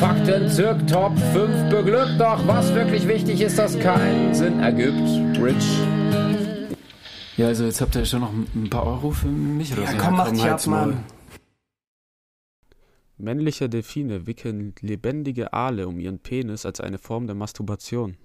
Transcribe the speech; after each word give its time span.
Fakten 0.00 0.48
zirk 0.48 0.86
Top 0.86 1.12
5 1.18 1.68
beglückt, 1.68 2.18
doch 2.18 2.46
was 2.46 2.74
wirklich 2.74 3.06
wichtig 3.06 3.42
ist, 3.42 3.58
dass 3.58 3.78
keinen 3.78 4.34
Sinn 4.34 4.58
ergibt. 4.58 4.96
Rich. 5.38 5.78
Ja, 7.36 7.48
also 7.48 7.64
jetzt 7.64 7.82
habt 7.82 7.94
ihr 7.96 8.06
schon 8.06 8.20
noch 8.20 8.32
ein 8.32 8.70
paar 8.70 8.86
Euro 8.86 9.10
für 9.10 9.28
mich 9.28 9.74
oder 9.74 9.82
Ja, 9.82 9.90
so. 9.90 9.96
komm, 9.98 10.16
mach 10.16 10.30
dich 10.30 10.42
ab. 10.42 10.66
Mann. 10.68 11.04
Männliche 13.18 13.68
Delfine 13.68 14.26
wickeln 14.26 14.74
lebendige 14.80 15.52
Aale 15.52 15.86
um 15.86 16.00
ihren 16.00 16.18
Penis 16.18 16.64
als 16.64 16.80
eine 16.80 16.96
Form 16.96 17.26
der 17.26 17.36
Masturbation. 17.36 18.16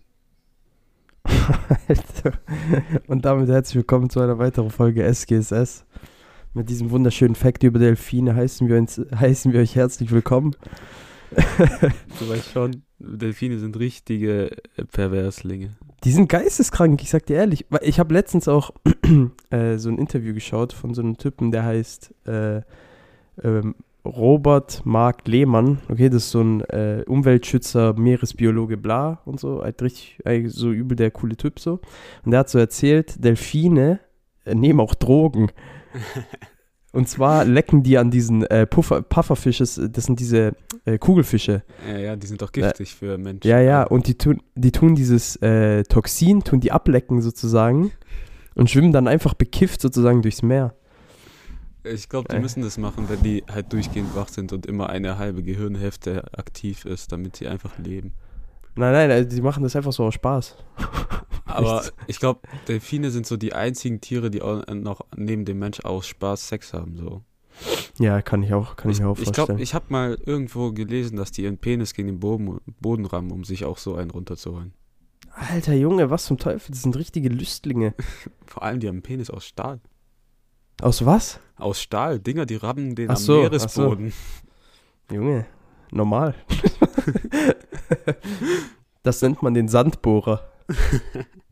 Alter. 1.26 2.40
Und 3.08 3.26
damit 3.26 3.50
herzlich 3.50 3.76
willkommen 3.76 4.10
zu 4.10 4.22
einer 4.22 4.40
weiteren 4.40 4.70
Folge 4.70 5.04
SGSS. 5.04 5.84
Mit 6.54 6.70
diesem 6.70 6.90
wunderschönen 6.92 7.36
Fact 7.36 7.64
über 7.64 7.80
Delfine 7.80 8.34
heißen 8.34 8.70
wir, 8.70 8.78
uns, 8.78 9.02
heißen 9.14 9.52
wir 9.52 9.60
euch 9.60 9.76
herzlich 9.76 10.12
willkommen. 10.12 10.56
Du 12.20 12.30
weißt 12.30 12.52
schon, 12.52 12.84
Delfine 13.00 13.60
sind 13.60 13.78
richtige 13.78 14.52
äh, 14.78 14.86
Perverslinge. 14.86 15.76
Die 16.04 16.12
sind 16.12 16.30
geisteskrank, 16.30 17.02
ich 17.02 17.10
sag 17.10 17.26
dir 17.26 17.38
ehrlich. 17.38 17.66
Ich 17.82 18.00
habe 18.00 18.14
letztens 18.14 18.48
auch 18.48 18.72
äh, 19.50 19.78
so 19.78 19.90
ein 19.90 19.98
Interview 19.98 20.34
geschaut 20.34 20.74
von 20.74 20.94
so 20.94 21.02
einem 21.02 21.18
Typen, 21.18 21.52
der 21.52 21.64
heißt 21.64 22.14
äh, 22.28 22.62
ähm, 23.44 23.76
Robert 24.06 24.86
Mark 24.86 25.28
Lehmann. 25.28 25.80
Okay, 25.90 26.10
das 26.10 26.26
ist 26.26 26.32
so 26.32 26.42
ein 26.42 26.62
äh, 26.62 27.04
Umweltschützer, 27.08 27.94
Meeresbiologe, 27.94 28.78
bla 28.78 29.22
und 29.26 29.40
so. 29.40 29.64
Halt 29.64 29.82
richtig, 29.82 30.20
eigentlich 30.24 30.54
so 30.54 30.72
übel 30.72 30.96
der 30.96 31.12
coole 31.12 31.36
Typ 31.36 31.60
so. 31.60 31.80
Und 32.24 32.32
der 32.32 32.42
hat 32.42 32.50
so 32.50 32.60
erzählt, 32.60 33.24
Delfine 33.24 34.00
äh, 34.46 34.54
nehmen 34.54 34.80
auch 34.80 34.96
Drogen. 34.96 35.52
Und 36.96 37.10
zwar 37.10 37.44
lecken 37.44 37.84
die 37.84 37.98
an 37.98 38.10
diesen 38.10 38.44
äh, 38.46 38.66
Puffer, 38.66 39.02
Pufferfisches, 39.02 39.82
das 39.92 40.06
sind 40.06 40.20
diese 40.20 40.56
äh, 40.86 40.98
Kugelfische. 40.98 41.64
Ja, 41.88 41.98
ja, 41.98 42.16
die 42.16 42.26
sind 42.26 42.42
doch 42.42 42.54
giftig 42.54 42.96
für 42.96 43.18
Menschen. 43.18 43.46
Ja, 43.46 43.60
ja, 43.60 43.84
und 43.84 44.08
die 44.08 44.18
tun, 44.18 44.42
die 44.56 44.72
tun 44.72 44.96
dieses 44.96 45.36
äh, 45.42 45.84
Toxin, 45.84 46.44
tun 46.44 46.62
die 46.62 46.72
ablecken 46.72 47.22
sozusagen 47.22 47.92
und 48.56 48.70
schwimmen 48.70 48.94
dann 48.94 49.10
einfach 49.10 49.34
bekifft 49.34 49.82
sozusagen 49.82 50.22
durchs 50.22 50.42
Meer. 50.42 50.74
Ich 51.84 52.08
glaube, 52.08 52.30
die 52.30 52.38
Äh. 52.38 52.40
müssen 52.40 52.64
das 52.64 52.78
machen, 52.78 53.10
wenn 53.10 53.22
die 53.22 53.44
halt 53.52 53.74
durchgehend 53.74 54.16
wach 54.16 54.30
sind 54.30 54.54
und 54.54 54.66
immer 54.66 54.90
eine 54.90 55.18
halbe 55.18 55.44
Gehirnhälfte 55.44 56.24
aktiv 56.38 56.86
ist, 56.86 57.12
damit 57.12 57.36
sie 57.36 57.48
einfach 57.48 57.78
leben. 57.78 58.14
Nein, 58.78 58.94
nein, 58.94 59.12
also 59.12 59.30
die 59.30 59.42
machen 59.42 59.64
das 59.64 59.76
einfach 59.76 59.92
so 59.92 60.06
aus 60.06 60.14
Spaß. 60.14 60.56
Aber 61.56 61.82
Echt? 61.82 61.94
ich 62.08 62.20
glaube, 62.20 62.42
Delfine 62.68 63.12
sind 63.12 63.26
so 63.26 63.38
die 63.38 63.54
einzigen 63.54 64.02
Tiere, 64.02 64.30
die 64.30 64.42
auch 64.42 64.66
noch 64.68 65.02
neben 65.16 65.46
dem 65.46 65.60
Mensch 65.60 65.80
aus 65.82 66.08
Spaß 66.08 66.48
Sex 66.48 66.74
haben. 66.74 66.98
So. 66.98 67.22
Ja, 68.00 68.22
kann 68.22 68.44
ich 68.44 68.54
auch, 68.54 68.76
kann 68.76 68.92
ich, 68.92 68.98
ich 68.98 69.04
mir 69.04 69.10
auch 69.10 69.18
ich 69.18 69.26
vorstellen. 69.26 69.46
glaube, 69.48 69.62
ich 69.62 69.74
habe 69.74 69.86
mal 69.90 70.18
irgendwo 70.26 70.72
gelesen, 70.72 71.16
dass 71.18 71.32
die 71.32 71.44
ihren 71.44 71.58
Penis 71.58 71.94
gegen 71.94 72.08
den 72.08 72.20
Boden, 72.20 72.60
Boden 72.82 73.06
rammen, 73.06 73.32
um 73.32 73.44
sich 73.44 73.66
auch 73.66 73.78
so 73.78 73.96
einen 73.96 74.12
runterzuholen. 74.12 74.74
Alter 75.34 75.74
Junge, 75.74 76.10
was 76.10 76.26
zum 76.26 76.38
Teufel, 76.38 76.72
das 76.72 76.84
sind 76.84 76.96
richtige 76.96 77.30
Lüstlinge. 77.30 77.94
Vor 78.46 78.64
allem, 78.64 78.80
die 78.80 78.88
haben 78.88 78.96
einen 78.96 79.04
Penis 79.04 79.30
aus 79.30 79.46
Stahl. 79.46 79.80
Aus 80.82 81.06
was? 81.06 81.40
Aus 81.56 81.82
Stahl, 81.82 82.20
Dinger, 82.20 82.46
die 82.46 82.56
rammen 82.56 82.96
den 82.96 83.10
Ach 83.10 83.16
am 83.16 83.22
so, 83.22 83.38
ach 83.38 83.50
Meeresboden. 83.50 84.14
Junge, 85.12 85.46
normal. 85.92 86.36
das 89.04 89.22
nennt 89.22 89.42
man 89.42 89.54
den 89.54 89.68
Sandbohrer. 89.68 90.42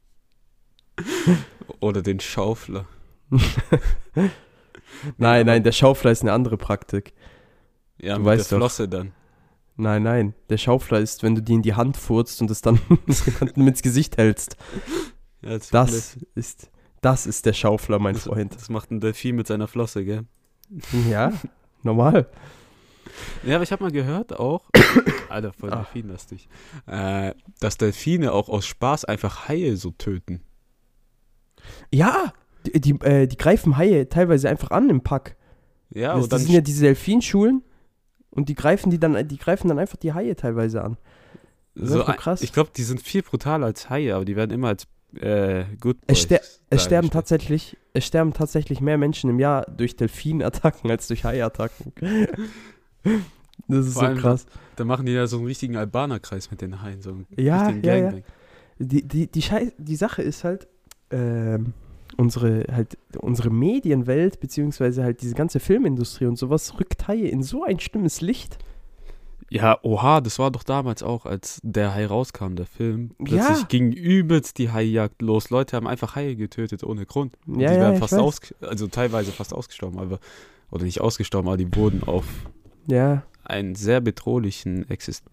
Oder 1.80 2.02
den 2.02 2.20
Schaufler. 2.20 2.86
Nein, 5.18 5.46
nein, 5.46 5.64
der 5.64 5.72
Schaufler 5.72 6.12
ist 6.12 6.22
eine 6.22 6.32
andere 6.34 6.58
Praktik. 6.58 7.14
Ja, 8.00 8.14
Du 8.16 8.20
mit 8.22 8.28
weißt 8.28 8.52
der 8.52 8.60
doch. 8.60 8.66
Flosse 8.66 8.88
dann. 8.88 9.12
Nein, 9.76 10.04
nein, 10.04 10.34
der 10.50 10.58
Schaufler 10.58 11.00
ist, 11.00 11.24
wenn 11.24 11.34
du 11.36 11.42
die 11.42 11.54
in 11.56 11.62
die 11.64 11.74
Hand 11.74 11.98
furzt 11.98 12.42
und 12.42 12.52
es 12.52 12.62
dann 12.62 12.80
ins 13.56 13.82
Gesicht 13.82 14.18
hältst. 14.18 14.56
Ja, 15.42 15.58
das, 15.58 15.70
Das 15.70 16.18
ist, 16.36 16.70
das 17.02 17.26
ist 17.26 17.46
der 17.46 17.54
Schaufler, 17.54 17.98
mein 18.00 18.14
das, 18.14 18.24
Freund. 18.26 18.54
das 18.56 18.70
macht 18.70 18.92
ein 18.92 19.00
Delfin 19.00 19.36
mit 19.36 19.48
seiner 19.48 19.68
Flosse, 19.68 20.06
gell? 20.06 20.26
Ja, 21.10 21.34
normal. 21.82 22.28
Ja, 23.44 23.56
aber 23.56 23.64
ich 23.64 23.72
habe 23.72 23.84
mal 23.84 23.92
gehört 23.92 24.38
auch, 24.40 24.70
Alter, 25.30 25.52
voll 25.54 25.72
Ah. 25.72 25.78
delfinlastig, 25.78 26.48
äh, 26.86 27.34
dass 27.60 27.78
Delfine 27.78 28.32
auch 28.32 28.48
aus 28.50 28.66
Spaß 28.68 29.06
einfach 29.06 29.48
Haie 29.50 29.76
so 29.76 29.92
töten. 29.92 30.42
Ja, 31.92 32.34
die, 32.66 32.80
die, 32.80 32.92
äh, 33.02 33.28
die 33.28 33.38
greifen 33.38 33.78
Haie 33.78 34.08
teilweise 34.10 34.50
einfach 34.50 34.72
an 34.72 34.90
im 34.90 35.02
Pack. 35.02 35.36
Ja, 35.90 36.16
das, 36.16 36.24
und 36.24 36.34
das 36.34 36.44
sind 36.44 36.54
ja 36.54 36.62
diese 36.62 36.86
Delfinschulen 36.86 37.62
und 38.32 38.50
die 38.50 38.56
greifen 38.56 38.90
die 38.90 39.00
dann, 39.00 39.28
die 39.28 39.38
greifen 39.38 39.68
dann 39.68 39.80
einfach 39.80 39.98
die 39.98 40.14
Haie 40.14 40.36
teilweise 40.36 40.84
an. 40.84 40.98
Das 41.76 41.90
so 41.90 42.04
krass. 42.04 42.42
Ich 42.42 42.54
glaube, 42.54 42.72
die 42.76 42.84
sind 42.84 43.02
viel 43.02 43.22
brutaler 43.24 43.66
als 43.68 43.90
Haie, 43.90 44.16
aber 44.16 44.26
die 44.26 44.36
werden 44.36 44.52
immer 44.52 44.70
als 44.70 44.88
äh, 45.20 45.66
Good 45.80 45.98
Es 46.08 46.28
ster- 46.28 46.42
Es 46.70 46.84
sterben 46.84 47.10
tatsächlich, 47.12 47.78
es 47.94 48.06
sterben 48.06 48.34
tatsächlich 48.34 48.82
mehr 48.82 48.98
Menschen 48.98 49.30
im 49.30 49.40
Jahr 49.40 49.66
durch 49.66 49.96
Delfinattacken 49.96 50.90
als 50.90 51.08
durch 51.08 51.24
Haiattacken. 51.24 51.94
Das 53.68 53.86
ist 53.86 53.94
Vor 53.94 54.02
so 54.04 54.08
allem 54.08 54.18
krass. 54.18 54.46
Da 54.76 54.84
machen 54.84 55.06
die 55.06 55.12
ja 55.14 55.28
so 55.28 55.38
einen 55.38 55.46
richtigen 55.46 55.78
Albanerkreis 55.78 56.52
mit 56.52 56.62
den 56.62 56.82
Haien. 56.82 57.02
So 57.02 57.12
einen 57.12 57.28
Ja, 57.38 57.68
richtigen 57.68 57.84
ja, 57.88 57.96
ja. 57.96 58.14
Die, 58.80 59.08
die, 59.08 59.28
die, 59.32 59.72
die 59.78 59.96
Sache 59.96 60.22
ist 60.22 60.44
halt, 60.44 60.68
ähm, 61.14 61.74
unsere, 62.18 62.66
halt, 62.72 62.98
unsere 63.18 63.50
Medienwelt, 63.50 64.40
beziehungsweise 64.40 65.04
halt 65.04 65.22
diese 65.22 65.36
ganze 65.36 65.60
Filmindustrie 65.60 66.26
und 66.26 66.38
sowas, 66.38 66.80
rückt 66.80 67.08
Haie 67.08 67.28
in 67.28 67.42
so 67.44 67.64
ein 67.64 67.80
schlimmes 67.80 68.22
Licht. 68.22 68.58
Ja, 69.50 69.78
oha, 69.84 70.20
das 70.22 70.40
war 70.40 70.50
doch 70.50 70.64
damals 70.64 71.04
auch, 71.04 71.26
als 71.28 71.60
der 71.64 71.94
Hai 71.94 72.08
rauskam, 72.08 72.56
der 72.56 72.66
Film. 72.66 73.12
Plötzlich 73.20 73.60
Ja. 73.60 73.66
ging 73.68 73.92
übelst 73.92 74.58
die 74.58 74.72
Haijagd 74.72 75.22
los. 75.22 75.52
Leute 75.52 75.76
haben 75.78 75.86
einfach 75.88 76.16
Haie 76.16 76.36
getötet 76.36 76.84
ohne 76.84 77.06
Grund. 77.06 77.36
Und 77.46 77.60
Ja, 77.60 77.70
die 77.72 77.76
ja, 77.78 77.94
fast 77.94 78.14
aus, 78.16 78.40
also 78.62 78.88
teilweise 78.88 79.32
fast 79.32 79.54
ausgestorben, 79.54 80.00
aber 80.00 80.20
oder 80.72 80.86
nicht 80.86 81.02
ausgestorben, 81.02 81.48
aber 81.50 81.58
die 81.58 81.76
wurden 81.76 82.04
auf 82.04 82.26
Ja, 82.88 83.24
einen 83.44 83.76
sehr 83.76 84.02
bedrohlichen 84.02 84.90
Exist 84.90 85.24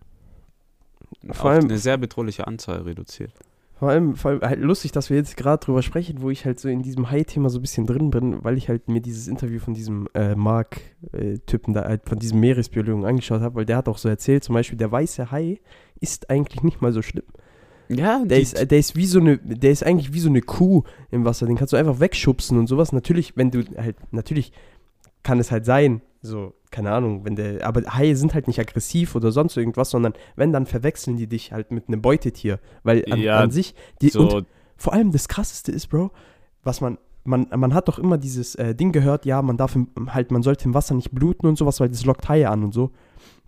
Vor 1.26 1.30
auf 1.30 1.44
allem- 1.46 1.64
eine 1.64 1.78
sehr 1.78 1.96
bedrohliche 1.96 2.46
Anzahl 2.46 2.82
reduziert. 2.82 3.32
Vor 3.80 3.88
allem, 3.88 4.14
vor 4.14 4.32
allem 4.32 4.42
halt 4.42 4.60
lustig, 4.60 4.92
dass 4.92 5.08
wir 5.08 5.16
jetzt 5.16 5.38
gerade 5.38 5.64
drüber 5.64 5.80
sprechen, 5.80 6.20
wo 6.20 6.28
ich 6.28 6.44
halt 6.44 6.60
so 6.60 6.68
in 6.68 6.82
diesem 6.82 7.10
Hai-Thema 7.10 7.48
so 7.48 7.58
ein 7.58 7.62
bisschen 7.62 7.86
drin 7.86 8.10
bin, 8.10 8.44
weil 8.44 8.58
ich 8.58 8.68
halt 8.68 8.88
mir 8.88 9.00
dieses 9.00 9.26
Interview 9.26 9.58
von 9.58 9.72
diesem 9.72 10.06
äh, 10.12 10.34
Mark-Typen 10.34 11.72
da, 11.72 11.84
halt 11.84 12.06
von 12.06 12.18
diesem 12.18 12.40
Meeresbiologen 12.40 13.06
angeschaut 13.06 13.40
habe, 13.40 13.54
weil 13.54 13.64
der 13.64 13.78
hat 13.78 13.88
auch 13.88 13.96
so 13.96 14.10
erzählt, 14.10 14.44
zum 14.44 14.52
Beispiel, 14.52 14.76
der 14.76 14.92
weiße 14.92 15.30
Hai 15.30 15.60
ist 15.98 16.28
eigentlich 16.28 16.62
nicht 16.62 16.82
mal 16.82 16.92
so 16.92 17.00
schlimm. 17.00 17.24
Ja, 17.88 18.22
Der 18.22 18.38
ist, 18.38 18.52
äh, 18.52 18.66
der 18.66 18.78
ist 18.78 18.96
wie 18.96 19.06
so 19.06 19.18
eine, 19.18 19.38
der 19.38 19.70
ist 19.70 19.82
eigentlich 19.82 20.12
wie 20.12 20.20
so 20.20 20.28
eine 20.28 20.42
Kuh 20.42 20.82
im 21.10 21.24
Wasser, 21.24 21.46
den 21.46 21.56
kannst 21.56 21.72
du 21.72 21.78
einfach 21.78 22.00
wegschubsen 22.00 22.58
und 22.58 22.66
sowas. 22.66 22.92
Natürlich, 22.92 23.38
wenn 23.38 23.50
du 23.50 23.64
halt, 23.78 23.96
natürlich 24.12 24.52
kann 25.22 25.40
es 25.40 25.50
halt 25.50 25.64
sein, 25.64 26.02
so, 26.20 26.52
keine 26.70 26.92
Ahnung, 26.92 27.24
wenn 27.24 27.36
der, 27.36 27.66
aber 27.66 27.82
Haie 27.94 28.16
sind 28.16 28.34
halt 28.34 28.46
nicht 28.46 28.60
aggressiv 28.60 29.14
oder 29.14 29.32
sonst 29.32 29.56
irgendwas, 29.56 29.90
sondern 29.90 30.12
wenn, 30.36 30.52
dann 30.52 30.66
verwechseln 30.66 31.16
die 31.16 31.26
dich 31.26 31.52
halt 31.52 31.70
mit 31.70 31.88
einem 31.88 32.00
Beutetier, 32.00 32.60
weil 32.82 33.04
an, 33.10 33.20
Ja, 33.20 33.40
an 33.40 33.50
sich, 33.50 33.74
die, 34.00 34.12
und 34.12 34.30
so, 34.30 34.42
vor 34.76 34.92
allem 34.92 35.12
das 35.12 35.28
krasseste 35.28 35.72
ist, 35.72 35.88
Bro, 35.88 36.10
was 36.62 36.80
man, 36.80 36.98
man, 37.24 37.46
man 37.54 37.74
hat 37.74 37.88
doch 37.88 37.98
immer 37.98 38.18
dieses 38.18 38.54
äh, 38.54 38.74
Ding 38.74 38.92
gehört, 38.92 39.26
ja, 39.26 39.42
man 39.42 39.56
darf 39.56 39.74
im, 39.74 39.88
halt, 40.08 40.30
man 40.30 40.42
sollte 40.42 40.64
im 40.64 40.74
Wasser 40.74 40.94
nicht 40.94 41.10
bluten 41.10 41.46
und 41.46 41.58
sowas, 41.58 41.80
weil 41.80 41.88
das 41.88 42.04
lockt 42.04 42.28
Haie 42.28 42.48
an 42.48 42.64
und 42.64 42.72
so. 42.72 42.90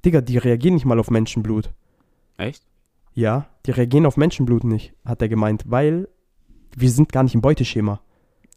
Digga, 0.05 0.21
die 0.21 0.39
reagieren 0.39 0.75
nicht 0.75 0.85
mal 0.85 0.99
auf 0.99 1.11
Menschenblut. 1.11 1.71
echt? 2.37 2.65
Ja, 3.15 3.47
die 3.67 3.73
reagieren 3.73 4.07
auf 4.07 4.17
Menschenblut 4.17 4.65
nicht, 4.65 4.95
hat 5.05 5.21
er 5.23 5.29
gemeint, 5.29 5.65
weil 5.67 6.09
wir 6.75 6.91
sind 6.91 7.13
gar 7.13 7.23
nicht 7.23 7.35
im 7.35 7.43
Beuteschema. 7.43 8.01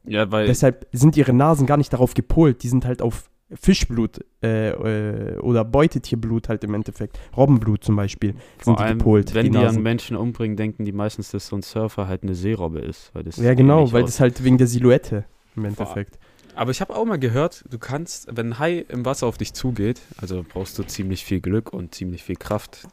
Ja, 0.06 0.32
weil 0.32 0.48
Deshalb 0.48 0.88
sind 0.92 1.18
ihre 1.18 1.34
Nasen 1.34 1.66
gar 1.66 1.78
nicht 1.78 1.92
darauf 1.92 2.14
gepolt, 2.14 2.64
die 2.64 2.70
sind 2.70 2.86
halt 2.86 3.02
auf 3.02 3.30
Fischblut 3.54 4.20
äh, 4.42 4.70
äh, 4.70 5.38
oder 5.40 5.64
Beutetierblut 5.64 6.50
halt 6.50 6.64
im 6.64 6.74
Endeffekt. 6.74 7.20
Robbenblut 7.38 7.84
zum 7.84 7.96
Beispiel 7.96 8.34
vor 8.58 8.74
sind 8.74 8.80
die 8.80 8.84
allem, 8.84 8.98
gepolt. 8.98 9.34
wenn 9.34 9.46
die 9.52 9.52
die, 9.60 9.66
an. 9.66 9.82
Menschen 9.84 10.18
umbringen, 10.18 10.58
denken 10.58 10.84
die 10.86 10.92
meistens, 10.92 11.32
dass 11.32 11.48
so 11.48 11.56
ein 11.56 11.62
Surfer 11.62 12.08
halt 12.08 12.24
eine 12.24 12.34
Seerobbe 12.36 12.80
ist. 12.80 13.12
Weil 13.14 13.24
das 13.24 13.38
ja, 13.38 13.54
genau, 13.54 13.92
weil 13.92 14.04
aus- 14.04 14.10
das 14.12 14.20
halt 14.20 14.44
wegen 14.44 14.58
der 14.58 14.68
Silhouette 14.68 15.26
im 15.56 15.66
Endeffekt. 15.66 16.18
Aber 16.58 16.72
ich 16.72 16.80
habe 16.80 16.96
auch 16.96 17.04
mal 17.04 17.20
gehört, 17.20 17.66
du 17.70 17.78
kannst, 17.78 18.30
wenn 18.36 18.54
ein 18.54 18.60
Hai 18.60 18.86
im 18.88 19.04
Wasser 19.06 19.28
auf 19.28 19.38
dich 19.38 19.54
zugeht, 19.54 20.00
also 20.22 20.46
brauchst 20.48 20.80
du 20.80 20.84
ziemlich 20.84 21.26
viel 21.26 21.42
Glück 21.42 21.74
und 21.74 21.94
ziemlich 21.94 22.24
viel 22.24 22.38
Kraft, 22.38 22.88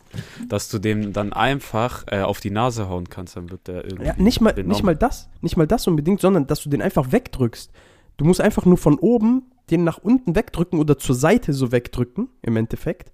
dass 0.48 0.68
du 0.68 0.80
dem 0.80 1.12
dann 1.12 1.32
einfach 1.32 2.04
äh, 2.08 2.22
auf 2.22 2.40
die 2.40 2.50
Nase 2.50 2.88
hauen 2.88 3.08
kannst, 3.08 3.36
dann 3.36 3.50
wird 3.52 3.68
der 3.68 3.84
irgendwie. 3.84 4.06
Ja, 4.06 4.14
nicht 4.16 4.40
mal, 4.40 4.52
benommen. 4.52 4.72
nicht 4.72 4.82
mal 4.82 4.96
das, 4.96 5.28
nicht 5.42 5.56
mal 5.56 5.68
das 5.68 5.86
unbedingt, 5.86 6.20
sondern 6.20 6.48
dass 6.48 6.62
du 6.64 6.70
den 6.70 6.82
einfach 6.82 7.12
wegdrückst. 7.12 7.70
Du 8.16 8.24
musst 8.24 8.40
einfach 8.40 8.64
nur 8.66 8.78
von 8.78 8.98
oben 8.98 9.44
den 9.72 9.84
nach 9.84 9.98
unten 9.98 10.36
wegdrücken 10.36 10.78
oder 10.78 10.98
zur 10.98 11.14
Seite 11.16 11.52
so 11.52 11.72
wegdrücken, 11.72 12.28
im 12.42 12.56
Endeffekt. 12.56 13.12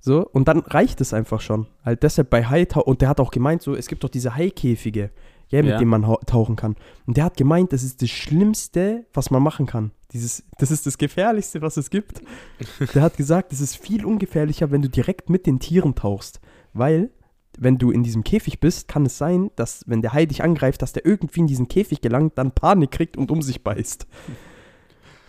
So, 0.00 0.26
und 0.28 0.46
dann 0.48 0.60
reicht 0.60 1.00
es 1.00 1.12
einfach 1.12 1.40
schon. 1.40 1.66
Halt 1.84 2.02
deshalb 2.02 2.30
bei 2.30 2.44
Hai, 2.44 2.66
und 2.84 3.00
der 3.00 3.08
hat 3.08 3.20
auch 3.20 3.30
gemeint, 3.30 3.62
so, 3.62 3.74
es 3.74 3.88
gibt 3.88 4.04
doch 4.04 4.08
diese 4.08 4.34
Haikäfige, 4.36 5.10
ja, 5.48 5.62
mit 5.62 5.72
Ja. 5.72 5.78
denen 5.78 5.90
man 5.90 6.02
tauchen 6.26 6.54
kann. 6.56 6.76
Und 7.06 7.16
der 7.16 7.24
hat 7.24 7.36
gemeint, 7.36 7.72
das 7.72 7.82
ist 7.82 8.02
das 8.02 8.10
Schlimmste, 8.10 9.04
was 9.12 9.30
man 9.30 9.42
machen 9.42 9.66
kann. 9.66 9.90
Dieses, 10.12 10.44
das 10.58 10.70
ist 10.70 10.86
das 10.86 10.98
Gefährlichste, 10.98 11.60
was 11.60 11.76
es 11.76 11.90
gibt. 11.90 12.22
der 12.94 13.02
hat 13.02 13.16
gesagt, 13.16 13.52
es 13.52 13.60
ist 13.60 13.76
viel 13.76 14.04
ungefährlicher, 14.04 14.70
wenn 14.70 14.82
du 14.82 14.88
direkt 14.88 15.28
mit 15.28 15.44
den 15.46 15.58
Tieren 15.58 15.96
tauchst. 15.96 16.40
Weil, 16.72 17.10
wenn 17.58 17.78
du 17.78 17.90
in 17.90 18.04
diesem 18.04 18.22
Käfig 18.22 18.60
bist, 18.60 18.86
kann 18.86 19.06
es 19.06 19.18
sein, 19.18 19.50
dass, 19.56 19.82
wenn 19.88 20.02
der 20.02 20.12
Hai 20.12 20.26
dich 20.26 20.44
angreift, 20.44 20.82
dass 20.82 20.92
der 20.92 21.04
irgendwie 21.04 21.40
in 21.40 21.46
diesen 21.48 21.66
Käfig 21.66 22.00
gelangt, 22.00 22.38
dann 22.38 22.52
Panik 22.52 22.92
kriegt 22.92 23.16
und 23.16 23.30
um 23.32 23.42
sich 23.42 23.64
beißt. 23.64 24.06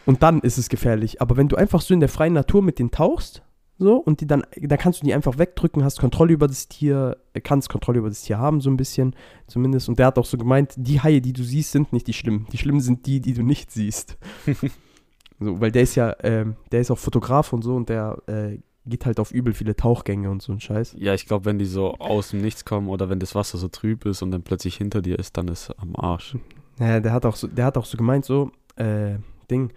Und 0.08 0.24
dann 0.24 0.40
ist 0.40 0.58
es 0.58 0.70
gefährlich. 0.70 1.22
Aber 1.22 1.38
wenn 1.38 1.50
du 1.50 1.58
einfach 1.58 1.82
so 1.82 1.94
in 1.94 2.00
der 2.00 2.10
freien 2.10 2.34
Natur 2.34 2.64
mit 2.64 2.80
denen 2.80 2.92
tauchst, 2.92 3.44
so, 3.78 3.98
und 3.98 4.22
die 4.22 4.26
dann, 4.26 4.44
dann 4.56 4.80
kannst 4.80 5.02
du 5.02 5.06
die 5.06 5.14
einfach 5.14 5.38
wegdrücken, 5.38 5.84
hast 5.84 6.00
Kontrolle 6.00 6.34
über 6.34 6.48
das 6.48 6.68
Tier, 6.68 7.18
äh, 7.34 7.42
kannst 7.42 7.70
Kontrolle 7.70 8.00
über 8.00 8.10
das 8.10 8.24
Tier 8.24 8.40
haben, 8.40 8.60
so 8.60 8.72
ein 8.72 8.78
bisschen, 8.78 9.16
zumindest. 9.46 9.88
Und 9.88 10.00
der 10.00 10.08
hat 10.08 10.18
auch 10.18 10.26
so 10.26 10.38
gemeint, 10.38 10.74
die 10.78 11.02
Haie, 11.02 11.22
die 11.22 11.34
du 11.34 11.44
siehst, 11.44 11.74
sind 11.74 11.94
nicht 11.94 12.08
die 12.08 12.14
schlimmen. 12.14 12.48
Die 12.52 12.58
schlimmen 12.58 12.80
sind 12.80 13.06
die, 13.06 13.20
die 13.20 13.34
du 13.34 13.44
nicht 13.44 13.70
siehst. 13.70 14.18
so, 15.40 15.62
weil 15.62 15.72
der 15.72 15.84
ist 15.84 15.96
ja, 15.96 16.16
ähm, 16.24 16.56
der 16.72 16.82
ist 16.82 16.90
auch 16.90 16.98
Fotograf 16.98 17.54
und 17.54 17.62
so 17.62 17.76
und 17.76 17.90
der 17.90 18.18
äh, 18.26 18.58
geht 18.88 19.06
halt 19.06 19.20
auf 19.20 19.32
übel 19.32 19.54
viele 19.54 19.76
Tauchgänge 19.76 20.32
und 20.32 20.42
so 20.42 20.54
ein 20.54 20.60
Scheiß. 20.60 20.96
Ja, 20.98 21.14
ich 21.14 21.28
glaube, 21.28 21.46
wenn 21.46 21.60
die 21.60 21.66
so 21.66 21.94
aus 21.96 22.30
dem 22.30 22.42
Nichts 22.42 22.66
kommen 22.66 22.88
oder 22.88 23.10
wenn 23.10 23.20
das 23.20 23.36
Wasser 23.36 23.58
so 23.58 23.68
trüb 23.68 24.06
ist 24.06 24.24
und 24.24 24.32
dann 24.32 24.42
plötzlich 24.42 24.78
hinter 24.78 25.02
dir 25.02 25.20
ist, 25.20 25.38
dann 25.38 25.50
ist 25.50 25.70
am 25.78 25.96
Arsch. 25.96 26.36
Naja, 26.80 27.00
der 27.00 27.12
hat 27.12 27.26
auch 27.26 27.36
so, 27.36 27.48
der 27.48 27.66
hat 27.66 27.78
auch 27.78 27.86
so 27.86 27.98
gemeint, 27.98 28.26
so, 28.26 28.52
äh, 28.76 29.18
Ding, 29.52 29.72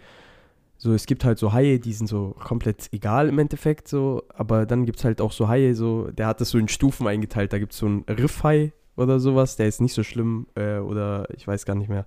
so, 0.83 0.95
es 0.95 1.05
gibt 1.05 1.27
halt 1.27 1.39
so 1.39 1.53
Haie, 1.53 1.79
die 1.79 1.93
sind 1.93 2.07
so 2.07 2.35
komplett 2.43 2.89
egal 2.91 3.29
im 3.29 3.39
Endeffekt, 3.39 3.87
so, 3.87 4.23
aber 4.33 4.65
dann 4.65 4.87
gibt 4.87 4.99
es 4.99 5.05
halt 5.05 5.21
auch 5.21 5.31
so 5.31 5.47
Haie, 5.47 5.75
so, 5.75 6.11
der 6.11 6.27
hat 6.27 6.41
das 6.41 6.49
so 6.49 6.59
in 6.59 6.69
Stufen 6.69 7.07
eingeteilt. 7.07 7.53
Da 7.53 7.59
gibt 7.59 7.73
es 7.73 7.79
so 7.79 7.87
einen 7.87 8.05
Riffhai 8.09 8.73
oder 8.97 9.21
sowas, 9.21 9.57
der 9.57 9.69
ist 9.69 9.83
nicht 9.83 9.93
so 9.93 10.03
schlimm, 10.03 10.47
äh, 10.55 10.79
oder 10.79 11.29
ich 11.37 11.47
weiß 11.47 11.67
gar 11.67 11.75
nicht 11.75 11.91
mehr. 11.91 12.07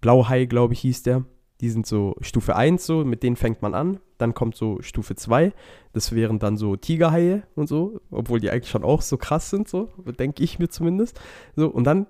Blauhai, 0.00 0.46
glaube 0.46 0.72
ich, 0.72 0.80
hieß 0.80 1.02
der. 1.02 1.26
Die 1.60 1.68
sind 1.68 1.86
so 1.86 2.14
Stufe 2.22 2.56
1, 2.56 2.86
so, 2.86 3.04
mit 3.04 3.22
denen 3.22 3.36
fängt 3.36 3.60
man 3.60 3.74
an. 3.74 4.00
Dann 4.16 4.32
kommt 4.32 4.56
so 4.56 4.80
Stufe 4.80 5.14
2. 5.14 5.52
Das 5.92 6.12
wären 6.12 6.38
dann 6.38 6.56
so 6.56 6.76
Tigerhaie 6.76 7.42
und 7.56 7.68
so, 7.68 8.00
obwohl 8.10 8.40
die 8.40 8.50
eigentlich 8.50 8.70
schon 8.70 8.84
auch 8.84 9.02
so 9.02 9.18
krass 9.18 9.50
sind, 9.50 9.68
so, 9.68 9.90
denke 10.18 10.42
ich 10.42 10.58
mir 10.58 10.70
zumindest. 10.70 11.20
So, 11.56 11.68
und 11.68 11.84
dann 11.84 12.06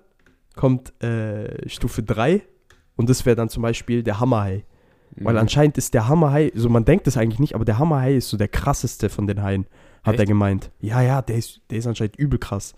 kommt 0.55 0.93
äh, 1.03 1.67
Stufe 1.67 2.03
3 2.03 2.41
und 2.95 3.09
das 3.09 3.25
wäre 3.25 3.35
dann 3.35 3.49
zum 3.49 3.63
Beispiel 3.63 4.01
der 4.01 4.21
Hammerhai. 4.21 4.63
Weil 5.21 5.33
Mhm. 5.33 5.39
anscheinend 5.39 5.77
ist 5.77 5.93
der 5.93 6.07
Hammerhai, 6.07 6.51
so 6.55 6.69
man 6.69 6.85
denkt 6.85 7.07
es 7.07 7.17
eigentlich 7.17 7.39
nicht, 7.39 7.55
aber 7.55 7.65
der 7.65 7.79
Hammerhai 7.79 8.15
ist 8.15 8.29
so 8.29 8.37
der 8.37 8.47
krasseste 8.47 9.09
von 9.09 9.27
den 9.27 9.41
Haien, 9.41 9.65
hat 10.03 10.13
Echt? 10.13 10.21
er 10.21 10.25
gemeint. 10.25 10.71
Ja, 10.79 11.01
ja, 11.01 11.21
der 11.21 11.37
ist, 11.37 11.61
der 11.69 11.79
ist 11.79 11.87
anscheinend 11.87 12.15
übel 12.17 12.39
krass. 12.39 12.73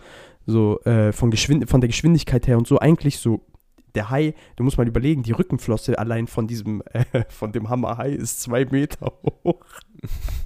So 0.45 0.79
äh, 0.81 1.11
von, 1.11 1.31
Geschwind 1.31 1.69
von 1.69 1.81
der 1.81 1.88
Geschwindigkeit 1.88 2.47
her 2.47 2.57
und 2.57 2.67
so 2.67 2.79
eigentlich 2.79 3.19
so 3.19 3.45
der 3.93 4.09
Hai, 4.09 4.33
du 4.55 4.63
musst 4.63 4.77
mal 4.77 4.88
überlegen, 4.88 5.21
die 5.21 5.33
Rückenflosse 5.33 5.99
allein 5.99 6.27
von 6.27 6.47
diesem, 6.47 6.81
äh, 6.93 7.03
von 7.29 7.51
dem 7.51 7.69
Hammerhai 7.69 8.11
ist 8.11 8.41
zwei 8.41 8.65
Meter 8.65 9.11
hoch. 9.43 9.65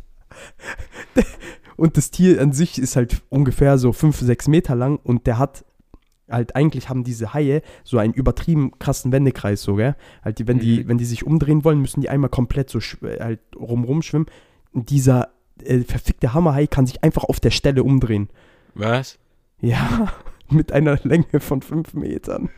und 1.77 1.97
das 1.97 2.11
Tier 2.11 2.41
an 2.41 2.51
sich 2.51 2.79
ist 2.79 2.95
halt 2.95 3.21
ungefähr 3.29 3.77
so 3.77 3.93
fünf, 3.93 4.19
sechs 4.19 4.47
Meter 4.47 4.75
lang 4.75 4.99
und 5.03 5.27
der 5.27 5.37
hat 5.37 5.65
halt 6.29 6.55
eigentlich 6.55 6.89
haben 6.89 7.03
diese 7.03 7.33
Haie 7.33 7.61
so 7.83 7.97
einen 7.97 8.13
übertrieben 8.13 8.71
krassen 8.79 9.11
Wendekreis 9.11 9.61
so, 9.61 9.75
gell? 9.75 9.95
Halt, 10.23 10.39
die, 10.39 10.47
wenn, 10.47 10.59
die, 10.59 10.83
Mhm. 10.83 10.87
wenn 10.87 10.97
die 10.97 11.05
sich 11.05 11.25
umdrehen 11.25 11.63
wollen, 11.63 11.79
müssen 11.81 12.01
die 12.01 12.09
einmal 12.09 12.29
komplett 12.29 12.69
so 12.69 12.79
äh, 13.05 13.19
halt 13.21 13.39
rumrum 13.55 14.01
schwimmen. 14.01 14.25
Und 14.73 14.89
dieser 14.89 15.29
äh, 15.63 15.79
verfickte 15.81 16.33
Hammerhai 16.33 16.67
kann 16.67 16.85
sich 16.87 17.03
einfach 17.03 17.23
auf 17.25 17.39
der 17.39 17.51
Stelle 17.51 17.83
umdrehen. 17.83 18.29
Was? 18.73 19.19
Ja, 19.61 20.11
mit 20.49 20.71
einer 20.71 20.99
Länge 21.03 21.39
von 21.39 21.61
fünf 21.61 21.93
Metern. 21.93 22.49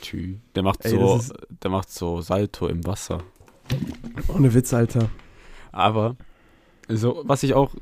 Tschü. 0.00 0.36
Der 0.54 0.62
macht 0.62 0.84
Ey, 0.84 0.90
so, 0.90 1.16
ist- 1.16 1.32
der 1.62 1.70
macht 1.70 1.90
so 1.90 2.20
Salto 2.20 2.66
im 2.66 2.84
Wasser. 2.86 3.22
Ohne 4.28 4.52
Witz, 4.52 4.74
Alter. 4.74 5.08
Aber, 5.70 6.16
so, 6.88 7.22
was 7.24 7.42
ich 7.44 7.54
auch, 7.54 7.74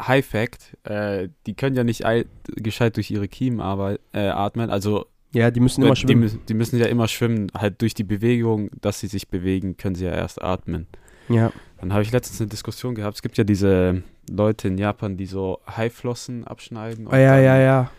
High 0.00 0.24
Fact, 0.24 0.76
äh, 0.84 1.28
die 1.46 1.54
können 1.54 1.76
ja 1.76 1.84
nicht 1.84 2.04
ei- 2.04 2.26
gescheit 2.46 2.96
durch 2.96 3.10
ihre 3.10 3.28
Kiemen 3.28 3.60
arbeit, 3.60 4.00
äh, 4.12 4.28
atmen. 4.28 4.70
Also, 4.70 5.06
Ja, 5.32 5.50
die 5.50 5.60
müssen 5.60 5.80
die, 5.82 5.86
immer 5.86 5.96
schwimmen. 5.96 6.40
die 6.48 6.54
müssen 6.54 6.78
ja 6.78 6.86
immer 6.86 7.08
schwimmen. 7.08 7.50
Halt 7.56 7.80
durch 7.82 7.94
die 7.94 8.04
Bewegung, 8.04 8.70
dass 8.80 9.00
sie 9.00 9.06
sich 9.08 9.28
bewegen, 9.28 9.76
können 9.76 9.94
sie 9.94 10.04
ja 10.04 10.12
erst 10.12 10.42
atmen. 10.42 10.86
Ja, 11.28 11.52
Dann 11.80 11.92
habe 11.92 12.02
ich 12.02 12.12
letztens 12.12 12.40
eine 12.40 12.48
Diskussion 12.48 12.94
gehabt. 12.94 13.16
Es 13.16 13.22
gibt 13.22 13.36
ja 13.36 13.44
diese 13.44 14.02
Leute 14.30 14.68
in 14.68 14.78
Japan, 14.78 15.16
die 15.16 15.26
so 15.26 15.58
Haiflossen 15.66 16.44
abschneiden. 16.46 17.06
und 17.06 17.12
ah, 17.12 17.18
ja, 17.18 17.34
dann, 17.36 17.44
ja, 17.44 17.58
ja. 17.58 17.90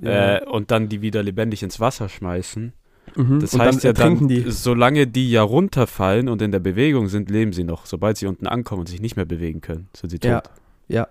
ja. 0.00 0.36
Äh, 0.38 0.44
und 0.46 0.70
dann 0.70 0.88
die 0.88 1.00
wieder 1.02 1.22
lebendig 1.22 1.62
ins 1.62 1.78
Wasser 1.80 2.08
schmeißen. 2.08 2.72
Mhm. 3.16 3.40
Das 3.40 3.54
Und 3.54 3.60
heißt 3.60 3.84
ja 3.84 3.90
ertrinken 3.90 4.28
dann, 4.28 4.44
die. 4.44 4.50
solange 4.50 5.06
die 5.06 5.30
ja 5.30 5.42
runterfallen 5.42 6.28
und 6.28 6.40
in 6.42 6.50
der 6.50 6.60
Bewegung 6.60 7.08
sind, 7.08 7.30
leben 7.30 7.52
sie 7.52 7.64
noch. 7.64 7.86
Sobald 7.86 8.16
sie 8.16 8.26
unten 8.26 8.46
ankommen 8.46 8.80
und 8.80 8.88
sich 8.88 9.00
nicht 9.00 9.16
mehr 9.16 9.24
bewegen 9.24 9.60
können, 9.60 9.88
sind 9.96 10.10
sie 10.10 10.18
tot. 10.18 10.30
Ja, 10.30 10.42
ja, 10.88 10.96
ja. 11.00 11.08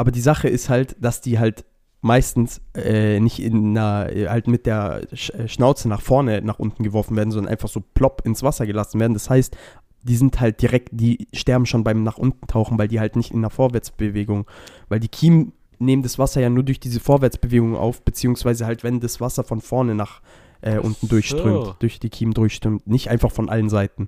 Aber 0.00 0.12
die 0.12 0.22
Sache 0.22 0.48
ist 0.48 0.70
halt, 0.70 0.96
dass 0.98 1.20
die 1.20 1.38
halt 1.38 1.66
meistens 2.00 2.62
äh, 2.74 3.20
nicht 3.20 3.38
in 3.38 3.76
einer, 3.76 4.10
äh, 4.10 4.28
halt 4.28 4.48
mit 4.48 4.64
der 4.64 5.02
äh, 5.12 5.46
Schnauze 5.46 5.90
nach 5.90 6.00
vorne 6.00 6.40
nach 6.40 6.58
unten 6.58 6.84
geworfen 6.84 7.18
werden, 7.18 7.30
sondern 7.32 7.52
einfach 7.52 7.68
so 7.68 7.82
plopp 7.92 8.22
ins 8.24 8.42
Wasser 8.42 8.64
gelassen 8.64 8.98
werden. 8.98 9.12
Das 9.12 9.28
heißt, 9.28 9.54
die 10.02 10.16
sind 10.16 10.40
halt 10.40 10.62
direkt, 10.62 10.88
die 10.92 11.28
sterben 11.34 11.66
schon 11.66 11.84
beim 11.84 12.02
nach 12.02 12.16
unten 12.16 12.46
tauchen, 12.46 12.78
weil 12.78 12.88
die 12.88 12.98
halt 12.98 13.14
nicht 13.14 13.30
in 13.30 13.42
der 13.42 13.50
Vorwärtsbewegung, 13.50 14.46
weil 14.88 15.00
die 15.00 15.08
Kiemen 15.08 15.52
nehmen 15.78 16.02
das 16.02 16.18
Wasser 16.18 16.40
ja 16.40 16.48
nur 16.48 16.62
durch 16.62 16.80
diese 16.80 16.98
Vorwärtsbewegung 16.98 17.76
auf, 17.76 18.00
beziehungsweise 18.00 18.64
halt, 18.64 18.82
wenn 18.82 19.00
das 19.00 19.20
Wasser 19.20 19.44
von 19.44 19.60
vorne 19.60 19.94
nach 19.94 20.22
äh, 20.62 20.78
unten 20.78 21.08
so. 21.08 21.08
durchströmt, 21.08 21.76
durch 21.80 22.00
die 22.00 22.08
Kiemen 22.08 22.32
durchströmt, 22.32 22.86
nicht 22.86 23.10
einfach 23.10 23.32
von 23.32 23.50
allen 23.50 23.68
Seiten. 23.68 24.06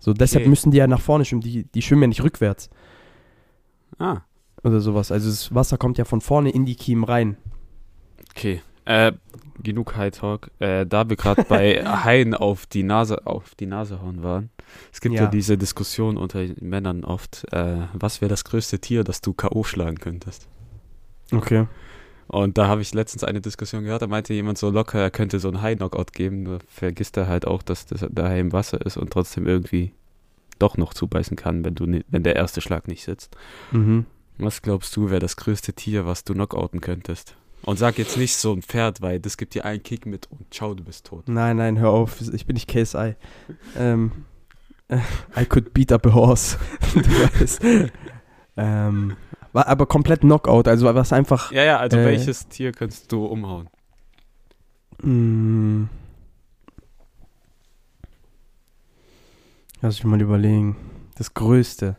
So, 0.00 0.12
deshalb 0.12 0.42
Okay. 0.42 0.50
müssen 0.50 0.72
die 0.72 0.78
ja 0.78 0.88
nach 0.88 1.00
vorne 1.00 1.24
schwimmen, 1.24 1.42
die, 1.42 1.62
die 1.62 1.82
schwimmen 1.82 2.02
ja 2.02 2.08
nicht 2.08 2.24
rückwärts 2.24 2.70
Ah, 4.00 4.20
oder 4.64 4.80
sowas. 4.80 5.12
Also 5.12 5.28
das 5.28 5.54
Wasser 5.54 5.78
kommt 5.78 5.98
ja 5.98 6.04
von 6.04 6.20
vorne 6.20 6.50
in 6.50 6.64
die 6.66 6.74
Kiemen 6.76 7.04
rein. 7.04 7.36
okay. 8.30 8.62
Äh, 8.84 9.12
genug 9.62 9.96
High 9.96 10.12
Talk. 10.16 10.50
Äh, 10.60 10.86
da 10.86 11.08
wir 11.10 11.16
gerade 11.16 11.44
bei 11.44 11.84
Haien 12.04 12.32
auf 12.34 12.64
die 12.64 12.82
Nase 12.82 13.26
auf 13.26 13.54
die 13.54 13.66
Nase 13.66 14.00
hauen 14.00 14.22
waren. 14.22 14.48
Es 14.92 15.02
gibt 15.02 15.14
ja, 15.16 15.24
Ja. 15.24 15.28
diese 15.28 15.58
Diskussion 15.58 16.16
unter 16.16 16.42
Männern 16.60 17.04
oft, 17.04 17.44
äh, 17.52 17.82
was 17.92 18.22
wäre 18.22 18.30
das 18.30 18.44
größte 18.44 18.78
Tier, 18.78 19.04
das 19.04 19.20
du 19.20 19.34
K.O. 19.34 19.62
schlagen 19.64 19.98
könntest? 19.98 20.48
Okay. 21.32 21.66
Und 22.28 22.56
da 22.56 22.66
habe 22.68 22.80
ich 22.80 22.94
letztens 22.94 23.24
eine 23.24 23.40
Diskussion 23.42 23.84
gehört, 23.84 24.00
da 24.02 24.06
meinte 24.06 24.32
jemand 24.32 24.56
so 24.58 24.70
locker, 24.70 25.00
er 25.00 25.10
könnte 25.10 25.38
so 25.38 25.48
einen 25.48 25.60
High-Knockout 25.62 26.12
geben, 26.14 26.42
nur 26.42 26.58
vergisst 26.68 27.16
er 27.18 27.26
halt 27.26 27.46
auch, 27.46 27.62
dass 27.62 27.84
das, 27.86 28.06
der 28.08 28.24
Hai 28.24 28.40
im 28.40 28.52
Wasser 28.52 28.80
ist 28.84 28.96
und 28.96 29.10
trotzdem 29.10 29.46
irgendwie 29.46 29.92
doch 30.58 30.76
noch 30.78 30.92
zubeißen 30.94 31.36
kann, 31.36 31.64
wenn, 31.64 31.74
du, 31.74 31.84
ni- 31.86 32.04
wenn 32.08 32.22
der 32.22 32.36
erste 32.36 32.60
Schlag 32.62 32.86
nicht 32.88 33.04
sitzt. 33.04 33.36
Mhm. 33.72 34.06
Was 34.38 34.62
glaubst 34.62 34.94
du, 34.96 35.10
wäre 35.10 35.20
das 35.20 35.36
größte 35.36 35.72
Tier, 35.72 36.06
was 36.06 36.24
du 36.24 36.32
knockouten 36.34 36.80
könntest? 36.80 37.34
Und 37.62 37.76
sag 37.78 37.98
jetzt 37.98 38.16
nicht 38.16 38.36
so 38.36 38.52
ein 38.52 38.62
Pferd, 38.62 39.00
weil 39.02 39.18
das 39.18 39.36
gibt 39.36 39.54
dir 39.54 39.64
einen 39.64 39.82
Kick 39.82 40.06
mit 40.06 40.28
und 40.30 40.52
ciao, 40.54 40.74
du 40.74 40.84
bist 40.84 41.06
tot. 41.06 41.28
Nein, 41.28 41.56
nein, 41.56 41.78
hör 41.78 41.90
auf. 41.90 42.20
Ich 42.32 42.46
bin 42.46 42.54
nicht 42.54 42.68
KSI. 42.68 43.16
ähm, 43.76 44.12
äh, 44.88 44.98
I 45.36 45.44
could 45.44 45.74
beat 45.74 45.90
up 45.90 46.06
a 46.06 46.12
horse. 46.14 46.56
du 46.94 47.00
weißt. 47.00 47.60
Ähm, 48.56 49.16
war 49.52 49.66
aber 49.66 49.86
komplett 49.86 50.20
Knockout, 50.20 50.68
also 50.68 50.92
was 50.94 51.12
einfach. 51.12 51.50
Ja, 51.50 51.64
ja, 51.64 51.78
also 51.78 51.96
Äh. 51.98 52.04
welches 52.04 52.46
Tier 52.48 52.70
könntest 52.72 53.10
du 53.10 53.24
umhauen? 53.26 53.68
Mh, 55.02 55.88
lass 59.80 59.96
ich 59.96 60.04
mal 60.04 60.20
überlegen. 60.20 60.76
Das 61.16 61.34
Größte. 61.34 61.96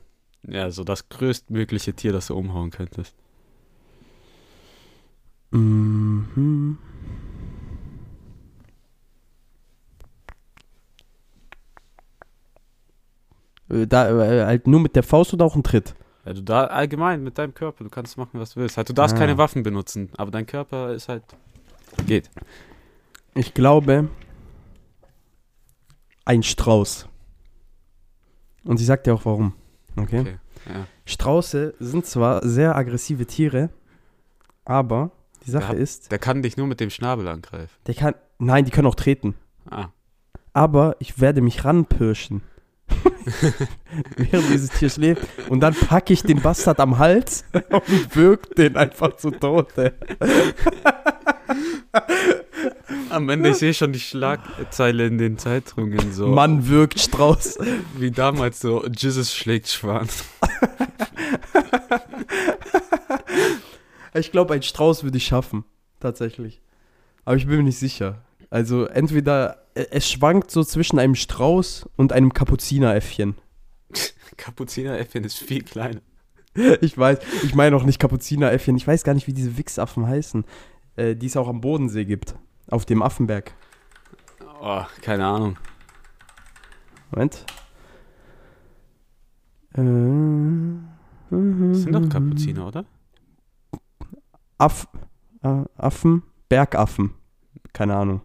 Ja, 0.48 0.72
so 0.72 0.84
das 0.84 1.10
größtmögliche 1.10 1.94
Tier, 1.94 2.14
das 2.14 2.28
du 2.28 2.36
umhauen 2.36 2.72
könntest. 2.72 3.14
Mhm. 5.52 6.78
Äh, 13.70 13.88
Da, 13.88 14.10
äh, 14.10 14.46
halt 14.46 14.68
nur 14.68 14.80
mit 14.80 14.96
der 14.96 15.04
Faust 15.04 15.34
oder 15.34 15.46
auch 15.46 15.56
ein 15.56 15.64
Tritt? 15.64 15.96
Ja, 16.26 16.34
du 16.34 16.42
da 16.44 16.66
allgemein 16.66 17.24
mit 17.24 17.38
deinem 17.38 17.54
Körper, 17.54 17.84
du 17.84 17.90
kannst 17.90 18.18
machen, 18.18 18.40
was 18.40 18.54
du 18.54 18.60
willst. 18.62 18.78
Halt, 18.78 18.90
du 18.90 18.94
darfst 18.94 19.16
Ah. 19.16 19.20
keine 19.20 19.38
Waffen 19.38 19.64
benutzen, 19.64 20.10
aber 20.18 20.32
dein 20.32 20.46
Körper 20.46 20.94
ist 20.94 21.10
halt. 21.10 21.24
Geht. 22.06 22.30
Ich 23.36 23.54
glaube, 23.54 24.10
ein 26.26 26.44
Strauß. 26.44 27.08
Und 28.64 28.78
sie 28.78 28.86
sagt 28.86 29.08
dir 29.08 29.14
auch 29.14 29.26
warum. 29.26 29.54
Okay? 30.00 30.20
Okay. 30.22 30.38
Ja. 30.68 30.86
Strauße 31.06 31.74
sind 31.80 32.06
zwar 32.06 32.46
sehr 32.48 32.76
aggressive 32.76 33.26
Tiere, 33.26 33.70
aber 34.66 35.12
die 35.46 35.52
Sache 35.52 35.74
Ja. 35.74 35.80
ist, 35.80 36.12
Der 36.12 36.20
kann 36.20 36.42
dich 36.44 36.58
nur 36.58 36.68
mit 36.68 36.80
dem 36.80 36.90
Schnabel 36.90 37.28
angreifen. 37.28 37.74
der 37.88 37.96
kann. 37.96 38.14
Nein, 38.38 38.66
die 38.66 38.72
können 38.72 38.88
auch 38.88 38.96
treten. 38.96 39.36
Ah. 39.70 39.88
Aber 40.54 40.96
ich 41.00 41.20
werde 41.22 41.42
mich 41.42 41.64
ranpirschen. 41.66 42.42
Während 44.18 44.50
dieses 44.50 44.70
Tier 44.72 44.90
schläft. 44.90 45.28
Und 45.50 45.60
dann 45.60 45.74
packe 45.76 46.12
ich 46.14 46.24
den 46.24 46.42
Bastard 46.42 46.80
am 46.80 46.98
Hals 46.98 47.44
und 47.70 48.16
wirk 48.16 48.56
den 48.56 48.76
einfach 48.78 49.16
zu 49.18 49.32
Tode. 49.32 49.94
Am 53.10 53.30
Ende, 53.30 53.50
ich 53.50 53.58
sehe 53.58 53.74
schon 53.74 53.94
die 53.94 54.00
Schlagzeile 54.00 55.08
in 55.08 55.18
den 55.18 55.38
Zeitungen 55.38 56.14
so. 56.14 56.28
Mann 56.28 56.68
wirkt 56.68 57.00
Strauß. 57.00 57.58
Wie 57.98 58.12
damals 58.12 58.60
so, 58.60 58.86
Jesus 58.88 59.34
schlägt 59.34 59.68
Schwan. 59.68 60.08
Ich 64.16 64.32
glaube, 64.32 64.54
ein 64.54 64.64
Strauß 64.64 65.04
würde 65.04 65.18
ich 65.18 65.26
schaffen. 65.26 65.66
Tatsächlich. 66.00 66.62
Aber 67.26 67.36
ich 67.36 67.48
bin 67.48 67.58
mir 67.58 67.64
nicht 67.64 67.80
sicher. 67.80 68.24
Also 68.50 68.86
entweder 68.86 69.66
äh, 69.76 69.86
es 69.92 70.10
schwankt 70.10 70.52
so 70.52 70.64
zwischen 70.64 71.00
einem 71.00 71.16
Strauß 71.16 71.88
und 71.96 72.12
einem 72.12 72.34
Kapuzineräffchen. 72.34 73.36
Kapuzineräffchen 74.38 75.24
ist 75.24 75.38
viel 75.38 75.64
kleiner. 75.64 76.02
Ich 76.82 76.98
weiß, 76.98 77.20
ich 77.44 77.54
meine 77.54 77.76
auch 77.76 77.84
nicht 77.84 78.00
Kapuzineräffchen. 78.00 78.76
Ich 78.76 78.88
weiß 78.88 79.04
gar 79.04 79.14
nicht, 79.14 79.28
wie 79.28 79.34
diese 79.34 79.58
Wichsaffen 79.58 80.08
heißen, 80.08 80.46
äh, 81.00 81.16
die 81.16 81.28
es 81.28 81.38
auch 81.38 81.48
am 81.48 81.62
Bodensee 81.62 82.06
gibt. 82.06 82.36
Auf 82.70 82.86
dem 82.86 83.02
Affenberg. 83.02 83.54
Oh, 84.62 84.82
keine 85.02 85.26
Ahnung. 85.26 85.58
Moment. 87.12 87.46
Äh, 89.74 89.82
Das 91.32 91.82
sind 91.82 91.94
doch 91.94 92.10
Kapuziner, 92.10 92.68
oder? 92.68 92.86
Aff, 94.58 94.88
äh, 95.42 95.64
Affen, 95.78 96.24
Bergaffen. 96.50 97.14
Keine 97.74 97.96
Ahnung. 97.96 98.22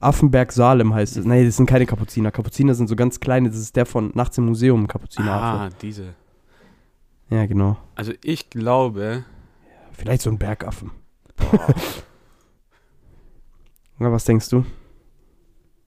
Affenberg 0.00 0.52
Salem 0.52 0.94
heißt 0.94 1.16
es. 1.16 1.24
Nee, 1.24 1.44
das 1.44 1.56
sind 1.56 1.66
keine 1.66 1.86
Kapuziner. 1.86 2.30
Kapuziner 2.30 2.74
sind 2.74 2.88
so 2.88 2.96
ganz 2.96 3.20
kleine. 3.20 3.48
Das 3.50 3.58
ist 3.58 3.76
der 3.76 3.86
von 3.86 4.10
Nachts 4.14 4.38
im 4.38 4.46
Museum, 4.46 4.86
Kapuzineraffe. 4.88 5.74
Ah, 5.74 5.78
diese. 5.80 6.14
Ja, 7.30 7.46
genau. 7.46 7.76
Also 7.94 8.12
ich 8.22 8.50
glaube, 8.50 9.24
Vielleicht 9.92 10.22
so 10.22 10.30
ein 10.30 10.38
Bergaffen. 10.38 10.90
Na, 13.98 14.10
was 14.12 14.24
denkst 14.24 14.48
du? 14.50 14.64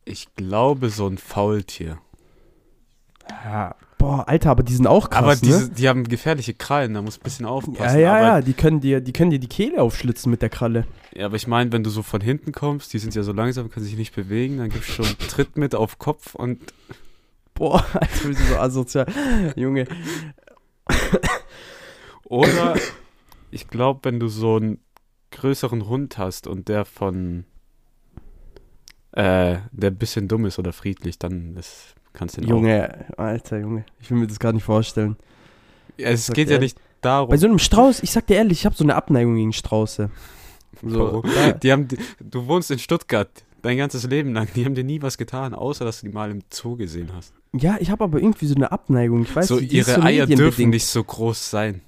ich 0.08 0.28
glaube 0.36 0.90
so 0.92 1.08
ein 1.08 1.18
Faultier. 1.18 1.98
Ja. 3.44 3.76
Boah, 3.98 4.28
Alter, 4.28 4.52
aber 4.52 4.62
die 4.62 4.76
sind 4.76 4.86
auch 4.86 5.10
krass, 5.10 5.24
aber 5.24 5.36
diese, 5.36 5.64
ne? 5.64 5.70
die 5.72 5.90
haben 5.90 6.04
gefährliche 6.04 6.54
Krallen, 6.54 6.94
da 6.94 7.02
muss 7.02 7.18
ein 7.18 7.24
bisschen 7.24 7.46
Ja, 7.48 7.52
aufpassen. 7.52 8.00
ja, 8.00 8.12
aber, 8.16 8.22
ja, 8.22 8.42
die 8.42 8.54
können, 8.54 8.82
dir, 8.82 9.02
die 9.02 9.14
können 9.14 9.32
dir 9.32 9.40
die 9.40 9.48
Kehle 9.48 9.82
aufschlitzen 9.82 10.30
mit 10.30 10.44
der 10.44 10.50
Kralle. 10.50 10.86
ja, 11.16 11.26
aber 11.26 11.38
ich 11.38 11.48
meine, 11.48 11.72
wenn 11.72 11.84
du 11.84 11.90
so 11.90 12.04
von 12.04 12.22
hinten 12.22 12.52
kommst, 12.52 12.94
die 12.94 13.00
sind 13.00 13.16
ja 13.16 13.24
so 13.24 13.32
langsam, 13.32 13.72
können 13.72 13.84
sich 13.86 13.98
nicht 13.98 14.14
bewegen, 14.16 14.60
dann 14.60 14.70
gibst 14.70 14.90
du 14.90 14.94
schon 14.94 15.06
einen 15.08 15.18
Tritt 15.18 15.58
mit 15.58 15.74
auf 15.74 15.98
Kopf 15.98 16.36
und 16.36 16.60
Boah, 17.56 17.84
Alter, 17.94 18.28
wir 18.28 18.36
sind 18.36 18.48
so 18.50 18.58
asozial. 18.58 19.08
Junge. 19.56 19.88
Oder 22.26 22.76
ich 23.50 23.70
glaube, 23.70 24.02
wenn 24.04 24.20
du 24.20 24.28
so 24.28 24.58
einen 24.58 24.80
größeren 25.36 25.88
Hund 25.88 26.18
hast 26.18 26.48
und 26.48 26.68
der 26.68 26.86
von 26.86 27.46
äh, 29.12 29.58
der 29.72 29.92
ein 29.92 29.98
bisschen 29.98 30.28
dumm 30.28 30.46
ist 30.46 30.60
oder 30.60 30.74
friedlich, 30.74 31.20
dann 31.20 31.56
das 31.56 31.94
kannst 32.14 32.38
du 32.38 32.42
den 32.42 32.50
Junge, 32.50 33.06
Alter, 33.18 33.60
Junge. 33.60 33.86
Ich 34.02 34.10
will 34.10 34.18
mir 34.18 34.28
das 34.28 34.40
gar 34.40 34.54
nicht 34.54 34.64
vorstellen. 34.64 35.16
auch. 35.20 36.04
Es 36.04 36.32
geht 36.32 36.50
ja 36.50 36.58
nicht 36.58 36.78
darum. 37.02 37.30
Bei 37.30 37.38
so 37.38 37.48
einem 37.48 37.60
Strauß, 37.60 38.04
ich 38.04 38.12
sag 38.12 38.28
dir 38.28 38.36
ehrlich, 38.36 38.60
ich 38.60 38.66
habe 38.66 38.76
so 38.76 38.84
eine 38.84 38.96
Abneigung 38.96 39.36
gegen 39.36 39.54
Strauße. 39.54 40.10
So, 40.86 41.24
die 41.64 41.72
haben, 41.72 41.88
du 42.20 42.48
wohnst 42.48 42.70
in 42.70 42.80
Stuttgart 42.80 43.30
dein 43.62 43.78
ganzes 43.78 44.04
Leben 44.08 44.34
lang. 44.34 44.50
Die 44.56 44.66
haben 44.66 44.76
dir 44.76 44.84
nie 44.84 45.02
was 45.02 45.18
getan, 45.18 45.54
außer 45.54 45.86
dass 45.86 46.02
du 46.02 46.08
die 46.08 46.14
mal 46.14 46.30
im 46.30 46.42
Zoo 46.50 46.76
gesehen 46.76 47.12
hast. 47.16 47.34
ja, 47.54 47.78
ich 47.80 47.90
habe 47.90 48.04
aber 48.04 48.20
irgendwie 48.20 48.46
so 48.46 48.56
eine 48.56 48.74
Abneigung. 48.74 49.24
Ich 49.24 49.34
weiß 49.34 49.48
so 49.48 49.58
ist 49.58 49.72
ihre 49.72 49.96
so 49.96 50.02
Eier 50.02 50.28
dürfen 50.28 50.70
nicht 50.70 50.86
so 50.86 51.02
groß 51.02 51.50
sein. 51.50 51.82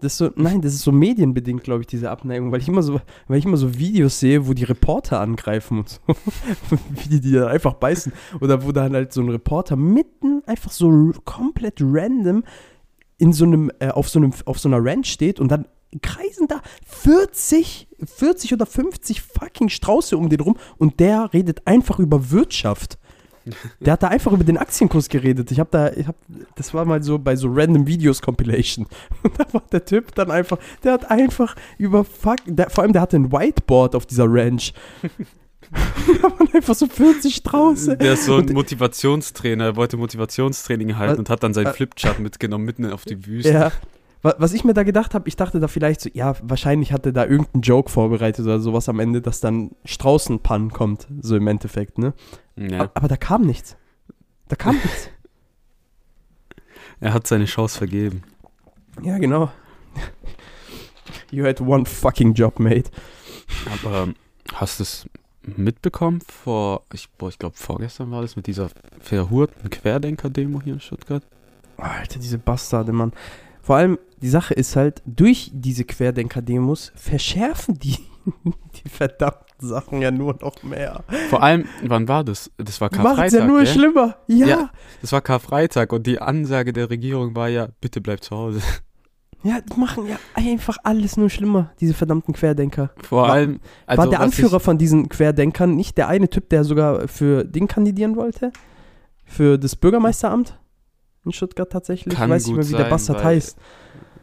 Das 0.00 0.12
ist 0.12 0.18
so, 0.18 0.30
nein, 0.36 0.60
das 0.60 0.74
ist 0.74 0.82
so 0.82 0.92
medienbedingt, 0.92 1.62
glaube 1.62 1.82
ich, 1.82 1.86
diese 1.86 2.10
Abneigung, 2.10 2.52
weil 2.52 2.60
ich 2.60 2.68
immer 2.68 2.82
so, 2.82 3.00
weil 3.28 3.38
ich 3.38 3.44
immer 3.44 3.56
so 3.56 3.78
Videos 3.78 4.18
sehe, 4.18 4.46
wo 4.46 4.54
die 4.54 4.64
Reporter 4.64 5.20
angreifen 5.20 5.78
und 5.78 5.88
so, 5.88 6.00
wie 6.90 7.08
die 7.08 7.20
die 7.20 7.32
dann 7.32 7.48
einfach 7.48 7.74
beißen 7.74 8.12
oder 8.40 8.64
wo 8.64 8.72
dann 8.72 8.94
halt 8.94 9.12
so 9.12 9.20
ein 9.20 9.28
Reporter 9.28 9.76
mitten 9.76 10.42
einfach 10.46 10.70
so 10.70 11.12
komplett 11.24 11.80
random 11.80 12.44
in 13.18 13.32
so 13.32 13.44
einem 13.44 13.70
äh, 13.78 13.88
auf 13.88 14.08
so 14.08 14.18
einem 14.18 14.32
auf 14.46 14.58
so 14.58 14.68
einer 14.68 14.82
Ranch 14.82 15.10
steht 15.10 15.40
und 15.40 15.50
dann 15.50 15.66
kreisen 16.02 16.46
da 16.48 16.60
40 16.86 17.88
40 18.04 18.54
oder 18.54 18.66
50 18.66 19.20
fucking 19.20 19.68
Strauße 19.68 20.16
um 20.16 20.28
den 20.28 20.40
rum 20.40 20.56
und 20.78 21.00
der 21.00 21.32
redet 21.32 21.66
einfach 21.66 21.98
über 21.98 22.30
Wirtschaft. 22.30 22.98
Der 23.80 23.94
hat 23.94 24.02
da 24.02 24.08
einfach 24.08 24.32
über 24.32 24.44
den 24.44 24.58
Aktienkurs 24.58 25.08
geredet. 25.08 25.50
Ich 25.50 25.58
habe 25.60 25.70
da, 25.72 25.90
ich 25.92 26.06
hab, 26.06 26.16
das 26.56 26.74
war 26.74 26.84
mal 26.84 27.02
so 27.02 27.18
bei 27.18 27.36
so 27.36 27.48
Random 27.50 27.86
Videos 27.86 28.20
Compilation. 28.22 28.86
Und 29.22 29.38
da 29.38 29.46
war 29.52 29.62
der 29.72 29.84
Typ 29.84 30.14
dann 30.14 30.30
einfach, 30.30 30.58
der 30.84 30.92
hat 30.92 31.10
einfach 31.10 31.56
über 31.78 32.04
fuck, 32.04 32.36
der, 32.46 32.70
vor 32.70 32.82
allem 32.84 32.92
der 32.92 33.02
hatte 33.02 33.16
ein 33.16 33.32
Whiteboard 33.32 33.94
auf 33.94 34.06
dieser 34.06 34.26
Ranch. 34.28 34.72
da 35.72 36.22
waren 36.22 36.48
einfach 36.52 36.74
so 36.74 36.86
40 36.86 37.34
Strauße. 37.34 37.96
Der 37.96 38.14
ist 38.14 38.24
so 38.24 38.34
ein 38.34 38.40
Und- 38.40 38.52
Motivationstrainer, 38.52 39.64
er 39.64 39.76
wollte 39.76 39.96
Motivationstraining 39.96 40.96
halten 40.96 41.12
Was- 41.12 41.18
und 41.18 41.30
hat 41.30 41.42
dann 41.42 41.54
seinen 41.54 41.66
äh, 41.66 41.72
Flipchart 41.72 42.18
mitgenommen 42.18 42.64
mitten 42.64 42.90
auf 42.90 43.04
die 43.04 43.26
Wüste. 43.26 43.52
Ja. 43.52 43.72
Wa- 44.22 44.34
Was 44.38 44.52
ich 44.52 44.64
mir 44.64 44.74
da 44.74 44.82
gedacht 44.82 45.14
habe, 45.14 45.28
ich 45.28 45.36
dachte 45.36 45.60
da 45.60 45.68
vielleicht 45.68 46.00
so, 46.00 46.10
ja, 46.12 46.34
wahrscheinlich 46.42 46.92
hatte 46.92 47.12
da 47.12 47.24
irgendein 47.24 47.62
Joke 47.62 47.90
vorbereitet 47.90 48.44
oder 48.44 48.60
sowas 48.60 48.88
am 48.88 49.00
Ende, 49.00 49.20
dass 49.22 49.40
dann 49.40 49.70
Straußenpann 49.84 50.70
kommt, 50.72 51.06
so 51.20 51.36
im 51.36 51.46
Endeffekt, 51.46 51.98
ne? 51.98 52.12
Ja. 52.56 52.90
Aber 52.94 53.08
da 53.08 53.16
kam 53.16 53.42
nichts. 53.42 53.76
Da 54.48 54.56
kam 54.56 54.74
nichts. 54.82 55.08
Er 57.00 57.14
hat 57.14 57.26
seine 57.26 57.46
Chance 57.46 57.78
vergeben. 57.78 58.22
Ja, 59.02 59.18
genau. 59.18 59.50
You 61.30 61.44
had 61.46 61.60
one 61.60 61.86
fucking 61.86 62.34
job, 62.34 62.58
mate. 62.58 62.90
Aber 63.84 64.02
ähm, 64.02 64.14
hast 64.52 64.80
du 64.80 64.82
es 64.82 65.06
mitbekommen 65.42 66.20
vor, 66.20 66.82
ich, 66.92 67.08
boah, 67.12 67.28
ich 67.30 67.38
glaube 67.38 67.56
vorgestern 67.56 68.10
war 68.10 68.20
das 68.22 68.36
mit 68.36 68.46
dieser 68.46 68.68
verhurten 69.00 69.70
Querdenker-Demo 69.70 70.60
hier 70.62 70.74
in 70.74 70.80
Stuttgart? 70.80 71.22
Alter, 71.78 72.18
diese 72.18 72.36
Bastarde, 72.38 72.92
Mann. 72.92 73.12
Vor 73.62 73.76
allem, 73.76 73.98
die 74.22 74.28
Sache 74.28 74.54
ist 74.54 74.76
halt, 74.76 75.02
durch 75.06 75.50
diese 75.54 75.84
Querdenker-Demos 75.84 76.92
verschärfen 76.94 77.78
die 77.78 77.96
die 78.84 78.88
verdammten 78.88 79.46
Sachen 79.68 80.02
ja 80.02 80.10
nur 80.10 80.36
noch 80.40 80.62
mehr. 80.62 81.04
Vor 81.30 81.42
allem, 81.42 81.64
wann 81.84 82.06
war 82.06 82.22
das? 82.22 82.50
Das 82.58 82.80
war 82.80 82.90
Macht's 82.92 83.04
Karfreitag, 83.06 83.40
ja 83.40 83.46
nur 83.46 83.58
gell? 83.62 83.66
schlimmer. 83.66 84.16
Ja. 84.26 84.46
Ja. 84.46 84.70
Das 85.00 85.12
war 85.12 85.20
Karfreitag 85.22 85.92
und 85.92 86.06
die 86.06 86.20
Ansage 86.20 86.72
der 86.72 86.90
Regierung 86.90 87.34
war 87.34 87.48
ja, 87.48 87.68
bitte 87.80 88.00
bleib 88.00 88.22
zu 88.22 88.36
Hause. 88.36 88.60
Ja, 89.42 89.58
die 89.62 89.80
machen 89.80 90.06
ja 90.06 90.18
einfach 90.34 90.76
alles 90.84 91.16
nur 91.16 91.30
schlimmer, 91.30 91.70
diese 91.80 91.94
verdammten 91.94 92.34
Querdenker. 92.34 92.90
Vor 92.98 93.22
War- 93.22 93.32
allem, 93.32 93.60
also 93.86 94.02
War 94.02 94.10
der 94.10 94.20
Anführer 94.20 94.60
von 94.60 94.76
diesen 94.76 95.08
Querdenkern 95.08 95.74
nicht 95.76 95.96
der 95.96 96.08
eine 96.08 96.28
Typ, 96.28 96.50
der 96.50 96.62
sogar 96.62 97.08
für 97.08 97.44
Ding 97.44 97.66
kandidieren 97.66 98.16
wollte? 98.16 98.52
Für 99.24 99.58
das 99.58 99.76
Bürgermeisteramt 99.76 100.58
in 101.24 101.32
Stuttgart 101.32 101.70
tatsächlich? 101.70 102.14
Kann 102.14 102.28
ich 102.30 102.34
weiß 102.36 102.46
nicht 102.46 102.56
mehr, 102.56 102.66
wie 102.66 102.72
der 102.72 102.80
sein, 102.82 102.90
Bastard 102.90 103.18
weil- 103.18 103.24
heißt. 103.36 103.56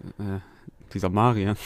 Ich, 0.03 0.25
äh, 0.25 0.39
dieser 0.93 1.09
Marian. 1.09 1.57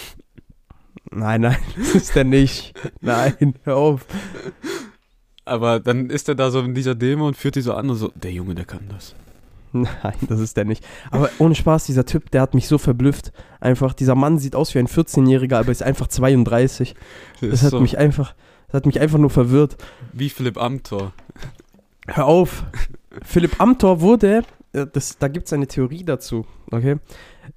Nein, 1.11 1.41
nein, 1.41 1.57
das 1.77 1.95
ist 1.95 2.15
der 2.15 2.23
nicht. 2.23 2.73
Nein, 3.01 3.55
hör 3.63 3.77
auf. 3.77 4.05
Aber 5.45 5.79
dann 5.79 6.09
ist 6.09 6.29
er 6.29 6.35
da 6.35 6.51
so 6.51 6.59
in 6.61 6.73
dieser 6.73 6.95
Demo 6.95 7.27
und 7.27 7.35
führt 7.35 7.55
die 7.55 7.61
so 7.61 7.73
an 7.73 7.89
und 7.89 7.95
so, 7.95 8.11
der 8.15 8.31
Junge, 8.31 8.55
der 8.55 8.65
kann 8.65 8.87
das. 8.89 9.15
Nein, 9.73 9.89
das 10.27 10.39
ist 10.39 10.57
der 10.57 10.65
nicht. 10.65 10.85
Aber 11.11 11.29
ohne 11.39 11.55
Spaß, 11.55 11.85
dieser 11.85 12.05
Typ, 12.05 12.29
der 12.31 12.41
hat 12.41 12.53
mich 12.53 12.67
so 12.67 12.77
verblüfft. 12.77 13.31
Einfach, 13.59 13.93
dieser 13.93 14.15
Mann 14.15 14.37
sieht 14.37 14.55
aus 14.55 14.75
wie 14.75 14.79
ein 14.79 14.87
14-Jähriger, 14.87 15.57
aber 15.59 15.71
ist 15.71 15.81
einfach 15.83 16.07
32. 16.07 16.93
Das 17.39 17.49
ist 17.49 17.63
hat 17.63 17.71
so 17.71 17.79
mich 17.79 17.97
einfach, 17.97 18.35
das 18.67 18.73
hat 18.75 18.85
mich 18.85 18.99
einfach 18.99 19.17
nur 19.17 19.29
verwirrt. 19.29 19.77
wie 20.13 20.29
Philipp 20.29 20.57
Amthor. 20.57 21.13
Hör 22.07 22.25
auf. 22.25 22.65
Philipp 23.23 23.59
Amthor 23.61 24.01
wurde, 24.01 24.37
äh, 24.39 24.41
das, 24.71 25.17
da 25.17 25.27
gibt 25.27 25.47
es 25.47 25.53
eine 25.53 25.67
Theorie 25.67 26.03
dazu, 26.03 26.45
okay? 26.71 26.97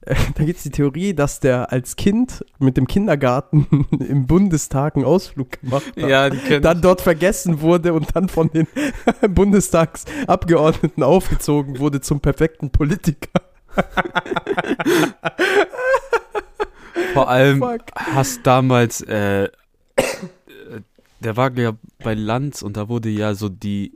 Äh, 0.00 0.14
Da 0.35 0.44
gibt 0.44 0.59
es 0.59 0.64
die 0.64 0.71
Theorie, 0.71 1.14
dass 1.14 1.40
der 1.40 1.73
als 1.73 1.97
Kind 1.97 2.44
mit 2.59 2.76
dem 2.76 2.87
Kindergarten 2.87 3.87
im 3.99 4.26
Bundestag 4.26 4.97
einen 4.97 5.04
Ausflug 5.04 5.61
gemacht 5.61 5.92
hat. 5.97 5.97
Ja, 5.97 6.30
Dann 6.30 6.80
dort 6.80 7.00
vergessen 7.00 7.61
wurde 7.61 7.94
und 7.94 8.14
dann 8.14 8.28
von 8.28 8.50
den 8.50 8.66
Bundestagsabgeordneten 9.28 11.02
aufgezogen 11.02 11.78
wurde 11.78 12.00
zum 12.00 12.21
perfekten 12.21 12.71
Politiker. 12.71 13.40
Vor 17.12 17.28
allem 17.28 17.59
Fuck. 17.59 17.83
hast 17.94 18.40
damals, 18.44 19.00
äh, 19.02 19.44
äh, 19.44 19.50
der 21.21 21.37
war 21.37 21.56
ja 21.59 21.73
bei 22.02 22.14
Lanz 22.14 22.62
und 22.62 22.76
da 22.76 22.88
wurde 22.88 23.09
ja 23.09 23.35
so 23.35 23.49
die 23.49 23.92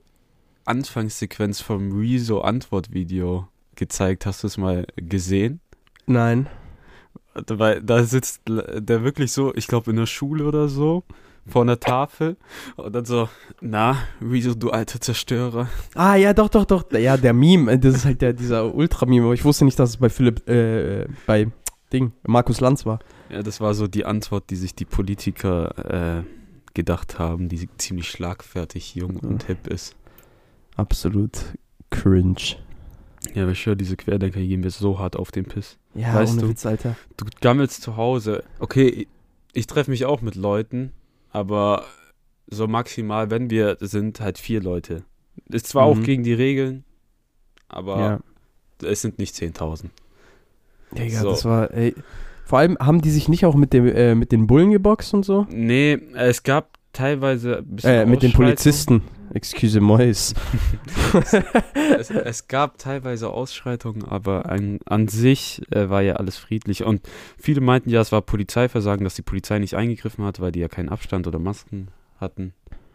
Anfangssequenz 0.68 1.60
vom 1.60 1.92
Rezo-Antwort-Video 1.98 3.48
gezeigt. 3.74 4.26
Hast 4.26 4.42
du 4.42 4.46
es 4.46 4.58
mal 4.58 4.86
gesehen? 4.96 5.60
Nein. 6.06 6.48
Weil 7.34 7.82
da 7.82 8.02
sitzt 8.04 8.42
der 8.46 9.04
wirklich 9.04 9.32
so, 9.32 9.54
ich 9.54 9.66
glaube 9.66 9.90
in 9.90 9.96
der 9.96 10.06
Schule 10.06 10.44
oder 10.44 10.68
so, 10.68 11.04
vor 11.46 11.62
einer 11.62 11.80
Tafel 11.80 12.36
und 12.76 12.94
dann 12.94 13.04
so, 13.04 13.28
na, 13.60 13.96
Rezo, 14.20 14.54
du 14.54 14.70
alter 14.70 15.00
Zerstörer. 15.00 15.68
Ah, 15.94 16.16
ja, 16.16 16.34
doch, 16.34 16.48
doch, 16.48 16.64
doch. 16.64 16.90
Ja, 16.92 17.16
der 17.16 17.32
Meme, 17.32 17.78
das 17.78 17.94
ist 17.96 18.04
halt 18.04 18.20
der, 18.22 18.32
dieser 18.32 18.74
Ultra-Meme, 18.74 19.24
aber 19.24 19.34
ich 19.34 19.44
wusste 19.44 19.64
nicht, 19.64 19.78
dass 19.78 19.90
es 19.90 19.96
bei 19.96 20.08
Philipp, 20.08 20.48
äh, 20.48 21.06
bei 21.26 21.48
Ding, 21.92 22.12
Markus 22.26 22.60
Lanz 22.60 22.84
war. 22.84 22.98
Ja, 23.30 23.42
das 23.42 23.60
war 23.60 23.74
so 23.74 23.86
die 23.86 24.04
Antwort, 24.04 24.50
die 24.50 24.56
sich 24.56 24.74
die 24.74 24.84
Politiker 24.84 26.22
äh, 26.22 26.22
gedacht 26.74 27.18
haben, 27.18 27.48
die 27.48 27.68
ziemlich 27.78 28.10
schlagfertig, 28.10 28.94
jung 28.94 29.16
und 29.16 29.44
hip 29.44 29.66
ist. 29.66 29.96
Absolut 30.78 31.32
cringe. 31.90 32.56
Ja, 33.34 33.42
aber 33.42 33.52
ich 33.52 33.66
höre, 33.66 33.74
diese 33.76 33.96
Querdenker 33.96 34.40
gehen 34.40 34.62
wir 34.62 34.70
so 34.70 34.98
hart 34.98 35.16
auf 35.16 35.30
den 35.32 35.44
Piss. 35.44 35.76
Ja, 35.94 36.14
Weißt 36.14 36.34
ohne 36.34 36.42
du? 36.42 36.48
Witz, 36.48 36.64
Alter. 36.64 36.96
Du 37.16 37.26
gammelst 37.40 37.82
zu 37.82 37.96
Hause. 37.96 38.44
Okay, 38.60 39.08
ich, 39.52 39.66
treffe 39.66 39.90
mich 39.90 40.04
auch 40.06 40.22
mit 40.22 40.34
Leuten, 40.36 40.92
aber 41.30 41.84
so 42.46 42.66
maximal, 42.68 43.30
wenn 43.30 43.50
wir 43.50 43.76
sind, 43.80 44.20
halt 44.20 44.38
vier 44.38 44.62
Leute. 44.62 45.02
Ist 45.50 45.66
zwar 45.66 45.84
auch 45.84 45.96
Mhm. 45.96 46.04
gegen 46.04 46.22
die 46.22 46.32
Regeln, 46.32 46.84
aber 47.68 47.98
Ja. 48.80 48.88
es 48.88 49.02
sind 49.02 49.18
nicht 49.18 49.34
10.000. 49.34 49.90
Digga, 50.96 51.20
So. 51.20 51.30
das 51.30 51.44
war, 51.44 51.72
ey. 51.74 51.94
Vor 52.44 52.60
allem 52.60 52.78
haben 52.78 53.02
die 53.02 53.10
sich 53.10 53.28
nicht 53.28 53.44
auch 53.44 53.54
mit, 53.56 53.72
dem, 53.74 53.86
äh, 53.86 54.14
mit 54.14 54.32
den 54.32 54.46
Bullen 54.46 54.70
geboxt 54.70 55.12
und 55.12 55.24
so? 55.24 55.46
Nee, 55.50 55.98
es 56.14 56.42
gab 56.44 56.78
teilweise 56.94 57.62
Äh, 57.82 58.06
mit 58.06 58.22
den. 58.22 58.32
Polizisten. 58.32 59.02
Excuse 59.34 59.80
moi. 59.80 60.02
es, 60.04 60.34
es 62.10 62.48
gab 62.48 62.78
teilweise 62.78 63.30
Ausschreitungen, 63.30 64.04
aber 64.04 64.46
an, 64.46 64.78
an 64.86 65.08
sich 65.08 65.62
äh, 65.70 65.88
war 65.88 66.02
ja 66.02 66.14
alles 66.14 66.36
friedlich. 66.36 66.84
Und 66.84 67.02
viele 67.38 67.60
meinten 67.60 67.90
ja, 67.90 68.00
es 68.00 68.12
war 68.12 68.22
Polizeiversagen, 68.22 69.04
dass 69.04 69.14
die 69.14 69.22
Polizei 69.22 69.58
nicht 69.58 69.74
eingegriffen 69.74 70.24
hat, 70.24 70.40
weil 70.40 70.52
die 70.52 70.60
ja 70.60 70.68
keinen 70.68 70.88
Abstand 70.88 71.26
oder 71.26 71.38
Masken 71.38 71.88
hatten. 72.20 72.52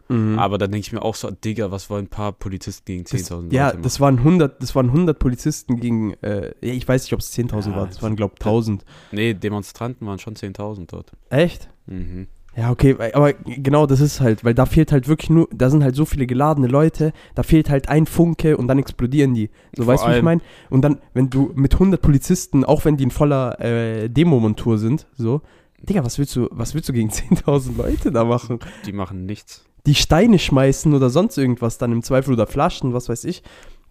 Mhm. 0.09 0.37
Aber 0.37 0.57
dann 0.57 0.71
denke 0.71 0.85
ich 0.85 0.91
mir 0.93 1.01
auch 1.01 1.15
so, 1.15 1.31
Digga, 1.31 1.71
was 1.71 1.89
wollen 1.89 2.05
ein 2.05 2.09
paar 2.09 2.33
Polizisten 2.33 2.85
gegen 2.85 3.03
10.000 3.05 3.53
Ja, 3.53 3.65
Leute 3.67 3.77
machen? 3.77 3.83
das 3.83 3.99
waren 3.99 4.17
100, 4.19 4.61
das 4.61 4.75
waren 4.75 4.87
100 4.87 5.17
Polizisten 5.17 5.79
gegen, 5.79 6.13
äh, 6.21 6.53
ich 6.61 6.87
weiß 6.87 7.03
nicht, 7.03 7.13
ob 7.13 7.19
es 7.21 7.33
10.000 7.33 7.71
Ja, 7.71 7.75
waren, 7.77 7.89
das 7.89 8.01
waren, 8.01 8.15
glaube 8.15 8.33
ich, 8.35 8.41
1000. 8.41 8.83
Nee, 9.11 9.33
Demonstranten 9.33 10.05
waren 10.05 10.19
schon 10.19 10.35
10.000 10.35 10.87
dort. 10.87 11.13
Echt? 11.29 11.69
Mhm. 11.85 12.27
Ja, 12.55 12.69
okay, 12.69 12.95
aber 13.13 13.33
genau 13.33 13.87
das 13.87 13.99
ist 13.99 14.21
halt, 14.21 14.43
weil 14.43 14.53
da 14.53 14.67
fehlt 14.67 14.91
halt 14.91 15.07
wirklich 15.07 15.31
nur, 15.31 15.47
da 15.51 15.71
sind 15.71 15.83
halt 15.83 15.95
so 15.95 16.05
viele 16.05 16.27
geladene 16.27 16.67
Leute, 16.67 17.11
da 17.33 17.41
fehlt 17.41 17.69
halt 17.69 17.89
ein 17.89 18.05
Funke 18.05 18.57
und 18.57 18.67
dann 18.67 18.77
explodieren 18.77 19.33
die. 19.33 19.49
So, 19.75 19.83
Vor 19.83 19.93
weißt 19.93 20.05
du, 20.05 20.11
wie 20.11 20.17
ich 20.17 20.21
meine? 20.21 20.41
Und 20.69 20.83
dann, 20.83 20.99
wenn 21.15 21.31
du 21.31 21.51
mit 21.55 21.73
100 21.73 21.99
Polizisten, 21.99 22.63
auch 22.63 22.85
wenn 22.85 22.95
die 22.95 23.05
in 23.05 23.11
voller 23.11 23.59
äh, 23.59 24.07
Demomontur 24.07 24.77
sind, 24.77 25.07
so, 25.17 25.41
Digga, 25.81 26.05
was 26.05 26.19
willst 26.19 26.35
du, 26.35 26.47
was 26.51 26.75
willst 26.75 26.89
du 26.89 26.93
gegen 26.93 27.09
10.000 27.11 27.75
Leute 27.77 28.11
da 28.11 28.23
machen? 28.23 28.59
Die 28.85 28.93
machen 28.93 29.25
nichts. 29.25 29.65
Die 29.85 29.95
Steine 29.95 30.37
schmeißen 30.37 30.93
oder 30.93 31.09
sonst 31.09 31.37
irgendwas 31.37 31.79
dann 31.79 31.91
im 31.91 32.03
Zweifel 32.03 32.33
oder 32.33 32.47
Flaschen, 32.47 32.93
was 32.93 33.09
weiß 33.09 33.25
ich, 33.25 33.43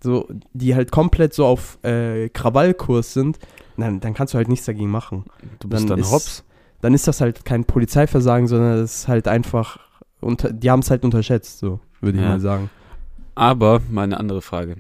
so, 0.03 0.29
die 0.53 0.75
halt 0.75 0.91
komplett 0.91 1.35
so 1.35 1.47
auf 1.47 1.79
äh, 1.85 2.29
Krawallkurs 2.29 3.13
sind, 3.13 3.39
dann, 3.77 4.01
dann 4.01 4.15
kannst 4.15 4.35
du 4.35 4.39
halt 4.39 4.49
nichts 4.49 4.67
dagegen 4.67 4.91
machen 4.91 5.25
Du 5.59 5.69
bist 5.69 5.89
Dann 5.89 6.01
dann, 6.01 6.11
hops. 6.11 6.45
Dann 6.83 6.93
ist 6.95 7.09
das 7.09 7.21
halt 7.23 7.45
kein 7.47 7.65
Polizeiversagen, 7.65 8.47
sondern 8.47 8.77
das 8.79 8.95
ist 9.03 9.09
halt 9.09 9.27
einfach, 9.29 9.79
unter, 10.21 10.53
die 10.53 10.71
haben 10.71 10.81
es 10.81 10.91
halt 10.91 11.05
unterschätzt, 11.05 11.59
so 11.59 11.81
würde 12.01 12.19
ich 12.19 12.23
Ja. 12.25 12.31
mal 12.31 12.41
sagen. 12.41 12.69
Aber 13.35 13.81
mal 13.91 14.03
eine 14.03 14.21
andere 14.21 14.43
Frage. 14.43 14.77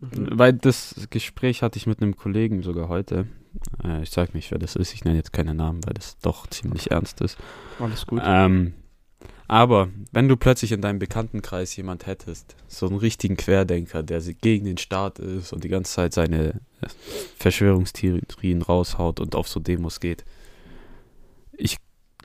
Mhm. 0.00 0.28
Weil 0.32 0.52
das 0.54 0.94
Gespräch 1.10 1.62
hatte 1.62 1.76
ich 1.76 1.86
mit 1.86 2.00
einem 2.00 2.16
Kollegen 2.16 2.62
sogar 2.62 2.88
heute. 2.88 3.26
Äh, 3.84 4.02
ich 4.02 4.10
sag 4.10 4.34
nicht, 4.34 4.50
wer 4.50 4.58
das 4.58 4.76
ist. 4.76 4.94
Ich 4.94 5.04
nenne 5.04 5.16
jetzt 5.18 5.32
keine 5.32 5.54
Namen, 5.54 5.84
weil 5.86 5.94
das 5.94 6.18
doch 6.18 6.46
ziemlich 6.46 6.90
ernst 6.90 7.20
ist. 7.20 7.36
Alles 7.78 8.06
gut. 8.06 8.22
Ähm, 8.24 8.72
aber 9.46 9.88
wenn 10.12 10.28
du 10.28 10.36
plötzlich 10.36 10.72
in 10.72 10.80
deinem 10.80 10.98
Bekanntenkreis 10.98 11.76
jemand 11.76 12.06
hättest, 12.06 12.56
so 12.66 12.86
einen 12.86 12.96
richtigen 12.96 13.36
Querdenker, 13.36 14.02
der 14.02 14.20
gegen 14.20 14.64
den 14.64 14.78
Staat 14.78 15.18
ist 15.18 15.52
und 15.52 15.64
die 15.64 15.68
ganze 15.68 15.92
Zeit 15.92 16.14
seine 16.14 16.60
äh, 16.80 16.88
Verschwörungstheorien 17.36 18.62
raushaut 18.62 19.20
und 19.20 19.34
auf 19.34 19.48
so 19.48 19.60
Demos 19.60 20.00
geht, 20.00 20.24
ich 21.56 21.76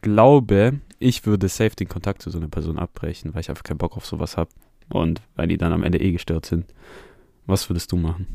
glaube, 0.01 0.79
ich 0.99 1.25
würde 1.25 1.47
safe 1.47 1.75
den 1.75 1.87
Kontakt 1.87 2.21
zu 2.21 2.29
so 2.29 2.37
einer 2.37 2.47
Person 2.47 2.77
abbrechen, 2.77 3.33
weil 3.33 3.41
ich 3.41 3.49
einfach 3.49 3.63
keinen 3.63 3.77
Bock 3.77 3.97
auf 3.97 4.05
sowas 4.05 4.37
habe 4.37 4.49
und 4.89 5.21
weil 5.35 5.47
die 5.47 5.57
dann 5.57 5.73
am 5.73 5.83
Ende 5.83 5.99
eh 5.99 6.11
gestört 6.11 6.45
sind. 6.45 6.65
Was 7.45 7.69
würdest 7.69 7.91
du 7.91 7.97
machen? 7.97 8.27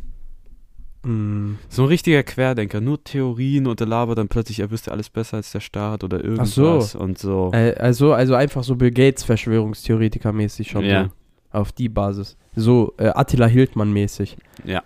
Mm. 1.04 1.58
So 1.68 1.82
ein 1.82 1.88
richtiger 1.88 2.22
Querdenker, 2.22 2.80
nur 2.80 3.02
Theorien 3.02 3.66
und 3.66 3.80
der 3.80 3.86
labert 3.86 4.18
dann 4.18 4.28
plötzlich, 4.28 4.60
er 4.60 4.70
wüsste 4.70 4.92
alles 4.92 5.10
besser 5.10 5.36
als 5.36 5.52
der 5.52 5.60
Staat 5.60 6.02
oder 6.02 6.24
irgendwas 6.24 6.94
und 6.94 7.18
so. 7.18 7.50
Äh, 7.52 7.74
also, 7.74 8.12
also 8.12 8.34
einfach 8.34 8.64
so 8.64 8.76
Bill 8.76 8.90
Gates 8.90 9.24
Verschwörungstheoretiker-mäßig 9.24 10.70
schon. 10.70 10.84
Ja. 10.84 11.04
So, 11.04 11.10
auf 11.58 11.72
die 11.72 11.88
Basis. 11.88 12.36
So 12.56 12.94
äh, 12.98 13.08
Attila 13.08 13.46
Hildmann-mäßig. 13.46 14.36
Ja. 14.64 14.82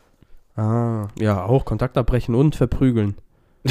Ah, 0.56 1.08
ja, 1.18 1.44
auch 1.44 1.64
Kontakt 1.64 1.96
abbrechen 1.96 2.34
und 2.34 2.56
verprügeln. 2.56 3.14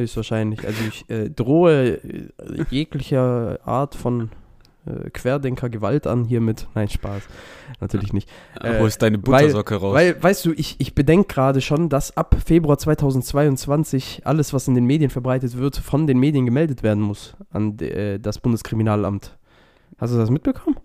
Höchstwahrscheinlich. 0.00 0.66
Also 0.66 0.78
ich 0.88 1.08
äh, 1.10 1.30
drohe 1.30 1.94
äh, 1.94 2.28
jeglicher 2.70 3.58
Art 3.64 3.94
von 3.94 4.30
äh, 4.86 5.10
Querdenker 5.10 5.68
Gewalt 5.68 6.06
an 6.06 6.24
hiermit. 6.24 6.66
Nein, 6.74 6.88
Spaß. 6.88 7.22
Natürlich 7.80 8.12
nicht. 8.12 8.28
Äh, 8.60 8.78
holst 8.78 9.02
deine 9.02 9.18
weil- 9.18 9.42
Buttersocke 9.44 9.76
raus. 9.76 9.94
Weil, 9.94 10.22
weißt 10.22 10.44
du, 10.46 10.52
ich, 10.52 10.76
ich 10.78 10.94
bedenke 10.94 11.32
gerade 11.34 11.60
schon, 11.60 11.88
dass 11.88 12.16
ab 12.16 12.36
Februar 12.44 12.78
2022 12.78 14.22
alles, 14.24 14.52
was 14.52 14.68
in 14.68 14.74
den 14.74 14.84
Medien 14.84 15.10
verbreitet 15.10 15.56
wird, 15.56 15.76
von 15.76 16.06
den 16.06 16.18
Medien 16.18 16.46
gemeldet 16.46 16.82
werden 16.82 17.02
muss 17.02 17.34
an 17.50 17.76
de, 17.76 18.14
äh, 18.14 18.18
das 18.18 18.38
Bundeskriminalamt. 18.38 19.36
Hast 19.98 20.14
du 20.14 20.18
das 20.18 20.30
mitbekommen? 20.30 20.76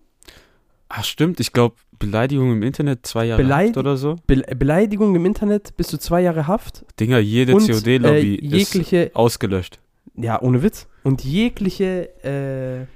Ach 0.88 1.04
stimmt, 1.04 1.40
ich 1.40 1.52
glaube 1.52 1.76
Beleidigung 1.98 2.52
im 2.52 2.62
Internet 2.62 3.06
zwei 3.06 3.24
Jahre 3.26 3.42
Beleidig- 3.42 3.70
Haft 3.70 3.78
oder 3.78 3.96
so. 3.96 4.16
Be 4.26 4.42
Beleidigung 4.56 5.14
im 5.16 5.24
Internet 5.26 5.76
bis 5.76 5.88
zu 5.88 5.98
zwei 5.98 6.20
Jahre 6.20 6.46
Haft 6.46 6.84
Dinger, 7.00 7.18
jede 7.18 7.52
COD-Lobby 7.52 8.36
äh, 8.36 8.44
jegliche, 8.44 8.96
ist 9.04 9.16
ausgelöscht. 9.16 9.78
ja, 10.14 10.40
ohne 10.40 10.62
Witz. 10.62 10.86
Und 11.02 11.24
jegliche, 11.24 12.08
äh, 12.24 12.86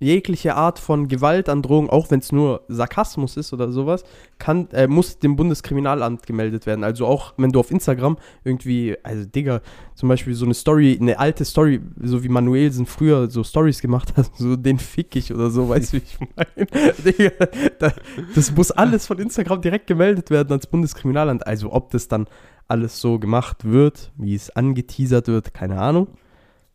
jegliche 0.00 0.56
Art 0.56 0.78
von 0.78 1.08
Gewaltandrohung, 1.08 1.90
auch 1.90 2.10
wenn 2.10 2.20
es 2.20 2.32
nur 2.32 2.62
Sarkasmus 2.68 3.36
ist 3.36 3.52
oder 3.52 3.70
sowas, 3.70 4.02
kann, 4.38 4.68
äh, 4.72 4.86
muss 4.86 5.18
dem 5.18 5.36
Bundeskriminalamt 5.36 6.26
gemeldet 6.26 6.66
werden. 6.66 6.82
Also 6.84 7.06
auch 7.06 7.34
wenn 7.36 7.52
du 7.52 7.60
auf 7.60 7.70
Instagram 7.70 8.16
irgendwie, 8.42 8.96
also 9.02 9.26
Digga, 9.26 9.60
zum 9.94 10.08
Beispiel 10.08 10.32
so 10.34 10.46
eine 10.46 10.54
Story, 10.54 10.98
eine 10.98 11.18
alte 11.18 11.44
Story, 11.44 11.80
so 12.02 12.24
wie 12.24 12.30
Manuelsen 12.30 12.86
früher 12.86 13.30
so 13.30 13.44
Stories 13.44 13.80
gemacht 13.82 14.16
hat, 14.16 14.30
so 14.38 14.56
den 14.56 14.78
fick 14.78 15.14
ich 15.16 15.32
oder 15.32 15.50
so, 15.50 15.68
weißt 15.68 15.92
du, 15.92 15.96
wie 15.98 16.02
ich 16.02 16.18
meine? 16.18 16.94
Digga, 17.04 17.30
da, 17.78 17.92
das 18.34 18.50
muss 18.56 18.70
alles 18.70 19.06
von 19.06 19.18
Instagram 19.18 19.60
direkt 19.60 19.86
gemeldet 19.86 20.30
werden 20.30 20.50
ans 20.50 20.66
Bundeskriminalamt. 20.66 21.46
Also 21.46 21.72
ob 21.72 21.90
das 21.90 22.08
dann 22.08 22.26
alles 22.68 23.00
so 23.00 23.18
gemacht 23.18 23.64
wird, 23.64 24.12
wie 24.16 24.34
es 24.34 24.48
angeteasert 24.48 25.28
wird, 25.28 25.52
keine 25.52 25.78
Ahnung. 25.78 26.08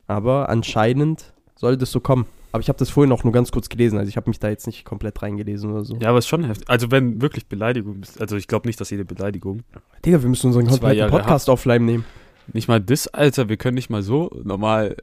Aber 0.05 0.49
anscheinend 0.49 1.33
soll 1.55 1.77
das 1.77 1.89
so 1.91 1.99
kommen. 1.99 2.27
Aber 2.55 2.61
ich 2.61 2.69
habe 2.69 2.79
das 2.79 2.89
vorhin 2.89 3.11
auch 3.11 3.25
nur 3.25 3.33
ganz 3.33 3.51
kurz 3.51 3.67
gelesen, 3.67 3.99
also 3.99 4.07
ich 4.07 4.15
habe 4.15 4.29
mich 4.29 4.39
da 4.39 4.47
jetzt 4.47 4.65
nicht 4.65 4.85
komplett 4.85 5.21
reingelesen 5.21 5.73
oder 5.73 5.83
so. 5.83 5.97
Ja, 5.97 6.07
aber 6.07 6.19
ist 6.19 6.27
schon 6.29 6.45
heftig. 6.45 6.69
Also 6.69 6.89
wenn 6.89 7.21
wirklich 7.21 7.47
Beleidigung 7.47 8.01
ist, 8.01 8.21
also 8.21 8.37
ich 8.37 8.47
glaube 8.47 8.65
nicht, 8.69 8.79
dass 8.79 8.91
jede 8.91 9.03
Beleidigung. 9.03 9.63
Digga, 10.05 10.21
wir 10.21 10.29
müssen 10.29 10.47
unseren 10.47 10.65
kompletten 10.65 11.09
Podcast 11.09 11.49
offline 11.49 11.83
nehmen. 11.83 12.05
Nicht 12.53 12.69
mal 12.69 12.79
das, 12.79 13.09
Alter, 13.09 13.49
wir 13.49 13.57
können 13.57 13.75
nicht 13.75 13.89
mal 13.89 14.03
so 14.03 14.31
normal. 14.45 14.95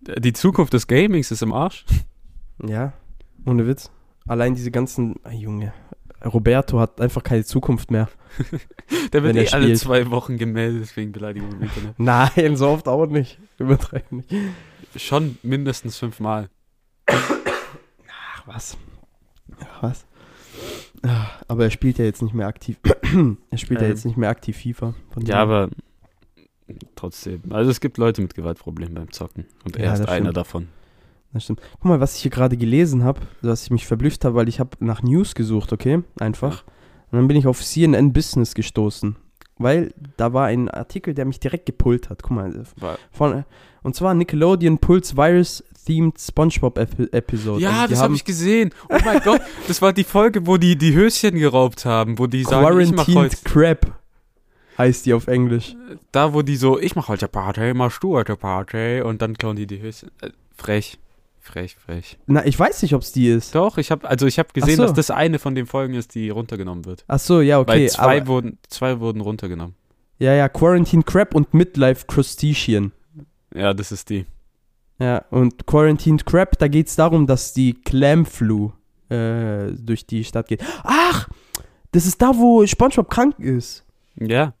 Die 0.00 0.32
Zukunft 0.32 0.72
des 0.72 0.88
Gamings 0.88 1.30
ist 1.30 1.42
im 1.42 1.52
Arsch. 1.52 1.84
Ja, 2.66 2.92
ohne 3.46 3.68
Witz. 3.68 3.92
Allein 4.26 4.56
diese 4.56 4.72
ganzen, 4.72 5.14
ah, 5.22 5.30
Junge, 5.30 5.72
Roberto 6.24 6.80
hat 6.80 7.00
einfach 7.00 7.22
keine 7.22 7.44
Zukunft 7.44 7.92
mehr. 7.92 8.08
Der 9.12 9.22
wird 9.22 9.36
eh 9.36 9.48
alle 9.50 9.72
zwei 9.74 10.10
Wochen 10.10 10.38
gemeldet 10.38 10.96
wegen 10.96 11.12
Beleidigung 11.12 11.52
im 11.52 11.62
Internet. 11.62 11.94
Nein, 11.98 12.56
so 12.56 12.66
oft 12.66 12.88
auch 12.88 13.06
nicht. 13.06 13.38
Übertreiben 13.58 14.24
nicht. 14.28 14.34
Schon 14.96 15.38
mindestens 15.44 15.98
fünfmal. 15.98 16.48
Ach 17.06 18.46
was. 18.46 18.76
Ach 19.60 19.82
was. 19.82 20.06
Ah, 21.02 21.26
Aber 21.48 21.64
er 21.64 21.70
spielt 21.70 21.98
ja 21.98 22.04
jetzt 22.04 22.22
nicht 22.22 22.34
mehr 22.34 22.46
aktiv. 22.46 22.78
er 23.50 23.58
spielt 23.58 23.80
ja 23.80 23.86
Ähm. 23.86 23.92
jetzt 23.92 24.04
nicht 24.04 24.16
mehr 24.16 24.30
aktiv 24.30 24.56
FIFA. 24.56 24.94
Von 25.10 25.26
Ja, 25.26 25.36
aber 25.42 25.68
trotzdem. 26.96 27.42
Also 27.50 27.70
es 27.70 27.80
gibt 27.80 27.98
Leute 27.98 28.22
mit 28.22 28.34
Gewaltproblemen 28.34 28.94
beim 28.94 29.10
Zocken. 29.12 29.46
Und 29.64 29.76
Ja, 29.76 29.84
er 29.84 29.92
ist 29.94 29.98
das 30.00 30.08
einer 30.08 30.32
davon. 30.32 30.68
Das 31.32 31.44
stimmt. 31.44 31.60
Guck 31.72 31.84
mal, 31.86 32.00
was 32.00 32.16
ich 32.16 32.22
hier 32.22 32.30
gerade 32.30 32.56
gelesen 32.56 33.02
habe, 33.02 33.20
was 33.42 33.64
ich 33.64 33.70
mich 33.70 33.86
verblüfft 33.86 34.24
habe, 34.24 34.36
weil 34.36 34.48
ich 34.48 34.60
habe 34.60 34.70
nach 34.80 35.02
News 35.02 35.34
gesucht, 35.34 35.72
okay? 35.72 36.02
Einfach. 36.18 36.64
Und 37.10 37.18
dann 37.18 37.28
bin 37.28 37.36
ich 37.36 37.46
auf 37.46 37.62
CNN 37.62 38.12
Business 38.12 38.54
gestoßen. 38.54 39.16
Weil 39.58 39.94
da 40.16 40.32
war 40.32 40.46
ein 40.46 40.68
Artikel, 40.68 41.14
der 41.14 41.24
mich 41.24 41.40
direkt 41.40 41.66
gepult 41.66 42.10
hat. 42.10 42.22
Guck 42.22 42.32
mal, 42.32 42.64
von, 43.12 43.44
und 43.82 43.94
zwar 43.94 44.14
Nickelodeon 44.14 44.78
Pulse 44.78 45.16
Virus 45.16 45.62
Themed 45.86 46.18
SpongeBob 46.18 46.78
Epi 46.78 47.04
Episode. 47.12 47.60
ja, 47.60 47.82
Also 47.82 47.94
das 47.94 48.02
habe 48.02 48.14
ich 48.14 48.24
gesehen. 48.24 48.70
Oh 48.88 48.96
mein 49.04 49.20
Gott, 49.20 49.40
das 49.68 49.82
war 49.82 49.92
die 49.92 50.04
Folge, 50.04 50.46
wo 50.46 50.56
die 50.56 50.76
die 50.76 50.94
Höschen 50.94 51.34
geraubt 51.38 51.84
haben, 51.84 52.18
wo 52.18 52.26
die 52.26 52.44
sagen, 52.44 52.80
ich 52.80 52.92
mach 52.92 53.06
heute, 53.08 53.36
Crab 53.44 54.00
heißt 54.78 55.06
die 55.06 55.14
auf 55.14 55.28
Englisch. 55.28 55.76
da 56.10 56.32
wo 56.32 56.42
die 56.42 56.56
so, 56.56 56.80
ich 56.80 56.96
mach 56.96 57.08
heute 57.08 57.28
Party, 57.28 57.74
machst 57.74 58.02
du 58.02 58.16
heute 58.16 58.36
Party 58.36 59.02
und 59.02 59.22
dann 59.22 59.36
klauen 59.36 59.56
die 59.56 59.66
die 59.66 59.80
Höschen. 59.80 60.10
Äh, 60.20 60.30
frech, 60.56 60.98
frech, 61.44 61.76
frech. 61.76 62.18
Na, 62.26 62.44
ich 62.44 62.58
weiß 62.58 62.82
nicht, 62.82 62.94
ob 62.94 63.02
es 63.02 63.12
die 63.12 63.28
ist. 63.28 63.54
Doch, 63.54 63.78
ich 63.78 63.90
habe 63.90 64.08
also 64.08 64.26
ich 64.26 64.38
habe 64.38 64.48
gesehen, 64.52 64.76
so. 64.76 64.82
dass 64.82 64.92
das 64.92 65.10
eine 65.10 65.38
von 65.38 65.54
den 65.54 65.66
Folgen 65.66 65.94
ist, 65.94 66.14
die 66.14 66.30
runtergenommen 66.30 66.84
wird. 66.84 67.04
Ach 67.06 67.18
so, 67.18 67.40
ja, 67.40 67.60
okay. 67.60 67.82
Weil 67.82 67.88
zwei 67.90 68.26
wurden 68.26 68.58
zwei 68.68 69.00
wurden 69.00 69.20
runtergenommen. 69.20 69.74
ja, 70.18 70.32
ja, 70.32 70.48
Quarantine 70.48 71.02
Crab 71.02 71.34
und 71.34 71.54
Midlife 71.54 72.06
Crustacean. 72.06 72.92
Ja, 73.54 73.72
das 73.72 73.92
ist 73.92 74.10
die. 74.10 74.26
Ja, 74.98 75.24
und 75.30 75.66
Quarantined 75.66 76.24
Crab, 76.24 76.58
da 76.58 76.68
geht 76.68 76.88
es 76.88 76.96
darum, 76.96 77.26
dass 77.26 77.52
die 77.52 77.74
Clam 77.74 78.26
Flu 78.26 78.70
äh, 79.08 79.72
durch 79.72 80.06
die 80.06 80.24
Stadt 80.24 80.48
geht. 80.48 80.62
Ach, 80.82 81.28
das 81.92 82.06
ist 82.06 82.22
da, 82.22 82.32
wo 82.36 82.66
SpongeBob 82.66 83.10
krank 83.10 83.38
ist. 83.38 83.84
Ja, 84.16 84.54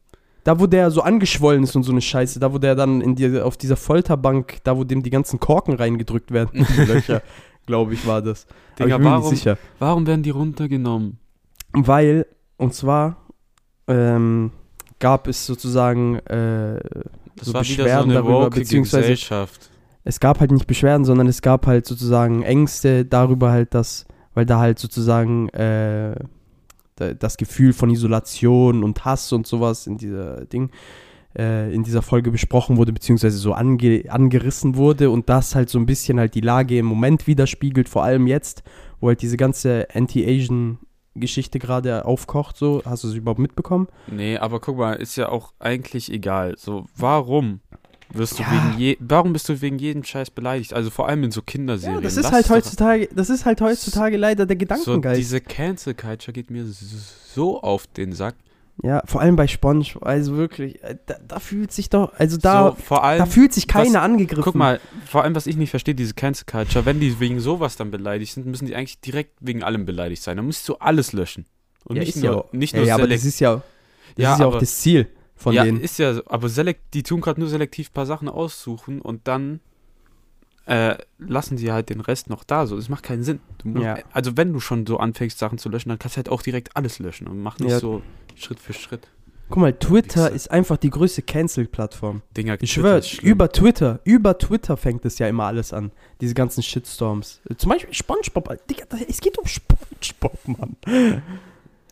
Da, 0.44 0.60
wo 0.60 0.66
der 0.66 0.90
so 0.90 1.00
angeschwollen 1.02 1.62
ist 1.64 1.74
und 1.74 1.82
so 1.84 1.92
eine 1.92 2.00
Scheiße. 2.02 2.38
Da, 2.38 2.52
wo 2.52 2.58
der 2.58 2.74
dann 2.74 3.00
in 3.00 3.14
die, 3.14 3.40
auf 3.40 3.56
dieser 3.56 3.76
Folterbank, 3.76 4.58
da, 4.64 4.76
wo 4.76 4.84
dem 4.84 5.02
die 5.02 5.10
ganzen 5.10 5.40
Korken 5.40 5.74
reingedrückt 5.74 6.30
werden. 6.32 6.66
Löcher, 6.86 7.22
glaube 7.66 7.94
ich, 7.94 8.06
war 8.06 8.20
das. 8.22 8.46
Aber 8.78 8.84
Digga, 8.84 8.86
ich 8.86 8.94
bin 8.96 9.04
mir 9.04 9.10
warum, 9.10 9.30
nicht 9.30 9.38
sicher. 9.38 9.58
warum 9.78 10.06
werden 10.06 10.22
die 10.22 10.30
runtergenommen? 10.30 11.18
Weil, 11.72 12.26
und 12.56 12.74
zwar 12.74 13.16
ähm, 13.88 14.52
gab 14.98 15.28
es 15.28 15.46
sozusagen, 15.46 16.16
äh, 16.26 16.78
So 17.40 17.52
so 17.52 17.58
Beschwerden 17.58 18.10
eine 18.10 18.20
darüber, 18.20 18.50
beziehungsweise- 18.50 19.16
es 20.04 20.20
gab 20.20 20.40
halt 20.40 20.50
nicht 20.52 20.66
Beschwerden, 20.66 21.04
sondern 21.06 21.26
es 21.26 21.40
gab 21.40 21.66
halt 21.66 21.86
sozusagen 21.86 22.42
Ängste 22.42 23.04
darüber 23.06 23.50
halt, 23.50 23.72
dass, 23.74 24.04
weil 24.34 24.44
da 24.44 24.58
halt 24.58 24.78
sozusagen 24.78 25.48
äh, 25.50 26.14
das 26.96 27.36
Gefühl 27.36 27.72
von 27.72 27.90
Isolation 27.90 28.84
und 28.84 29.04
Hass 29.04 29.32
und 29.32 29.46
sowas 29.46 29.86
in 29.86 29.98
dieser 29.98 30.44
Ding, 30.46 30.70
äh, 31.36 31.74
in 31.74 31.82
dieser 31.82 32.02
Folge 32.02 32.30
besprochen 32.30 32.76
wurde, 32.76 32.92
beziehungsweise 32.92 33.38
so 33.38 33.52
ange 33.52 34.04
angerissen 34.08 34.76
wurde 34.76 35.10
und 35.10 35.28
das 35.28 35.54
halt 35.54 35.68
so 35.70 35.78
ein 35.78 35.86
bisschen 35.86 36.18
halt 36.18 36.34
die 36.34 36.40
Lage 36.40 36.78
im 36.78 36.86
Moment 36.86 37.26
widerspiegelt, 37.26 37.88
vor 37.88 38.04
allem 38.04 38.26
jetzt, 38.26 38.62
wo 39.00 39.08
halt 39.08 39.22
diese 39.22 39.36
ganze 39.36 39.88
Anti-Asian 39.92 40.78
Geschichte 41.16 41.58
gerade 41.60 42.04
aufkocht, 42.04 42.56
so. 42.56 42.82
Hast 42.84 43.04
du 43.04 43.08
es 43.08 43.14
überhaupt 43.14 43.38
mitbekommen? 43.38 43.88
Nee, 44.08 44.36
aber 44.36 44.60
guck 44.60 44.78
mal, 44.78 44.94
ist 44.94 45.16
ja 45.16 45.28
auch 45.28 45.52
eigentlich 45.60 46.12
egal. 46.12 46.54
So, 46.58 46.86
warum 46.96 47.60
wirst 48.16 48.38
du 48.38 48.42
Ja. 48.42 48.50
wegen 48.52 48.78
je, 48.80 48.96
warum 49.00 49.32
bist 49.32 49.48
du 49.48 49.60
wegen 49.60 49.78
jedem 49.78 50.04
Scheiß 50.04 50.30
beleidigt? 50.30 50.72
Also 50.74 50.90
vor 50.90 51.08
allem 51.08 51.24
in 51.24 51.30
so 51.30 51.42
Kinderserien. 51.42 51.96
Ja, 51.98 52.00
das 52.02 52.16
ist 52.16 52.24
Lass 52.24 52.32
halt 52.32 52.50
heutzutage, 52.50 53.08
das 53.14 53.30
ist 53.30 53.44
halt 53.44 53.60
heutzutage 53.60 54.16
leider 54.16 54.46
der 54.46 54.56
So, 54.56 54.58
Gedankengeist. 54.58 55.18
diese 55.20 55.40
Cancel 55.40 55.94
Culture 55.94 56.32
geht 56.32 56.50
mir 56.50 56.64
so 57.34 57.60
auf 57.62 57.86
den 57.86 58.12
Sack. 58.12 58.34
Ja, 58.82 59.02
vor 59.06 59.20
allem 59.20 59.36
bei 59.36 59.46
Sponge, 59.46 59.84
also 60.00 60.36
wirklich, 60.36 60.82
äh, 60.82 60.96
da, 61.06 61.14
da 61.28 61.38
fühlt 61.38 61.70
sich 61.70 61.90
doch, 61.90 62.12
also 62.18 62.36
da, 62.38 62.76
so, 62.88 62.96
allem, 62.96 63.18
da 63.20 63.26
fühlt 63.26 63.52
sich 63.52 63.68
keiner 63.68 63.90
was- 64.00 64.02
angegriffen. 64.02 64.42
guck 64.42 64.56
mal, 64.56 64.80
vor 65.06 65.22
allem, 65.22 65.36
was 65.36 65.46
ich 65.46 65.56
nicht 65.56 65.70
verstehe, 65.70 65.94
diese 65.94 66.14
Cancel 66.14 66.44
Culture, 66.44 66.84
wenn 66.84 66.98
die 66.98 67.20
wegen 67.20 67.38
sowas 67.38 67.76
dann 67.76 67.92
beleidigt 67.92 68.32
sind, 68.34 68.46
müssen 68.46 68.66
die 68.66 68.74
eigentlich 68.74 69.00
direkt 69.00 69.36
wegen 69.40 69.62
allem 69.62 69.86
beleidigt 69.86 70.22
sein. 70.24 70.36
Dann 70.38 70.46
musst 70.46 70.68
du 70.68 70.74
alles 70.80 71.12
löschen. 71.12 71.46
Und 71.84 71.96
ja, 71.96 72.02
nicht 72.02 72.16
nur, 72.16 72.24
ja, 72.24 72.44
nicht 72.50 72.72
ja, 72.72 72.78
nur 72.80 72.88
ja, 72.88 72.94
aber 72.94 73.02
selekt- 73.04 73.20
das 73.20 73.26
ist 73.26 73.38
ja, 73.40 73.54
das 73.54 73.62
Ja, 74.16 74.32
ist 74.32 74.38
ja 74.40 74.46
auch 74.46 74.50
aber- 74.50 74.58
das 74.60 74.76
Ziel 74.80 75.06
von 75.44 75.54
ja, 75.54 75.62
denen. 75.64 75.80
ist 75.80 75.98
ja 75.98 76.14
so, 76.14 76.22
aber 76.26 76.48
selekt, 76.48 76.94
die 76.94 77.02
tun 77.02 77.20
gerade 77.20 77.38
nur 77.40 77.48
selektiv 77.48 77.90
ein 77.90 77.92
paar 77.94 78.06
Sachen 78.06 78.28
aussuchen 78.28 79.00
und 79.00 79.28
dann 79.28 79.60
äh, 80.66 80.96
lassen 81.18 81.58
sie 81.58 81.70
halt 81.70 81.90
den 81.90 82.00
Rest 82.00 82.30
noch 82.30 82.42
da. 82.42 82.66
So, 82.66 82.76
das 82.76 82.88
macht 82.88 83.04
keinen 83.04 83.22
Sinn. 83.22 83.40
Musst, 83.64 83.84
Ja. 83.84 83.98
Also 84.12 84.36
wenn 84.36 84.52
du 84.52 84.60
schon 84.60 84.86
so 84.86 84.96
anfängst, 84.98 85.38
Sachen 85.38 85.58
zu 85.58 85.68
löschen, 85.68 85.90
dann 85.90 85.98
kannst 85.98 86.16
du 86.16 86.18
halt 86.18 86.28
auch 86.30 86.42
direkt 86.42 86.74
alles 86.76 86.98
löschen 86.98 87.26
und 87.28 87.40
mach 87.40 87.58
nicht 87.58 87.70
Ja. 87.70 87.78
so 87.78 88.02
Schritt 88.34 88.58
für 88.58 88.72
Schritt. 88.72 89.08
Guck 89.50 89.58
mal, 89.58 89.74
Twitter 89.74 90.30
ist 90.30 90.50
einfach 90.50 90.78
die 90.78 90.88
größte 90.88 91.20
Cancel-Plattform. 91.20 92.22
Ich 92.60 92.72
schwöre, 92.72 93.02
über 93.20 93.52
Twitter, 93.52 94.00
über 94.04 94.38
Twitter 94.38 94.78
fängt 94.78 95.04
es 95.04 95.18
ja 95.18 95.28
immer 95.28 95.44
alles 95.44 95.74
an. 95.74 95.92
Diese 96.22 96.32
ganzen 96.32 96.62
Shitstorms. 96.62 97.42
Zum 97.58 97.68
Beispiel 97.68 97.92
Spongebob. 97.92 98.66
Digga, 98.66 98.86
das- 98.88 99.02
es 99.02 99.20
geht 99.20 99.36
um 99.38 99.46
Spongebob, 99.46 100.38
Mann. 100.48 100.76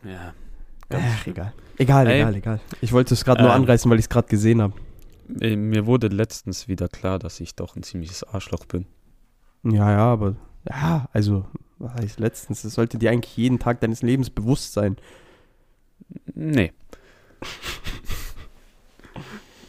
Ja. 0.03 0.33
Ach, 1.01 1.27
egal. 1.27 1.53
Egal, 1.77 2.07
Ey. 2.07 2.19
egal, 2.21 2.35
egal. 2.35 2.59
Ich 2.81 2.91
wollte 2.91 3.13
es 3.13 3.23
gerade 3.25 3.41
nur 3.41 3.51
Ähm. 3.51 3.61
anreißen, 3.61 3.89
weil 3.89 3.99
ich 3.99 4.05
es 4.05 4.09
gerade 4.09 4.27
gesehen 4.27 4.61
habe. 4.61 4.73
Äh, 5.39 5.55
Mir 5.55 5.85
wurde 5.85 6.07
letztens 6.07 6.67
wieder 6.67 6.87
klar, 6.87 7.19
dass 7.19 7.39
ich 7.39 7.55
doch 7.55 7.75
ein 7.75 7.83
ziemliches 7.83 8.23
Arschloch 8.23 8.65
bin. 8.65 8.85
Ja, 9.63 9.91
ja, 9.91 10.05
aber, 10.05 10.35
ja, 10.69 11.07
also, 11.13 11.45
was 11.79 11.93
heißt 11.95 12.19
letztens? 12.19 12.61
Das 12.63 12.73
sollte 12.73 12.97
dir 12.97 13.11
eigentlich 13.11 13.35
jeden 13.37 13.59
Tag 13.59 13.79
deines 13.81 14.01
Lebens 14.01 14.29
bewusst 14.29 14.73
sein. 14.73 14.97
Nee. 16.35 16.73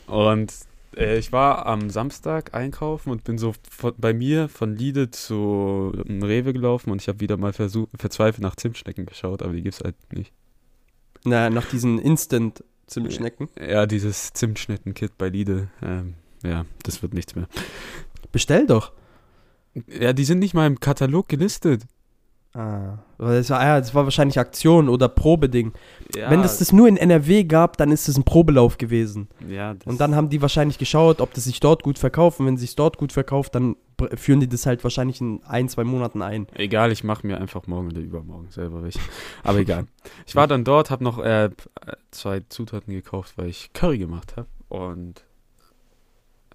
Und 0.07 0.53
äh, 0.97 1.19
ich 1.19 1.33
war 1.33 1.67
am 1.67 1.91
Samstag 1.91 2.55
einkaufen 2.55 3.11
und 3.11 3.25
bin 3.25 3.39
so 3.39 3.55
von, 3.71 3.95
bei 3.97 4.13
mir 4.13 4.49
von 4.49 4.77
Lidl 4.77 5.11
zu 5.11 5.93
ähm, 6.07 6.23
Rewe 6.23 6.53
gelaufen 6.53 6.91
und 6.91 7.01
ich 7.01 7.09
habe 7.09 7.21
wieder 7.21 7.37
mal 7.37 7.53
versucht, 7.53 7.91
verzweifelt 7.99 8.43
nach 8.43 8.57
Zimtschnecken 8.57 9.07
geschaut, 9.07 9.43
aber 9.43 9.53
die 9.53 9.63
gibt's 9.63 9.81
halt 9.83 9.97
nicht. 10.13 10.33
Na, 11.25 11.51
nach 11.51 11.67
diesen 11.67 11.99
Instant-Zimtschnecken. 11.99 13.49
Ja, 13.59 13.87
dieses 13.87 14.33
Zimtschnecken-Kit 14.33 15.17
bei 15.19 15.29
Lidl, 15.29 15.69
ähm, 15.83 16.15
ja, 16.43 16.65
das 16.83 17.03
wird 17.03 17.15
nichts 17.15 17.35
mehr. 17.35 17.47
Bestell 18.33 18.67
doch. 18.67 18.93
Ja, 19.89 20.13
die 20.13 20.25
sind 20.25 20.39
nicht 20.39 20.55
mal 20.55 20.67
im 20.67 20.79
Katalog 20.81 21.29
gelistet. 21.29 21.83
Ah, 22.53 22.99
das 23.19 23.51
war, 23.51 23.65
ja, 23.65 23.81
das 23.81 23.95
war 23.97 24.05
wahrscheinlich 24.05 24.39
Aktion 24.39 24.89
oder 24.89 25.09
Probeding. 25.09 25.73
Ja, 26.15 26.31
Wenn 26.31 26.41
es 26.43 26.59
das 26.59 26.73
nur 26.73 26.87
in 26.87 26.97
NRW 26.97 27.43
gab, 27.43 27.77
dann 27.79 27.91
ist 27.91 28.09
es 28.09 28.17
ein 28.17 28.23
Probelauf 28.23 28.79
gewesen. 28.79 29.27
ja, 29.49 29.75
das, 29.75 29.87
Und 29.87 30.01
dann 30.01 30.15
haben 30.15 30.29
die 30.29 30.41
wahrscheinlich 30.41 30.79
geschaut, 30.79 31.21
ob 31.21 31.35
das 31.35 31.45
sich 31.45 31.59
dort 31.59 31.83
gut 31.83 31.99
verkauft. 31.99 32.39
Und 32.39 32.47
wenn 32.47 32.55
es 32.55 32.61
sich 32.61 32.77
dort 32.77 32.97
gut 32.97 33.13
verkauft, 33.13 33.57
dann 33.57 33.75
führen 34.14 34.40
die 34.40 34.49
das 34.49 34.67
halt 34.67 34.83
wahrscheinlich 34.85 35.21
in 35.21 35.43
ein, 35.45 35.69
zwei 35.69 35.85
Monaten 35.85 36.23
ein. 36.23 36.47
Egal, 36.55 36.93
ich 36.93 37.05
mache 37.05 37.27
mir 37.27 37.40
einfach 37.40 37.67
morgen 37.67 37.88
oder 37.88 38.01
übermorgen 38.01 38.51
selber 38.51 38.83
welche. 38.83 39.01
Aber 39.43 39.59
egal. 39.59 39.87
Ich 40.27 40.37
war 40.37 40.47
dann 40.47 40.64
dort, 40.64 40.90
habe 40.90 41.05
noch 41.05 41.19
äh, 41.19 41.51
zwei 42.11 42.40
Zutaten 42.49 42.93
gekauft, 42.93 43.35
weil 43.37 43.49
ich 43.49 43.73
Curry 43.73 43.99
gemacht 43.99 44.37
habe. 44.37 44.49
Und 44.69 45.25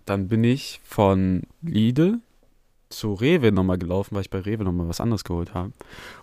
dann 0.05 0.27
bin 0.27 0.43
ich 0.43 0.79
von 0.83 1.43
Lidl 1.61 2.19
zu 2.89 3.13
Rewe 3.13 3.51
nochmal 3.51 3.77
gelaufen, 3.77 4.15
weil 4.15 4.21
ich 4.21 4.29
bei 4.29 4.39
Rewe 4.39 4.63
nochmal 4.63 4.87
was 4.87 4.99
anderes 4.99 5.23
geholt 5.23 5.53
habe. 5.53 5.73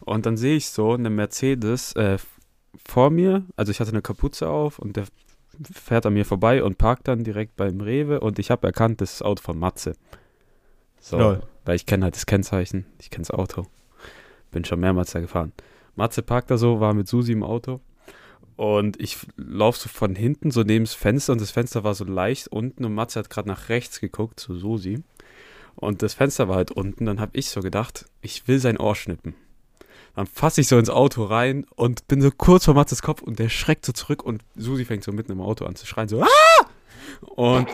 Und 0.01 0.27
dann 0.27 0.37
sehe 0.37 0.57
ich 0.57 0.69
so 0.69 0.93
eine 0.93 1.11
Mercedes 1.11 1.93
äh, 1.93 2.19
vor 2.85 3.11
mir, 3.11 3.45
also 3.57 3.71
ich 3.71 3.81
hatte 3.81 3.93
eine 3.93 4.03
Kapuze 4.03 4.49
auf 4.49 4.79
und 4.79 4.97
der 4.97 5.05
fährt 5.73 6.05
an 6.07 6.15
mir 6.15 6.25
vorbei 6.25 6.63
und 6.63 6.79
parkt 6.79 7.09
dann 7.09 7.25
direkt 7.25 7.57
beim 7.57 7.81
Rewe 7.81 8.21
und 8.21 8.39
ich 8.39 8.51
habe 8.51 8.67
erkannt, 8.67 9.01
das 9.01 9.13
ist 9.13 9.21
das 9.21 9.27
Auto 9.27 9.43
von 9.43 9.59
Matze. 9.59 9.95
So, 11.07 11.19
Lol. 11.19 11.43
weil 11.65 11.77
ich 11.77 11.87
kenne 11.87 12.03
halt 12.03 12.17
das 12.17 12.27
Kennzeichen, 12.27 12.85
ich 12.99 13.11
kenne 13.11 13.23
das 13.23 13.31
Auto. 13.31 13.67
Bin 14.51 14.65
schon 14.65 14.81
mehrmals 14.81 15.13
da 15.13 15.21
gefahren. 15.21 15.53
Matze 15.95 16.21
parkt 16.21 16.51
da 16.51 16.59
so, 16.59 16.81
war 16.81 16.95
mit 16.95 17.07
Susi 17.07 17.31
im 17.31 17.45
Auto. 17.45 17.79
Und 18.57 19.01
ich 19.01 19.19
laufe 19.37 19.79
so 19.79 19.89
von 19.89 20.17
hinten 20.17 20.51
so 20.51 20.63
neben 20.65 20.85
das 20.85 20.95
Fenster 20.95 21.33
und 21.33 21.41
das 21.41 21.53
Fenster 21.53 21.85
war 21.85 21.95
so 21.95 22.05
leicht 22.05 22.49
unten 22.49 22.85
und 22.85 22.93
Matze 22.93 23.21
hat 23.21 23.31
gerade 23.31 23.49
nach 23.49 23.69
rechts 23.69 24.01
geguckt 24.01 24.41
zu 24.41 24.57
Susi. 24.57 25.05
Und 25.77 26.03
das 26.03 26.15
Fenster 26.15 26.49
war 26.49 26.57
halt 26.57 26.73
unten. 26.73 27.07
Dann 27.07 27.21
habe 27.21 27.37
ich 27.39 27.51
so 27.51 27.61
gedacht, 27.61 28.07
ich 28.21 28.49
will 28.49 28.59
sein 28.59 28.77
Ohr 28.77 28.97
schnippen. 28.97 29.37
Dann 30.17 30.27
fasse 30.27 30.63
ich 30.63 30.67
so 30.67 30.77
ins 30.77 30.91
Auto 30.91 31.23
rein 31.23 31.67
und 31.77 32.09
bin 32.09 32.21
so 32.21 32.33
kurz 32.33 32.65
vor 32.65 32.75
Matzes 32.75 33.03
Kopf 33.03 33.23
und 33.23 33.39
der 33.39 33.49
schreckt 33.49 33.87
so 33.87 33.93
zurück 33.93 34.25
und 34.25 34.43
Susi 34.57 34.85
fängt 34.85 35.05
so 35.05 35.13
mitten 35.13 35.31
im 35.31 35.41
Auto 35.41 35.67
an 35.67 35.77
zu 35.77 35.87
schreien, 35.87 36.09
so 36.09 36.21
ah! 36.21 36.66
Und 37.21 37.69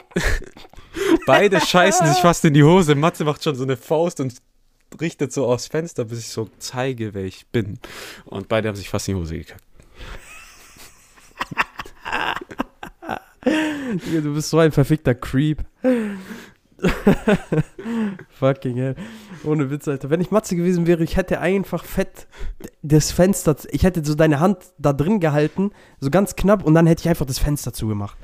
beide 1.27 1.61
scheißen 1.61 2.07
sich 2.07 2.19
fast 2.19 2.45
in 2.45 2.55
die 2.55 2.65
Hose. 2.65 2.95
Matze 2.95 3.25
macht 3.25 3.43
schon 3.43 3.55
so 3.55 3.65
eine 3.65 3.77
Faust 3.77 4.21
und 4.21 4.35
richtet 5.01 5.33
so 5.33 5.47
aufs 5.47 5.67
Fenster, 5.67 6.05
bis 6.05 6.21
ich 6.21 6.29
so 6.29 6.49
zeige, 6.59 7.15
wer 7.15 7.25
ich 7.25 7.47
bin. 7.47 7.79
Und 8.25 8.49
beide 8.49 8.69
haben 8.69 8.77
sich 8.77 8.89
fast 8.89 9.09
in 9.09 9.17
die 9.17 9.21
Hose 9.21 9.39
gekackt. 9.39 9.65
Du 13.45 14.35
bist 14.35 14.51
so 14.51 14.59
ein 14.59 14.73
verfickter 14.73 15.15
Creep. 15.15 15.65
Fucking 18.39 18.77
hell. 18.77 18.97
Ohne 19.45 19.71
Witz, 19.71 19.89
Alter. 19.89 20.11
Wenn 20.11 20.21
ich 20.21 20.31
Matze 20.31 20.57
gewesen 20.57 20.87
wäre, 20.87 21.03
ich 21.03 21.17
hätte 21.17 21.41
einfach 21.41 21.85
fett 21.85 22.27
das 22.83 23.11
Fenster, 23.13 23.57
ich 23.71 23.83
hätte 23.85 24.05
so 24.05 24.15
deine 24.15 24.41
Hand 24.41 24.59
da 24.79 24.93
drin 24.93 25.21
gehalten, 25.21 25.71
so 26.01 26.11
ganz 26.11 26.37
knapp, 26.37 26.65
und 26.65 26.75
dann 26.75 26.87
hätte 26.87 27.01
ich 27.03 27.09
einfach 27.09 27.27
das 27.27 27.39
Fenster 27.39 27.73
zugemacht. 27.73 28.17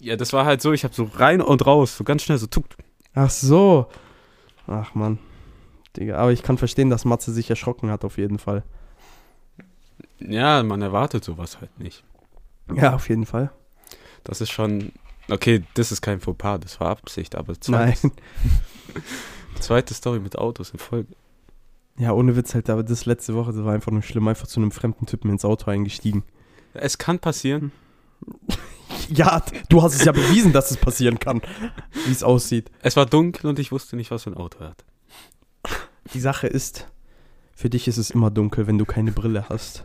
Ja, 0.00 0.16
das 0.16 0.32
war 0.32 0.44
halt 0.44 0.62
so, 0.62 0.72
ich 0.72 0.84
habe 0.84 0.94
so 0.94 1.04
rein 1.14 1.40
und 1.40 1.66
raus, 1.66 1.96
so 1.96 2.04
ganz 2.04 2.22
schnell 2.22 2.38
so 2.38 2.46
tuck. 2.46 2.66
Ach 3.14 3.30
so. 3.30 3.86
Ach 4.66 4.94
man. 4.94 5.18
Digga, 5.96 6.16
aber 6.16 6.32
ich 6.32 6.42
kann 6.42 6.58
verstehen, 6.58 6.90
dass 6.90 7.04
Matze 7.04 7.32
sich 7.32 7.50
erschrocken 7.50 7.90
hat, 7.90 8.04
auf 8.04 8.18
jeden 8.18 8.38
Fall. 8.38 8.62
Ja, 10.20 10.62
man 10.62 10.82
erwartet 10.82 11.24
sowas 11.24 11.60
halt 11.60 11.78
nicht. 11.78 12.04
Ja, 12.74 12.94
auf 12.94 13.08
jeden 13.08 13.26
Fall. 13.26 13.50
Das 14.24 14.40
ist 14.40 14.50
schon. 14.50 14.92
Okay, 15.30 15.64
das 15.74 15.92
ist 15.92 16.00
kein 16.00 16.20
Fauxpas, 16.20 16.58
das 16.60 16.80
war 16.80 16.90
Absicht, 16.90 17.34
aber 17.34 17.54
Nein. 17.68 17.94
zweite, 17.94 18.12
zweite 19.60 19.94
Story 19.94 20.20
mit 20.20 20.38
Autos 20.38 20.70
in 20.70 20.78
Folge. 20.78 21.14
Ja, 21.98 22.12
ohne 22.12 22.36
Witz 22.36 22.54
halt, 22.54 22.70
aber 22.70 22.84
das 22.84 23.06
letzte 23.06 23.34
Woche, 23.34 23.52
das 23.52 23.64
war 23.64 23.74
einfach 23.74 23.90
nur 23.90 24.02
schlimm. 24.02 24.28
Einfach 24.28 24.46
zu 24.46 24.60
einem 24.60 24.70
fremden 24.70 25.06
Typen 25.06 25.30
ins 25.30 25.44
Auto 25.44 25.70
eingestiegen. 25.70 26.22
Es 26.74 26.98
kann 26.98 27.18
passieren. 27.18 27.72
Ja, 29.08 29.42
du 29.68 29.82
hast 29.82 29.94
es 29.94 30.04
ja 30.04 30.12
bewiesen, 30.12 30.52
dass 30.52 30.70
es 30.70 30.76
passieren 30.76 31.18
kann, 31.18 31.40
wie 32.06 32.12
es 32.12 32.22
aussieht. 32.22 32.70
Es 32.82 32.96
war 32.96 33.06
dunkel 33.06 33.48
und 33.48 33.58
ich 33.58 33.72
wusste 33.72 33.96
nicht, 33.96 34.10
was 34.10 34.24
für 34.24 34.30
ein 34.30 34.36
Auto 34.36 34.62
er 34.62 34.70
hat. 34.70 34.84
Die 36.12 36.20
Sache 36.20 36.46
ist, 36.46 36.88
für 37.54 37.70
dich 37.70 37.88
ist 37.88 37.96
es 37.96 38.10
immer 38.10 38.30
dunkel, 38.30 38.66
wenn 38.66 38.78
du 38.78 38.84
keine 38.84 39.12
Brille 39.12 39.48
hast. 39.48 39.84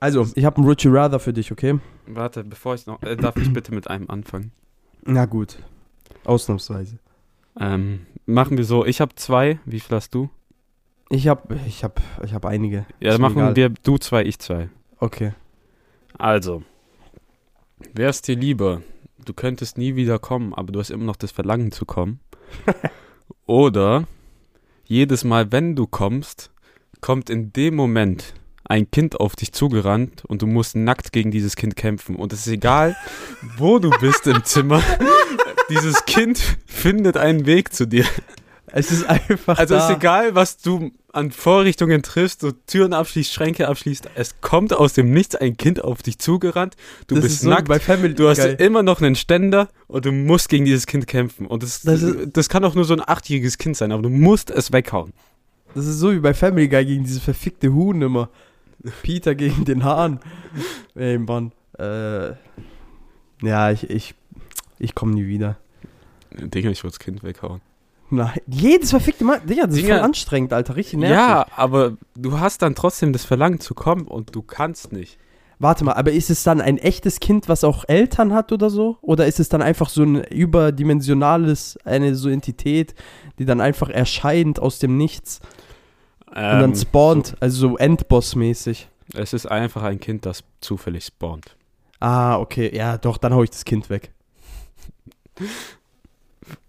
Also, 0.00 0.28
ich 0.34 0.44
habe 0.44 0.58
einen 0.58 0.68
Richie 0.68 0.88
Rather 0.88 1.18
für 1.18 1.32
dich, 1.32 1.50
okay? 1.50 1.78
Warte, 2.06 2.44
bevor 2.44 2.74
ich 2.74 2.86
noch. 2.86 3.02
Äh, 3.02 3.16
darf 3.16 3.36
ich 3.36 3.52
bitte 3.52 3.74
mit 3.74 3.88
einem 3.88 4.10
anfangen? 4.10 4.52
Na 5.04 5.24
gut. 5.24 5.58
Ausnahmsweise. 6.24 6.98
Ähm, 7.58 8.06
machen 8.26 8.58
wir 8.58 8.64
so. 8.64 8.84
Ich 8.84 9.00
habe 9.00 9.14
zwei. 9.14 9.58
Wie 9.64 9.80
viel 9.80 9.96
hast 9.96 10.14
du? 10.14 10.28
Ich 11.08 11.28
habe 11.28 11.58
ich 11.66 11.84
hab, 11.84 12.00
ich 12.24 12.34
hab 12.34 12.44
einige. 12.44 12.86
Ja, 13.00 13.12
dann 13.12 13.20
machen 13.20 13.38
egal. 13.38 13.56
wir 13.56 13.68
du 13.68 13.98
zwei, 13.98 14.24
ich 14.24 14.38
zwei. 14.38 14.68
Okay. 14.98 15.32
Also, 16.18 16.62
wär's 17.92 18.22
dir 18.22 18.36
lieber, 18.36 18.82
du 19.24 19.34
könntest 19.34 19.78
nie 19.78 19.96
wieder 19.96 20.18
kommen, 20.18 20.54
aber 20.54 20.72
du 20.72 20.80
hast 20.80 20.90
immer 20.90 21.04
noch 21.04 21.16
das 21.16 21.30
Verlangen 21.30 21.72
zu 21.72 21.84
kommen. 21.84 22.20
Oder 23.46 24.06
jedes 24.84 25.24
Mal, 25.24 25.52
wenn 25.52 25.76
du 25.76 25.86
kommst, 25.86 26.50
kommt 27.00 27.30
in 27.30 27.52
dem 27.52 27.76
Moment 27.76 28.34
ein 28.64 28.90
Kind 28.90 29.20
auf 29.20 29.36
dich 29.36 29.52
zugerannt 29.52 30.24
und 30.24 30.42
du 30.42 30.46
musst 30.46 30.74
nackt 30.74 31.12
gegen 31.12 31.30
dieses 31.30 31.56
Kind 31.56 31.76
kämpfen. 31.76 32.16
Und 32.16 32.32
es 32.32 32.46
ist 32.46 32.52
egal, 32.52 32.96
wo 33.58 33.78
du 33.78 33.90
bist 34.00 34.26
im 34.26 34.42
Zimmer. 34.44 34.82
Dieses 35.68 36.04
Kind 36.04 36.38
findet 36.66 37.16
einen 37.16 37.44
Weg 37.44 37.72
zu 37.72 37.86
dir. 37.86 38.04
Es 38.78 38.92
ist 38.92 39.04
einfach. 39.08 39.58
Also 39.58 39.74
da. 39.74 39.88
ist 39.88 39.96
egal, 39.96 40.34
was 40.34 40.58
du 40.58 40.90
an 41.12 41.30
Vorrichtungen 41.30 42.02
triffst, 42.02 42.42
du 42.42 42.52
Türen 42.66 42.92
abschließt, 42.92 43.32
Schränke 43.32 43.68
abschließt. 43.68 44.10
Es 44.16 44.40
kommt 44.42 44.74
aus 44.74 44.92
dem 44.92 45.12
Nichts 45.12 45.34
ein 45.34 45.56
Kind 45.56 45.82
auf 45.82 46.02
dich 46.02 46.18
zugerannt. 46.18 46.76
Du 47.06 47.14
Das 47.14 47.24
bist 47.24 47.34
ist 47.36 47.40
so 47.42 47.48
nackt. 47.50 47.68
Bei 47.68 47.80
Family 47.80 48.14
Du 48.14 48.28
hast 48.28 48.42
Guy. 48.42 48.54
immer 48.58 48.82
noch 48.82 49.00
einen 49.00 49.14
Ständer 49.16 49.68
und 49.88 50.04
du 50.04 50.12
musst 50.12 50.50
gegen 50.50 50.66
dieses 50.66 50.86
Kind 50.86 51.06
kämpfen. 51.06 51.46
Und 51.46 51.62
das, 51.62 51.80
Das 51.82 52.00
das, 52.02 52.10
ist- 52.44 52.48
kann 52.50 52.64
auch 52.64 52.74
nur 52.74 52.84
so 52.84 52.92
ein 52.94 53.00
achtjähriges 53.06 53.56
Kind 53.56 53.76
sein, 53.78 53.92
aber 53.92 54.02
du 54.02 54.10
musst 54.10 54.50
es 54.50 54.72
weghauen. 54.72 55.12
Das 55.74 55.86
ist 55.86 55.98
so 55.98 56.12
wie 56.12 56.18
bei 56.20 56.34
Family 56.34 56.68
Guy 56.68 56.84
gegen 56.84 57.04
diese 57.04 57.20
verfickte 57.20 57.72
Huhn 57.72 58.00
immer. 58.02 58.28
Peter 59.02 59.34
gegen 59.34 59.64
den 59.64 59.84
Hahn. 59.84 60.20
Ey, 60.94 61.18
Mann. 61.18 61.52
Äh, 61.78 62.32
ja, 63.42 63.70
ich, 63.70 63.88
ich, 63.90 64.14
ich 64.78 64.94
komme 64.94 65.14
nie 65.14 65.26
wieder. 65.26 65.56
Digga, 66.30 66.68
ich 66.70 66.84
wollte 66.84 66.98
das 66.98 67.04
Kind 67.04 67.22
weghauen. 67.22 67.60
Nein, 68.10 68.38
jedes 68.46 68.90
verfickte 68.90 69.24
Mal. 69.24 69.40
Digga, 69.40 69.66
das 69.66 69.74
ist 69.76 69.82
Digga. 69.82 69.96
voll 69.96 70.04
anstrengend, 70.04 70.52
Alter. 70.52 70.76
Richtig 70.76 71.00
nervig. 71.00 71.16
Ja, 71.16 71.46
aber 71.56 71.96
du 72.16 72.38
hast 72.38 72.62
dann 72.62 72.74
trotzdem 72.74 73.12
das 73.12 73.24
Verlangen 73.24 73.58
zu 73.60 73.74
kommen 73.74 74.06
und 74.06 74.34
du 74.34 74.42
kannst 74.42 74.92
nicht. 74.92 75.18
Warte 75.58 75.84
mal, 75.84 75.94
aber 75.94 76.12
ist 76.12 76.28
es 76.30 76.42
dann 76.42 76.60
ein 76.60 76.76
echtes 76.76 77.18
Kind, 77.18 77.48
was 77.48 77.64
auch 77.64 77.84
Eltern 77.88 78.34
hat 78.34 78.52
oder 78.52 78.68
so? 78.68 78.98
Oder 79.00 79.26
ist 79.26 79.40
es 79.40 79.48
dann 79.48 79.62
einfach 79.62 79.88
so 79.88 80.02
ein 80.02 80.22
überdimensionales, 80.22 81.78
eine 81.84 82.14
so 82.14 82.28
Entität, 82.28 82.94
die 83.38 83.46
dann 83.46 83.60
einfach 83.62 83.88
erscheint 83.88 84.60
aus 84.60 84.78
dem 84.78 84.96
Nichts 84.98 85.40
und 86.28 86.34
dann 86.36 86.70
Ähm, 86.72 86.76
spawnt, 86.76 87.36
also 87.40 87.70
so 87.70 87.76
Endboss-mäßig? 87.78 88.88
so, 89.14 89.18
es 89.18 89.32
ist 89.32 89.46
einfach 89.46 89.82
ein 89.82 89.98
Kind, 89.98 90.26
das 90.26 90.44
zufällig 90.60 91.06
spawnt. 91.06 91.56
Ah, 92.00 92.36
okay, 92.38 92.70
ja, 92.76 92.98
doch, 92.98 93.16
dann 93.16 93.32
hau 93.34 93.42
ich 93.42 93.50
das 93.50 93.64
Kind 93.64 93.88
weg. 93.88 94.12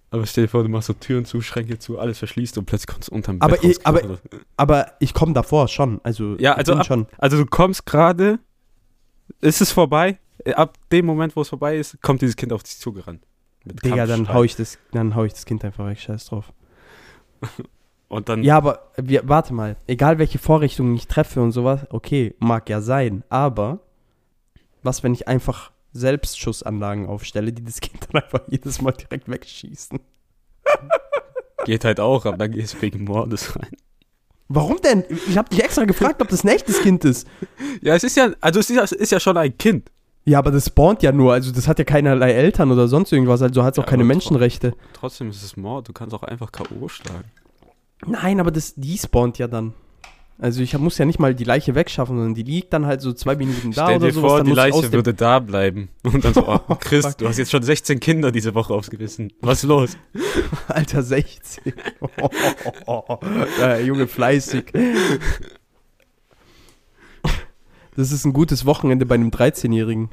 Aber 0.09 0.25
stell 0.25 0.45
dir 0.45 0.49
vor, 0.49 0.63
du 0.63 0.69
machst 0.69 0.87
so 0.87 0.93
Türen 0.93 1.25
zu, 1.25 1.41
Schränke 1.41 1.79
zu, 1.79 1.99
alles 1.99 2.19
verschließt 2.19 2.57
und 2.57 2.65
plötzlich 2.65 2.87
kommst 2.87 3.09
du 3.09 3.15
unterm 3.15 3.37
Aber 3.41 3.57
Bett 3.57 3.63
ich- 3.65 3.85
aber-. 3.85 4.19
Aber 4.55 4.93
ich 4.99 5.13
komme 5.13 5.33
davor 5.33 5.67
schon, 5.67 5.99
also 6.03 6.35
Ja, 6.39 6.53
also 6.53 6.73
ab- 6.75 6.85
schon. 6.85 7.07
Also 7.17 7.37
du 7.37 7.45
kommst 7.45 7.85
gerade, 7.85 8.39
ist 9.41 9.59
es 9.61 9.71
vorbei? 9.71 10.17
Ab 10.55 10.77
dem 10.91 11.05
Moment, 11.05 11.35
wo 11.35 11.41
es 11.41 11.49
vorbei 11.49 11.77
ist, 11.77 12.01
kommt 12.01 12.21
dieses 12.21 12.35
Kind 12.37 12.53
auf 12.53 12.63
dich 12.63 12.77
zugerannt. 12.79 13.21
Digga, 13.65 14.05
dann 14.05 14.29
hau 14.33 14.43
ich 14.43 14.55
das, 14.55 14.77
dann 14.91 15.13
hau 15.15 15.25
ich 15.25 15.33
das 15.33 15.45
Kind 15.45 15.65
einfach 15.65 15.85
weg, 15.85 15.99
scheiß 15.99 16.27
drauf. 16.27 16.53
Und 18.07 18.29
dann, 18.29 18.41
Ja, 18.43 18.55
aber 18.55 18.91
wir, 18.95 19.27
warte 19.27 19.53
mal, 19.53 19.75
egal 19.87 20.17
welche 20.19 20.39
Vorrichtungen 20.39 20.95
ich 20.95 21.07
treffe 21.07 21.41
und 21.41 21.51
sowas, 21.51 21.81
okay, 21.89 22.33
mag 22.39 22.69
ja 22.69 22.79
sein, 22.79 23.25
aber 23.27 23.81
was, 24.81 25.03
wenn 25.03 25.11
ich 25.13 25.27
einfach 25.27 25.71
Selbstschussanlagen 25.97 27.05
aufstelle, 27.07 27.51
die 27.51 27.63
das 27.63 27.79
Kind 27.81 28.07
dann 28.11 28.23
einfach 28.23 28.41
jedes 28.47 28.81
Mal 28.81 28.91
direkt 28.91 29.29
wegschießen? 29.29 29.99
geht 31.65 31.85
halt 31.85 31.99
auch, 31.99 32.25
aber 32.25 32.37
dann 32.37 32.51
gehst 32.51 32.75
du 32.75 32.81
wegen 32.81 33.03
Mordes 33.03 33.55
rein. 33.55 33.71
Warum 34.49 34.79
denn? 34.81 35.03
Ich 35.27 35.37
habe 35.37 35.49
dich 35.49 35.61
extra 35.61 35.83
gefragt, 35.83 36.21
ob 36.21 36.29
das 36.29 36.43
ein 36.45 36.49
echtes 36.49 36.81
Kind 36.81 37.03
ist. 37.03 37.27
Ja, 37.81 37.95
es 37.95 38.03
ist 38.03 38.15
ja, 38.15 38.31
also 38.39 38.59
es 38.61 38.69
ist 38.69 38.75
ja, 38.77 38.83
es 38.83 38.91
ist 38.93 39.11
ja 39.11 39.19
schon 39.19 39.35
ein 39.35 39.57
Kind. 39.57 39.91
Ja, 40.23 40.39
aber 40.39 40.51
das 40.51 40.67
spawnt 40.67 41.03
ja 41.03 41.11
nur, 41.11 41.33
also 41.33 41.51
das 41.51 41.67
hat 41.67 41.79
ja 41.79 41.85
keinerlei 41.85 42.31
Eltern 42.31 42.71
oder 42.71 42.87
sonst 42.87 43.11
irgendwas, 43.11 43.41
also 43.41 43.63
hat 43.63 43.73
es 43.75 43.79
auch 43.79 43.83
Ja, 43.83 43.89
keine 43.89 44.03
Menschenrechte. 44.03 44.73
Trotzdem 44.93 45.29
ist 45.29 45.43
es 45.43 45.57
Mord, 45.57 45.87
du 45.87 45.93
kannst 45.93 46.13
auch 46.13 46.23
einfach 46.23 46.51
K.O. 46.51 46.87
schlagen. 46.87 47.31
Nein, 48.05 48.39
aber 48.39 48.51
das, 48.51 48.73
die 48.75 48.97
spawnt 48.97 49.37
ja 49.37 49.47
dann. 49.47 49.73
Also 50.39 50.61
ich 50.61 50.77
muss 50.77 50.99
ja 50.99 51.05
nicht 51.05 51.17
mal 51.17 51.33
die 51.33 51.43
Leiche 51.43 51.73
wegschaffen, 51.73 52.15
sondern 52.15 52.35
die 52.35 52.43
liegt 52.43 52.71
dann 52.71 52.85
halt 52.85 53.01
so 53.01 53.11
zwei 53.11 53.35
Minuten 53.35 53.71
da 53.71 53.85
Stell 53.85 53.97
oder 53.97 54.07
dir 54.07 54.13
sowas. 54.13 54.29
vor, 54.29 54.37
dann 54.37 54.45
die 54.45 54.53
Leiche 54.53 54.91
würde 54.91 55.13
da 55.15 55.39
bleiben. 55.39 55.89
Und 56.03 56.23
dann 56.23 56.33
so, 56.35 56.47
oh, 56.47 56.75
Chris, 56.79 57.05
Fuck. 57.05 57.17
du 57.17 57.27
hast 57.27 57.37
jetzt 57.37 57.49
schon 57.49 57.63
16 57.63 57.99
Kinder 57.99 58.31
diese 58.31 58.53
Woche 58.53 58.73
aufgerissen. 58.73 59.33
Was 59.41 59.63
ist 59.63 59.69
los? 59.69 59.97
Alter, 60.67 61.01
16. 61.01 61.73
ja, 63.59 63.79
Junge, 63.79 64.07
fleißig. 64.07 64.73
Das 67.95 68.11
ist 68.11 68.23
ein 68.25 68.33
gutes 68.33 68.65
Wochenende 68.67 69.07
bei 69.07 69.15
einem 69.15 69.29
13-Jährigen. 69.29 70.09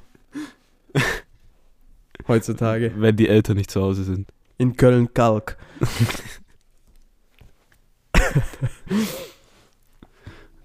Heutzutage. 2.27 2.93
Wenn 2.97 3.17
die 3.17 3.29
Eltern 3.29 3.59
nicht 3.59 3.71
zu 3.71 3.83
Hause 3.83 4.05
sind. 4.05 4.29
In 4.57 4.77
Köln-Kalk. 4.79 5.59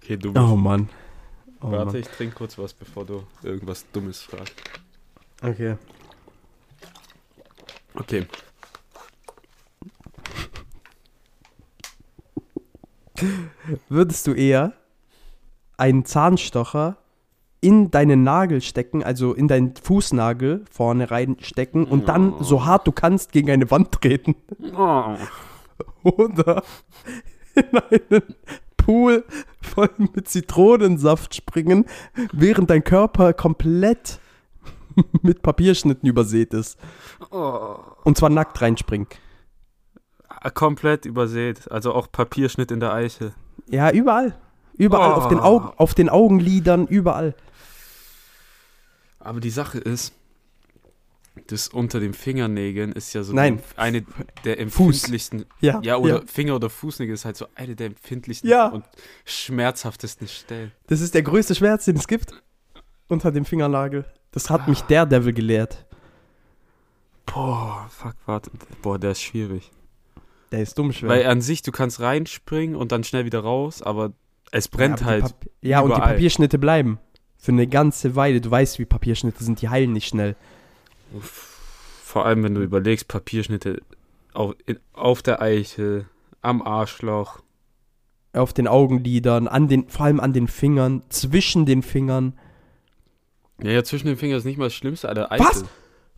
Okay, 0.10 0.18
du 0.18 0.34
Oh 0.36 0.56
Mann. 0.56 0.90
Oh 1.62 1.70
Warte, 1.70 1.86
Mann. 1.86 1.96
ich 1.98 2.08
trinke 2.08 2.34
kurz 2.34 2.58
was, 2.58 2.74
bevor 2.74 3.06
du 3.06 3.22
irgendwas 3.44 3.86
Dummes 3.92 4.24
fragst. 4.24 4.56
Okay. 5.44 5.76
Okay. 7.94 8.26
Würdest 13.88 14.26
du 14.26 14.34
eher 14.34 14.74
einen 15.78 16.06
Zahnstocher 16.06 16.98
in 17.62 17.92
deinen 17.92 18.24
Nagel 18.24 18.62
stecken, 18.62 19.04
also 19.04 19.34
in 19.34 19.48
deinen 19.48 19.76
Fußnagel 19.76 20.66
vorne 20.72 21.12
reinstecken 21.12 21.86
und 21.86 22.08
dann 22.08 22.34
Oh. 22.34 22.42
so 22.44 22.66
hart 22.66 22.88
du 22.88 22.92
kannst 22.92 23.32
gegen 23.32 23.52
eine 23.52 23.70
Wand 23.70 23.92
treten? 23.92 24.36
Oh. 24.76 25.16
Oder 26.04 26.64
in 27.54 27.78
einen 27.78 28.36
Pool 28.80 29.24
voll 29.62 29.90
mit 30.16 30.28
Zitronensaft 30.28 31.36
springen, 31.36 31.86
während 32.34 32.70
dein 32.70 32.84
Körper 32.84 33.34
komplett 33.34 34.20
mit 35.22 35.42
Papierschnitten 35.42 36.08
übersät 36.10 36.54
ist. 36.54 36.80
Oh. 37.32 37.76
Und 38.04 38.18
zwar 38.18 38.30
nackt 38.30 38.60
reinspringen. 38.62 39.08
Ah, 40.28 40.50
Komplett 40.50 41.06
übersät. 41.06 41.70
Also 41.72 41.94
auch 41.94 42.12
Papierschnitt 42.12 42.72
in 42.72 42.80
der 42.80 42.94
Eiche. 42.94 43.34
Ja, 43.68 43.92
überall. 43.92 44.36
Überall, 44.74 45.12
Oh. 45.12 45.16
auf, 45.16 45.28
den 45.28 45.40
Augen, 45.40 45.70
auf 45.78 45.94
den 45.94 46.10
Augenlidern, 46.10 46.88
überall. 46.88 47.36
Aber 49.20 49.42
die 49.42 49.50
Sache 49.50 49.78
ist, 49.80 50.14
das 51.52 51.68
unter 51.68 52.00
den 52.00 52.14
Fingernägeln 52.14 52.92
ist 52.92 53.14
ja 53.14 53.24
so 53.24 53.34
Nein. 53.34 53.62
eine 53.76 54.02
der 54.46 54.56
Fuß. 54.56 54.62
empfindlichsten. 55.04 55.46
Ja, 55.62 55.80
Ja, 55.84 55.98
oder 55.98 56.26
Finger- 56.28 56.56
oder 56.56 56.70
Fußnägel 56.70 57.14
ist 57.14 57.26
halt 57.26 57.38
so 57.38 57.48
eine 57.56 57.76
der 57.76 57.88
empfindlichsten 57.88 58.50
Ja. 58.50 58.68
und 58.68 58.84
schmerzhaftesten 59.26 60.28
Stellen. 60.28 60.72
Das 60.88 61.02
ist 61.02 61.14
der 61.14 61.24
größte 61.24 61.56
Schmerz, 61.56 61.86
den 61.86 61.96
es 61.96 62.08
gibt. 62.08 62.32
Unter 63.08 63.32
dem 63.32 63.46
Fingernagel. 63.46 64.06
Das 64.32 64.50
hat 64.50 64.68
mich 64.68 64.82
der 64.82 65.06
Devil 65.06 65.34
gelehrt. 65.34 65.86
Boah, 67.26 67.88
fuck, 67.90 68.16
warte. 68.26 68.52
Boah, 68.82 68.98
der 69.00 69.12
ist 69.12 69.22
schwierig. 69.22 69.72
Der 70.52 70.62
ist 70.62 70.78
dumm 70.78 70.92
schwer. 70.92 71.10
Weil 71.10 71.26
an 71.28 71.42
sich, 71.42 71.62
du 71.62 71.72
kannst 71.72 72.00
reinspringen 72.00 72.76
und 72.76 72.92
dann 72.92 73.04
schnell 73.04 73.26
wieder 73.26 73.40
raus, 73.42 73.82
aber 73.82 74.14
es 74.52 74.68
brennt 74.68 75.00
ja, 75.02 75.06
aber 75.08 75.12
halt. 75.24 75.36
Ja, 75.62 75.80
und 75.82 75.90
die 75.92 75.96
überall. 75.96 76.14
Papierschnitte 76.14 76.58
bleiben. 76.58 77.00
Für 77.38 77.52
eine 77.52 77.68
ganze 77.68 78.16
Weile. 78.16 78.42
Du 78.42 78.50
weißt, 78.52 78.80
wie 78.80 78.86
Papierschnitte 78.86 79.44
sind, 79.44 79.62
die 79.62 79.70
heilen 79.70 79.94
nicht 79.94 80.08
schnell. 80.10 80.36
Vor 82.04 82.26
allem, 82.26 82.44
wenn 82.44 82.56
du 82.56 82.62
überlegst, 82.62 83.08
Papierschnitte 83.08 83.82
auf, 84.34 84.56
in, 84.66 84.80
auf 84.94 85.22
der 85.22 85.42
Eichel, 85.42 86.08
am 86.42 86.62
Arschloch. 86.62 87.42
auf 88.34 88.54
den 88.54 88.68
Augenlidern, 88.68 89.48
an 89.48 89.68
den, 89.68 89.90
vor 89.90 90.06
allem 90.06 90.20
an 90.20 90.34
den 90.34 90.48
Fingern, 90.48 91.04
zwischen 91.10 91.66
den 91.66 91.84
Fingern. 91.84 92.38
Ja, 93.62 93.72
ja, 93.72 93.84
zwischen 93.84 94.08
den 94.08 94.18
Fingern 94.18 94.38
ist 94.38 94.46
nicht 94.46 94.58
mal 94.58 94.66
das 94.66 94.74
Schlimmste, 94.74 95.10
Alter. 95.10 95.28
Was? 95.32 95.58
Eichel. 95.58 95.70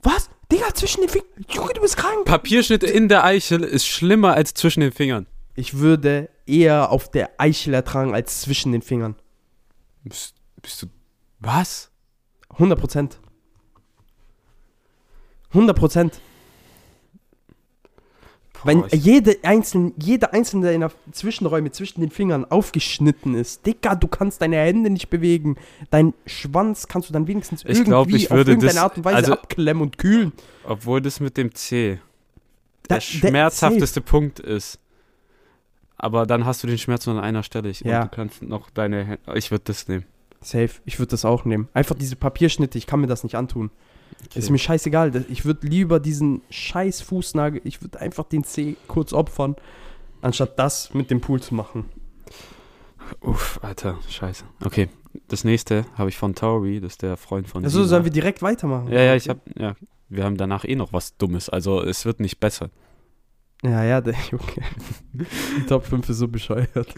Was? 0.04 0.30
Digga, 0.52 0.74
zwischen 0.74 1.02
den 1.02 1.10
Fingern. 1.10 1.30
Junge, 1.50 1.74
du 1.74 1.82
bist 1.82 1.98
krank. 1.98 2.26
Papierschnitt 2.26 2.84
in 2.84 3.08
der 3.08 3.24
Eichel 3.24 3.64
ist 3.64 3.88
schlimmer 3.88 4.34
als 4.34 4.54
zwischen 4.54 4.82
den 4.82 4.92
Fingern. 4.92 5.26
Ich 5.56 5.78
würde 5.78 6.30
eher 6.46 6.92
auf 6.92 7.10
der 7.10 7.32
Eichel 7.40 7.74
ertragen 7.74 8.14
als 8.14 8.42
zwischen 8.42 8.72
den 8.72 8.82
Fingern. 8.82 9.16
Bist, 10.04 10.36
bist 10.62 10.82
du. 10.82 10.88
Was? 11.40 11.92
100 12.50 12.80
Prozent. 12.80 13.20
100 15.54 15.78
Prozent. 15.78 16.20
Wenn 18.64 18.84
jede 18.92 19.38
einzelne, 19.42 19.92
jeder 19.98 20.34
einzelne 20.36 20.68
deiner 20.68 20.92
Zwischenräume 21.12 21.72
zwischen 21.72 22.02
den 22.02 22.12
Fingern 22.12 22.46
aufgeschnitten 22.46 23.34
ist, 23.34 23.66
Digga, 23.66 23.96
du 23.96 24.08
kannst 24.08 24.40
deine 24.44 24.58
Hände 24.58 24.92
nicht 24.92 25.10
bewegen. 25.10 25.56
Dein 25.90 26.14
Schwanz 26.28 26.88
kannst 26.88 27.10
du 27.10 27.14
dann 27.14 27.28
wenigstens 27.28 27.64
Ich 27.64 27.70
irgendwie 27.70 27.86
glaub, 27.86 28.10
ich 28.10 28.30
auf 28.30 28.38
irgendeine 28.38 28.68
das- 28.74 28.78
Art 28.78 28.98
und 28.98 29.06
Weise 29.06 29.18
also- 29.18 29.34
abklemmen 29.34 29.82
und 29.82 29.98
kühlen. 29.98 30.32
Obwohl 30.64 31.02
das 31.02 31.20
mit 31.20 31.38
dem 31.38 31.56
C 31.56 32.00
der 32.88 32.98
der- 32.98 33.02
schmerzhafteste 33.02 34.00
Punkt 34.02 34.40
ist. 34.40 34.78
Aber 35.98 36.28
dann 36.28 36.46
hast 36.46 36.62
du 36.62 36.68
den 36.68 36.78
Schmerz 36.78 37.08
nur 37.08 37.16
an 37.18 37.24
einer 37.24 37.42
Stelle. 37.42 37.70
Ich, 37.70 37.80
Ja. 37.82 38.04
Und 38.04 38.12
du 38.12 38.16
kannst 38.16 38.42
noch 38.44 38.70
deine 38.70 39.04
Hände. 39.06 39.20
Ich 39.36 39.50
würde 39.50 39.64
das 39.66 39.88
nehmen. 39.88 40.06
Safe, 40.40 40.70
ich 40.86 41.00
würde 41.00 41.12
das 41.12 41.26
auch 41.26 41.46
nehmen. 41.46 41.68
Einfach 41.74 41.96
diese 41.96 42.16
Papierschnitte, 42.16 42.78
ich 42.78 42.86
kann 42.86 43.00
mir 43.02 43.08
das 43.08 43.24
nicht 43.24 43.36
antun. 43.36 43.72
Ist 44.34 44.50
mir 44.50 44.58
scheißegal. 44.58 45.26
Ich 45.30 45.44
würde 45.46 45.68
lieber 45.68 46.00
diesen 46.00 46.42
scheiß 46.50 47.02
Fußnagel, 47.02 47.62
ich 47.66 47.82
würde 47.82 48.00
einfach 48.00 48.26
den 48.26 48.44
C 48.44 48.78
kurz 48.88 49.12
opfern, 49.14 49.56
anstatt 50.22 50.58
das 50.58 50.94
mit 50.94 51.12
dem 51.12 51.20
Pool 51.22 51.42
zu 51.42 51.54
machen. 51.56 51.86
Uff, 53.20 53.60
Alter, 53.62 53.98
scheiße. 54.10 54.46
Okay, 54.64 54.88
das 55.28 55.44
nächste 55.44 55.86
habe 55.96 56.10
ich 56.10 56.18
von 56.18 56.34
Tori, 56.34 56.80
das 56.80 56.94
ist 56.94 57.02
der 57.02 57.18
Freund 57.18 57.48
von 57.48 57.64
Also 57.64 57.80
Sina. 57.80 57.88
sollen 57.90 58.04
wir 58.06 58.12
direkt 58.12 58.42
weitermachen? 58.42 58.90
Ja, 58.92 59.02
ja, 59.02 59.16
ich 59.16 59.28
habe, 59.28 59.42
ja, 59.58 59.76
wir 60.08 60.24
haben 60.24 60.38
danach 60.38 60.64
eh 60.64 60.76
noch 60.76 60.94
was 60.94 61.18
Dummes. 61.18 61.50
Also 61.50 61.82
es 61.84 62.06
wird 62.06 62.20
nicht 62.20 62.40
besser. 62.40 62.70
Ja, 63.64 63.84
ja, 63.84 64.02
der 64.02 64.16
Junge. 64.32 64.44
Die 65.14 65.66
Top 65.68 65.86
5 65.86 66.10
ist 66.10 66.18
so 66.18 66.28
bescheuert. 66.28 66.96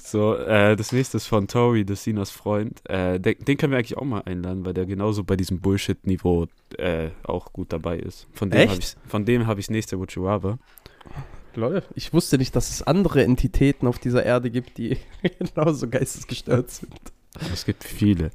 So, 0.00 0.34
äh, 0.36 0.74
das 0.74 0.92
nächste 0.92 1.18
ist 1.18 1.26
von 1.26 1.48
Tori, 1.48 1.84
das 1.84 2.02
Sinas 2.02 2.30
Freund. 2.30 2.80
Äh, 2.88 3.20
den, 3.20 3.36
den 3.40 3.58
können 3.58 3.72
wir 3.72 3.78
eigentlich 3.78 3.98
auch 3.98 4.04
mal 4.04 4.22
einladen, 4.22 4.64
weil 4.64 4.72
der 4.72 4.86
genauso 4.86 5.22
bei 5.22 5.36
diesem 5.36 5.60
Bullshit-Niveau 5.60 6.46
äh, 6.78 7.10
auch 7.24 7.52
gut 7.52 7.74
dabei 7.74 7.98
ist. 7.98 8.26
Von 8.32 8.48
dem 8.48 8.70
habe 8.70 8.80
ich 8.80 8.96
von 9.06 9.26
dem 9.26 9.46
habe 9.46 9.60
ich 9.60 9.68
nächste 9.68 9.98
Rather. 9.98 10.58
Lol. 11.54 11.82
Ich 11.94 12.14
wusste 12.14 12.38
nicht, 12.38 12.56
dass 12.56 12.70
es 12.70 12.82
andere 12.82 13.22
Entitäten 13.22 13.86
auf 13.86 13.98
dieser 13.98 14.24
Erde 14.24 14.50
gibt, 14.50 14.78
die 14.78 14.96
genauso 15.38 15.88
geistesgestört 15.88 16.70
sind. 16.70 16.94
Es 17.52 17.66
gibt 17.66 17.84
viele. 17.84 18.30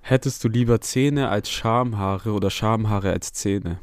Hättest 0.00 0.42
du 0.42 0.48
lieber 0.48 0.80
Zähne 0.80 1.28
als 1.28 1.48
Schamhaare 1.50 2.32
oder 2.32 2.50
Schamhaare 2.50 3.12
als 3.12 3.32
Zähne? 3.32 3.78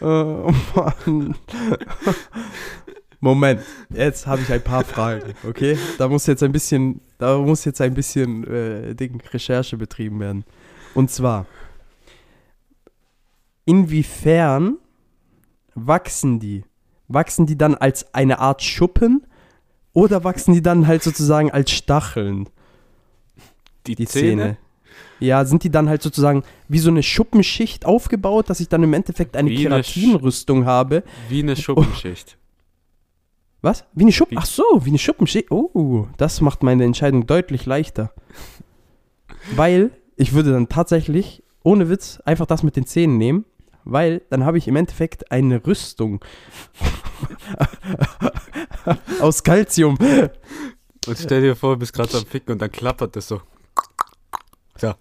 Oh 0.00 0.52
Mann. 0.74 1.34
Moment, 3.20 3.62
jetzt 3.88 4.26
habe 4.26 4.42
ich 4.42 4.52
ein 4.52 4.62
paar 4.62 4.84
Fragen, 4.84 5.32
okay? 5.48 5.78
Da 5.96 6.08
muss 6.08 6.26
jetzt 6.26 6.42
ein 6.42 6.52
bisschen, 6.52 7.00
da 7.18 7.38
muss 7.38 7.64
jetzt 7.64 7.80
ein 7.80 7.94
bisschen 7.94 8.46
äh, 8.46 8.94
Ding, 8.94 9.20
Recherche 9.32 9.78
betrieben 9.78 10.20
werden. 10.20 10.44
Und 10.94 11.10
zwar, 11.10 11.46
inwiefern 13.64 14.76
wachsen 15.74 16.38
die? 16.38 16.64
Wachsen 17.08 17.46
die 17.46 17.56
dann 17.56 17.74
als 17.74 18.14
eine 18.14 18.40
Art 18.40 18.62
Schuppen 18.62 19.26
oder 19.94 20.22
wachsen 20.24 20.52
die 20.52 20.62
dann 20.62 20.86
halt 20.86 21.02
sozusagen 21.02 21.50
als 21.50 21.70
Stacheln? 21.70 22.48
Die, 23.86 23.94
die 23.94 24.06
Zähne. 24.06 24.58
Ja, 25.20 25.44
sind 25.44 25.64
die 25.64 25.70
dann 25.70 25.88
halt 25.88 26.02
sozusagen 26.02 26.42
wie 26.68 26.78
so 26.78 26.90
eine 26.90 27.02
Schuppenschicht 27.02 27.86
aufgebaut, 27.86 28.50
dass 28.50 28.60
ich 28.60 28.68
dann 28.68 28.82
im 28.82 28.92
Endeffekt 28.92 29.36
eine 29.36 29.50
Wie 29.50 29.58
eine 29.66 29.82
Keratinrüstung 29.82 30.64
habe? 30.64 31.02
Wie 31.28 31.42
eine 31.42 31.56
Schuppenschicht. 31.56 32.36
Was? 33.62 33.84
Wie 33.94 34.02
eine 34.02 34.12
Schuppen? 34.12 34.36
Ach 34.38 34.46
so, 34.46 34.64
wie 34.82 34.90
eine 34.90 34.98
Schuppenschicht. 34.98 35.50
Oh, 35.50 36.06
das 36.18 36.40
macht 36.40 36.62
meine 36.62 36.84
Entscheidung 36.84 37.26
deutlich 37.26 37.64
leichter. 37.64 38.12
Weil 39.56 39.90
ich 40.16 40.32
würde 40.32 40.52
dann 40.52 40.68
tatsächlich, 40.68 41.42
ohne 41.62 41.88
Witz, 41.88 42.20
einfach 42.24 42.46
das 42.46 42.62
mit 42.62 42.76
den 42.76 42.86
Zähnen 42.86 43.16
nehmen, 43.18 43.44
weil 43.84 44.22
dann 44.30 44.44
habe 44.44 44.58
ich 44.58 44.66
im 44.68 44.76
Endeffekt 44.76 45.30
eine 45.30 45.64
Rüstung 45.66 46.24
aus 49.20 49.42
Calcium. 49.42 49.98
Und 51.06 51.18
stell 51.18 51.42
dir 51.42 51.54
vor, 51.54 51.74
du 51.74 51.80
bist 51.80 51.92
gerade 51.92 52.16
am 52.16 52.24
Ficken 52.24 52.52
und 52.52 52.62
dann 52.62 52.72
klappert 52.72 53.14
das 53.16 53.28
so. 53.28 53.42
So. 54.76 54.94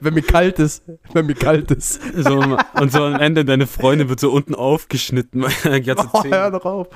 Wenn 0.00 0.14
mir 0.14 0.22
kalt 0.22 0.58
ist, 0.58 0.84
wenn 1.12 1.26
mir 1.26 1.34
kalt 1.34 1.70
ist. 1.70 2.00
so 2.14 2.56
und 2.80 2.92
so 2.92 3.04
am 3.04 3.20
Ende 3.20 3.44
deine 3.44 3.66
Freundin 3.66 4.08
wird 4.08 4.20
so 4.20 4.30
unten 4.30 4.54
aufgeschnitten, 4.54 5.42
weil 5.64 5.82
Oh, 6.12 6.24
hör 6.24 6.50
doch 6.50 6.64
auf. 6.64 6.88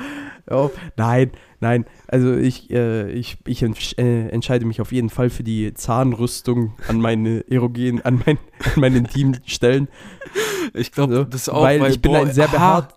Hör 0.47 0.57
auf. 0.57 0.73
Nein, 0.97 1.33
nein. 1.61 1.85
Also 2.07 2.35
ich, 2.35 2.71
äh, 2.71 3.11
ich, 3.11 3.39
ich 3.47 3.63
äh, 3.99 4.29
entscheide 4.29 4.65
mich 4.67 4.81
auf 4.81 4.93
jeden 4.93 5.11
Fall 5.11 5.31
für 5.31 5.43
die 5.43 5.73
Zahnrüstung 5.75 6.75
an 6.89 7.01
meine 7.01 7.45
erogen, 7.51 8.03
an, 8.03 8.23
mein, 8.25 8.39
an 8.65 8.81
meine 8.81 8.99
intimen 8.99 9.41
Stellen. 9.47 9.89
Ich 10.75 10.93
glaube, 10.93 11.15
So, 11.15 11.25
das 11.25 11.49
auch, 11.49 11.63
weil, 11.63 11.85
ich 11.87 12.01
bin 12.01 12.13
boah, 12.13 12.21
ein 12.21 12.33
sehr 12.33 12.49
behaart, 12.49 12.95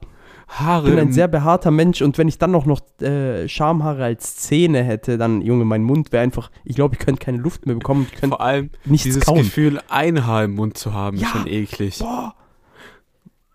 Haare. 0.59 0.89
bin 0.89 0.99
ein 0.99 1.13
sehr 1.13 1.27
behaarter 1.27 1.71
Mensch 1.71 2.01
und 2.01 2.17
wenn 2.17 2.27
ich 2.27 2.37
dann 2.37 2.51
noch 2.51 2.65
noch 2.65 2.81
äh, 3.01 3.47
Schamhaare 3.47 4.03
als 4.03 4.35
Zähne 4.35 4.83
hätte, 4.83 5.17
dann 5.17 5.41
Junge, 5.41 5.63
mein 5.65 5.81
Mund 5.83 6.11
wäre 6.11 6.23
einfach. 6.23 6.51
Ich 6.65 6.75
glaube, 6.75 6.95
ich 6.95 6.99
könnte 6.99 7.23
keine 7.23 7.37
Luft 7.37 7.65
mehr 7.65 7.75
bekommen. 7.75 8.05
Ich 8.11 8.19
könnte 8.19 8.35
vor 8.35 8.41
allem 8.41 8.69
nichts 8.85 9.05
dieses 9.05 9.25
kauen. 9.25 9.37
Gefühl, 9.37 9.79
ein 9.89 10.25
Haar 10.27 10.43
im 10.43 10.55
Mund 10.55 10.77
zu 10.77 10.93
haben, 10.93 11.17
Ja. 11.17 11.27
ist 11.27 11.31
schon 11.33 11.47
eklig. 11.47 11.99
Boah. 11.99 12.35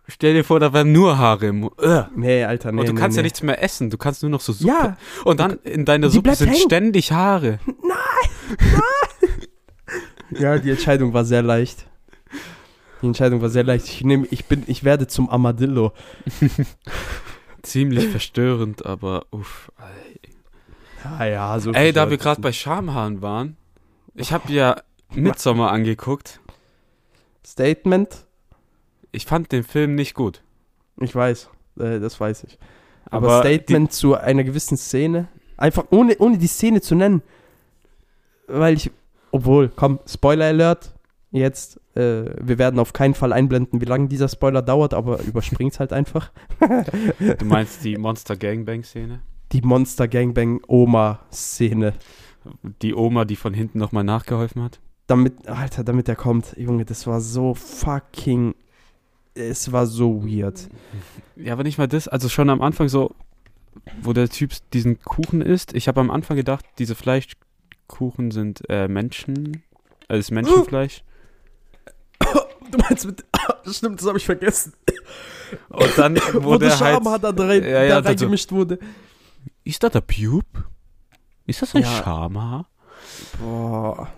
Stell 0.09 0.35
dir 0.35 0.45
vor, 0.45 0.61
da 0.61 0.73
wären 0.73 0.93
nur 0.93 1.19
Haare 1.19 1.47
im 1.47 1.61
Mund. 1.61 1.73
Ugh. 1.83 2.07
Nee, 2.15 2.45
Alter, 2.45 2.71
nee. 2.73 2.81
und 2.81 2.89
du 2.89 2.93
nee, 2.95 3.01
kannst 3.01 3.17
nee. 3.17 3.21
ja 3.21 3.25
nichts 3.25 3.43
mehr 3.43 3.61
essen, 3.63 3.91
du 3.91 3.99
kannst 3.99 4.23
nur 4.23 4.31
noch 4.31 4.41
so 4.41 4.53
Suppe. 4.53 4.73
Ja, 4.73 4.97
Und 5.25 5.41
dann 5.41 5.59
in 5.65 5.85
deiner 5.85 6.09
Suppe 6.11 6.35
sind 6.37 6.49
hängen. 6.51 6.61
ständig 6.61 7.11
Haare. 7.13 7.59
ja, 10.31 10.59
die 10.59 10.71
Entscheidung 10.71 11.13
war 11.13 11.25
sehr 11.25 11.43
leicht. 11.43 11.87
Die 13.07 13.11
Entscheidung 13.11 13.41
war 13.41 13.51
sehr 13.51 13.63
leicht. 13.63 13.87
Ich 13.87 14.03
nehme, 14.03 14.27
ich 14.33 14.47
bin, 14.47 14.65
ich 14.67 14.83
werde 14.83 15.07
zum 15.07 15.31
Armadillo. 15.31 15.93
Ziemlich 17.63 18.09
verstörend, 18.09 18.85
aber 18.85 19.27
uff. 19.31 19.71
Ja, 21.05 21.25
ja, 21.25 21.61
so. 21.61 21.71
Ey, 21.71 21.93
da 21.93 22.11
wir 22.11 22.17
gerade 22.17 22.41
bei 22.41 22.51
Schamhaaren 22.51 23.23
waren, 23.23 23.57
ich 24.17 24.33
habe 24.33 24.53
ja 24.53 24.83
Midsommar 25.15 25.71
angeguckt. 25.71 26.41
Statement, 27.47 28.27
Ich 29.13 29.25
fand 29.25 29.53
den 29.53 29.63
Film 29.63 29.95
nicht 29.95 30.15
gut. 30.15 30.43
ich 31.01 31.15
weiß, 31.15 31.49
äh, 31.79 32.01
das 32.01 32.19
weiß 32.19 32.43
ich. 32.43 32.59
Aber, 33.05 33.29
Aber 33.35 33.39
Statement 33.39 33.93
zu 33.93 34.17
einer 34.17 34.43
gewissen 34.43 34.77
Szene, 34.77 35.29
einfach 35.57 35.85
ohne, 35.91 36.17
ohne 36.19 36.39
die 36.39 36.49
Szene 36.49 36.81
zu 36.81 36.97
nennen. 36.97 37.23
Weil 38.49 38.75
ich, 38.75 38.91
obwohl, 39.31 39.69
komm, 39.69 40.01
Spoiler 40.09 40.47
Alert, 40.47 40.96
jetzt, 41.37 41.81
äh, 41.95 42.25
wir 42.41 42.59
werden 42.59 42.79
auf 42.79 42.93
keinen 42.93 43.15
Fall 43.15 43.33
einblenden, 43.33 43.81
wie 43.81 43.85
lange 43.87 44.09
dieser 44.09 44.29
Spoiler 44.29 44.63
dauert, 44.63 44.95
aber 44.95 45.21
überspringt's 45.27 45.81
halt 45.81 45.93
einfach. 45.93 46.31
Du 47.39 47.45
meinst 47.45 47.85
die 47.85 47.97
Monster 47.97 48.37
Gangbang 48.37 48.83
Szene? 48.83 49.21
Die 49.53 49.63
Monster 49.63 50.09
Gangbang 50.09 50.61
Oma 50.67 51.21
Szene. 51.33 51.95
Die 52.83 52.95
Oma, 52.95 53.25
die 53.25 53.37
von 53.37 53.55
hinten 53.55 53.79
nochmal 53.79 54.05
nachgeholfen 54.05 54.63
hat? 54.63 54.81
Damit, 55.07 55.49
Alter, 55.49 55.85
damit 55.85 56.09
er 56.09 56.17
kommt, 56.17 56.57
Junge, 56.57 56.85
das 56.85 57.07
war 57.07 57.21
so 57.21 57.55
fucking, 57.55 58.55
es 59.35 59.71
war 59.71 59.87
so 59.87 60.25
weird. 60.25 60.69
Ja, 61.37 61.53
aber 61.53 61.63
nicht 61.63 61.79
mal 61.79 61.87
das. 61.89 62.09
Also 62.09 62.29
schon 62.29 62.51
am 62.51 62.63
Anfang 62.63 62.89
so, 62.89 63.15
wo 64.01 64.13
der 64.13 64.29
Typ 64.29 64.53
diesen 64.73 65.01
Kuchen 65.01 65.43
isst. 65.43 65.75
Ich 65.75 65.89
habe 65.89 66.01
am 66.01 66.11
Anfang 66.11 66.37
gedacht, 66.37 66.65
diese 66.79 66.95
Fleischkuchen 66.95 68.31
sind 68.31 68.63
äh, 68.69 68.89
Menschen, 68.89 69.63
äh, 70.09 70.19
ist 70.19 70.31
Menschenfleisch. 70.31 71.05
Du 72.71 72.79
meinst 72.79 73.07
mit, 73.07 73.25
stimmt, 73.71 74.01
das 74.01 74.07
habe 74.09 74.19
ich 74.19 74.25
vergessen. 74.27 74.73
Und 75.69 75.97
dann 75.97 76.17
Wo 76.35 76.43
wurde 76.45 76.67
der 76.67 76.81
halt, 76.81 77.05
da, 77.23 77.31
rein, 77.31 77.63
Ja, 77.63 77.83
ja, 77.85 77.89
da 77.89 78.01
das 78.01 78.21
so- 78.21 78.25
reingemischt 78.27 78.53
wurde. 78.53 78.79
ist 79.65 79.83
das 79.83 79.93
der 79.93 80.01
Bube? 80.01 80.45
Ist 81.47 81.63
das 81.63 81.75
ein 81.75 81.83
Ja. 81.83 81.89
Schamhaar? 81.89 82.69
Boah. 83.41 84.09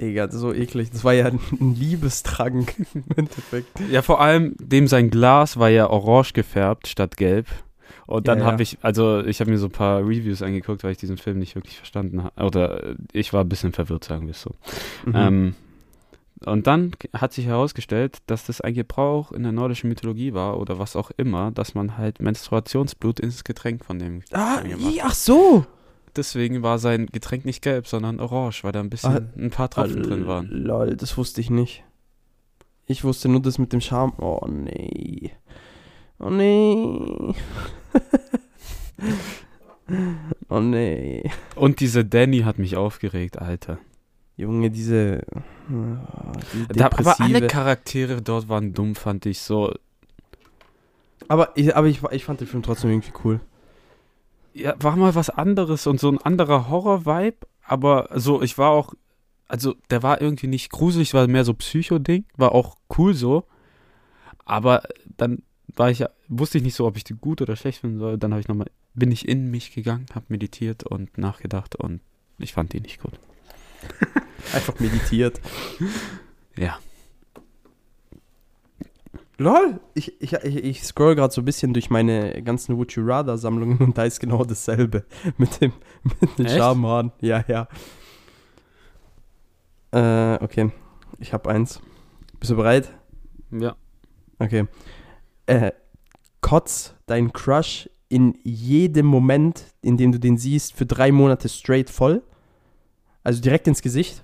Digga, 0.00 0.30
so 0.30 0.52
eklig. 0.54 0.90
Das 0.90 1.04
war 1.04 1.12
ja 1.12 1.26
ein 1.26 1.40
Liebestrank 1.74 2.74
im 2.94 3.04
Endeffekt. 3.16 3.78
Ja, 3.90 4.02
vor 4.02 4.20
allem 4.20 4.54
dem 4.58 4.86
sein 4.88 5.10
Glas 5.10 5.58
war 5.58 5.68
ja 5.68 5.90
orange 5.90 6.32
gefärbt 6.32 6.86
statt 6.88 7.16
gelb. 7.16 7.46
Und 8.06 8.26
dann 8.28 8.38
Ja, 8.38 8.46
ja. 8.46 8.52
habe 8.52 8.62
ich, 8.62 8.78
also 8.82 9.20
ich 9.24 9.40
habe 9.40 9.50
mir 9.50 9.58
so 9.58 9.66
ein 9.66 9.72
paar 9.72 10.00
Reviews 10.00 10.42
angeguckt, 10.42 10.82
weil 10.84 10.92
ich 10.92 10.98
diesen 10.98 11.18
Film 11.18 11.38
nicht 11.38 11.54
wirklich 11.56 11.76
verstanden 11.76 12.22
habe. 12.24 12.42
Oder 12.44 12.84
äh, 12.90 12.94
ich 13.12 13.32
war 13.32 13.42
ein 13.42 13.48
bisschen 13.48 13.72
verwirrt, 13.72 14.04
sagen 14.04 14.26
wir 14.26 14.32
es 14.32 14.42
so. 14.42 14.50
Mhm. 15.06 15.14
Ähm, 15.14 15.54
Und 16.46 16.66
dann 16.66 16.92
hat 17.14 17.32
sich 17.32 17.46
herausgestellt, 17.46 18.18
dass 18.26 18.44
das 18.46 18.60
ein 18.60 18.74
Gebrauch 18.74 19.32
in 19.32 19.42
der 19.42 19.52
nordischen 19.52 19.88
Mythologie 19.88 20.32
war 20.34 20.58
oder 20.58 20.78
was 20.78 20.96
auch 20.96 21.10
immer, 21.16 21.50
dass 21.52 21.74
man 21.74 21.96
halt 21.98 22.20
Menstruationsblut 22.20 23.20
ins 23.20 23.44
Getränk 23.44 23.84
von 23.84 23.98
dem 23.98 24.22
Ah, 24.32 24.60
i- 24.64 25.00
ach 25.02 25.14
so. 25.14 25.64
Deswegen 26.16 26.62
war 26.62 26.78
sein 26.78 27.06
Getränk 27.06 27.44
nicht 27.46 27.62
gelb, 27.62 27.86
sondern 27.86 28.20
orange, 28.20 28.64
weil 28.64 28.72
da 28.72 28.80
ein 28.80 28.90
bisschen 28.90 29.30
ein 29.38 29.50
paar 29.50 29.70
Tropfen 29.70 30.02
drin 30.02 30.26
waren. 30.26 30.46
Lol, 30.50 30.94
das 30.96 31.16
wusste 31.16 31.40
ich 31.40 31.48
nicht. 31.48 31.84
Ich 32.86 33.02
wusste 33.04 33.28
nur 33.28 33.40
das 33.40 33.58
mit 33.58 33.72
dem 33.72 33.80
Charme. 33.80 34.12
Oh 34.18 34.46
nee. 34.46 35.30
Oh 36.18 36.28
nee. 36.30 37.34
oh 40.48 40.60
nee. 40.60 41.30
Und 41.56 41.80
diese 41.80 42.04
Danny 42.04 42.40
hat 42.40 42.58
mich 42.58 42.76
aufgeregt, 42.76 43.38
Alter. 43.38 43.78
Junge, 44.42 44.70
diese. 44.70 45.22
oh, 45.70 46.32
diese 46.52 46.66
Da, 46.68 46.86
aber 46.86 47.20
alle 47.20 47.46
Charaktere 47.46 48.20
dort 48.22 48.48
waren 48.48 48.74
dumm, 48.74 48.94
fand 48.94 49.24
ich 49.26 49.40
so. 49.40 49.72
aber 51.28 51.52
ich, 51.54 51.74
aber 51.76 51.86
ich, 51.86 52.02
ich 52.10 52.24
fand 52.24 52.40
den 52.40 52.48
Film 52.48 52.62
trotzdem 52.62 52.90
irgendwie 52.90 53.12
cool. 53.24 53.40
Ja, 54.54 54.74
war 54.80 54.96
mal 54.96 55.14
was 55.14 55.30
anderes 55.30 55.86
und 55.86 56.00
so 56.00 56.10
ein 56.10 56.18
anderer 56.18 56.68
Horror-Vibe, 56.68 57.46
aber 57.64 58.08
so, 58.14 58.42
ich 58.42 58.58
war 58.58 58.70
auch, 58.70 58.94
also 59.48 59.76
der 59.90 60.02
war 60.02 60.20
irgendwie 60.20 60.48
nicht 60.48 60.70
gruselig, 60.70 61.14
war 61.14 61.26
mehr 61.26 61.44
so 61.44 61.54
Psycho-Ding, 61.54 62.24
war 62.36 62.52
auch 62.52 62.76
cool 62.98 63.14
so, 63.14 63.44
aber 64.44 64.82
dann 65.16 65.42
war 65.74 65.90
ich, 65.90 66.04
wusste 66.28 66.58
ich 66.58 66.64
nicht 66.64 66.74
so, 66.74 66.86
ob 66.86 66.96
ich 66.96 67.04
die 67.04 67.14
gut 67.14 67.40
oder 67.40 67.56
schlecht 67.56 67.80
finden 67.80 67.98
soll, 67.98 68.18
dann 68.18 68.32
habe 68.32 68.40
ich 68.40 68.48
nochmal, 68.48 68.70
bin 68.92 69.10
ich 69.10 69.26
in 69.26 69.50
mich 69.50 69.72
gegangen, 69.72 70.04
habe 70.14 70.26
meditiert 70.28 70.82
und 70.82 71.16
nachgedacht 71.16 71.76
und 71.76 72.00
ich 72.38 72.52
fand 72.52 72.74
die 72.74 72.80
nicht 72.80 73.00
gut. 73.00 73.18
Einfach 74.54 74.78
meditiert. 74.80 75.40
Ja. 76.56 76.78
Lol, 79.38 79.80
ich, 79.94 80.20
ich, 80.20 80.34
ich, 80.34 80.84
scroll 80.84 81.14
gerade 81.16 81.32
so 81.32 81.40
ein 81.40 81.44
bisschen 81.44 81.72
durch 81.72 81.90
meine 81.90 82.42
ganzen 82.42 82.76
Would 82.76 82.92
You 82.92 83.04
Rather 83.04 83.38
Sammlungen 83.38 83.78
und 83.78 83.98
da 83.98 84.04
ist 84.04 84.20
genau 84.20 84.44
dasselbe 84.44 85.04
mit 85.38 85.60
dem 85.60 85.72
mit 86.20 86.38
den 86.38 86.46
Echt? 86.46 86.56
Schamhaaren. 86.56 87.12
Ja, 87.20 87.44
ja. 87.48 87.68
Äh, 89.90 90.42
okay. 90.42 90.70
Ich 91.18 91.32
habe 91.32 91.50
eins. 91.50 91.80
Bist 92.38 92.52
du 92.52 92.56
bereit? 92.56 92.92
Ja. 93.50 93.76
Okay. 94.38 94.66
Äh, 95.46 95.72
kotz 96.40 96.94
dein 97.06 97.32
Crush 97.32 97.88
in 98.08 98.38
jedem 98.42 99.06
Moment, 99.06 99.64
in 99.80 99.96
dem 99.96 100.12
du 100.12 100.18
den 100.18 100.36
siehst, 100.36 100.74
für 100.74 100.86
drei 100.86 101.12
Monate 101.12 101.48
straight 101.48 101.88
voll. 101.88 102.22
Also 103.24 103.40
direkt 103.40 103.66
ins 103.68 103.82
Gesicht. 103.82 104.22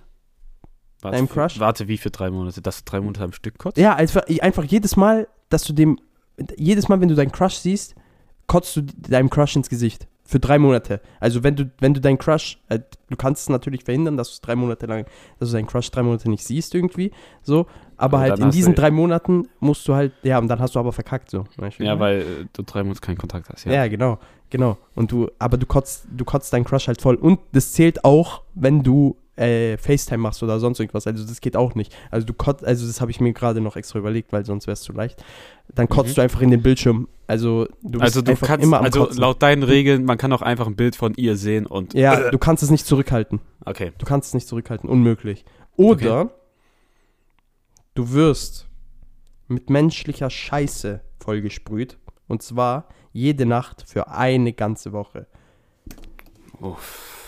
Warte, 1.01 1.17
Deinem 1.17 1.29
für- 1.29 1.35
Crush? 1.35 1.61
Warte, 1.61 1.87
wie 1.89 1.99
für 1.99 2.11
drei 2.11 2.31
Monate? 2.31 2.61
Dass 2.61 2.79
du 2.85 2.91
drei 2.91 3.01
Monate 3.01 3.23
am 3.23 3.33
Stück 3.33 3.59
kotzt? 3.59 3.79
Ja, 3.79 3.95
einfach, 3.95 4.23
einfach 4.41 4.65
jedes 4.65 4.97
Mal, 4.97 5.29
dass 5.49 5.65
du 5.65 5.73
dem, 5.73 5.99
jedes 6.57 6.89
Mal, 6.89 7.01
wenn 7.01 7.09
du 7.09 7.15
deinen 7.15 7.31
Crush 7.33 7.55
siehst, 7.57 7.95
kotzt 8.47 8.77
du 8.77 8.83
deinem 8.83 9.31
Crush 9.31 9.55
ins 9.57 9.69
Gesicht. 9.69 10.09
Für 10.31 10.39
drei 10.39 10.59
Monate. 10.59 11.01
Also 11.21 11.43
wenn 11.43 11.57
du, 11.57 11.71
wenn 11.81 11.95
du 11.95 12.03
deinen 12.03 12.19
Crush, 12.19 12.59
äh, 12.69 12.81
du 13.09 13.17
kannst 13.17 13.45
es 13.45 13.49
natürlich 13.49 13.83
verhindern, 13.83 14.19
dass 14.19 14.39
du 14.39 14.47
drei 14.47 14.57
Monate 14.57 14.85
lang, 14.85 15.07
dass 15.39 15.49
du 15.49 15.55
deinen 15.55 15.67
Crush 15.67 15.91
drei 15.91 16.03
Monate 16.03 16.29
nicht 16.29 16.45
siehst 16.45 16.75
irgendwie, 16.75 17.13
so. 17.41 17.65
Aber, 17.97 18.19
halt 18.19 18.39
in 18.39 18.51
diesen 18.51 18.75
drei 18.75 18.91
Monaten 18.91 19.49
musst 19.59 19.89
du 19.89 19.95
halt, 19.95 20.13
ja, 20.23 20.39
und 20.39 20.49
dann 20.49 20.61
hast 20.61 20.75
du 20.75 20.81
aber 20.81 20.93
verkackt, 20.93 21.31
so. 21.31 21.45
Ja, 21.79 21.99
weil 21.99 22.21
äh, 22.21 22.25
du 22.53 22.63
drei 22.63 22.83
Monate 22.83 23.01
keinen 23.01 23.17
Kontakt 23.17 23.49
hast. 23.49 23.65
ja. 23.65 23.73
Ja. 23.73 23.85
ja, 23.85 23.89
genau, 23.89 24.19
genau. 24.51 24.77
Und 24.95 25.11
du, 25.11 25.31
aber 25.39 25.57
du 25.57 25.65
kotzt, 25.65 26.07
du 26.15 26.27
kotzt 26.27 26.53
deinen 26.53 26.67
Crush 26.67 26.89
halt 26.89 27.01
voll. 27.01 27.15
Und 27.15 27.41
das 27.53 27.73
zählt 27.73 28.05
auch, 28.05 28.43
wenn 28.55 28.83
du 28.83 29.17
äh, 29.39 29.77
FaceTime 29.79 30.19
machst 30.19 30.43
oder 30.43 30.59
sonst 30.61 30.81
irgendwas. 30.81 31.07
Also 31.07 31.25
das 31.27 31.41
geht 31.41 31.57
auch 31.57 31.75
nicht. 31.75 31.95
Also 32.11 32.27
du 32.27 32.33
kotzt, 32.35 32.65
also 32.65 32.87
das 32.87 33.01
habe 33.01 33.11
ich 33.11 33.21
mir 33.21 33.33
gerade 33.33 33.61
noch 33.61 33.77
extra 33.77 33.99
überlegt, 33.99 34.33
weil 34.33 34.45
sonst 34.45 34.67
wäre 34.67 34.75
es 34.75 34.83
zu 34.83 34.93
leicht. 34.93 35.23
Dann 35.75 35.89
kotzt 35.89 36.11
Mhm. 36.11 36.15
du 36.17 36.21
einfach 36.23 36.41
in 36.41 36.51
den 36.51 36.63
Bildschirm. 36.63 37.09
Also 37.27 37.69
du 37.83 38.01
Also 38.01 38.23
du 38.23 38.35
kannst, 38.37 38.65
immer 38.65 38.79
am 38.79 38.85
also 38.87 39.05
Kotzen. 39.05 39.21
laut 39.21 39.43
deinen 39.43 39.63
Regeln, 39.63 40.05
man 40.05 40.19
kann 40.19 40.33
auch 40.33 40.43
einfach 40.43 40.67
ein 40.67 40.77
Bild 40.77 40.97
von 40.97 41.15
ihr 41.15 41.37
sehen 41.37 41.67
und. 41.67 41.95
ja, 41.95 42.31
du 42.31 42.39
kannst 42.39 42.63
es 42.63 42.71
nicht 42.71 42.87
zurückhalten. 42.87 43.41
Okay. 43.65 43.93
Du 43.99 44.07
kannst 44.07 44.29
es 44.29 44.35
nicht 44.35 44.49
zurückhalten. 44.49 44.89
Unmöglich. 44.89 45.45
Oder 45.77 46.31
du 47.95 48.13
wirst 48.13 48.67
mit 49.47 49.71
menschlicher 49.71 50.31
Scheiße 50.31 51.01
vollgesprüht. 51.21 51.99
Und 52.27 52.43
zwar 52.43 52.89
jede 53.13 53.47
Nacht 53.47 53.85
für 53.87 54.09
eine 54.09 54.53
ganze 54.53 54.93
Woche. 54.93 55.27
Uff. 56.61 57.28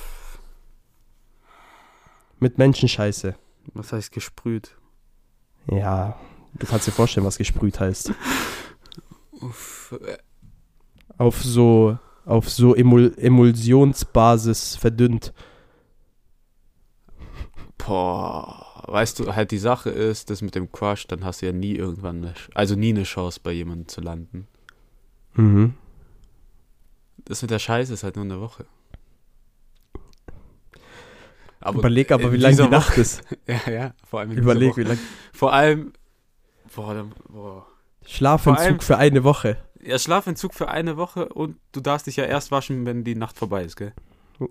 Mit 2.40 2.58
Menschenscheiße. 2.58 3.36
Was 3.74 3.92
heißt 3.92 4.12
gesprüht? 4.12 4.76
Ja, 5.70 6.18
du 6.54 6.66
kannst 6.66 6.86
dir 6.86 6.92
vorstellen, 6.92 7.26
was 7.26 7.38
gesprüht 7.38 7.78
heißt. 7.78 8.12
Uff. 9.40 9.94
äh, 10.04 10.16
Auf 11.18 11.42
so, 11.42 11.98
auf 12.24 12.48
so 12.50 12.74
Emul 12.74 13.14
Emulsionsbasis 13.16 14.76
verdünnt. 14.76 15.32
Boah. 17.78 18.66
Weißt 18.88 19.20
du, 19.20 19.34
halt 19.34 19.50
die 19.52 19.58
Sache 19.58 19.90
ist, 19.90 20.30
das 20.30 20.42
mit 20.42 20.54
dem 20.54 20.72
Crush, 20.72 21.06
dann 21.06 21.24
hast 21.24 21.42
du 21.42 21.46
ja 21.46 21.52
nie 21.52 21.74
irgendwann, 21.76 22.16
eine, 22.24 22.34
also 22.54 22.74
nie 22.74 22.88
eine 22.88 23.04
Chance 23.04 23.38
bei 23.42 23.52
jemandem 23.52 23.86
zu 23.88 24.00
landen. 24.00 24.48
Mhm. 25.34 25.74
Das 27.24 27.42
mit 27.42 27.50
der 27.52 27.58
Scheiße 27.60 27.92
ist 27.92 28.02
halt 28.02 28.16
nur 28.16 28.24
eine 28.24 28.40
Woche. 28.40 28.64
Aber 31.60 31.78
Überleg 31.80 32.10
aber, 32.10 32.32
wie 32.32 32.36
lange 32.38 32.56
die 32.56 32.68
Nacht 32.68 32.92
Woche- 32.92 33.00
ist. 33.00 33.22
Ja, 33.46 33.70
ja, 33.70 33.94
vor 34.04 34.20
allem 34.20 34.32
in 34.32 34.38
Überleg, 34.38 34.76
wie 34.76 34.82
lange. 34.84 34.98
Vor 35.32 35.52
allem, 35.52 35.92
boah, 36.74 36.94
dann, 36.94 37.12
boah. 37.28 37.66
Schlafentzug 38.06 38.64
allem- 38.66 38.80
für 38.80 38.96
eine 38.96 39.24
Woche. 39.24 39.58
Ja, 39.82 39.98
Schlafentzug 39.98 40.54
für 40.54 40.68
eine 40.68 40.96
Woche 40.96 41.28
und 41.28 41.56
du 41.72 41.80
darfst 41.80 42.06
dich 42.06 42.16
ja 42.16 42.24
erst 42.24 42.50
waschen, 42.50 42.84
wenn 42.86 43.04
die 43.04 43.14
Nacht 43.14 43.38
vorbei 43.38 43.64
ist, 43.64 43.76
gell? 43.76 43.92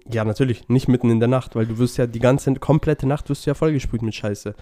Ja, 0.07 0.23
natürlich. 0.23 0.69
Nicht 0.69 0.87
mitten 0.87 1.09
in 1.09 1.19
der 1.19 1.29
Nacht, 1.29 1.55
weil 1.55 1.65
du 1.65 1.77
wirst 1.79 1.97
ja 1.97 2.05
die 2.07 2.19
ganze 2.19 2.53
komplette 2.55 3.07
Nacht 3.07 3.27
wirst 3.29 3.45
du 3.45 3.49
ja 3.49 3.53
vollgesprüht 3.55 4.01
mit 4.03 4.13
Scheiße. 4.13 4.55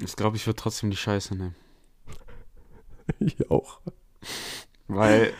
Ich 0.00 0.16
glaube, 0.16 0.36
ich 0.36 0.46
würde 0.46 0.56
trotzdem 0.56 0.90
die 0.90 0.96
Scheiße 0.96 1.34
nehmen. 1.34 1.54
Ich 3.20 3.50
auch. 3.50 3.80
Weil 4.86 5.32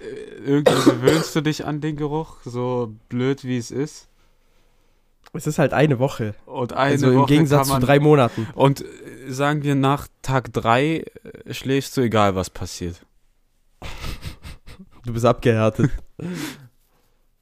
äh, 0.00 0.44
irgendwie 0.44 0.90
gewöhnst 0.90 1.34
du 1.34 1.40
dich 1.40 1.64
an 1.64 1.80
den 1.80 1.96
Geruch, 1.96 2.36
so 2.44 2.94
blöd 3.08 3.44
wie 3.44 3.56
es 3.56 3.70
ist. 3.70 4.08
Es 5.32 5.46
ist 5.46 5.58
halt 5.58 5.72
eine 5.72 5.98
Woche. 5.98 6.34
Und 6.46 6.72
eine 6.72 6.92
also 6.92 7.10
im 7.10 7.18
Woche 7.18 7.26
Gegensatz 7.26 7.58
kann 7.58 7.66
zu 7.66 7.72
man, 7.74 7.82
drei 7.82 8.00
Monaten. 8.00 8.46
Und 8.54 8.82
äh, 8.82 8.86
sagen 9.28 9.62
wir, 9.62 9.74
nach 9.74 10.08
Tag 10.22 10.52
drei 10.52 11.04
äh, 11.44 11.52
schläfst 11.52 11.96
du, 11.96 12.00
egal 12.00 12.34
was 12.34 12.50
passiert. 12.50 13.04
Du 15.04 15.12
bist 15.12 15.24
abgehärtet. 15.24 15.90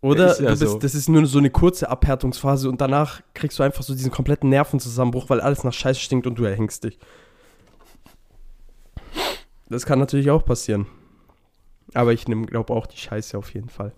Oder 0.01 0.41
ja 0.41 0.51
bist, 0.51 0.63
so. 0.63 0.79
das 0.79 0.95
ist 0.95 1.09
nur 1.09 1.27
so 1.27 1.39
eine 1.39 1.51
kurze 1.51 1.89
Abhärtungsphase 1.89 2.69
und 2.69 2.81
danach 2.81 3.23
kriegst 3.35 3.59
du 3.59 3.63
einfach 3.63 3.83
so 3.83 3.95
diesen 3.95 4.13
kompletten 4.13 4.51
Nervenzusammenbruch, 4.51 5.29
weil 5.31 5.41
alles 5.41 5.65
nach 5.65 5.73
Scheiße 5.73 5.99
stinkt 5.99 6.27
und 6.27 6.39
du 6.39 6.45
erhängst 6.45 6.85
dich. 6.85 6.99
Das 9.69 9.85
kann 9.85 9.99
natürlich 9.99 10.31
auch 10.31 10.45
passieren. 10.45 10.87
Aber 11.95 12.13
ich 12.13 12.27
glaube 12.27 12.73
auch 12.73 12.87
die 12.87 12.99
Scheiße 12.99 13.37
auf 13.37 13.53
jeden 13.55 13.69
Fall. 13.69 13.93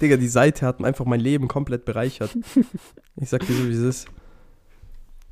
Digga, 0.00 0.16
die 0.16 0.28
Seite 0.28 0.66
hat 0.66 0.82
einfach 0.84 1.04
mein 1.04 1.20
Leben 1.20 1.48
komplett 1.48 1.84
bereichert. 1.84 2.36
Ich 3.18 3.30
sag 3.30 3.46
dir 3.46 3.54
so, 3.54 3.66
wie 3.66 3.72
es 3.72 3.78
ist. 3.78 4.08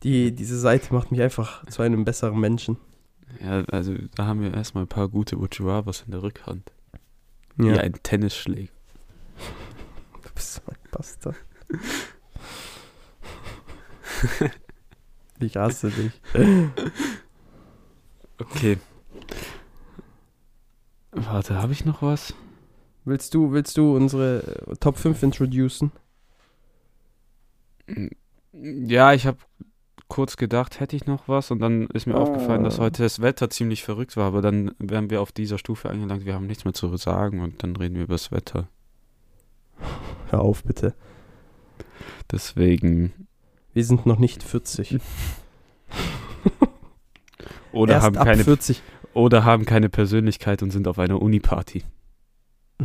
Die, 0.04 0.32
diese 0.34 0.58
Seite 0.58 0.94
macht 0.94 1.10
mich 1.12 1.20
einfach 1.20 1.66
zu 1.66 1.82
einem 1.82 2.06
besseren 2.06 2.40
Menschen. 2.40 2.78
Ja, 3.42 3.62
also 3.64 3.94
da 4.14 4.24
haben 4.24 4.40
wir 4.40 4.54
erstmal 4.54 4.84
ein 4.84 4.88
paar 4.88 5.08
gute 5.10 5.36
Uchiwabas 5.36 6.02
in 6.06 6.12
der 6.12 6.22
Rückhand. 6.22 6.72
Wie 7.56 7.68
Ja. 7.68 7.76
ein 7.82 7.92
Tennisschläger. 8.02 8.72
Du 10.22 10.30
bist 10.34 10.54
so 10.54 10.60
ein 10.66 10.76
Bastard. 10.90 11.36
ich 15.40 15.56
hasse 15.56 15.90
dich. 15.90 16.12
Okay. 18.38 18.78
Warte, 21.12 21.56
habe 21.60 21.72
ich 21.72 21.84
noch 21.84 22.00
was? 22.02 22.32
Willst 23.04 23.34
du, 23.34 23.52
willst 23.52 23.76
du 23.76 23.94
unsere 23.96 24.42
äh, 24.66 24.76
Top 24.76 24.96
5 24.96 25.22
introducen? 25.22 25.92
Ja, 28.52 29.12
ich 29.12 29.26
habe 29.26 29.38
kurz 30.08 30.36
gedacht, 30.36 30.80
hätte 30.80 30.96
ich 30.96 31.06
noch 31.06 31.28
was 31.28 31.50
und 31.50 31.58
dann 31.60 31.86
ist 31.88 32.06
mir 32.06 32.14
Ah. 32.14 32.18
aufgefallen, 32.22 32.64
dass 32.64 32.78
heute 32.78 33.02
das 33.02 33.20
Wetter 33.20 33.50
ziemlich 33.50 33.82
verrückt 33.82 34.16
war, 34.16 34.26
aber 34.26 34.42
dann 34.42 34.72
wären 34.78 35.10
wir 35.10 35.20
auf 35.20 35.32
dieser 35.32 35.58
Stufe 35.58 35.90
angelangt, 35.90 36.24
wir 36.24 36.34
haben 36.34 36.46
nichts 36.46 36.64
mehr 36.64 36.74
zu 36.74 36.94
sagen 36.96 37.40
und 37.40 37.62
dann 37.62 37.76
reden 37.76 37.96
wir 37.96 38.04
über 38.04 38.14
das 38.14 38.32
Wetter. 38.32 38.68
Hör 40.30 40.40
auf, 40.40 40.62
bitte. 40.64 40.94
Deswegen. 42.30 43.12
Wir 43.72 43.84
sind 43.84 44.06
noch 44.06 44.18
nicht 44.18 44.42
40. 44.42 44.98
Oder 47.72 47.94
Erst 47.94 48.06
haben, 48.06 48.16
ab 48.18 48.26
keine, 48.26 48.44
40. 48.44 48.82
oder 49.14 49.44
haben 49.44 49.64
keine 49.64 49.88
Persönlichkeit 49.88 50.62
und 50.62 50.70
sind 50.70 50.86
auf 50.86 51.00
einer 51.00 51.20
Uni-Party. 51.20 51.82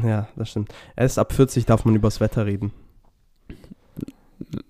Ja, 0.03 0.27
das 0.35 0.49
stimmt. 0.49 0.73
Erst 0.95 1.19
ab 1.19 1.33
40 1.33 1.65
darf 1.65 1.85
man 1.85 1.95
übers 1.95 2.19
Wetter 2.19 2.45
reden. 2.45 2.71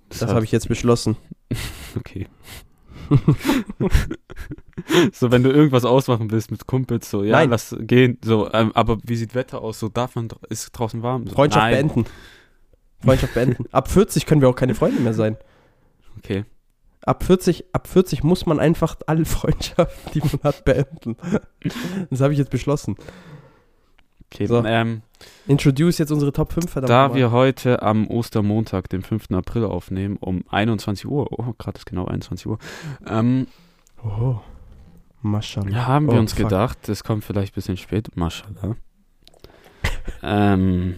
Das 0.09 0.33
habe 0.33 0.43
ich 0.43 0.51
jetzt 0.51 0.67
beschlossen. 0.67 1.17
Okay. 1.97 2.27
so, 5.11 5.31
wenn 5.31 5.41
du 5.41 5.49
irgendwas 5.49 5.85
ausmachen 5.85 6.29
willst 6.29 6.51
mit 6.51 6.67
Kumpels, 6.67 7.09
so, 7.09 7.23
ja, 7.23 7.31
Nein. 7.31 7.49
lass 7.49 7.75
gehen, 7.79 8.19
so, 8.23 8.51
ähm, 8.53 8.71
aber 8.75 8.99
wie 9.03 9.15
sieht 9.15 9.33
Wetter 9.33 9.61
aus? 9.61 9.79
So, 9.79 9.89
darf 9.89 10.15
man, 10.15 10.27
ist 10.49 10.71
draußen 10.71 11.01
warm? 11.01 11.25
So, 11.25 11.33
Freundschaft 11.33 11.63
nein. 11.63 11.87
beenden. 11.87 12.05
Freundschaft 13.03 13.33
beenden. 13.33 13.65
Ab 13.71 13.89
40 13.89 14.25
können 14.25 14.41
wir 14.41 14.49
auch 14.49 14.55
keine 14.55 14.75
Freunde 14.75 15.01
mehr 15.01 15.13
sein. 15.13 15.37
Okay. 16.17 16.45
Ab 17.01 17.23
40, 17.23 17.73
ab 17.73 17.87
40 17.87 18.23
muss 18.23 18.45
man 18.45 18.59
einfach 18.59 18.97
alle 19.07 19.25
Freundschaften, 19.25 20.11
die 20.13 20.19
man 20.19 20.43
hat, 20.43 20.65
beenden. 20.65 21.15
Das 22.09 22.21
habe 22.21 22.33
ich 22.33 22.39
jetzt 22.39 22.51
beschlossen. 22.51 22.97
Okay, 24.31 24.45
So. 24.47 24.63
ähm, 24.65 25.01
Introduce 25.47 25.97
jetzt 25.97 26.11
unsere 26.11 26.31
Top 26.31 26.53
5, 26.53 26.69
verdammt 26.71 26.89
da 26.89 27.03
nochmal. 27.03 27.17
wir 27.17 27.31
heute 27.31 27.81
am 27.81 28.07
Ostermontag, 28.07 28.87
den 28.89 29.01
5. 29.01 29.31
April 29.31 29.65
aufnehmen, 29.65 30.17
um 30.17 30.43
21 30.49 31.07
Uhr, 31.07 31.27
oh, 31.31 31.53
gerade 31.57 31.77
ist 31.77 31.85
genau 31.85 32.05
21 32.05 32.47
Uhr, 32.47 32.57
ähm, 33.07 33.47
Oh, 34.03 34.39
Maschallah. 35.21 35.87
Haben 35.87 36.07
wir 36.07 36.13
Oh, 36.13 36.19
uns 36.19 36.33
fuck. 36.33 36.43
gedacht, 36.43 36.77
das 36.87 37.03
kommt 37.03 37.25
vielleicht 37.25 37.51
ein 37.53 37.55
bisschen 37.55 37.75
spät, 37.77 38.15
Maschallah. 38.15 38.75
ähm, 40.23 40.95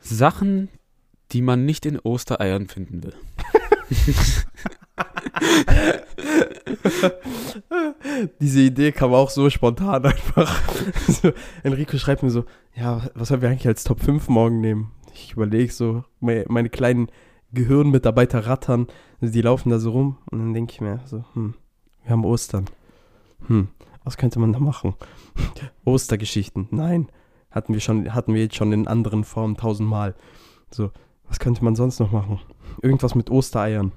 Sachen, 0.00 0.68
die 1.30 1.40
man 1.42 1.64
nicht 1.64 1.86
in 1.86 1.98
Ostereiern 1.98 2.66
finden 2.66 3.02
will. 3.04 3.14
Diese 8.40 8.60
Idee 8.60 8.92
kam 8.92 9.14
auch 9.14 9.30
so 9.30 9.48
spontan 9.50 10.04
einfach. 10.04 10.62
so, 11.08 11.32
Enrico 11.62 11.96
schreibt 11.98 12.22
mir 12.22 12.30
so, 12.30 12.44
ja, 12.74 13.02
was 13.14 13.28
sollen 13.28 13.42
wir 13.42 13.48
eigentlich 13.48 13.66
als 13.66 13.82
Top 13.84 14.00
5 14.00 14.28
morgen 14.28 14.60
nehmen? 14.60 14.92
Ich 15.14 15.32
überlege 15.32 15.72
so, 15.72 16.04
meine, 16.20 16.68
kleinen 16.68 17.08
Gehirnmitarbeiter 17.52 18.46
rattern, 18.46 18.86
die 19.20 19.42
laufen 19.42 19.70
da 19.70 19.78
so 19.78 19.90
rum 19.90 20.18
und 20.30 20.38
dann 20.38 20.54
denke 20.54 20.72
ich 20.72 20.80
mir 20.80 21.00
so, 21.04 21.24
hm, 21.34 21.54
wir 22.02 22.10
haben 22.10 22.24
Ostern. 22.24 22.66
Hm, 23.46 23.68
was 24.04 24.16
könnte 24.16 24.40
man 24.40 24.52
da 24.52 24.58
machen? 24.58 24.94
Ostergeschichten. 25.84 26.68
Nein, 26.70 27.08
hatten 27.50 27.74
wir 27.74 27.80
schon, 27.80 28.14
hatten 28.14 28.34
wir 28.34 28.42
jetzt 28.42 28.56
schon 28.56 28.72
in 28.72 28.88
anderen 28.88 29.24
Formen 29.24 29.56
tausendmal. 29.56 30.14
So, 30.70 30.90
was 31.28 31.38
könnte 31.38 31.64
man 31.64 31.76
sonst 31.76 32.00
noch 32.00 32.12
machen? 32.12 32.40
Irgendwas 32.80 33.14
mit 33.14 33.30
Ostereiern. 33.30 33.92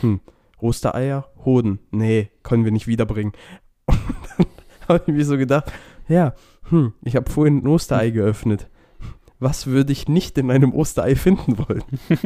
Hm, 0.00 0.20
Ostereier, 0.60 1.28
Hoden. 1.44 1.78
Nee, 1.90 2.30
können 2.42 2.64
wir 2.64 2.72
nicht 2.72 2.86
wiederbringen. 2.86 3.32
Und 3.86 3.96
dann 4.38 4.46
habe 4.88 5.04
ich 5.06 5.14
mir 5.14 5.24
so 5.24 5.36
gedacht, 5.36 5.72
ja, 6.08 6.34
hm, 6.70 6.92
ich 7.02 7.16
habe 7.16 7.30
vorhin 7.30 7.58
ein 7.58 7.66
Osterei 7.66 8.10
geöffnet. 8.10 8.68
Was 9.38 9.66
würde 9.66 9.92
ich 9.92 10.08
nicht 10.08 10.36
in 10.38 10.50
einem 10.50 10.74
Osterei 10.74 11.14
finden 11.14 11.58
wollen? 11.58 11.84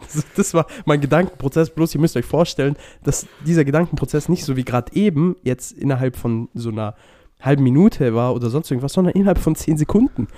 das, 0.00 0.26
das 0.36 0.54
war 0.54 0.66
mein 0.84 1.00
Gedankenprozess. 1.00 1.70
Bloß 1.70 1.94
ihr 1.94 2.00
müsst 2.00 2.16
euch 2.16 2.26
vorstellen, 2.26 2.76
dass 3.02 3.26
dieser 3.46 3.64
Gedankenprozess 3.64 4.28
nicht 4.28 4.44
so 4.44 4.56
wie 4.56 4.64
gerade 4.64 4.92
eben 4.94 5.36
jetzt 5.42 5.72
innerhalb 5.72 6.16
von 6.16 6.48
so 6.54 6.70
einer 6.70 6.94
halben 7.40 7.62
Minute 7.62 8.14
war 8.14 8.34
oder 8.34 8.50
sonst 8.50 8.70
irgendwas, 8.70 8.92
sondern 8.92 9.14
innerhalb 9.14 9.38
von 9.38 9.54
zehn 9.54 9.76
Sekunden. 9.76 10.28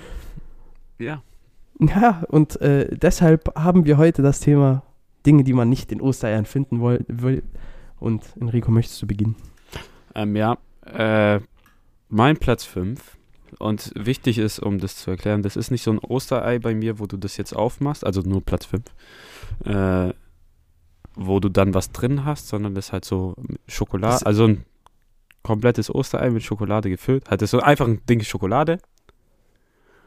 Ja. 0.99 1.21
Ja, 1.79 2.23
und 2.29 2.59
äh, 2.61 2.95
deshalb 2.95 3.53
haben 3.55 3.85
wir 3.85 3.97
heute 3.97 4.23
das 4.23 4.39
Thema 4.39 4.81
Dinge, 5.27 5.43
die 5.43 5.53
man 5.53 5.69
nicht 5.69 5.91
in 5.91 6.01
Ostereiern 6.01 6.45
finden 6.45 6.79
woll 6.79 7.05
will. 7.07 7.43
Und 7.99 8.23
Enrico, 8.39 8.71
möchtest 8.71 8.99
du 9.01 9.05
beginnen? 9.07 9.35
Ähm, 10.15 10.35
ja, 10.35 10.57
äh, 10.85 11.39
mein 12.09 12.37
Platz 12.37 12.63
5. 12.63 13.17
Und 13.59 13.91
wichtig 13.95 14.37
ist, 14.39 14.59
um 14.59 14.77
das 14.79 14.95
zu 14.97 15.11
erklären, 15.11 15.41
das 15.41 15.55
ist 15.55 15.71
nicht 15.71 15.81
so 15.83 15.91
ein 15.91 15.99
Osterei 15.99 16.59
bei 16.59 16.73
mir, 16.75 16.99
wo 16.99 17.05
du 17.05 17.17
das 17.17 17.37
jetzt 17.37 17.53
aufmachst, 17.55 18.05
also 18.05 18.21
nur 18.21 18.41
Platz 18.43 18.65
5, 18.65 18.83
äh, 19.65 20.13
wo 21.15 21.39
du 21.39 21.49
dann 21.49 21.73
was 21.73 21.91
drin 21.91 22.23
hast, 22.25 22.47
sondern 22.49 22.75
das 22.75 22.87
ist 22.87 22.93
halt 22.93 23.05
so 23.05 23.35
Schokolade, 23.67 24.25
also 24.25 24.45
ein 24.47 24.65
komplettes 25.43 25.93
Osterei 25.93 26.29
mit 26.29 26.43
Schokolade 26.43 26.89
gefüllt. 26.89 27.29
Halt 27.29 27.41
das 27.41 27.47
ist 27.47 27.51
so 27.51 27.61
einfach 27.61 27.87
ein 27.87 28.01
Ding 28.07 28.21
Schokolade 28.21 28.79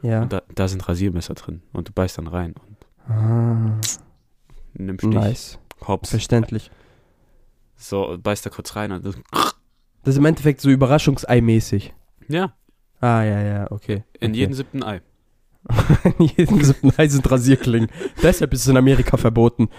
Ja. 0.01 0.21
und 0.21 0.31
da, 0.31 0.43
da 0.55 0.67
sind 0.67 0.87
Rasiermesser 0.87 1.33
drin 1.33 1.61
und 1.73 1.89
du 1.89 1.91
beißt 1.93 2.17
dann 2.19 2.27
rein 2.27 2.53
und 2.53 2.77
Ah, 3.13 3.75
nimmst 4.73 5.03
Stich, 5.05 5.13
nice. 5.15 5.59
hops, 5.87 6.09
Verständlich. 6.09 6.71
so 7.75 8.17
beißt 8.21 8.45
da 8.45 8.49
kurz 8.49 8.75
rein 8.75 8.91
und 8.91 9.05
das, 9.05 9.15
Das 10.03 10.15
ist 10.15 10.17
im 10.17 10.25
Endeffekt 10.25 10.61
so 10.61 10.69
Überraschungsei-mäßig. 10.69 11.93
ja, 12.27 12.53
Ah, 12.99 13.23
ja, 13.23 13.41
ja, 13.41 13.71
okay. 13.71 14.03
in 14.19 14.29
okay. 14.31 14.39
jedem 14.39 14.53
siebten 14.53 14.83
Ei. 14.83 15.01
in 16.19 16.25
jedem 16.37 16.63
siebten 16.63 16.91
Ei 16.97 17.07
sind 17.07 17.29
Rasierklingen. 17.31 17.89
Deshalb 18.23 18.53
ist 18.53 18.61
es 18.61 18.67
in 18.67 18.77
Amerika 18.77 19.17
verboten. 19.17 19.69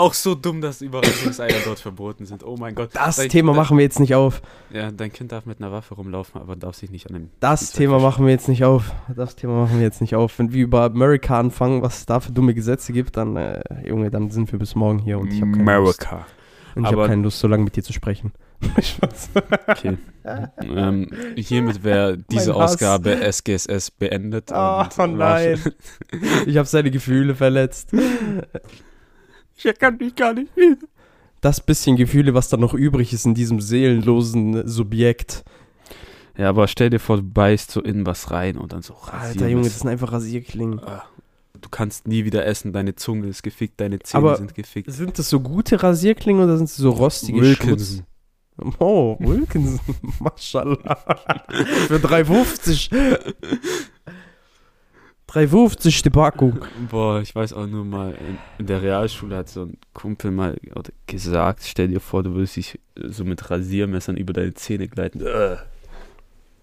Auch 0.00 0.14
so 0.14 0.34
dumm, 0.34 0.62
dass 0.62 0.80
Überraschungseier 0.80 1.56
dort 1.66 1.78
verboten 1.78 2.24
sind. 2.24 2.42
Oh 2.42 2.56
mein 2.58 2.74
Gott. 2.74 2.88
Das 2.94 3.16
Dein- 3.16 3.28
Thema 3.28 3.52
machen 3.52 3.76
wir 3.76 3.84
jetzt 3.84 4.00
nicht 4.00 4.14
auf. 4.14 4.40
Ja, 4.72 4.90
dein 4.90 5.12
Kind 5.12 5.30
darf 5.30 5.44
mit 5.44 5.60
einer 5.60 5.72
Waffe 5.72 5.94
rumlaufen, 5.94 6.40
aber 6.40 6.56
darf 6.56 6.74
sich 6.76 6.90
nicht 6.90 7.06
an 7.08 7.14
dem. 7.14 7.30
Das 7.40 7.72
Thema 7.72 7.98
machen 7.98 8.24
wir 8.24 8.32
jetzt 8.32 8.48
nicht 8.48 8.64
auf. 8.64 8.92
Das 9.14 9.36
Thema 9.36 9.60
machen 9.60 9.76
wir 9.76 9.82
jetzt 9.84 10.00
nicht 10.00 10.14
auf. 10.14 10.38
Wenn 10.38 10.54
wir 10.54 10.62
über 10.62 10.84
Amerika 10.84 11.38
anfangen, 11.38 11.82
was 11.82 11.98
es 11.98 12.06
da 12.06 12.18
für 12.20 12.32
dumme 12.32 12.54
Gesetze 12.54 12.94
gibt, 12.94 13.18
dann, 13.18 13.36
äh, 13.36 13.60
Junge, 13.86 14.10
dann 14.10 14.30
sind 14.30 14.50
wir 14.50 14.58
bis 14.58 14.74
morgen 14.74 15.00
hier 15.00 15.18
und 15.18 15.30
ich 15.32 15.42
habe 15.42 15.52
keine 15.52 15.76
Lust. 15.80 16.06
America. 16.06 16.26
Und 16.76 16.84
ich 16.84 16.92
habe 16.92 17.06
keine 17.06 17.22
Lust, 17.22 17.38
so 17.38 17.48
lange 17.48 17.64
mit 17.64 17.76
dir 17.76 17.82
zu 17.82 17.92
sprechen. 17.92 18.32
Okay. 19.66 19.96
ähm, 20.62 21.08
hiermit 21.36 21.82
wäre 21.82 22.18
diese. 22.18 22.54
Ausgabe 22.54 23.20
SGSS 23.20 23.90
beendet. 23.90 24.50
Oh, 24.52 24.84
und 24.98 25.16
nein. 25.16 25.58
Ich 26.46 26.56
habe 26.56 26.68
seine 26.68 26.90
Gefühle 26.90 27.34
verletzt. 27.34 27.92
Ich 29.62 29.78
kann 29.78 29.96
mich 29.96 30.14
gar 30.14 30.32
nicht. 30.34 30.50
Das 31.40 31.60
bisschen 31.60 31.96
Gefühle, 31.96 32.34
was 32.34 32.48
da 32.48 32.56
noch 32.56 32.74
übrig 32.74 33.12
ist 33.12 33.24
in 33.26 33.34
diesem 33.34 33.60
seelenlosen 33.60 34.66
Subjekt. 34.68 35.44
Ja, 36.36 36.48
aber 36.50 36.68
stell 36.68 36.90
dir 36.90 36.98
vor, 37.00 37.16
du 37.16 37.22
beißt 37.22 37.70
so 37.70 37.80
in 37.82 38.06
was 38.06 38.30
rein 38.30 38.56
und 38.58 38.72
dann 38.72 38.82
so 38.82 38.94
Alter 39.10 39.48
Junge, 39.48 39.64
das 39.64 39.80
sind 39.80 39.88
einfach 39.88 40.12
Rasierklingen. 40.12 40.80
Ah, 40.80 41.04
Du 41.60 41.68
kannst 41.68 42.08
nie 42.08 42.24
wieder 42.24 42.46
essen, 42.46 42.72
deine 42.72 42.94
Zunge 42.94 43.26
ist 43.28 43.42
gefickt, 43.42 43.78
deine 43.80 43.98
Zähne 43.98 44.24
Aber- 44.24 44.36
sind 44.36 44.54
gefickt. 44.54 44.90
Sind 44.90 45.18
das 45.18 45.28
so 45.28 45.40
gute 45.40 45.82
Rasierklingen 45.82 46.42
oder 46.42 46.56
sind 46.56 46.70
es 46.70 46.76
so 46.76 46.88
rostige 46.90 47.40
Wilkinson. 47.42 48.04
Schmutz? 48.56 48.76
Oh, 48.78 49.16
Wilkinson. 49.20 49.80
Maschallah. 50.20 50.96
Für 51.86 51.96
3,50. 51.96 53.34
3,50 55.30 56.02
die 56.02 56.10
Packung. 56.10 56.58
Boah, 56.90 57.20
ich 57.20 57.34
weiß 57.34 57.52
auch 57.52 57.66
nur 57.66 57.84
mal, 57.84 58.12
in, 58.12 58.38
in 58.58 58.66
der 58.66 58.82
Realschule 58.82 59.36
hat 59.36 59.48
so 59.48 59.62
ein 59.62 59.78
Kumpel 59.94 60.32
mal 60.32 60.56
gesagt, 61.06 61.62
stell 61.64 61.88
dir 61.88 62.00
vor, 62.00 62.24
du 62.24 62.34
würdest 62.34 62.56
dich 62.56 62.80
so 62.96 63.24
mit 63.24 63.48
Rasiermessern 63.48 64.16
über 64.16 64.32
deine 64.32 64.54
Zähne 64.54 64.88
gleiten. 64.88 65.24
Äh. 65.24 65.56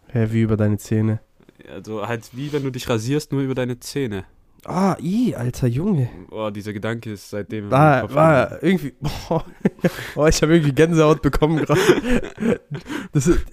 Hä, 0.09 0.27
wie 0.31 0.41
über 0.41 0.57
deine 0.57 0.77
Zähne. 0.77 1.21
Also 1.69 2.05
halt 2.07 2.29
wie 2.33 2.51
wenn 2.51 2.63
du 2.63 2.71
dich 2.71 2.89
rasierst, 2.89 3.31
nur 3.31 3.41
über 3.41 3.55
deine 3.55 3.79
Zähne. 3.79 4.25
Ah, 4.69 4.97
i, 5.01 5.33
alter 5.33 5.67
Junge. 5.67 6.09
Boah, 6.29 6.51
dieser 6.51 6.73
Gedanke 6.73 7.13
ist 7.13 7.29
seitdem 7.29 7.71
War, 7.71 8.13
war 8.13 8.61
irgendwie. 8.61 8.93
Boah, 9.29 9.45
boah 10.13 10.27
ich 10.27 10.41
habe 10.41 10.55
irgendwie 10.55 10.73
Gänsehaut 10.73 11.21
bekommen 11.21 11.57
gerade. 11.57 11.79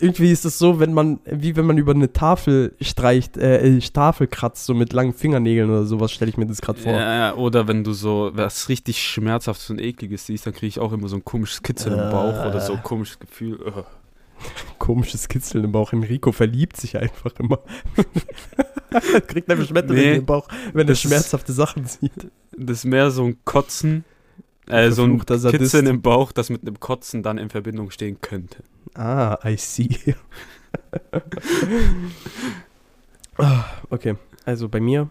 Irgendwie 0.01 0.33
ist 0.33 0.45
das 0.45 0.59
so, 0.59 0.81
wenn 0.81 0.93
man, 0.93 1.21
wie 1.25 1.55
wenn 1.55 1.67
man 1.67 1.79
über 1.79 1.93
eine 1.93 2.13
Tafel 2.13 2.75
streicht, 2.81 3.37
äh, 3.37 3.77
äh, 3.77 3.79
Tafel 3.79 4.27
kratzt, 4.27 4.67
so 4.67 4.75
mit 4.75 4.93
langen 4.93 5.13
Fingernägeln 5.13 5.71
oder 5.71 5.85
sowas, 5.85 6.11
stelle 6.11 6.31
ich 6.31 6.37
mir 6.37 6.47
das 6.47 6.61
gerade 6.61 6.81
vor. 6.81 6.93
Ja, 6.93 7.35
oder 7.37 7.69
wenn 7.69 7.85
du 7.85 7.93
so 7.93 8.33
was 8.35 8.69
richtig 8.69 9.01
schmerzhaftes 9.01 9.71
und 9.71 9.81
ekliges 9.81 10.27
siehst, 10.27 10.47
dann 10.47 10.53
kriege 10.53 10.67
ich 10.67 10.81
auch 10.81 10.93
immer 10.93 11.07
so 11.07 11.15
ein 11.15 11.25
komisches 11.25 11.63
Kitzeln 11.63 11.97
im 11.97 12.11
Bauch 12.11 12.45
oder 12.45 12.61
so 12.61 12.73
ein 12.73 12.83
komisches 12.83 13.21
Gefühl. 13.21 13.61
Äh. 13.65 14.04
Komisches 14.79 15.29
Kitzeln 15.29 15.65
im 15.65 15.73
Bauch. 15.73 15.93
Enrico 15.93 16.33
verliebt 16.33 16.77
sich 16.77 16.97
einfach 16.97 17.33
immer. 17.39 17.61
Kriegt 19.27 19.51
einfach 19.51 19.67
Schmetterlinge 19.67 20.11
Nee, 20.11 20.17
im 20.19 20.27
Bauch, 20.27 20.49
wenn 20.73 20.89
er 20.89 20.95
schmerzhafte 20.95 21.53
Sachen 21.53 21.85
sieht. 21.87 22.31
Das 22.57 22.79
ist 22.79 22.85
mehr 22.85 23.11
so 23.11 23.25
ein 23.25 23.39
Kotzen, 23.45 24.05
äh, 24.69 24.91
so 24.91 25.05
ein. 25.05 25.25
Kitzeln 25.25 25.87
im 25.87 26.03
Bauch, 26.03 26.33
das 26.33 26.51
mit 26.51 26.63
einem 26.63 26.79
Kotzen 26.79 27.23
dann 27.23 27.39
in 27.39 27.51
Verbindung 27.51 27.91
stehen 27.91 28.21
könnte. 28.21 28.63
Ah, 28.95 29.39
I 29.45 29.57
see. 29.57 30.15
Okay, 33.91 34.15
also 34.45 34.69
bei 34.69 34.81
mir 34.81 35.09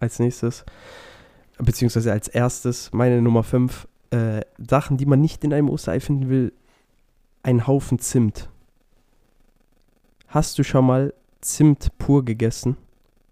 als 0.00 0.18
nächstes, 0.18 0.64
beziehungsweise 1.58 2.12
als 2.12 2.28
erstes, 2.28 2.92
meine 2.92 3.20
Nummer 3.20 3.42
5, 3.42 3.88
äh, 4.10 4.42
Sachen, 4.58 4.96
die 4.96 5.06
man 5.06 5.20
nicht 5.20 5.44
in 5.44 5.52
einem 5.52 5.68
Osterei 5.68 6.00
finden 6.00 6.28
will, 6.28 6.52
ein 7.42 7.66
Haufen 7.66 7.98
Zimt. 7.98 8.48
Hast 10.26 10.58
du 10.58 10.62
schon 10.64 10.86
mal 10.86 11.14
Zimt 11.40 11.96
pur 11.98 12.24
gegessen? 12.24 12.76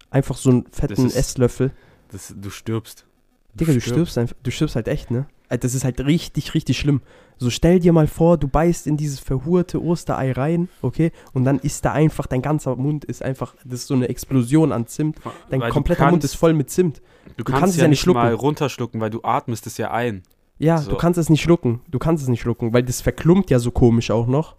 Einfach 0.09 0.37
so 0.37 0.49
einen 0.49 0.65
fetten 0.71 1.05
ist- 1.07 1.15
Esslöffel. 1.15 1.71
Das, 2.11 2.33
du 2.35 2.49
stirbst. 2.49 3.05
Digga, 3.53 3.73
du 3.73 3.81
stirbst 3.81 4.17
einfach, 4.17 4.35
du 4.41 4.51
stirbst 4.51 4.75
halt 4.75 4.87
echt, 4.87 5.11
ne? 5.11 5.27
Äh, 5.49 5.57
Das 5.57 5.73
ist 5.73 5.83
halt 5.83 5.99
richtig, 6.01 6.53
richtig 6.53 6.77
schlimm. 6.77 7.01
So 7.37 7.49
stell 7.49 7.79
dir 7.79 7.91
mal 7.91 8.07
vor, 8.07 8.37
du 8.37 8.47
beißt 8.47 8.87
in 8.87 8.97
dieses 8.97 9.19
verhurte 9.19 9.81
Osterei 9.83 10.31
rein, 10.31 10.69
okay? 10.81 11.11
Und 11.33 11.43
dann 11.43 11.59
ist 11.59 11.83
da 11.85 11.91
einfach, 11.91 12.27
dein 12.27 12.41
ganzer 12.41 12.75
Mund 12.75 13.03
ist 13.05 13.21
einfach, 13.23 13.55
das 13.65 13.81
ist 13.81 13.87
so 13.87 13.93
eine 13.95 14.07
Explosion 14.09 14.71
an 14.71 14.87
Zimt. 14.87 15.17
Dein 15.49 15.59
Weil 15.59 15.69
du 15.69 15.73
kompletter 15.73 16.03
Mund 16.05 16.13
kannst- 16.21 16.25
ist 16.25 16.35
voll 16.35 16.53
mit 16.53 16.69
Zimt. 16.69 17.01
Du 17.35 17.43
kannst 17.43 17.59
kannst, 17.59 17.73
es 17.75 17.77
ja 17.77 17.83
ja 17.83 17.87
nicht 17.89 17.97
nicht 17.97 18.01
schlucken. 18.03 18.21
mal 18.21 18.33
runterschlucken, 18.33 19.01
weil 19.01 19.09
du 19.09 19.19
atmest 19.23 19.67
es 19.67 19.77
ja 19.77 19.91
ein. 19.91 20.23
Ja, 20.59 20.77
So. 20.79 20.91
du 20.91 20.97
kannst 20.97 21.17
es 21.19 21.29
nicht 21.29 21.41
schlucken. 21.41 21.81
Du 21.87 21.99
kannst 21.99 22.23
es 22.23 22.29
nicht 22.29 22.41
schlucken, 22.41 22.73
weil 22.73 22.83
das 22.83 23.01
verklumpt 23.01 23.49
ja 23.49 23.59
so 23.59 23.71
komisch 23.71 24.11
auch 24.11 24.27
noch. 24.27 24.55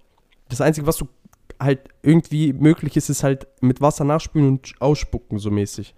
Das 0.48 0.60
Einzige, 0.60 0.86
was 0.86 0.96
du 0.96 1.08
halt 1.60 1.80
irgendwie 2.02 2.52
möglich 2.52 2.96
ist, 2.96 3.08
ist 3.08 3.22
halt 3.24 3.46
mit 3.60 3.80
Wasser 3.80 4.04
nachspülen 4.04 4.48
und 4.48 4.74
ausspucken, 4.80 5.38
so 5.38 5.50
mäßig. 5.50 5.94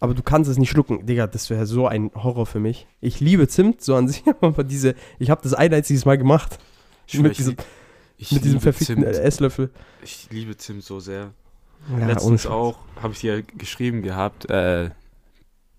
Aber 0.00 0.14
du 0.14 0.22
kannst 0.22 0.50
es 0.50 0.58
nicht 0.58 0.70
schlucken. 0.70 1.06
Digga, 1.06 1.26
das 1.26 1.50
wäre 1.50 1.66
so 1.66 1.86
ein 1.86 2.10
Horror 2.14 2.46
für 2.46 2.60
mich. 2.60 2.86
Ich 3.00 3.20
liebe 3.20 3.48
Zimt 3.48 3.80
so 3.82 3.94
an 3.96 4.08
sich, 4.08 4.22
aber 4.40 4.62
diese, 4.64 4.94
ich 5.18 5.30
habe 5.30 5.42
das 5.42 5.54
ein 5.54 5.72
einziges 5.72 6.04
Mal 6.04 6.18
gemacht. 6.18 6.58
Ich 7.06 7.18
mit 7.18 7.36
diesem, 7.38 7.56
ich 8.16 8.30
mit 8.32 8.44
diesem 8.44 8.60
verfickten 8.60 9.02
Zimt. 9.02 9.16
Esslöffel. 9.16 9.70
Ich 10.02 10.28
liebe 10.30 10.56
Zimt 10.56 10.84
so 10.84 11.00
sehr. 11.00 11.32
Ja, 11.98 12.06
Letztens 12.06 12.46
auch, 12.46 12.78
habe 13.02 13.12
ich 13.12 13.20
dir 13.20 13.42
geschrieben 13.42 14.00
gehabt, 14.02 14.48
äh, 14.48 14.90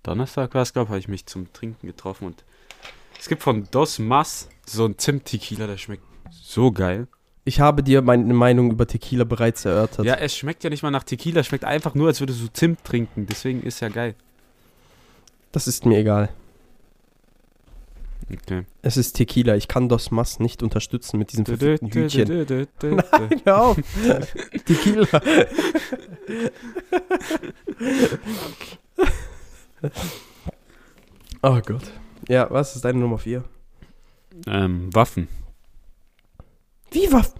Donnerstag 0.03 0.53
war 0.53 0.61
es, 0.61 0.71
glaube 0.73 0.86
ich, 0.86 0.89
habe 0.89 0.99
ich 0.99 1.07
mich 1.07 1.26
zum 1.26 1.51
Trinken 1.51 1.88
getroffen 1.88 2.26
und 2.28 2.43
es 3.26 3.30
gibt 3.30 3.41
von 3.41 3.67
Dos 3.71 3.97
Mas 3.97 4.49
so 4.67 4.86
ein 4.86 4.99
Zimt-Tequila, 4.99 5.65
der 5.65 5.78
schmeckt 5.78 6.03
so 6.30 6.71
geil. 6.71 7.07
Ich 7.43 7.59
habe 7.59 7.82
dir 7.82 8.03
meine 8.03 8.36
Meinung 8.36 8.69
über 8.69 8.86
Tequila 8.86 9.23
bereits 9.23 9.65
erörtert. 9.65 10.05
Ja, 10.05 10.13
es 10.13 10.38
schmeckt 10.38 10.63
ja 10.63 10.69
nicht 10.69 10.84
mal 10.84 10.91
nach 10.91 11.01
Tequila, 11.01 11.39
es 11.39 11.47
schmeckt 11.47 11.65
einfach 11.65 11.95
nur, 11.95 12.07
als 12.07 12.19
würdest 12.19 12.39
du 12.39 12.53
Zimt 12.53 12.84
trinken, 12.84 13.26
deswegen 13.26 13.63
ist 13.63 13.80
ja 13.80 13.89
geil. 13.89 14.13
Das 15.51 15.67
ist 15.67 15.88
mir 15.88 15.97
egal. 15.97 16.30
Okay. 18.32 18.65
Es 18.84 18.95
ist 18.95 19.13
Tequila. 19.13 19.55
Ich 19.55 19.67
kann 19.67 19.89
Dos 19.89 20.11
Mas 20.11 20.39
nicht 20.39 20.61
unterstützen 20.61 21.17
mit 21.17 21.32
diesem 21.32 21.47
verfickten 21.47 21.91
Hütchen. 21.91 22.28
Nein, 22.84 23.01
Hör 23.43 23.59
auf. 23.59 23.76
Tequila. 24.65 25.07
oh 31.41 31.59
Gott. 31.65 31.91
Ja, 32.28 32.47
was 32.49 32.76
ist 32.76 32.86
deine 32.86 32.99
Nummer 32.99 33.17
4? 33.17 33.43
ähm, 34.47 34.93
Waffen. 34.93 35.28
Wie 36.91 37.11
Waffe? 37.11 37.34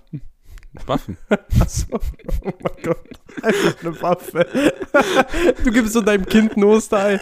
Waffen. 0.86 1.18
Achso. 1.60 2.00
Oh 2.44 2.52
mein 2.62 2.84
Gott. 2.84 3.10
Einfach 3.42 3.82
eine 3.84 4.02
Waffe. 4.02 4.46
du 5.64 5.72
gibst 5.72 5.94
so 5.94 6.02
deinem 6.02 6.26
Kind 6.26 6.58
ein 6.58 6.64
Osterei. 6.64 7.20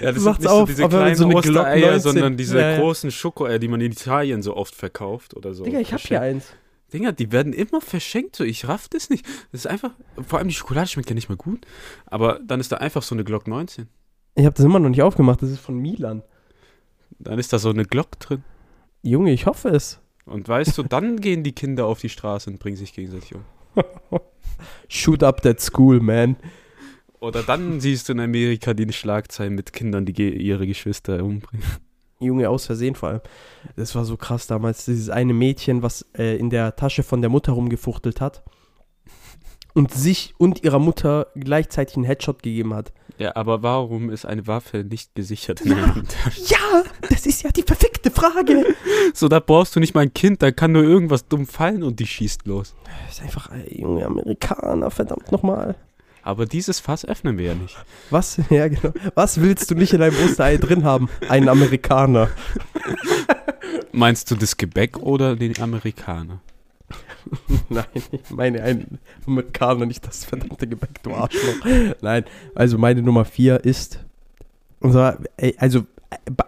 Ja, 0.00 0.12
das 0.12 0.22
sind 0.22 0.38
nicht 0.40 0.48
so 0.48 0.64
diese 0.66 0.88
kleinen 0.88 1.14
so 1.16 1.28
Glock 1.28 1.44
19. 1.44 1.56
Ostereier, 1.56 2.00
sondern 2.00 2.36
diese 2.36 2.58
Ja, 2.58 2.70
ja. 2.72 2.78
großen 2.78 3.10
Schokoeier, 3.10 3.58
die 3.58 3.68
man 3.68 3.80
in 3.80 3.92
Italien 3.92 4.42
so 4.42 4.56
oft 4.56 4.74
verkauft 4.74 5.36
oder 5.36 5.52
so. 5.52 5.64
Digga, 5.64 5.80
ich 5.80 5.92
hab 5.92 6.00
hier 6.00 6.20
eins. 6.22 6.46
Dinger, 6.92 7.12
die 7.12 7.30
werden 7.32 7.52
immer 7.52 7.82
verschenkt, 7.82 8.34
so 8.36 8.44
ich 8.44 8.66
raff 8.66 8.88
das 8.88 9.10
nicht. 9.10 9.26
Das 9.52 9.60
ist 9.62 9.66
einfach, 9.66 9.90
vor 10.26 10.38
allem 10.38 10.48
die 10.48 10.54
Schokolade 10.54 10.88
schmeckt 10.88 11.10
ja 11.10 11.14
nicht 11.14 11.28
mal 11.28 11.36
gut, 11.36 11.66
aber 12.06 12.40
dann 12.42 12.60
ist 12.60 12.72
da 12.72 12.76
einfach 12.76 13.02
so 13.02 13.14
eine 13.14 13.24
Glock 13.24 13.46
19. 13.46 13.88
Ich 14.34 14.46
habe 14.46 14.54
das 14.54 14.64
immer 14.64 14.78
noch 14.78 14.88
nicht 14.88 15.02
aufgemacht. 15.02 15.42
Das 15.42 15.50
ist 15.50 15.60
von 15.60 15.76
Milan. 15.78 16.22
Dann 17.18 17.38
ist 17.38 17.52
da 17.52 17.58
so 17.58 17.70
eine 17.70 17.84
Glock 17.84 18.18
drin. 18.20 18.44
Junge, 19.02 19.32
ich 19.32 19.46
hoffe 19.46 19.68
es. 19.68 20.00
Und 20.24 20.48
weißt 20.48 20.76
du, 20.78 20.82
dann 20.82 21.16
gehen 21.20 21.42
die 21.42 21.52
Kinder 21.52 21.86
auf 21.86 22.00
die 22.00 22.08
Straße 22.08 22.50
und 22.50 22.58
bringen 22.58 22.76
sich 22.76 22.92
gegenseitig 22.92 23.34
um. 23.34 23.44
Shoot 24.88 25.22
up 25.22 25.42
that 25.42 25.60
school, 25.60 26.00
man. 26.00 26.36
Oder 27.20 27.42
dann 27.42 27.80
siehst 27.80 28.08
du 28.08 28.12
in 28.12 28.20
Amerika 28.20 28.74
die 28.74 28.92
Schlagzeilen 28.92 29.54
mit 29.54 29.72
Kindern, 29.72 30.04
die 30.04 30.12
ihre 30.34 30.66
Geschwister 30.66 31.22
umbringen. 31.22 31.66
Junge, 32.20 32.48
aus 32.48 32.66
Versehen 32.66 32.94
vor 32.94 33.10
allem. 33.10 33.20
Das 33.76 33.94
war 33.94 34.04
so 34.04 34.16
krass 34.16 34.46
damals. 34.46 34.84
Dieses 34.84 35.08
eine 35.08 35.32
Mädchen, 35.32 35.82
was 35.82 36.06
äh, 36.16 36.36
in 36.36 36.50
der 36.50 36.74
Tasche 36.76 37.02
von 37.02 37.20
der 37.20 37.30
Mutter 37.30 37.52
rumgefuchtelt 37.52 38.20
hat 38.20 38.42
und 39.78 39.94
sich 39.94 40.34
und 40.38 40.64
ihrer 40.64 40.80
Mutter 40.80 41.28
gleichzeitig 41.36 41.96
einen 41.96 42.04
Headshot 42.04 42.42
gegeben 42.42 42.74
hat. 42.74 42.92
Ja, 43.16 43.36
aber 43.36 43.62
warum 43.62 44.10
ist 44.10 44.26
eine 44.26 44.46
Waffe 44.48 44.78
nicht 44.84 45.14
gesichert 45.14 45.60
in 45.60 45.70
Ja. 45.70 45.94
Ja, 46.46 46.82
das 47.08 47.26
ist 47.26 47.42
ja 47.42 47.50
die 47.50 47.62
perfekte 47.62 48.10
Frage. 48.10 48.74
So, 49.14 49.28
da 49.28 49.38
brauchst 49.40 49.76
du 49.76 49.80
nicht 49.80 49.94
mal 49.94 50.00
ein 50.02 50.12
Kind, 50.12 50.42
da 50.42 50.50
kann 50.50 50.72
nur 50.72 50.82
irgendwas 50.82 51.28
dumm 51.28 51.46
fallen 51.46 51.82
und 51.84 52.00
die 52.00 52.06
schießt 52.06 52.46
los. 52.46 52.74
Das 53.06 53.18
ist 53.18 53.22
einfach, 53.22 53.50
äh, 53.52 53.80
junge 53.80 54.04
Amerikaner, 54.04 54.90
verdammt 54.90 55.30
nochmal. 55.30 55.76
Aber 56.22 56.44
dieses 56.44 56.80
Fass 56.80 57.04
öffnen 57.04 57.38
wir 57.38 57.46
ja 57.46 57.54
nicht. 57.54 57.76
Was, 58.10 58.38
ja 58.50 58.66
genau. 58.68 58.92
Was 59.14 59.40
willst 59.40 59.70
du 59.70 59.76
nicht 59.76 59.92
in 59.92 60.00
deinem 60.00 60.16
Osterei 60.24 60.56
drin 60.56 60.84
haben? 60.84 61.08
Einen 61.28 61.48
Amerikaner. 61.48 62.28
Meinst 63.92 64.30
du 64.30 64.34
das 64.34 64.56
Gebäck 64.56 64.98
oder 64.98 65.36
den 65.36 65.60
Amerikaner? 65.60 66.40
Nein, 67.68 67.84
ich 67.94 68.30
meine 68.30 68.62
einen 68.62 68.98
Amerikaner, 69.26 69.86
nicht 69.86 70.06
das 70.06 70.24
verdammte 70.24 70.66
Gebäck, 70.66 71.02
du 71.02 71.14
Arschloch. 71.14 71.64
Nein, 72.00 72.24
also 72.54 72.78
meine 72.78 73.02
Nummer 73.02 73.24
vier 73.24 73.64
ist, 73.64 74.04
ey, 75.36 75.54
also 75.58 75.84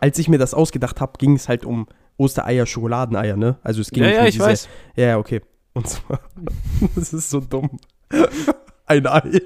als 0.01 0.18
ich 0.18 0.28
mir 0.28 0.39
das 0.39 0.55
ausgedacht 0.55 1.01
habe, 1.01 1.12
ging 1.18 1.37
es 1.37 1.49
halt 1.49 1.64
um 1.64 1.87
Ostereier, 2.16 2.66
Schokoladeneier, 2.66 3.37
ne? 3.37 3.59
Also 3.62 3.81
es 3.81 3.91
ging 3.91 4.03
Ja, 4.03 4.11
ja, 4.11 4.20
um 4.22 4.26
ich 4.26 4.39
weiß. 4.39 4.68
Ja, 4.97 5.07
ja, 5.07 5.18
okay. 5.18 5.41
Und 5.72 5.89
zwar, 5.89 6.20
das 6.95 7.12
ist 7.12 7.31
so 7.31 7.41
dumm. 7.41 7.78
Ein 8.87 9.07
Ei. 9.07 9.41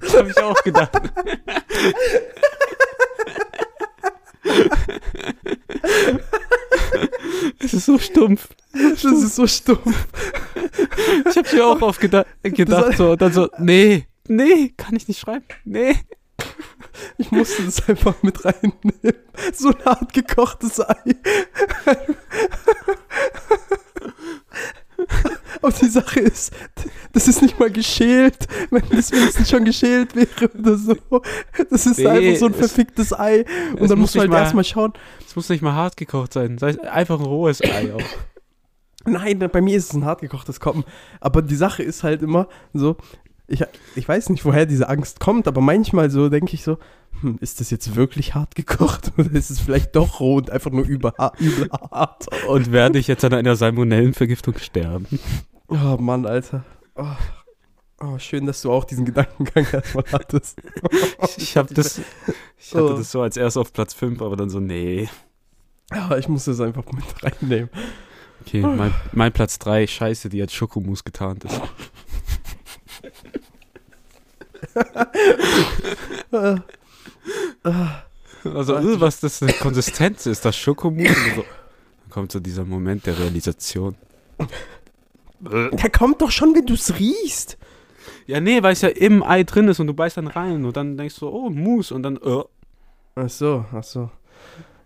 Das 0.00 0.16
habe 0.16 0.30
ich 0.30 0.38
auch 0.38 0.62
gedacht. 0.62 0.92
Es 7.58 7.74
ist 7.74 7.86
so 7.86 7.98
stumpf. 7.98 8.48
Das 8.72 9.04
ist 9.04 9.34
so 9.36 9.46
stumpf. 9.46 10.06
Ich 11.28 11.36
habe 11.36 11.56
mir 11.56 11.66
auch 11.66 11.82
oft 11.82 12.00
geda 12.00 12.24
gedacht, 12.42 12.96
so, 12.96 13.12
und 13.12 13.22
dann 13.22 13.32
so, 13.32 13.48
nee, 13.58 14.06
nee, 14.28 14.72
kann 14.76 14.94
ich 14.96 15.08
nicht 15.08 15.20
schreiben. 15.20 15.44
Nee. 15.64 15.96
Ich 17.16 17.30
musste 17.30 17.64
das 17.64 17.88
einfach 17.88 18.22
mit 18.22 18.44
reinnehmen. 18.44 19.14
So 19.52 19.70
ein 19.70 19.84
hart 19.84 20.12
gekochtes 20.12 20.80
Ei. 20.80 21.14
Und 25.60 25.80
die 25.80 25.88
Sache 25.88 26.20
ist, 26.20 26.52
das 27.12 27.28
ist 27.28 27.42
nicht 27.42 27.58
mal 27.58 27.70
geschält. 27.70 28.46
Wenn 28.70 28.82
das 28.90 29.10
wenigstens 29.12 29.50
schon 29.50 29.64
geschält 29.64 30.14
wäre 30.14 30.50
oder 30.58 30.76
so. 30.76 30.96
Das 31.70 31.86
ist 31.86 31.98
Nee, 31.98 32.06
einfach 32.06 32.38
so 32.40 32.46
ein 32.46 32.52
es- 32.52 32.58
verficktes 32.58 33.12
Ei. 33.18 33.44
Und 33.78 33.90
dann 33.90 33.98
muss 33.98 33.98
musst 33.98 34.14
du 34.14 34.18
nicht 34.18 34.22
halt 34.22 34.30
mal- 34.30 34.38
erstmal 34.42 34.64
schauen. 34.64 34.92
Es 35.26 35.34
muss 35.36 35.48
nicht 35.48 35.62
mal 35.62 35.72
hart 35.74 35.96
gekocht 35.96 36.32
sein. 36.32 36.58
Sei 36.58 36.80
einfach 36.90 37.18
ein 37.18 37.26
rohes 37.26 37.60
Ei 37.62 37.92
auch. 37.94 38.00
Nein, 39.04 39.38
bei 39.38 39.60
mir 39.60 39.76
ist 39.76 39.90
es 39.90 39.94
ein 39.94 40.04
hart 40.04 40.20
gekochtes 40.20 40.60
Koppen. 40.60 40.84
Aber 41.20 41.40
die 41.42 41.54
Sache 41.56 41.82
ist 41.82 42.02
halt 42.02 42.22
immer 42.22 42.48
so, 42.74 42.96
ich, 43.48 43.64
ich 43.96 44.08
weiß 44.08 44.28
nicht, 44.30 44.44
woher 44.44 44.66
diese 44.66 44.88
Angst 44.88 45.20
kommt, 45.20 45.48
aber 45.48 45.60
manchmal 45.60 46.10
so 46.10 46.28
denke 46.28 46.54
ich 46.54 46.62
so, 46.62 46.78
hm, 47.20 47.38
ist 47.40 47.60
das 47.60 47.70
jetzt 47.70 47.96
wirklich 47.96 48.34
hart 48.34 48.54
gekocht 48.54 49.12
oder 49.18 49.32
ist 49.32 49.50
es 49.50 49.58
vielleicht 49.60 49.96
doch 49.96 50.20
roh 50.20 50.36
und 50.36 50.50
einfach 50.50 50.70
nur 50.70 50.84
über, 50.84 51.14
übel 51.38 51.68
hart? 51.90 52.26
Und 52.46 52.70
werde 52.72 52.98
ich 52.98 53.08
jetzt 53.08 53.24
an 53.24 53.34
einer 53.34 53.56
Salmonellenvergiftung 53.56 54.58
sterben? 54.58 55.06
Oh 55.68 55.96
Mann, 55.98 56.26
Alter. 56.26 56.64
Oh, 56.94 57.04
oh, 58.00 58.18
schön, 58.18 58.46
dass 58.46 58.62
du 58.62 58.70
auch 58.70 58.84
diesen 58.84 59.04
Gedankengang 59.04 59.66
erstmal 59.72 60.04
hattest. 60.12 60.60
Ich 61.36 61.56
habe 61.56 61.72
das, 61.74 62.00
ich 62.58 62.74
hatte 62.74 62.94
Oh. 62.94 62.96
das 62.96 63.10
so 63.10 63.22
als 63.22 63.36
erst 63.36 63.56
auf 63.56 63.72
Platz 63.72 63.94
5, 63.94 64.20
aber 64.22 64.36
dann 64.36 64.50
so, 64.50 64.60
nee. 64.60 65.08
Ja, 65.92 66.16
ich 66.18 66.28
muss 66.28 66.44
das 66.44 66.60
einfach 66.60 66.84
mit 66.92 67.04
reinnehmen. 67.22 67.70
Okay, 68.42 68.60
mein, 68.60 68.92
mein 69.12 69.32
Platz 69.32 69.58
3, 69.58 69.86
scheiße, 69.86 70.28
die 70.28 70.40
als 70.40 70.52
Schokomus 70.52 71.02
getarnt 71.04 71.44
ist. 71.44 71.60
Also, 78.44 79.00
was 79.00 79.20
das 79.20 79.42
eine 79.42 79.52
Konsistenz 79.52 80.26
ist, 80.26 80.44
das 80.44 80.56
Schokomus. 80.56 81.08
Und 81.08 81.34
so. 81.36 81.42
Dann 81.42 82.10
kommt 82.10 82.32
so 82.32 82.40
dieser 82.40 82.64
Moment 82.64 83.06
der 83.06 83.18
Realisation. 83.18 83.96
Der 85.40 85.90
kommt 85.90 86.20
doch 86.22 86.30
schon, 86.30 86.54
wenn 86.54 86.66
du 86.66 86.74
es 86.74 86.98
riechst. 86.98 87.58
Ja, 88.26 88.40
nee, 88.40 88.62
weil 88.62 88.72
es 88.72 88.82
ja 88.82 88.88
im 88.88 89.22
Ei 89.22 89.42
drin 89.44 89.68
ist 89.68 89.80
und 89.80 89.86
du 89.86 89.94
beißt 89.94 90.16
dann 90.16 90.26
rein 90.26 90.64
und 90.64 90.76
dann 90.76 90.96
denkst 90.96 91.18
du, 91.18 91.28
oh, 91.28 91.48
Mus 91.50 91.92
und 91.92 92.02
dann, 92.02 92.16
äh. 92.16 92.42
Ach 93.14 93.28
so, 93.30 93.64
ach 93.72 93.82
so. 93.82 94.10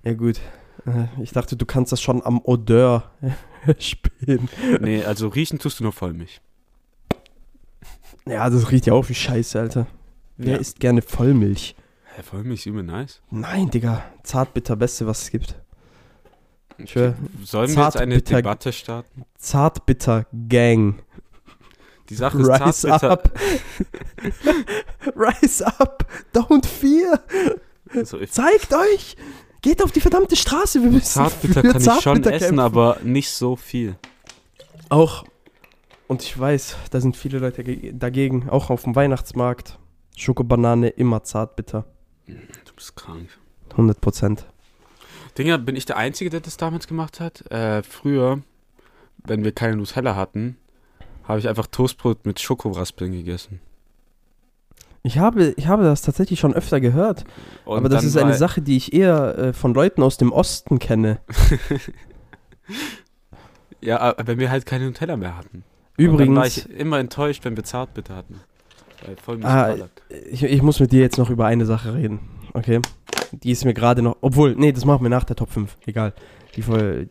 Ja 0.05 0.15
gut. 0.15 0.41
Äh, 0.87 1.07
Ich 1.23 1.33
dachte, 1.33 1.57
du 1.57 1.67
kannst 1.67 1.93
das 1.93 2.01
schon 2.01 2.25
am 2.25 2.41
Odeur 2.43 3.11
spielen. 3.79 4.49
Nee, 4.81 5.05
also 5.05 5.29
riechen 5.29 5.59
tust 5.59 5.81
du 5.81 5.85
nur 5.85 5.93
Vollmilch. 5.93 6.41
Ja, 8.27 8.49
das 8.51 8.71
riecht 8.71 8.87
ja 8.87 8.93
auch 8.93 9.09
wie 9.09 9.15
Scheiße, 9.15 9.59
Alter. 9.61 9.87
Wer 10.37 10.55
Ja. 10.55 10.59
isst 10.61 10.81
gerne 10.81 11.03
Vollmilch? 11.03 11.75
Hä, 12.17 12.23
Vollmilch 12.23 12.61
ist 12.61 12.67
übel 12.67 12.83
nice. 12.83 13.21
Nein, 13.31 13.71
Digga. 13.71 14.05
Zartbitter, 14.23 14.77
beste, 14.77 15.07
was 15.07 15.23
es 15.23 15.31
gibt. 15.31 15.57
Schwör, 16.85 17.15
Sollen 17.45 17.75
wir 17.75 17.85
jetzt 17.85 17.97
eine 17.97 18.17
Zartbitter- 18.17 18.37
Debatte 18.37 18.73
starten? 18.73 19.25
Zartbitter 19.37 20.27
Gang. 20.49 21.03
Die 22.09 22.15
Sache 22.15 22.39
ist 22.41 22.49
Rise 22.49 22.89
Zartbitter. 22.89 23.11
up. 23.13 23.33
Rise 25.17 25.67
up. 25.79 26.05
Don't 26.35 26.67
fear. 26.67 27.21
Also, 27.95 28.25
Zeigt 28.27 28.73
euch. 28.75 29.17
Geht 29.61 29.83
auf 29.83 29.93
die 29.93 30.01
verdammte 30.01 30.35
Straße, 30.35 30.83
wir 30.83 30.91
müssen 30.91 31.05
Zartbitter 31.07 31.63
kann 31.63 31.77
ich 31.81 31.85
schon 31.85 32.01
Zartbitter 32.03 32.33
essen, 32.33 32.45
kämpfen. 32.57 32.59
aber 32.59 32.99
nicht 33.05 33.31
so 33.31 33.55
viel. 33.55 33.95
Auch, 34.89 35.25
und 36.13 36.23
ich 36.23 36.39
weiß, 36.39 36.77
da 36.91 37.01
sind 37.01 37.17
viele 37.17 37.39
Leute 37.41 37.65
ge- 37.65 37.93
dagegen, 37.93 38.49
auch 38.49 38.71
auf 38.71 38.85
dem 38.85 38.95
Weihnachtsmarkt. 38.95 39.79
Schokobanane 40.17 40.89
immer 40.89 41.25
zartbitter. 41.25 41.85
Du 42.27 42.73
bist 42.77 42.95
krank. 42.95 43.29
100 43.73 44.01
Prozent. 44.01 44.47
Dinger, 45.39 45.59
bin 45.59 45.75
ich 45.75 45.87
der 45.87 45.97
Einzige, 45.97 46.31
der 46.31 46.41
das 46.41 46.57
damals 46.59 46.87
gemacht 46.87 47.19
hat? 47.19 47.51
Äh, 47.51 47.83
früher, 47.83 48.41
wenn 49.25 49.43
wir 49.45 49.53
keine 49.53 49.77
Nutella 49.77 50.15
hatten, 50.15 50.57
habe 51.25 51.39
ich 51.39 51.49
einfach 51.49 51.67
Toastbrot 51.67 52.27
mit 52.27 52.39
Schokoraspeln 52.41 53.13
gegessen. 53.13 53.61
Ich 55.03 55.19
habe, 55.19 55.55
ich 55.57 55.67
habe 55.67 55.83
das 55.83 56.03
tatsächlich 56.03 56.39
schon 56.39 56.55
öfter 56.55 56.79
gehört. 56.81 57.25
Und 57.65 57.79
aber 57.79 57.89
das 57.89 58.05
ist 58.05 58.17
eine 58.17 58.35
Sache, 58.35 58.61
die 58.63 58.77
ich 58.77 58.93
eher 58.93 59.37
äh, 59.39 59.53
von 59.53 59.75
Leuten 59.75 60.03
aus 60.03 60.17
dem 60.19 60.31
Osten 60.33 60.79
kenne. 60.79 61.19
Ja, 63.81 64.15
wenn 64.25 64.39
wir 64.39 64.51
halt 64.51 64.65
keine 64.65 64.85
Nutella 64.87 65.17
mehr 65.17 65.37
hatten. 65.37 65.65
Und 65.99 66.05
dann 66.07 66.17
war 66.17 66.21
Übrigens, 66.25 66.57
ich 66.59 66.71
immer 66.71 66.99
enttäuscht, 66.99 67.45
wenn 67.45 67.57
wir 67.57 67.65
Zartbitter 67.65 68.17
hatten. 68.17 68.41
Weil 69.05 69.17
voll 69.17 69.37
mich 69.37 69.47
Ah, 69.47 69.77
ich, 70.31 70.43
ich 70.45 70.63
muss 70.63 70.81
mit 70.81 70.93
dir 70.93 71.01
jetzt 71.01 71.19
noch 71.19 71.31
über 71.31 71.47
eine 71.47 71.67
Sache 71.67 71.95
reden. 71.95 72.21
Okay? 72.55 72.81
Die 73.33 73.51
ist 73.51 73.65
mir 73.65 73.75
gerade 73.75 74.03
noch. 74.03 74.17
Obwohl, 74.21 74.55
nee, 74.57 74.73
das 74.73 74.85
machen 74.85 75.03
wir 75.03 75.11
nach 75.11 75.25
der 75.25 75.37
Top 75.37 75.51
5. 75.51 75.77
Egal. 75.87 76.13
Die 76.57 76.63
voll. 76.63 77.09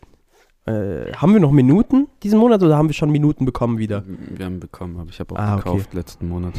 Äh, 0.66 1.12
haben 1.14 1.34
wir 1.34 1.40
noch 1.40 1.52
Minuten 1.52 2.08
diesen 2.22 2.38
Monat 2.38 2.62
oder 2.62 2.78
haben 2.78 2.88
wir 2.88 2.94
schon 2.94 3.10
Minuten 3.10 3.46
bekommen 3.46 3.80
wieder? 3.80 4.04
Wir 4.06 4.46
haben 4.46 4.60
bekommen, 4.60 5.00
aber 5.00 5.10
ich 5.10 5.20
habe 5.20 5.34
auch 5.34 5.40
Ah, 5.40 5.56
okay. 5.56 5.64
gekauft 5.64 5.94
letzten 5.96 6.28
Monat. 6.30 6.54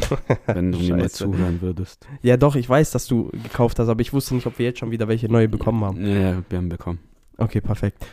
wenn 0.47 0.73
du 0.73 0.79
mir 0.81 0.97
mal 0.97 1.09
zuhören 1.11 1.62
würdest. 1.62 2.05
Ja, 2.20 2.37
doch, 2.37 2.57
ich 2.57 2.68
weiß, 2.68 2.91
dass 2.91 3.07
du 3.07 3.31
gekauft 3.31 3.79
hast, 3.79 3.89
aber 3.89 4.01
ich 4.01 4.12
wusste 4.12 4.35
nicht, 4.35 4.47
ob 4.49 4.59
wir 4.59 4.66
jetzt 4.66 4.81
schon 4.81 4.91
wieder 4.91 5.07
welche 5.07 5.29
neue 5.31 5.49
bekommen 5.49 5.85
haben. 5.85 6.05
Ja, 6.05 6.18
ja, 6.18 6.43
wir 6.49 6.59
haben 6.59 6.68
bekommen. 6.68 6.99
Okay, 7.39 7.61
perfekt. 7.61 8.05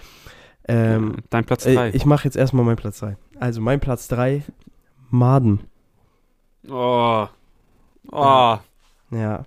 Ähm, 0.67 1.15
Dein 1.31 1.45
Platz 1.45 1.65
äh, 1.65 1.73
3. 1.73 1.89
ich 1.95 2.05
mache 2.05 2.25
jetzt 2.25 2.37
erstmal 2.37 2.63
meinen 2.63 2.75
Platz 2.75 2.99
3. 2.99 3.17
Also, 3.39 3.61
mein 3.61 3.79
Platz 3.79 4.07
3, 4.09 4.43
Maden. 5.09 5.61
oh. 6.69 7.27
Oh. 8.11 8.57
Ja. 9.11 9.45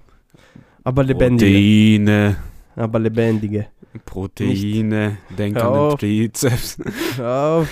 Aber 0.84 1.02
lebendige. 1.04 1.50
Proteine. 1.52 2.36
Aber 2.76 2.98
lebendige. 3.00 3.66
Proteine. 4.04 5.18
Denk 5.36 5.56
Hör 5.56 5.64
an 5.64 5.78
auf. 5.78 5.96
den 5.96 6.30
Trizeps. 6.32 6.78
Hör 7.16 7.58
auf. 7.60 7.68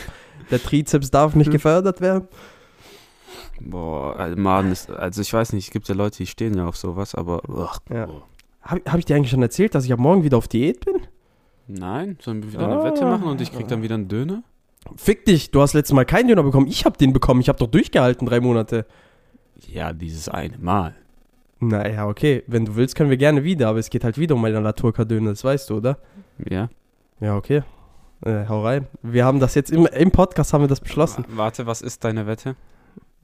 Der 0.51 0.61
Trizeps 0.63 1.11
darf 1.11 1.35
nicht 1.37 1.51
gefördert 1.51 2.01
werden. 2.01 2.27
Boah, 3.61 4.17
also 4.19 4.37
Maden 4.37 4.73
ist, 4.73 4.91
also 4.91 5.21
ich 5.21 5.33
weiß 5.33 5.53
nicht, 5.53 5.67
es 5.67 5.71
gibt 5.73 5.87
ja 5.89 5.95
Leute, 5.95 6.19
die 6.19 6.27
stehen 6.27 6.55
ja 6.57 6.67
auf 6.67 6.77
sowas, 6.77 7.15
aber 7.15 7.43
Ja. 7.89 8.09
Habe 8.63 8.83
hab 8.87 8.99
ich 8.99 9.05
dir 9.05 9.17
eigentlich 9.17 9.31
schon 9.31 9.43
erzählt, 9.43 9.75
dass 9.75 9.85
ich 9.85 9.93
ab 9.93 9.99
morgen 10.01 10.25
wieder 10.25 10.39
auf 10.39 10.49
Diät 10.49 10.85
bin? 10.85 10.97
nein, 11.69 12.19
sollen 12.21 12.43
wir 12.43 12.53
wieder 12.53 12.65
eine 12.65 12.81
Ah. 12.81 12.85
Wette 12.85 13.05
machen 13.05 13.29
und 13.29 13.41
ich 13.41 13.53
krieg 13.53 13.69
dann 13.69 13.83
wieder 13.83 13.95
einen 13.95 14.09
Döner? 14.09 14.43
Fick 14.97 15.25
dich, 15.25 15.51
du 15.51 15.61
hast 15.61 15.75
letztes 15.75 15.95
Mal 15.95 16.05
keinen 16.05 16.29
Döner 16.29 16.43
bekommen. 16.43 16.67
Ich 16.67 16.85
habe 16.85 16.97
den 16.97 17.13
bekommen. 17.13 17.41
Ich 17.41 17.49
habe 17.49 17.59
doch 17.59 17.67
durchgehalten, 17.69 18.27
drei 18.27 18.41
Monate. 18.41 18.87
Ja, 19.69 19.93
dieses 19.93 20.29
eine 20.29 20.59
Mal. 20.59 20.95
Naja, 21.61 22.07
okay. 22.09 22.43
Wenn 22.47 22.65
du 22.65 22.77
willst, 22.77 22.95
können 22.95 23.11
wir 23.11 23.19
gerne 23.19 23.45
wieder. 23.45 23.69
Aber 23.69 23.79
es 23.79 23.91
geht 23.91 24.05
halt 24.05 24.17
wieder 24.19 24.35
um 24.35 24.41
meine 24.41 24.61
Naturka-Döner. 24.61 25.31
Das 25.31 25.45
weißt 25.45 25.69
du, 25.71 25.77
oder? 25.77 25.99
Ja. 26.49 26.71
Ja, 27.21 27.37
okay. 27.37 27.63
Äh, 28.25 28.47
hau 28.49 28.65
rein. 28.65 28.87
Wir 29.03 29.25
haben 29.27 29.41
das 29.41 29.55
jetzt 29.55 29.71
im, 29.71 29.87
im 29.87 30.11
Podcast 30.11 30.53
haben 30.55 30.63
wir 30.63 30.69
das 30.69 30.81
beschlossen. 30.81 31.25
Wa- 31.29 31.37
Warte, 31.45 31.67
was 31.67 31.83
ist 31.83 32.03
deine 32.05 32.27
Wette? 32.27 32.57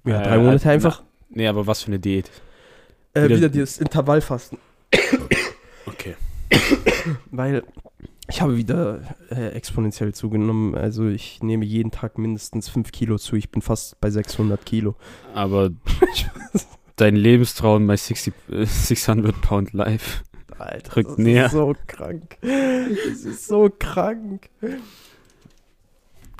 Ja, 0.04 0.20
Äh, 0.20 0.24
drei 0.28 0.38
Monate 0.38 0.68
einfach. 0.70 1.02
Nee, 1.30 1.46
aber 1.48 1.66
was 1.66 1.82
für 1.82 1.88
eine 1.88 1.98
Diät? 1.98 2.30
Äh, 3.14 3.24
wieder- 3.24 3.36
wieder 3.36 3.48
dieses 3.48 3.78
Intervallfasten. 3.78 4.58
Okay. 5.86 6.16
Weil 7.30 7.62
ich 8.28 8.40
habe 8.40 8.56
wieder 8.56 9.00
äh, 9.30 9.48
exponentiell 9.50 10.14
zugenommen. 10.14 10.74
Also 10.74 11.08
ich 11.08 11.42
nehme 11.42 11.64
jeden 11.64 11.90
Tag 11.90 12.18
mindestens 12.18 12.68
5 12.68 12.90
Kilo 12.92 13.18
zu. 13.18 13.36
Ich 13.36 13.50
bin 13.50 13.62
fast 13.62 14.00
bei 14.00 14.10
600 14.10 14.64
Kilo. 14.64 14.96
Aber 15.34 15.70
dein 16.96 17.16
Lebenstraum 17.16 17.86
bei 17.86 17.96
60, 17.96 18.34
äh, 18.50 18.64
600 18.64 19.40
Pound 19.40 19.72
Life. 19.72 20.22
Alter, 20.58 20.96
Rückt 20.96 21.10
das 21.10 21.18
näher. 21.18 21.46
ist 21.46 21.52
so 21.52 21.74
krank. 21.86 22.38
Das 22.40 23.24
ist 23.24 23.46
so 23.46 23.70
krank. 23.78 24.48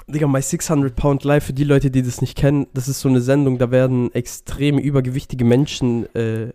Digga, 0.08 0.26
My 0.26 0.40
600 0.40 0.94
Pound 0.94 1.24
Life, 1.24 1.48
für 1.48 1.52
die 1.52 1.64
Leute, 1.64 1.90
die 1.90 2.02
das 2.02 2.20
nicht 2.20 2.36
kennen, 2.36 2.66
das 2.74 2.88
ist 2.88 3.00
so 3.00 3.08
eine 3.08 3.20
Sendung, 3.20 3.58
da 3.58 3.70
werden 3.72 4.14
extrem 4.14 4.78
übergewichtige 4.78 5.44
Menschen 5.44 6.06
äh, 6.14 6.52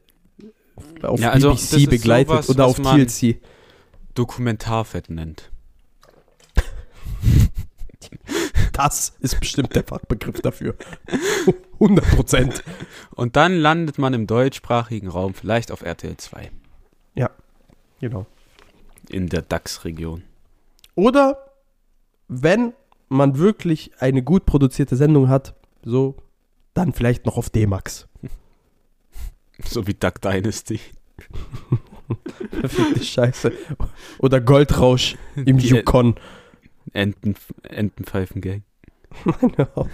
auf 1.03 1.19
Ja, 1.19 1.31
also, 1.31 1.51
das 1.51 1.69
BBC 1.69 1.89
begleitet 1.89 2.29
sowas, 2.29 2.49
oder 2.49 2.65
auf 2.65 2.79
TLC. 2.79 3.41
Dokumentarfett 4.15 5.09
nennt. 5.09 5.51
Das 8.73 9.13
ist 9.19 9.39
bestimmt 9.39 9.75
der 9.75 9.83
Fachbegriff 9.83 10.41
dafür. 10.41 10.75
100 11.73 12.05
Prozent. 12.15 12.63
Und 13.11 13.35
dann 13.35 13.55
landet 13.55 13.97
man 13.97 14.13
im 14.13 14.27
deutschsprachigen 14.27 15.07
Raum, 15.07 15.33
vielleicht 15.33 15.71
auf 15.71 15.81
RTL 15.81 16.17
2, 16.17 16.51
Genau. 17.99 18.25
in 19.09 19.29
der 19.29 19.43
DAX-Region. 19.43 20.23
Oder 20.95 21.51
wenn 22.27 22.73
man 23.09 23.37
wirklich 23.37 23.91
eine 23.99 24.23
gut 24.23 24.47
produzierte 24.47 24.95
Sendung 24.95 25.29
hat, 25.29 25.53
so, 25.83 26.15
dann 26.73 26.93
vielleicht 26.93 27.27
noch 27.27 27.37
auf 27.37 27.49
D-Max. 27.49 28.07
So 29.63 29.85
wie 29.85 29.93
Duck 29.93 30.19
Dynasty. 30.21 30.79
Verfickte 32.59 33.03
Scheiße. 33.03 33.51
Oder 34.19 34.41
Goldrausch 34.41 35.15
im 35.35 35.57
Die 35.57 35.67
Yukon. 35.67 36.15
Enten, 36.93 37.35
Entenpfeifen-Gang. 37.63 38.63
Hör 39.55 39.69
auf. 39.75 39.87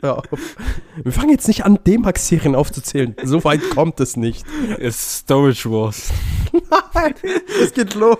Hör 0.00 0.18
auf. 0.18 0.56
Wir 1.02 1.10
fangen 1.12 1.30
jetzt 1.30 1.48
nicht 1.48 1.64
an, 1.64 1.78
D-Max-Serien 1.84 2.54
aufzuzählen. 2.54 3.16
So 3.24 3.42
weit 3.44 3.60
kommt 3.70 3.98
es 4.00 4.16
nicht. 4.16 4.46
Ist 4.78 5.18
Storage 5.18 5.68
Wars. 5.70 6.12
Nein, 6.94 7.14
es 7.62 7.72
geht 7.74 7.94
los. 7.94 8.18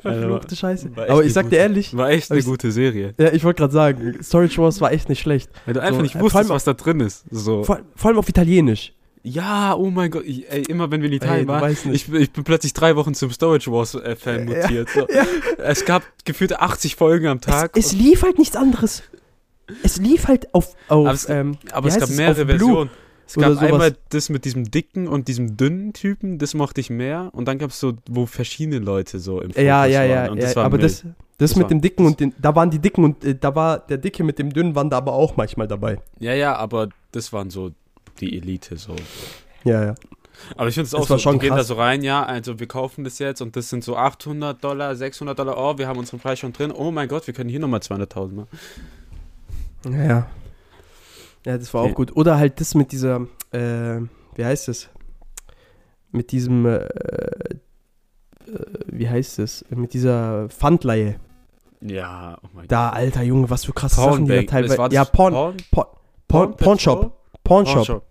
Verfluchte 0.00 0.54
Scheiße. 0.54 0.90
Aber 0.96 1.24
ich 1.24 1.32
sag 1.32 1.50
dir 1.50 1.56
ehrlich, 1.58 1.96
War 1.96 2.08
echt 2.10 2.30
eine 2.30 2.38
ich- 2.40 2.46
gute 2.46 2.70
Serie. 2.70 3.14
ja, 3.18 3.32
ich 3.32 3.42
wollte 3.44 3.58
gerade 3.62 3.72
sagen, 3.72 4.22
Storage 4.22 4.56
Wars 4.62 4.80
war 4.80 4.92
echt 4.92 5.08
nicht 5.08 5.20
schlecht. 5.20 5.50
Weil 5.66 5.74
du 5.74 5.82
einfach 5.82 5.96
So, 5.96 6.02
nicht 6.02 6.14
äh, 6.14 6.20
wusstest, 6.20 6.36
allem- 6.36 6.48
was 6.54 6.64
da 6.64 6.72
drin 6.74 7.00
ist. 7.00 7.24
So. 7.30 7.64
Vor, 7.64 7.80
vor 7.96 8.08
allem 8.08 8.18
auf 8.18 8.28
Italienisch. 8.28 8.94
Ja, 9.28 9.74
oh 9.74 9.90
mein 9.90 10.10
Gott. 10.10 10.24
Ich, 10.24 10.50
ey, 10.50 10.62
immer 10.62 10.90
wenn 10.90 11.00
wir 11.02 11.06
in 11.08 11.12
Ey, 11.12 11.16
Italien 11.18 11.46
du 11.46 11.52
waren, 11.52 11.70
ich, 11.92 12.06
bin- 12.06 12.20
ich 12.20 12.30
bin 12.32 12.44
plötzlich 12.44 12.72
drei 12.72 12.96
Wochen 12.96 13.14
zum 13.14 13.30
Storage 13.30 13.70
Wars 13.70 13.94
äh, 13.94 14.16
Fan 14.16 14.48
Ja, 14.48 14.62
mutiert. 14.62 14.88
So. 14.90 15.00
ja. 15.08 15.24
Es 15.58 15.84
gab 15.84 16.02
gefühlt 16.24 16.58
80 16.58 16.96
Folgen 16.96 17.26
am 17.26 17.40
Tag. 17.40 17.76
Es, 17.76 17.86
es 17.86 17.92
lief 17.92 18.22
halt 18.22 18.38
nichts 18.38 18.56
anderes. 18.56 19.02
Es 19.82 19.98
lief 19.98 20.28
halt 20.28 20.54
auf, 20.54 20.74
auf 20.88 21.06
Aber 21.06 21.12
es- 21.12 21.28
ähm, 21.28 21.58
aber 21.72 21.88
es 21.88 21.98
gab 21.98 22.10
mehrere 22.10 22.46
Versionen. 22.46 22.90
Es 23.26 23.34
gab 23.34 23.50
sowas. 23.52 23.62
einmal 23.62 23.96
das 24.08 24.30
mit 24.30 24.46
diesem 24.46 24.70
dicken 24.70 25.06
und 25.06 25.28
diesem 25.28 25.58
dünnen 25.58 25.92
Typen, 25.92 26.38
das 26.38 26.54
mochte 26.54 26.80
ich 26.80 26.88
mehr. 26.88 27.28
Und 27.34 27.46
dann 27.46 27.58
gab 27.58 27.70
es 27.70 27.78
so, 27.78 27.92
wo 28.08 28.24
verschiedene 28.24 28.78
Leute 28.78 29.18
so 29.18 29.42
im 29.42 29.50
Fokus 29.50 29.62
Ja, 29.62 29.84
ja, 29.84 30.00
waren. 30.00 30.08
ja, 30.10 30.30
Und 30.30 30.38
ja 30.38 30.44
das 30.46 30.56
war 30.56 30.64
aber 30.64 30.78
mild. 30.78 30.84
das, 30.90 31.02
das, 31.36 31.50
Das 31.50 31.56
mit 31.56 31.70
dem 31.70 31.82
Dicken 31.82 32.06
und 32.06 32.18
den, 32.20 32.32
da 32.40 32.54
waren 32.56 32.70
die 32.70 32.78
Dicken 32.78 33.04
und 33.04 33.22
äh, 33.26 33.34
da 33.38 33.54
war 33.54 33.80
der 33.80 33.98
Dicke 33.98 34.24
mit 34.24 34.38
dem 34.38 34.50
Dünnen 34.54 34.74
waren 34.74 34.88
da 34.88 34.96
aber 34.96 35.12
auch 35.12 35.36
manchmal 35.36 35.68
dabei. 35.68 35.98
Ja, 36.18 36.32
ja, 36.32 36.56
aber 36.56 36.88
das 37.12 37.30
waren 37.34 37.50
so 37.50 37.72
die 38.20 38.36
Elite 38.36 38.76
so. 38.76 38.94
Ja, 39.64 39.84
ja. 39.84 39.94
Aber 40.56 40.68
ich 40.68 40.74
finde 40.74 40.86
es 40.86 40.94
auch 40.94 41.00
war 41.00 41.06
so, 41.06 41.18
schon 41.18 41.34
die 41.34 41.40
gehen 41.40 41.50
da 41.50 41.56
krass. 41.56 41.66
so 41.66 41.74
rein, 41.74 42.02
ja, 42.02 42.22
also 42.24 42.60
wir 42.60 42.68
kaufen 42.68 43.02
das 43.02 43.18
jetzt 43.18 43.40
und 43.42 43.56
das 43.56 43.70
sind 43.70 43.82
so 43.82 43.96
800 43.96 44.62
Dollar, 44.62 44.94
600 44.94 45.36
Dollar, 45.36 45.56
oh, 45.58 45.78
wir 45.78 45.88
haben 45.88 45.98
unseren 45.98 46.20
Preis 46.20 46.38
schon 46.38 46.52
drin, 46.52 46.70
oh 46.70 46.90
mein 46.92 47.08
Gott, 47.08 47.26
wir 47.26 47.34
können 47.34 47.50
hier 47.50 47.58
nochmal 47.58 47.80
200.000 47.80 48.32
machen. 48.34 48.48
Ja, 49.84 50.04
ja. 50.04 50.26
Ja, 51.44 51.58
das 51.58 51.72
war 51.74 51.82
Okay. 51.82 51.92
auch 51.92 51.96
gut. 51.96 52.16
Oder 52.16 52.36
halt 52.36 52.60
das 52.60 52.74
mit 52.74 52.92
dieser, 52.92 53.26
äh, 53.52 54.00
wie 54.34 54.44
heißt 54.44 54.68
es? 54.68 54.88
Mit 56.12 56.30
diesem, 56.32 56.66
äh, 56.66 56.76
äh, 56.76 57.58
wie 58.86 59.08
heißt 59.08 59.38
es? 59.38 59.64
Mit 59.70 59.92
dieser 59.94 60.48
Pfandleihe. 60.48 61.18
Ja, 61.80 62.38
oh 62.42 62.48
mein 62.54 62.62
Gott. 62.62 62.72
Da, 62.72 62.90
alter 62.90 63.22
Junge, 63.22 63.50
was 63.50 63.64
für 63.64 63.72
krasse 63.72 63.96
Sachen 63.96 64.26
die 64.26 64.34
da 64.34 64.42
teilweise. 64.42 64.94
ja, 64.94 65.04
Porn, 65.04 65.32
Porn, 65.32 65.56
Porn, 65.70 65.86
Porn, 66.26 66.56
Pornshop. 66.56 67.12
Pornshop. 67.44 68.04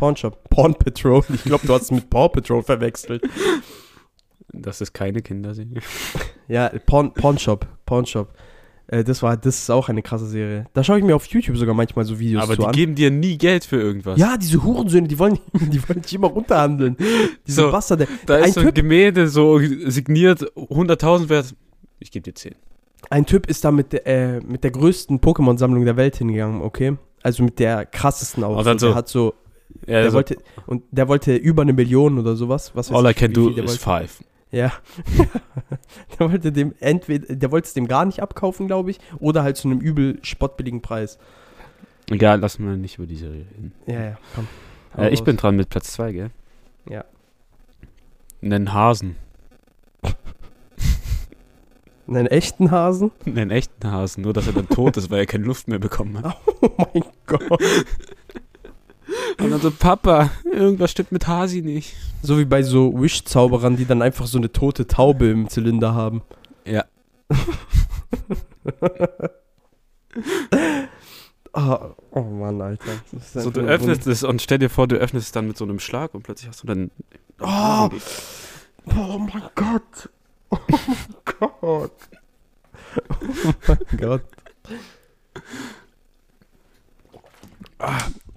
Pornshop. 0.00 0.48
Porn 0.50 0.74
Patrol. 0.74 1.22
Ich 1.34 1.44
glaube, 1.44 1.66
du 1.66 1.74
hast 1.74 1.82
es 1.82 1.90
mit 1.90 2.08
Paw 2.10 2.28
Patrol 2.28 2.62
verwechselt. 2.62 3.22
Das 4.52 4.80
ist 4.80 4.92
keine 4.92 5.20
Kinderserie. 5.22 5.80
Ja, 6.48 6.70
Porn, 6.86 7.12
Pornshop. 7.14 7.66
Pornshop. 7.86 8.32
Äh, 8.88 9.04
das 9.04 9.22
war, 9.22 9.36
das 9.36 9.58
ist 9.58 9.70
auch 9.70 9.88
eine 9.88 10.02
krasse 10.02 10.26
Serie. 10.26 10.64
Da 10.72 10.82
schaue 10.82 10.98
ich 10.98 11.04
mir 11.04 11.14
auf 11.14 11.26
YouTube 11.26 11.56
sogar 11.56 11.74
manchmal 11.74 12.04
so 12.04 12.18
Videos 12.18 12.42
Aber 12.42 12.54
zu 12.56 12.62
die 12.62 12.66
an. 12.66 12.72
geben 12.72 12.94
dir 12.96 13.10
nie 13.10 13.38
Geld 13.38 13.64
für 13.64 13.76
irgendwas. 13.80 14.18
Ja, 14.18 14.36
diese 14.36 14.62
Hurensöhne, 14.64 15.06
die 15.06 15.18
wollen, 15.18 15.38
die 15.54 15.86
wollen 15.88 16.02
dich 16.02 16.14
immer 16.14 16.28
runterhandeln. 16.28 16.96
Diese 17.46 17.62
So, 17.62 17.70
Bastarde. 17.70 18.08
da 18.26 18.36
ein 18.36 18.44
ist 18.44 18.54
so 18.54 18.60
ein 18.60 18.66
Typ- 18.68 18.74
Gemälde 18.74 19.28
so 19.28 19.60
signiert 19.60 20.42
100.000 20.56 21.28
wert. 21.28 21.54
Ich 22.00 22.10
gebe 22.10 22.24
dir 22.24 22.34
10. 22.34 22.54
Ein 23.10 23.26
Typ 23.26 23.46
ist 23.48 23.64
da 23.64 23.70
mit, 23.70 23.92
der- 23.92 24.06
äh, 24.06 24.40
mit 24.40 24.64
der 24.64 24.72
größten 24.72 25.20
Pokémon-Sammlung 25.20 25.84
der 25.84 25.96
Welt 25.96 26.16
hingegangen, 26.16 26.62
okay? 26.62 26.96
Also 27.22 27.44
mit 27.44 27.58
der 27.60 27.84
krassesten 27.86 28.42
auch. 28.42 28.62
So. 28.64 28.74
Der 28.88 28.94
hat 28.94 29.08
so, 29.08 29.34
Ja, 29.86 29.94
der 29.94 30.04
also, 30.04 30.16
wollte, 30.16 30.36
und 30.66 30.82
der 30.90 31.08
wollte 31.08 31.34
über 31.36 31.62
eine 31.62 31.72
Million 31.72 32.18
oder 32.18 32.36
sowas. 32.36 32.72
Was 32.74 32.90
all 32.92 33.06
I 33.06 33.10
ich, 33.10 33.16
can 33.16 33.30
wie 33.30 33.34
do 33.34 33.48
is 33.50 33.56
wollte. 33.56 33.78
five. 33.78 34.24
Ja. 34.52 34.72
der 36.18 36.30
wollte 36.30 36.52
dem 36.52 36.74
entweder, 36.80 37.34
der 37.34 37.50
wollte 37.50 37.66
es 37.68 37.74
dem 37.74 37.86
gar 37.86 38.04
nicht 38.04 38.20
abkaufen, 38.20 38.66
glaube 38.66 38.90
ich, 38.90 38.98
oder 39.18 39.42
halt 39.42 39.56
zu 39.56 39.68
einem 39.68 39.80
übel 39.80 40.18
spottbilligen 40.22 40.82
Preis. 40.82 41.18
Egal, 42.10 42.40
lassen 42.40 42.66
wir 42.66 42.76
nicht 42.76 42.98
über 42.98 43.06
die 43.06 43.16
Serie 43.16 43.46
reden. 43.52 43.72
Ja, 43.86 44.02
ja, 44.02 44.18
komm. 44.34 44.48
Äh, 44.96 45.10
ich 45.10 45.22
bin 45.22 45.36
dran 45.36 45.54
mit 45.56 45.68
Platz 45.68 45.92
2, 45.92 46.12
gell? 46.12 46.30
Ja. 46.88 47.04
Nen 48.40 48.72
Hasen. 48.72 49.16
Einen 52.08 52.26
echten 52.26 52.72
Hasen? 52.72 53.12
Nen 53.24 53.50
echten 53.50 53.88
Hasen. 53.88 54.24
Nur, 54.24 54.32
dass 54.32 54.48
er 54.48 54.54
dann 54.54 54.68
tot 54.68 54.96
ist, 54.96 55.10
weil 55.10 55.20
er 55.20 55.26
keine 55.26 55.44
Luft 55.44 55.68
mehr 55.68 55.78
bekommen 55.78 56.22
hat. 56.22 56.36
Oh 56.62 56.86
mein 56.92 57.04
Gott. 57.26 57.58
Und 59.38 59.50
dann 59.50 59.60
so, 59.60 59.70
Papa, 59.70 60.30
irgendwas 60.44 60.90
stimmt 60.90 61.12
mit 61.12 61.26
Hasi 61.26 61.62
nicht. 61.62 61.94
So 62.22 62.38
wie 62.38 62.44
bei 62.44 62.62
so 62.62 63.00
Wish-Zauberern, 63.00 63.76
die 63.76 63.86
dann 63.86 64.02
einfach 64.02 64.26
so 64.26 64.38
eine 64.38 64.52
tote 64.52 64.86
Taube 64.86 65.28
im 65.28 65.48
Zylinder 65.48 65.94
haben. 65.94 66.22
Ja. 66.64 66.84
Ah, 71.52 71.90
oh 72.12 72.22
Mann, 72.22 72.60
Alter. 72.60 72.92
Das 73.10 73.34
ist 73.34 73.42
So, 73.42 73.50
du 73.50 73.60
öffnest 73.62 74.06
es 74.06 74.22
und 74.22 74.40
stell 74.40 74.58
dir 74.58 74.70
vor, 74.70 74.86
du 74.86 74.96
öffnest 74.96 75.26
es 75.26 75.32
dann 75.32 75.48
mit 75.48 75.56
so 75.56 75.64
einem 75.64 75.80
Schlag 75.80 76.14
und 76.14 76.22
plötzlich 76.22 76.48
hast 76.48 76.62
du 76.62 76.66
dann. 76.68 76.90
Oh, 77.40 77.88
oh 78.86 79.18
mein 79.18 79.42
Gott. 79.56 80.08
Oh 80.50 80.58
mein 80.68 81.06
Gott. 81.40 81.52
Oh 81.62 81.88
mein 83.66 83.98
Gott. 83.98 84.22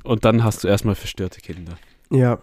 Und 0.03 0.25
dann 0.25 0.43
hast 0.43 0.63
du 0.63 0.67
erstmal 0.67 0.95
verstörte 0.95 1.41
Kinder. 1.41 1.73
Ja. 2.09 2.39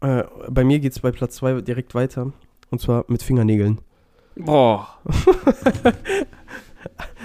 Äh, 0.00 0.24
bei 0.48 0.64
mir 0.64 0.80
geht 0.80 0.92
es 0.92 1.00
bei 1.00 1.12
Platz 1.12 1.36
2 1.36 1.60
direkt 1.60 1.94
weiter. 1.94 2.32
Und 2.70 2.80
zwar 2.80 3.04
mit 3.08 3.22
Fingernägeln. 3.22 3.78
Boah. 4.36 4.88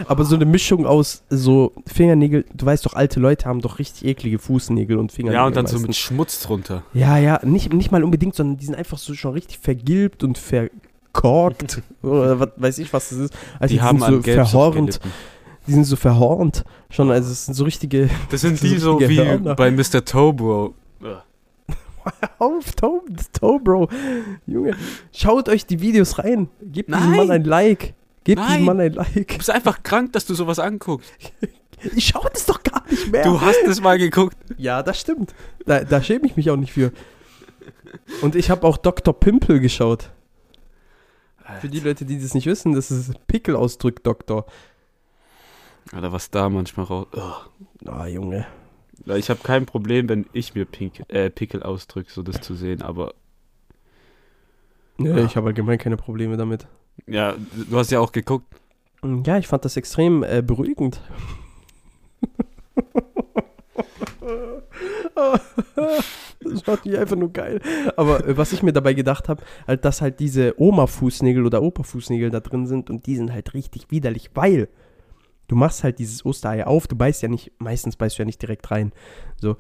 Aber 0.08 0.26
so 0.26 0.36
eine 0.36 0.46
Mischung 0.46 0.86
aus 0.86 1.24
so 1.30 1.72
Fingernägel, 1.86 2.46
du 2.54 2.66
weißt 2.66 2.86
doch, 2.86 2.94
alte 2.94 3.20
Leute 3.20 3.46
haben 3.46 3.62
doch 3.62 3.80
richtig 3.80 4.06
eklige 4.06 4.40
Fußnägel 4.40 4.98
und 4.98 5.12
Fingernägel. 5.12 5.42
Ja, 5.42 5.46
und 5.48 5.56
dann 5.56 5.68
so 5.68 5.78
mit 5.78 5.88
meistens. 5.88 5.98
Schmutz 5.98 6.42
drunter. 6.42 6.84
Ja, 6.94 7.18
ja, 7.18 7.40
nicht, 7.44 7.74
nicht 7.74 7.92
mal 7.92 8.04
unbedingt, 8.04 8.36
sondern 8.36 8.58
die 8.58 8.66
sind 8.66 8.76
einfach 8.76 8.98
so 8.98 9.14
schon 9.14 9.34
richtig 9.34 9.60
vergilbt 9.60 10.24
und 10.24 10.38
verkorkt. 10.38 11.82
oder 12.02 12.40
was 12.40 12.50
weiß 12.58 12.78
ich, 12.80 12.92
was 12.92 13.10
das 13.10 13.18
ist. 13.20 13.34
Also 13.60 13.74
die 13.74 13.82
haben 13.82 14.00
sind 14.00 14.08
an 14.08 14.46
so 14.46 14.72
gelitten. 14.72 15.00
Die 15.68 15.72
sind 15.74 15.84
so 15.86 15.96
verhornt. 15.96 16.64
Schon, 16.90 17.10
also 17.12 17.32
es 17.32 17.46
sind 17.46 17.54
so 17.56 17.64
richtige. 17.64 18.10
Das 18.30 18.42
sind 18.42 18.62
die 18.62 18.78
so 18.78 18.94
richtige 18.98 19.10
wie 19.10 19.28
Hörner. 19.28 19.56
bei 19.56 19.72
Mr. 19.72 20.04
Tobro. 20.06 20.76
Auf, 22.40 22.72
Toe, 22.74 23.02
das 23.10 23.32
Toe, 23.32 23.60
Bro. 23.60 23.90
Junge, 24.46 24.76
schaut 25.12 25.50
euch 25.50 25.66
die 25.66 25.82
Videos 25.82 26.20
rein. 26.20 26.50
Gebt 26.62 26.90
diesem 26.90 27.10
Nein. 27.10 27.18
Mann 27.18 27.32
ein 27.32 27.44
Like. 27.44 27.96
Gebt 28.24 28.40
Nein. 28.40 28.48
diesem 28.52 28.66
Mann 28.66 28.80
ein 28.80 28.92
Du 28.92 29.00
Like. 29.00 29.38
bist 29.38 29.50
einfach 29.50 29.82
krank, 29.82 30.14
dass 30.14 30.26
du 30.26 30.34
sowas 30.36 30.60
anguckst. 30.60 31.10
Ich 31.96 32.08
schaue 32.08 32.30
das 32.34 32.46
doch 32.48 32.64
gar 32.64 32.84
nicht 32.90 33.12
mehr. 33.12 33.22
Du 33.24 33.40
hast 33.42 33.62
es 33.68 33.80
mal 33.80 34.00
geguckt. 34.00 34.36
Ja, 34.58 34.82
das 34.82 35.00
stimmt. 35.00 35.36
Da, 35.66 35.84
da 35.84 36.02
schäme 36.02 36.26
ich 36.26 36.36
mich 36.36 36.50
auch 36.50 36.56
nicht 36.56 36.72
für. 36.72 36.92
Und 38.22 38.34
ich 38.34 38.50
habe 38.50 38.66
auch 38.66 38.78
Dr. 38.78 39.14
Pimple 39.14 39.60
geschaut. 39.60 40.10
Für 41.60 41.68
die 41.70 41.82
Leute, 41.82 42.06
die 42.06 42.20
das 42.20 42.34
nicht 42.34 42.48
wissen, 42.48 42.74
das 42.74 42.90
ist 42.90 43.14
Pickelausdruck, 43.28 44.04
Oder 45.98 46.12
was 46.12 46.30
da 46.32 46.50
manchmal 46.50 46.86
raus. 46.86 47.08
Ugh. 47.14 47.50
Ah, 47.86 48.08
Junge. 48.08 48.46
Ja, 49.06 49.16
Ich 49.16 49.30
habe 49.30 49.40
kein 49.44 49.66
Problem, 49.66 50.10
wenn 50.10 50.26
ich 50.34 50.56
mir 50.56 50.66
Pink, 50.66 51.04
äh, 51.10 51.30
Pickel 51.30 51.62
ausdrücke, 51.64 52.12
so 52.12 52.24
das 52.24 52.42
zu 52.42 52.56
sehen, 52.56 52.82
aber 52.82 53.14
Nee, 54.98 55.22
ich 55.24 55.36
habe 55.36 55.48
allgemein 55.48 55.78
keine 55.78 55.98
Probleme 55.98 56.38
damit. 56.38 56.68
ja, 57.06 57.36
du 57.70 57.78
hast 57.78 57.92
ja 57.92 58.00
auch 58.00 58.12
geguckt. 58.14 58.48
Ja, 59.26 59.38
ich 59.38 59.48
fand 59.48 59.66
das 59.66 59.76
extrem 59.78 60.24
äh, 60.24 60.42
beruhigend. 60.42 61.02
das 66.42 66.62
fand 66.64 66.86
ich 66.86 66.98
einfach 66.98 67.16
nur 67.16 67.32
geil. 67.32 67.62
Aber 67.98 68.26
äh, 68.28 68.38
was 68.38 68.54
ich 68.54 68.64
mir 68.64 68.74
dabei 68.74 68.94
gedacht 68.94 69.30
habe, 69.30 69.44
halt, 69.68 69.86
dass 69.86 70.02
halt 70.02 70.20
diese 70.20 70.60
Oma-Fußnägel 70.60 71.46
oder 71.46 71.62
Opa-Fußnägel 71.62 72.30
da 72.30 72.40
drin 72.40 72.68
sind 72.68 72.90
und 72.90 73.06
die 73.06 73.16
sind 73.16 73.32
halt 73.32 73.54
richtig 73.54 73.92
widerlich, 73.92 74.32
weil 74.34 74.70
du 75.48 75.56
machst 75.56 75.84
halt 75.84 76.00
dieses 76.00 76.26
Osterei 76.26 76.66
auf, 76.66 76.88
du 76.88 76.96
beißt 76.96 77.22
ja 77.22 77.30
nicht, 77.30 77.52
meistens 77.60 77.96
beißt 77.96 78.18
du 78.18 78.24
ja 78.24 78.26
nicht 78.26 78.42
direkt 78.42 78.70
rein. 78.72 78.92
So, 79.38 79.58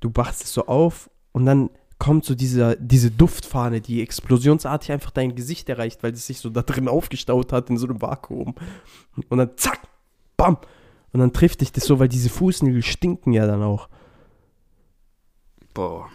du 0.00 0.10
machst 0.14 0.44
es 0.44 0.52
so 0.52 0.66
auf 0.66 1.10
und 1.32 1.46
dann 1.46 1.70
kommt 1.98 2.24
so 2.24 2.34
dieser, 2.34 2.76
diese 2.76 3.10
Duftfahne, 3.10 3.80
die 3.80 4.02
explosionsartig 4.02 4.92
einfach 4.92 5.10
dein 5.10 5.34
Gesicht 5.34 5.68
erreicht, 5.68 6.02
weil 6.02 6.12
es 6.12 6.26
sich 6.26 6.38
so 6.38 6.50
da 6.50 6.62
drin 6.62 6.88
aufgestaut 6.88 7.52
hat 7.52 7.70
in 7.70 7.78
so 7.78 7.86
einem 7.86 8.02
Vakuum. 8.02 8.54
Und 9.28 9.38
dann 9.38 9.56
zack, 9.56 9.80
bam. 10.36 10.58
Und 11.12 11.20
dann 11.20 11.32
trifft 11.32 11.60
dich 11.60 11.72
das 11.72 11.84
so, 11.84 12.00
weil 12.00 12.08
diese 12.08 12.28
Fußnägel 12.28 12.82
stinken 12.82 13.32
ja 13.32 13.46
dann 13.46 13.62
auch. 13.62 13.88
Boah. 15.72 16.10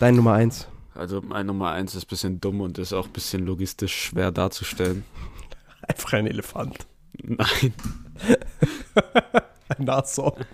Dein 0.00 0.16
Nummer 0.16 0.32
eins. 0.34 0.68
Also 0.94 1.22
mein 1.22 1.46
Nummer 1.46 1.70
eins 1.70 1.94
ist 1.94 2.04
ein 2.04 2.08
bisschen 2.08 2.40
dumm 2.40 2.60
und 2.60 2.78
ist 2.78 2.92
auch 2.92 3.06
ein 3.06 3.12
bisschen 3.12 3.46
logistisch 3.46 3.94
schwer 3.94 4.30
darzustellen. 4.30 5.04
Einfach 5.88 6.12
ein 6.14 6.26
Elefant. 6.26 6.86
Nein. 7.22 7.74
Ein 9.68 9.78
Nashorn. 9.84 10.44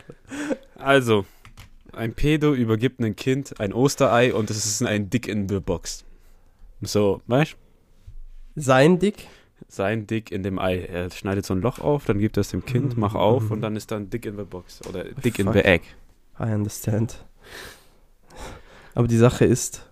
Also, 0.76 1.24
ein 1.92 2.14
Pedo 2.14 2.54
übergibt 2.54 3.00
einem 3.00 3.16
Kind 3.16 3.58
ein 3.60 3.72
Osterei 3.72 4.32
und 4.34 4.50
es 4.50 4.64
ist 4.64 4.82
ein 4.82 5.10
Dick 5.10 5.28
in 5.28 5.48
the 5.48 5.60
Box. 5.60 6.04
So, 6.80 7.20
weißt 7.26 7.52
du? 7.52 8.60
Sein 8.60 8.98
Dick. 8.98 9.26
Sein 9.68 10.06
Dick 10.06 10.32
in 10.32 10.42
dem 10.42 10.58
Ei. 10.58 10.78
Er 10.78 11.10
schneidet 11.10 11.44
so 11.44 11.54
ein 11.54 11.60
Loch 11.60 11.78
auf, 11.80 12.06
dann 12.06 12.18
gibt 12.18 12.36
er 12.36 12.40
es 12.42 12.48
dem 12.48 12.64
Kind, 12.64 12.96
mach 12.96 13.14
auf 13.14 13.50
und 13.50 13.60
dann 13.60 13.76
ist 13.76 13.90
da 13.90 13.96
ein 13.96 14.08
Dick 14.08 14.26
in 14.26 14.36
the 14.36 14.44
Box. 14.44 14.80
Oder 14.88 15.04
Dick 15.04 15.38
in 15.38 15.46
Fuck. 15.46 15.54
the 15.54 15.64
Egg. 15.64 15.84
I 16.38 16.44
understand. 16.54 17.24
Aber 18.94 19.06
die 19.06 19.18
Sache 19.18 19.44
ist, 19.44 19.90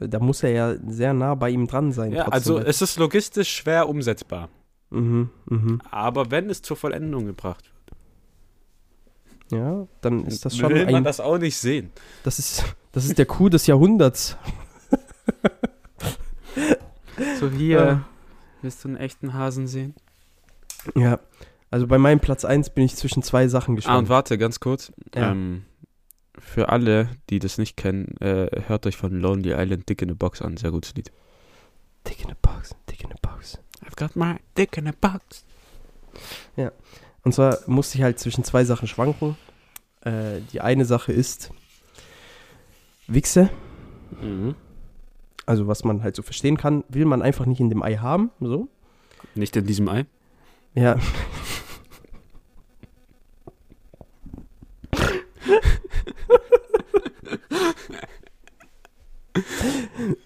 da 0.00 0.18
muss 0.18 0.42
er 0.42 0.50
ja 0.50 0.74
sehr 0.86 1.14
nah 1.14 1.34
bei 1.34 1.50
ihm 1.50 1.66
dran 1.66 1.92
sein. 1.92 2.12
Ja, 2.12 2.24
trotzdem, 2.24 2.56
also 2.56 2.58
es 2.58 2.82
ist 2.82 2.98
logistisch 2.98 3.48
schwer 3.54 3.88
umsetzbar. 3.88 4.48
Mhm, 4.90 5.30
mhm. 5.46 5.80
Aber 5.90 6.30
wenn 6.30 6.48
es 6.50 6.62
zur 6.62 6.76
Vollendung 6.76 7.26
gebracht 7.26 7.64
wird, 7.64 9.60
Ja, 9.60 9.86
dann 10.00 10.24
ist 10.26 10.44
das 10.44 10.56
schon 10.56 10.70
will 10.70 10.84
man 10.86 10.94
ein. 10.96 11.04
das 11.04 11.20
auch 11.20 11.38
nicht 11.38 11.56
sehen. 11.56 11.90
Das 12.24 12.38
ist, 12.38 12.64
das 12.92 13.04
ist 13.04 13.18
der 13.18 13.26
Coup 13.26 13.50
des 13.50 13.66
Jahrhunderts. 13.66 14.36
So 17.40 17.50
hier, 17.50 18.04
willst 18.62 18.84
du 18.84 18.88
einen 18.88 18.96
echten 18.96 19.34
Hasen 19.34 19.66
sehen? 19.66 19.94
Ja. 20.94 21.18
Also 21.70 21.86
bei 21.86 21.98
meinem 21.98 22.20
Platz 22.20 22.44
1 22.44 22.70
bin 22.70 22.84
ich 22.84 22.96
zwischen 22.96 23.22
zwei 23.22 23.48
Sachen 23.48 23.70
Ah, 23.70 23.72
und 23.72 23.76
gespannt. 23.76 24.08
warte, 24.08 24.38
ganz 24.38 24.60
kurz. 24.60 24.92
Ja. 25.14 25.32
Ähm, 25.32 25.64
für 26.38 26.68
alle, 26.70 27.08
die 27.30 27.40
das 27.40 27.58
nicht 27.58 27.76
kennen, 27.76 28.16
äh, 28.20 28.48
hört 28.68 28.86
euch 28.86 28.96
von 28.96 29.12
Lonely 29.12 29.52
Island 29.52 29.88
Dick 29.88 30.00
in 30.02 30.10
a 30.10 30.14
Box 30.14 30.40
an. 30.40 30.56
Sehr 30.56 30.70
gutes 30.70 30.94
Lied. 30.94 31.10
Dick 32.06 32.24
in 32.24 32.30
a 32.30 32.36
box, 32.40 32.74
dick 32.88 33.02
in 33.04 33.12
a 33.12 33.16
box. 33.20 33.58
Got 33.98 34.14
my 34.14 34.36
dick 34.56 34.78
in 34.78 34.86
a 34.86 34.92
box. 34.92 35.44
Und 37.24 37.34
zwar 37.34 37.58
musste 37.66 37.98
ich 37.98 38.04
halt 38.04 38.20
zwischen 38.20 38.44
zwei 38.44 38.64
Sachen 38.64 38.86
schwanken. 38.86 39.36
Äh, 40.02 40.40
die 40.52 40.60
eine 40.60 40.84
Sache 40.84 41.12
ist 41.12 41.50
Wichse, 43.08 43.50
Mhm. 44.20 44.54
also 45.46 45.66
was 45.66 45.82
man 45.82 46.04
halt 46.04 46.14
so 46.14 46.22
verstehen 46.22 46.56
kann, 46.56 46.84
will 46.88 47.06
man 47.06 47.22
einfach 47.22 47.44
nicht 47.44 47.58
in 47.60 47.70
dem 47.70 47.82
Ei 47.82 47.96
haben, 47.96 48.30
so. 48.40 48.68
Nicht 49.34 49.56
in 49.56 49.66
diesem 49.66 49.88
Ei. 49.88 50.06
Ja. 50.74 50.96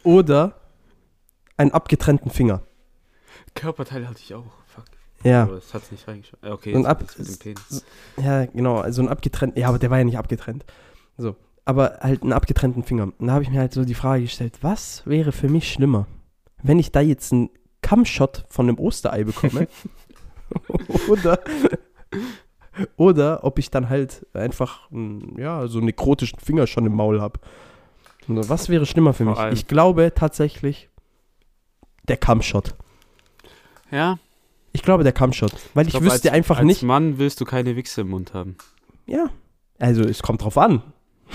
Oder 0.02 0.56
einen 1.56 1.72
abgetrennten 1.72 2.30
Finger. 2.30 2.62
Körperteil 3.54 4.08
hatte 4.08 4.20
ich 4.20 4.34
auch. 4.34 4.44
Fuck. 4.66 4.84
Ja. 5.24 5.42
Aber 5.44 5.54
das 5.56 5.72
hat's 5.74 5.90
nicht 5.92 6.06
reingeschaut. 6.08 6.38
Ja, 6.42 6.52
Okay, 6.52 6.72
Und 6.74 6.80
jetzt 6.82 6.88
ab- 6.90 7.04
das 7.06 7.18
mit 7.18 7.28
dem 7.28 7.38
Penis. 7.54 7.84
Ja, 8.16 8.44
genau, 8.46 8.78
also 8.78 9.02
ein 9.02 9.08
abgetrennt, 9.08 9.56
ja, 9.56 9.68
aber 9.68 9.78
der 9.78 9.90
war 9.90 9.98
ja 9.98 10.04
nicht 10.04 10.18
abgetrennt. 10.18 10.64
So, 11.16 11.36
aber 11.64 11.98
halt 12.00 12.22
einen 12.22 12.32
abgetrennten 12.32 12.82
Finger. 12.82 13.04
Und 13.18 13.26
da 13.26 13.32
habe 13.34 13.44
ich 13.44 13.50
mir 13.50 13.60
halt 13.60 13.72
so 13.72 13.84
die 13.84 13.94
Frage 13.94 14.22
gestellt, 14.24 14.58
was 14.62 15.06
wäre 15.06 15.30
für 15.32 15.48
mich 15.48 15.70
schlimmer, 15.72 16.06
wenn 16.62 16.78
ich 16.78 16.90
da 16.90 17.00
jetzt 17.00 17.32
einen 17.32 17.50
Kammshot 17.82 18.44
von 18.48 18.68
einem 18.68 18.78
Osterei 18.78 19.24
bekomme? 19.24 19.68
oder, 21.08 21.38
oder 22.96 23.44
ob 23.44 23.58
ich 23.58 23.70
dann 23.70 23.88
halt 23.88 24.26
einfach, 24.34 24.88
ja, 25.36 25.66
so 25.68 25.78
einen 25.78 25.86
nekrotischen 25.86 26.38
Finger 26.40 26.66
schon 26.66 26.86
im 26.86 26.94
Maul 26.94 27.20
habe. 27.20 27.38
Was 28.28 28.68
wäre 28.68 28.86
schlimmer 28.86 29.12
für 29.14 29.24
mich? 29.24 29.38
Ich 29.52 29.66
glaube 29.66 30.12
tatsächlich 30.14 30.88
der 32.08 32.16
Kammshot. 32.16 32.74
Ja, 33.92 34.18
Ich 34.72 34.82
glaube 34.82 35.04
der 35.04 35.12
Kammshot, 35.12 35.52
weil 35.74 35.86
ich, 35.86 35.92
glaub, 35.92 36.02
wüsste 36.02 36.30
als, 36.30 36.36
einfach 36.36 36.58
als 36.58 36.66
nicht, 36.66 36.82
Mann 36.82 37.18
willst 37.18 37.40
du 37.40 37.44
keine 37.44 37.76
Wichse 37.76 38.00
im 38.00 38.08
Mund 38.10 38.32
haben. 38.34 38.56
Ja. 39.06 39.26
Also 39.78 40.02
es 40.02 40.22
kommt 40.22 40.42
drauf 40.42 40.56
an, 40.58 40.82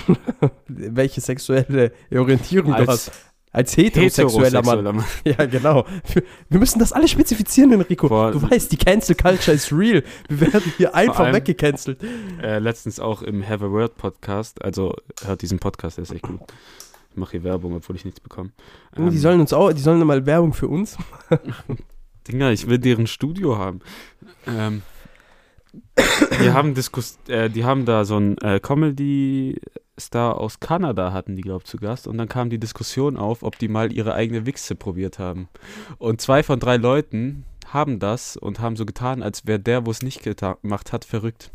welche 0.68 1.22
sexuelle 1.22 1.92
Orientierung 2.12 2.72
du 2.74 2.80
hast. 2.80 2.90
Als, 2.90 3.12
Als 3.52 3.78
heterosexueller 3.78 4.62
Mann. 4.64 5.04
Ja, 5.24 5.46
genau. 5.46 5.86
Wir 6.50 6.60
müssen 6.60 6.80
das 6.80 6.94
alle 6.94 7.08
spezifizieren, 7.08 7.72
Enrico. 7.74 8.08
Boah. 8.10 8.32
du 8.32 8.42
weißt, 8.42 8.72
die 8.72 8.78
Cancel 8.78 9.16
Culture 9.16 9.56
ist 9.56 9.72
real. 9.72 10.04
Wir 10.30 10.54
werden 10.54 10.74
hier 10.78 10.94
einfach 10.96 11.26
allem- 11.26 11.36
weggecancelt. 11.36 12.00
Äh, 12.42 12.60
letztens 12.60 13.00
auch 13.00 13.22
im 13.22 13.48
Have 13.48 13.66
a 13.66 13.70
Word 13.72 13.98
Podcast, 13.98 14.64
also 14.64 14.94
hört 15.26 15.42
diesen 15.42 15.60
Podcast, 15.60 15.98
der 15.98 16.04
ist 16.04 16.12
echt 16.12 16.24
gut. 16.24 16.40
Ich 17.12 17.18
mache 17.18 17.32
hier 17.32 17.44
Werbung, 17.44 17.76
obwohl 17.76 17.96
ich 17.96 18.06
nichts 18.06 18.20
bekomme. 18.20 18.52
Oh, 18.98 19.10
die 19.10 19.18
sollen 19.18 19.40
uns 19.42 19.54
auch, 19.54 19.74
die 19.74 19.82
sollen 19.82 20.06
mal 20.06 20.26
Werbung 20.26 20.54
für 20.54 20.68
uns. 20.68 20.98
Dinger, 22.28 22.52
ich 22.52 22.68
will 22.68 22.80
deren 22.80 23.08
Studio 23.08 23.58
haben. 23.58 23.80
Ähm, 24.46 24.82
die 26.42 26.52
haben 26.52 26.74
Diskus 26.74 27.18
äh, 27.28 27.50
die 27.50 27.66
haben 27.66 27.86
da 27.86 28.06
so 28.06 28.16
einen 28.16 28.38
äh, 28.40 28.60
Comedy-Star 28.60 30.38
aus 30.38 30.60
Kanada 30.60 31.14
hatten 31.14 31.36
die, 31.36 31.42
glaube 31.42 31.64
ich, 31.64 31.70
zu 31.70 31.78
Gast. 31.78 32.08
Und 32.08 32.18
dann 32.18 32.30
kam 32.30 32.50
die 32.50 32.60
Diskussion 32.60 33.18
auf, 33.18 33.44
ob 33.44 33.58
die 33.60 33.68
mal 33.68 33.92
ihre 33.92 34.14
eigene 34.14 34.46
Wichse 34.46 34.76
probiert 34.76 35.20
haben. 35.20 35.50
Und 35.98 36.22
zwei 36.22 36.44
von 36.44 36.60
drei 36.60 36.78
Leuten 36.78 37.46
haben 37.68 38.00
das 38.00 38.38
und 38.38 38.60
haben 38.60 38.76
so 38.76 38.86
getan, 38.86 39.22
als 39.22 39.46
wäre 39.46 39.60
der, 39.60 39.86
wo 39.86 39.92
es 39.92 40.02
nicht 40.02 40.24
gemacht 40.24 40.94
hat, 40.94 41.06
verrückt. 41.06 41.52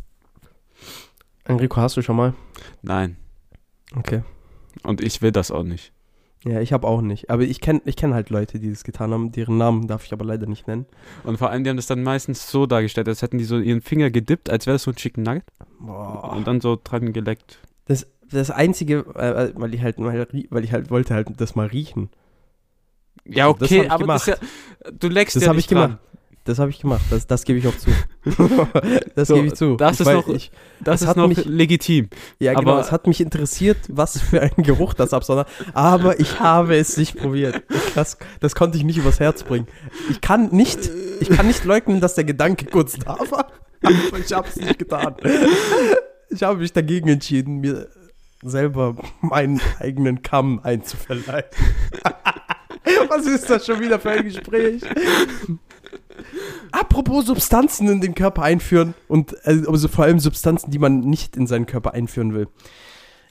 Enrico, 1.44 1.80
hast 1.80 1.96
du 1.96 2.02
schon 2.02 2.16
mal? 2.16 2.34
Nein. 2.82 3.16
Okay. 3.96 4.22
Und 4.82 5.00
ich 5.00 5.22
will 5.22 5.32
das 5.32 5.50
auch 5.50 5.64
nicht. 5.64 5.91
Ja, 6.44 6.60
ich 6.60 6.72
habe 6.72 6.86
auch 6.88 7.02
nicht. 7.02 7.30
Aber 7.30 7.42
ich 7.42 7.60
kenne 7.60 7.82
ich 7.84 7.94
kenn 7.96 8.14
halt 8.14 8.30
Leute, 8.30 8.58
die 8.58 8.70
das 8.70 8.82
getan 8.84 9.12
haben. 9.12 9.30
Deren 9.32 9.58
Namen 9.58 9.86
darf 9.86 10.04
ich 10.04 10.12
aber 10.12 10.24
leider 10.24 10.46
nicht 10.46 10.66
nennen. 10.66 10.86
Und 11.24 11.38
vor 11.38 11.50
allem, 11.50 11.62
die 11.62 11.70
haben 11.70 11.76
das 11.76 11.86
dann 11.86 12.02
meistens 12.02 12.50
so 12.50 12.66
dargestellt, 12.66 13.08
als 13.08 13.22
hätten 13.22 13.38
die 13.38 13.44
so 13.44 13.58
ihren 13.58 13.80
Finger 13.80 14.10
gedippt, 14.10 14.50
als 14.50 14.66
wäre 14.66 14.74
das 14.74 14.82
so 14.82 14.90
ein 14.90 14.96
Chicken 14.96 15.22
Nugget. 15.22 15.44
Boah. 15.78 16.32
Und 16.34 16.46
dann 16.46 16.60
so 16.60 16.78
dran 16.82 17.12
geleckt. 17.12 17.58
Das, 17.86 18.06
das 18.30 18.50
Einzige, 18.50 19.04
äh, 19.14 19.52
weil 19.54 19.74
ich 19.74 19.82
halt 19.82 19.98
weil 19.98 20.64
ich 20.64 20.72
halt 20.72 20.90
wollte 20.90 21.14
halt 21.14 21.28
das 21.36 21.54
mal 21.54 21.66
riechen. 21.66 22.10
Ja, 23.24 23.52
Das 23.52 23.62
okay, 23.62 23.82
ich 23.84 23.90
aber 23.90 24.06
das 24.06 24.26
ist 24.26 24.40
ja, 24.40 24.90
du 24.90 25.08
leckst 25.08 25.36
Das 25.36 25.44
ja 25.44 25.52
nicht 25.52 25.70
ich 25.70 25.76
dran. 25.76 25.98
Das 26.44 26.58
habe 26.58 26.70
ich 26.70 26.80
gemacht. 26.80 27.02
Das, 27.10 27.26
das 27.28 27.44
gebe 27.44 27.60
ich 27.60 27.66
auch 27.68 27.76
zu. 27.76 27.90
das 29.14 29.28
So, 29.28 29.34
gebe 29.36 29.46
ich 29.46 29.54
zu. 29.54 29.76
das 29.76 29.94
ich 29.94 30.00
ist 30.00 30.06
weiß- 30.08 30.14
noch- 30.14 30.28
ich, 30.28 30.50
Das 30.80 30.96
Es 30.96 31.02
ist 31.02 31.08
hat 31.08 31.16
noch 31.16 31.28
mich- 31.28 31.44
legitim. 31.44 32.08
Ja, 32.40 32.54
genau. 32.54 32.72
Aber- 32.72 32.80
Es 32.80 32.90
hat 32.90 33.06
mich 33.06 33.20
interessiert, 33.20 33.78
was 33.88 34.20
für 34.20 34.40
ein 34.42 34.50
Geruch 34.56 34.94
das 34.94 35.14
absondert. 35.14 35.48
Aber 35.72 36.18
ich 36.18 36.40
habe 36.40 36.76
es 36.76 36.96
nicht 36.96 37.16
probiert. 37.16 37.62
Das, 37.94 38.18
das 38.40 38.54
konnte 38.56 38.76
ich 38.76 38.82
nicht 38.84 38.98
übers 38.98 39.20
Herz 39.20 39.44
bringen. 39.44 39.68
Ich 40.10 40.20
kann 40.20 40.48
nicht, 40.50 40.90
ich 41.20 41.28
kann 41.30 41.46
nicht 41.46 41.64
leugnen, 41.64 42.00
dass 42.00 42.16
der 42.16 42.24
Gedanke 42.24 42.66
kurz 42.66 42.94
da 42.98 43.18
war. 43.30 43.46
Aber 43.82 44.18
ich 44.18 44.32
habe 44.32 44.48
es 44.48 44.56
nicht 44.56 44.78
getan. 44.80 45.14
Ich 46.28 46.42
habe 46.42 46.58
mich 46.58 46.72
dagegen 46.72 47.08
entschieden, 47.08 47.60
mir 47.60 47.88
selber 48.42 48.96
meinen 49.20 49.60
eigenen 49.78 50.22
Kamm 50.22 50.58
einzuverleihen. 50.64 51.44
Was 53.08 53.26
ist 53.26 53.48
das 53.48 53.64
schon 53.64 53.78
wieder 53.80 54.00
für 54.00 54.10
ein 54.10 54.24
Gespräch? 54.24 54.82
Apropos 56.70 57.26
Substanzen 57.26 57.88
in 57.88 58.00
den 58.00 58.14
Körper 58.14 58.42
einführen 58.42 58.94
und 59.08 59.34
äh, 59.44 59.62
also 59.68 59.88
vor 59.88 60.04
allem 60.04 60.18
Substanzen, 60.18 60.70
die 60.70 60.78
man 60.78 61.00
nicht 61.00 61.36
in 61.36 61.46
seinen 61.46 61.66
Körper 61.66 61.94
einführen 61.94 62.34
will. 62.34 62.48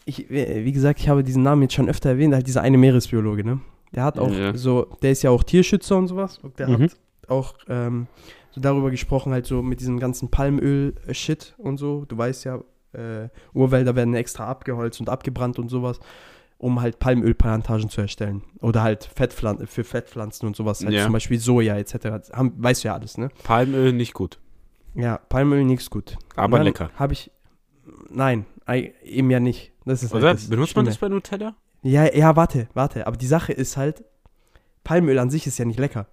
Ich, 0.06 0.30
äh, 0.32 0.66
wie 0.66 0.72
gesagt, 0.72 1.00
ich 1.00 1.10
habe 1.10 1.24
diesen 1.24 1.44
Namen 1.44 1.64
jetzt 1.64 1.74
schon 1.74 1.90
öfter 1.90 2.10
erwähnt, 2.10 2.34
halt 2.34 2.48
dieser 2.48 2.62
eine 2.62 2.78
Meeresbiologe, 2.78 3.44
ne? 3.44 3.60
Der 3.94 4.04
hat 4.04 4.18
auch 4.20 4.32
Ja. 4.32 4.56
so, 4.56 4.88
der 5.02 5.12
ist 5.12 5.22
ja 5.22 5.32
auch 5.32 5.44
Tierschützer 5.44 5.98
und 5.98 6.08
sowas. 6.08 6.38
Und 6.40 6.58
der 6.60 6.70
Mhm. 6.70 6.84
hat 6.84 6.92
auch 7.28 7.54
ähm, 7.68 8.08
so 8.52 8.62
darüber 8.62 8.90
gesprochen, 8.92 9.32
halt 9.34 9.46
so 9.46 9.62
mit 9.62 9.80
diesem 9.80 10.00
ganzen 10.00 10.30
Palmöl-Shit 10.32 11.56
und 11.58 11.78
so. 11.78 12.06
Du 12.08 12.18
weißt 12.18 12.46
ja, 12.46 12.58
äh, 12.94 13.30
Urwälder 13.54 13.96
werden 13.96 14.14
extra 14.14 14.48
abgeholzt 14.48 15.00
und 15.00 15.10
abgebrannt 15.10 15.60
und 15.60 15.70
sowas, 15.70 16.00
um 16.62 16.80
halt 16.80 17.00
Palmölplantagen 17.00 17.90
zu 17.90 18.02
erstellen. 18.02 18.44
Oder 18.60 18.84
halt 18.84 19.06
Fettpflan 19.16 19.66
für 19.66 19.84
Fettpflanzen 19.84 20.46
und 20.48 20.56
sowas, 20.56 20.84
halt 20.86 20.94
Ja. 20.94 21.04
zum 21.04 21.14
Beispiel 21.14 21.40
Soja 21.40 21.76
etc. 21.78 22.32
Haben, 22.34 22.54
weißt 22.58 22.84
du 22.84 22.90
ja 22.90 22.94
alles, 22.94 23.18
ne? 23.18 23.30
Palmöl 23.44 23.94
nicht 23.94 24.14
gut, 24.14 24.40
Ja, 24.94 25.18
Palmöl 25.18 25.64
nichts 25.66 25.90
gut. 25.90 26.18
aber 26.36 26.64
lecker. 26.64 26.92
Habe 26.96 27.14
ich. 27.14 27.32
Nein, 28.10 28.46
ei- 28.66 28.94
eben 29.04 29.32
ja 29.32 29.40
nicht. 29.40 29.72
Das 29.86 30.04
ist 30.04 30.14
Oder? 30.14 30.28
halt 30.28 30.38
das 30.38 30.50
Benutzt 30.50 30.76
man 30.76 30.86
Schlimme. 30.86 30.90
das 30.92 30.98
bei 31.00 31.10
Nutella? 31.10 31.56
Ja, 31.82 32.14
ja, 32.16 32.36
warte, 32.36 32.68
warte. 32.76 33.08
Aber 33.08 33.18
die 33.18 33.26
Sache 33.26 33.54
ist 33.54 33.76
halt, 33.78 34.04
Palmöl 34.84 35.18
an 35.18 35.32
sich 35.32 35.48
ist 35.48 35.58
ja 35.58 35.66
nicht 35.66 35.80
lecker. 35.80 36.08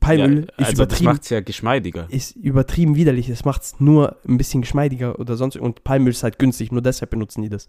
Palmöl 0.00 0.36
ja, 0.36 0.40
ist, 0.42 0.50
also 0.58 0.70
das 0.70 0.72
übertrieben, 1.00 1.04
macht 1.12 1.22
es 1.24 1.28
ja 1.30 1.40
geschmeidiger. 1.40 2.06
ist 2.10 2.34
übertrieben 2.34 2.96
widerlich. 2.96 3.28
Es 3.28 3.44
macht 3.44 3.62
es 3.62 3.78
nur 3.80 4.16
ein 4.26 4.38
bisschen 4.38 4.62
geschmeidiger 4.62 5.18
oder 5.20 5.36
sonst. 5.36 5.56
Und 5.58 5.84
Palmöl 5.84 6.12
ist 6.12 6.22
halt 6.22 6.38
günstig, 6.38 6.72
nur 6.72 6.80
deshalb 6.82 7.10
benutzen 7.10 7.42
die 7.42 7.50
das. 7.50 7.68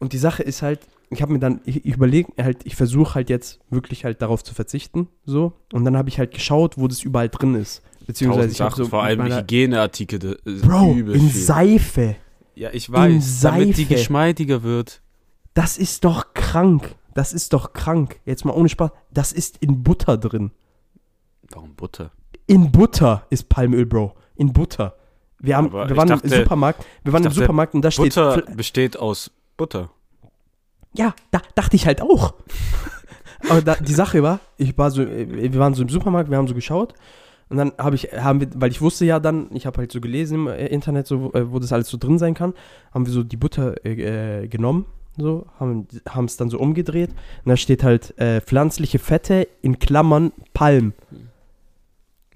Und 0.00 0.12
die 0.12 0.18
Sache 0.18 0.42
ist 0.42 0.62
halt, 0.62 0.80
ich 1.10 1.22
habe 1.22 1.32
mir 1.32 1.38
dann, 1.38 1.60
ich, 1.64 1.84
ich 1.84 1.94
überlege 1.94 2.32
halt, 2.42 2.58
ich 2.64 2.76
versuche 2.76 3.14
halt 3.14 3.30
jetzt 3.30 3.60
wirklich 3.70 4.04
halt 4.04 4.20
darauf 4.22 4.44
zu 4.44 4.54
verzichten, 4.54 5.08
so. 5.24 5.52
Und 5.72 5.84
dann 5.84 5.96
habe 5.96 6.08
ich 6.08 6.18
halt 6.18 6.32
geschaut, 6.32 6.78
wo 6.78 6.86
das 6.86 7.02
überall 7.02 7.28
drin 7.28 7.54
ist. 7.54 7.82
Beziehungsweise 8.06 8.50
ich 8.52 8.60
habe 8.60 8.74
so 8.74 8.86
vor 8.86 9.02
allem 9.02 9.22
Hygieneartikel. 9.24 10.38
Bro, 10.62 10.92
in 10.92 11.06
viel. 11.30 11.42
Seife. 11.42 12.16
Ja, 12.54 12.70
ich 12.72 12.90
weiß, 12.90 13.40
damit 13.42 13.76
die 13.76 13.82
Seife. 13.82 13.94
geschmeidiger 13.94 14.62
wird. 14.62 15.02
Das 15.54 15.76
ist 15.78 16.04
doch 16.04 16.32
krank. 16.34 16.94
Das 17.14 17.32
ist 17.32 17.52
doch 17.52 17.72
krank. 17.72 18.20
Jetzt 18.24 18.44
mal 18.44 18.52
ohne 18.52 18.68
Spaß. 18.68 18.90
Das 19.12 19.32
ist 19.32 19.58
in 19.58 19.82
Butter 19.82 20.16
drin. 20.16 20.52
Warum 21.50 21.74
Butter? 21.74 22.12
In 22.46 22.70
Butter 22.72 23.26
ist 23.30 23.48
Palmöl, 23.48 23.84
Bro. 23.86 24.14
In 24.36 24.52
Butter. 24.52 24.94
Wir, 25.40 25.56
haben, 25.56 25.66
Aber 25.66 25.88
wir 25.88 25.96
waren 25.96 26.08
im 26.08 26.16
dachte- 26.20 26.28
Supermarkt. 26.28 26.84
Wir 27.04 27.12
waren 27.12 27.22
im 27.22 27.24
dachte, 27.28 27.40
Supermarkt 27.40 27.74
und 27.74 27.82
da 27.82 27.90
steht. 27.90 28.14
Butter 28.14 28.42
besteht 28.56 28.96
aus 28.96 29.30
Butter. 29.58 29.90
Ja, 30.94 31.14
da 31.30 31.42
dachte 31.54 31.76
ich 31.76 31.86
halt 31.86 32.00
auch. 32.00 32.34
Aber 33.50 33.60
da, 33.60 33.76
die 33.76 33.92
Sache 33.92 34.22
war, 34.22 34.40
ich 34.56 34.76
war 34.78 34.90
so, 34.90 35.02
äh, 35.02 35.52
wir 35.52 35.60
waren 35.60 35.74
so 35.74 35.82
im 35.82 35.90
Supermarkt, 35.90 36.30
wir 36.30 36.38
haben 36.38 36.48
so 36.48 36.54
geschaut. 36.54 36.94
Und 37.50 37.56
dann 37.56 37.72
habe 37.78 37.96
ich, 37.96 38.04
haben 38.12 38.40
wir, 38.40 38.48
weil 38.54 38.70
ich 38.70 38.80
wusste 38.80 39.04
ja 39.04 39.20
dann, 39.20 39.48
ich 39.54 39.66
habe 39.66 39.78
halt 39.78 39.92
so 39.92 40.00
gelesen 40.00 40.34
im 40.34 40.46
äh, 40.48 40.66
Internet, 40.66 41.06
so, 41.06 41.32
äh, 41.34 41.50
wo 41.50 41.58
das 41.58 41.72
alles 41.72 41.88
so 41.88 41.98
drin 41.98 42.18
sein 42.18 42.34
kann, 42.34 42.54
haben 42.92 43.06
wir 43.06 43.12
so 43.12 43.22
die 43.22 43.36
Butter 43.36 43.84
äh, 43.84 44.48
genommen, 44.48 44.86
so, 45.16 45.46
haben 45.58 45.86
es 46.24 46.36
dann 46.36 46.50
so 46.50 46.58
umgedreht. 46.58 47.10
Und 47.44 47.50
da 47.50 47.56
steht 47.56 47.82
halt 47.82 48.18
äh, 48.18 48.40
pflanzliche 48.40 48.98
Fette 48.98 49.48
in 49.62 49.78
Klammern 49.78 50.32
Palm. 50.52 50.92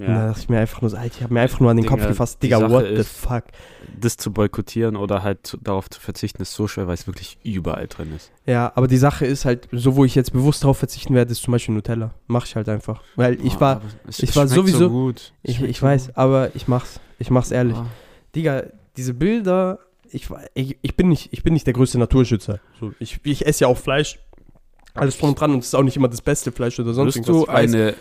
Und 0.08 0.14
da 0.14 0.26
dachte 0.28 0.40
ich 0.40 0.48
mir 0.48 0.58
einfach 0.58 0.80
nur 0.80 0.90
so, 0.90 0.96
Alter, 0.96 1.14
ich 1.16 1.22
habe 1.22 1.34
mir 1.34 1.40
einfach 1.40 1.60
nur 1.60 1.70
an 1.70 1.76
den 1.76 1.86
Kopf 1.86 1.98
Digga, 2.00 2.08
gefasst, 2.08 2.38
die 2.42 2.46
Digga, 2.48 2.70
what 2.70 2.86
the 2.96 3.02
fuck. 3.04 3.44
Das 4.00 4.16
zu 4.16 4.32
boykottieren 4.32 4.96
oder 4.96 5.22
halt 5.22 5.46
zu, 5.46 5.56
darauf 5.58 5.88
zu 5.90 6.00
verzichten, 6.00 6.42
ist 6.42 6.54
so 6.54 6.66
schwer, 6.68 6.86
weil 6.86 6.94
es 6.94 7.06
wirklich 7.06 7.38
überall 7.44 7.86
drin 7.86 8.12
ist. 8.14 8.30
Ja, 8.46 8.72
aber 8.74 8.88
die 8.88 8.96
Sache 8.96 9.26
ist 9.26 9.44
halt, 9.44 9.68
so 9.72 9.96
wo 9.96 10.04
ich 10.04 10.14
jetzt 10.14 10.32
bewusst 10.32 10.64
darauf 10.64 10.78
verzichten 10.78 11.14
werde, 11.14 11.32
ist 11.32 11.42
zum 11.42 11.52
Beispiel 11.52 11.74
Nutella. 11.74 12.12
Mach 12.26 12.46
ich 12.46 12.56
halt 12.56 12.68
einfach. 12.68 13.02
Weil 13.16 13.38
ich 13.44 13.54
Ah, 13.56 13.60
war, 13.60 13.82
ich 14.08 14.34
war 14.36 14.48
sowieso- 14.48 14.78
So 14.78 14.90
gut. 14.90 15.32
ich, 15.42 15.62
ich 15.62 15.78
so 15.80 15.86
weiß, 15.86 16.16
aber 16.16 16.50
ich 16.54 16.68
mach's. 16.68 17.00
Ich 17.18 17.30
mach's 17.30 17.50
ehrlich. 17.50 17.76
Ah. 17.76 17.86
Digga, 18.34 18.64
diese 18.96 19.14
Bilder, 19.14 19.78
ich, 20.10 20.28
ich, 20.54 20.76
ich, 20.82 20.96
bin 20.96 21.08
nicht, 21.08 21.32
ich 21.32 21.42
bin 21.42 21.52
nicht 21.54 21.66
der 21.66 21.74
größte 21.74 21.98
Naturschützer. 21.98 22.60
So, 22.80 22.92
ich, 22.98 23.20
ich 23.22 23.46
esse 23.46 23.62
ja 23.64 23.68
auch 23.68 23.78
Fleisch. 23.78 24.18
Alles 24.94 25.16
drum 25.18 25.30
und 25.30 25.40
dran 25.40 25.52
und 25.52 25.60
es 25.60 25.66
ist 25.68 25.74
auch 25.74 25.82
nicht 25.82 25.96
immer 25.96 26.08
das 26.08 26.20
beste 26.20 26.52
Fleisch 26.52 26.78
oder 26.78 26.92
sonst 26.92 27.16
Wirst 27.16 27.28
irgendwas. 27.28 27.46
du 27.46 27.52
ich 27.52 27.58
eine 27.58 27.94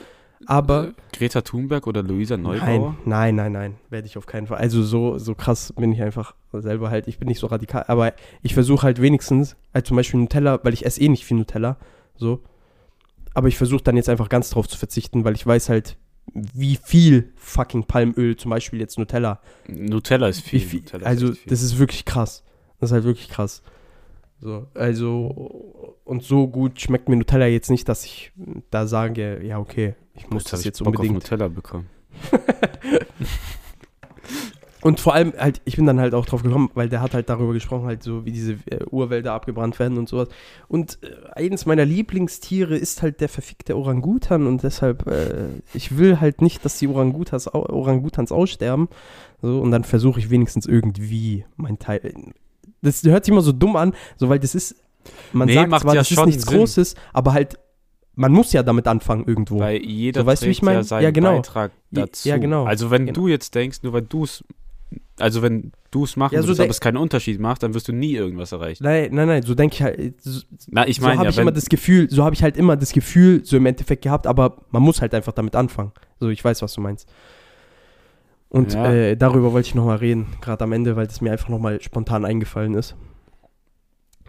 aber 0.46 0.90
äh, 0.90 0.94
Greta 1.14 1.42
Thunberg 1.42 1.88
oder 1.88 2.04
Luisa 2.04 2.38
Neubauer? 2.38 2.96
nein, 3.06 3.36
nein, 3.36 3.36
nein, 3.36 3.52
nein, 3.52 3.76
werde 3.90 4.08
ich 4.08 4.18
auf 4.18 4.26
keinen 4.26 4.48
Fall. 4.48 4.58
Also 4.58 4.84
so, 4.84 5.18
so 5.18 5.36
krass 5.36 5.74
bin 5.78 5.92
ich 5.92 6.02
einfach 6.02 6.36
selber 6.54 6.90
halt. 6.90 7.08
Ich 7.08 7.20
bin 7.20 7.28
nicht 7.28 7.40
so 7.40 7.48
radikal, 7.48 7.86
aber 7.88 8.14
ich 8.42 8.54
versuche 8.54 8.84
halt 8.84 9.02
wenigstens, 9.02 9.56
halt 9.74 9.88
zum 9.88 9.98
Beispiel 9.98 10.20
Nutella, 10.20 10.60
weil 10.64 10.74
ich 10.74 10.86
esse 10.86 11.02
eh 11.02 11.10
nicht 11.10 11.26
viel 11.26 11.38
Nutella, 11.38 11.78
so. 12.16 12.42
Aber 13.34 13.48
ich 13.48 13.58
versuche 13.58 13.84
dann 13.84 13.96
jetzt 13.96 14.10
einfach 14.10 14.30
ganz 14.30 14.50
drauf 14.50 14.68
zu 14.68 14.78
verzichten, 14.78 15.24
weil 15.24 15.36
ich 15.36 15.46
weiß 15.46 15.70
halt, 15.70 15.98
wie 16.34 16.78
viel 16.82 17.32
fucking 17.36 17.86
Palmöl, 17.86 18.36
zum 18.36 18.52
Beispiel 18.52 18.80
jetzt 18.80 18.98
Nutella, 18.98 19.40
Nutella 19.68 20.28
ist 20.28 20.42
viel. 20.42 20.60
viel, 20.60 20.80
Nutella 20.82 21.04
ist 21.04 21.08
also 21.08 21.32
echt 21.32 21.38
viel. 21.40 21.50
das 21.50 21.62
ist 21.62 21.80
wirklich 21.80 22.06
krass. 22.06 22.44
Das 22.80 22.90
ist 22.90 22.94
halt 22.94 23.04
wirklich 23.04 23.30
krass. 23.30 23.62
So, 24.42 24.66
also, 24.74 25.96
und 26.04 26.24
so 26.24 26.48
gut 26.48 26.82
schmeckt 26.82 27.08
mir 27.08 27.16
Nutella 27.16 27.46
jetzt 27.46 27.70
nicht, 27.70 27.88
dass 27.88 28.04
ich 28.06 28.32
da 28.72 28.88
sage, 28.88 29.46
ja, 29.46 29.60
okay, 29.60 29.94
ich 30.16 30.30
muss 30.30 30.46
hab 30.46 30.52
das 30.52 30.60
ich 30.62 30.66
jetzt 30.66 30.80
Bock 30.80 30.88
unbedingt. 30.88 31.14
Nutella 31.14 31.48
bekommen. 31.48 31.88
Und 34.82 35.00
vor 35.00 35.14
allem 35.14 35.34
halt, 35.38 35.62
ich 35.64 35.76
bin 35.76 35.86
dann 35.86 36.00
halt 36.00 36.16
auch 36.16 36.26
drauf 36.26 36.42
gekommen, 36.42 36.72
weil 36.74 36.90
der 36.90 37.02
hat 37.02 37.14
halt 37.14 37.30
darüber 37.30 37.54
gesprochen, 37.54 37.86
halt 37.86 38.02
so, 38.02 38.26
wie 38.26 38.32
diese 38.32 38.54
äh, 38.66 38.84
Urwälder 38.90 39.34
abgebrannt 39.34 39.78
werden 39.78 40.00
und 40.00 40.10
sowas. 40.10 40.28
Und 40.68 40.98
äh, 41.04 41.10
eines 41.34 41.68
meiner 41.68 41.86
Lieblingstiere 41.86 42.76
ist 42.76 43.04
halt 43.04 43.22
der 43.22 43.30
verfickte 43.30 43.78
Orangutan 43.78 44.48
und 44.48 44.64
deshalb, 44.64 45.06
äh, 45.06 45.50
ich 45.76 45.98
will 46.00 46.20
halt 46.20 46.42
nicht, 46.42 46.66
dass 46.66 46.80
die 46.80 46.88
Orangutans, 46.88 47.48
Orangutans 47.48 48.32
aussterben. 48.32 48.90
So, 49.44 49.62
und 49.62 49.70
dann 49.70 49.84
versuche 49.84 50.20
ich 50.20 50.32
wenigstens 50.32 50.66
irgendwie 50.66 51.46
mein 51.58 51.78
Teil. 51.78 52.34
Das 52.82 53.04
hört 53.04 53.26
sich 53.26 53.32
immer 53.32 53.42
so 53.42 53.52
dumm 53.52 53.76
an, 53.76 53.94
so 54.18 54.30
weil 54.30 54.40
das 54.40 54.56
ist, 54.56 54.76
man 55.34 55.48
Nee, 55.48 55.54
sagt 55.56 55.80
zwar, 55.82 55.94
ja 55.96 56.02
das 56.02 56.12
ist 56.12 56.26
nichts 56.26 56.44
Sinn. 56.44 56.58
Großes, 56.60 56.96
aber 57.14 57.34
halt, 57.34 57.58
man 58.16 58.32
muss 58.32 58.54
ja 58.54 58.64
damit 58.64 58.88
anfangen 58.88 59.26
irgendwo. 59.26 59.60
Weil 59.60 59.78
jeder 59.84 60.22
So, 60.22 60.26
weißt 60.28 60.44
trägt 60.44 60.52
ich 60.58 60.62
mein? 60.62 60.76
ja 60.76 60.84
seinen 60.84 61.04
Ja, 61.04 61.12
genau. 61.12 61.36
Beitrag 61.38 61.72
dazu. 61.92 62.28
ja, 62.28 62.38
genau. 62.38 62.66
Also 62.66 62.92
wenn 62.92 63.06
Genau. 63.06 63.14
du 63.22 63.28
jetzt 63.28 63.56
denkst, 63.56 63.80
nur 63.84 63.94
weil 63.94 64.02
du 64.04 64.24
es 64.24 64.44
Also 65.20 65.42
wenn 65.42 65.72
du 65.92 66.04
es 66.04 66.16
machen 66.18 66.34
Ja, 66.34 66.42
so 66.42 66.48
würdest, 66.48 66.62
aber 66.62 66.70
es 66.72 66.80
keinen 66.82 66.98
Unterschied 66.98 67.40
macht, 67.40 67.64
dann 67.64 67.74
wirst 67.74 67.88
du 67.88 67.94
nie 67.94 68.14
irgendwas 68.14 68.52
erreichen. 68.52 68.84
Nein, 68.84 69.10
nein, 69.14 69.28
nein, 69.28 69.44
so 69.44 69.54
denke 69.56 69.76
ich 69.76 69.82
halt. 69.84 70.22
So, 70.22 70.42
Na, 70.68 70.88
ich 70.88 70.98
so 70.98 71.04
meine 71.04 71.18
habe 71.18 71.26
ja, 71.26 71.30
ich 71.32 71.38
immer 71.38 71.52
das 71.52 71.70
Gefühl, 71.70 72.10
so 72.10 72.24
habe 72.24 72.34
ich 72.36 72.42
halt 72.44 72.58
immer 72.58 72.76
das 72.76 72.92
Gefühl, 72.92 73.46
so 73.46 73.56
im 73.58 73.66
Endeffekt 73.66 74.02
gehabt, 74.04 74.26
aber 74.28 74.58
man 74.72 74.82
muss 74.82 75.02
halt 75.02 75.14
einfach 75.14 75.34
damit 75.34 75.56
anfangen. 75.56 75.92
So, 76.20 76.30
ich 76.30 76.44
weiß, 76.44 76.62
was 76.62 76.74
du 76.74 76.82
meinst. 76.82 77.08
Und 78.52 78.74
Ja. 78.74 78.92
äh, 78.92 79.16
darüber 79.18 79.54
wollte 79.54 79.70
ich 79.70 79.76
nochmal 79.76 79.98
reden, 79.98 80.28
gerade 80.42 80.64
am 80.66 80.72
Ende, 80.74 80.96
weil 80.96 81.08
das 81.08 81.22
mir 81.22 81.32
einfach 81.32 81.50
nochmal 81.50 81.82
spontan 81.82 82.26
eingefallen 82.26 82.74
ist. 82.76 82.96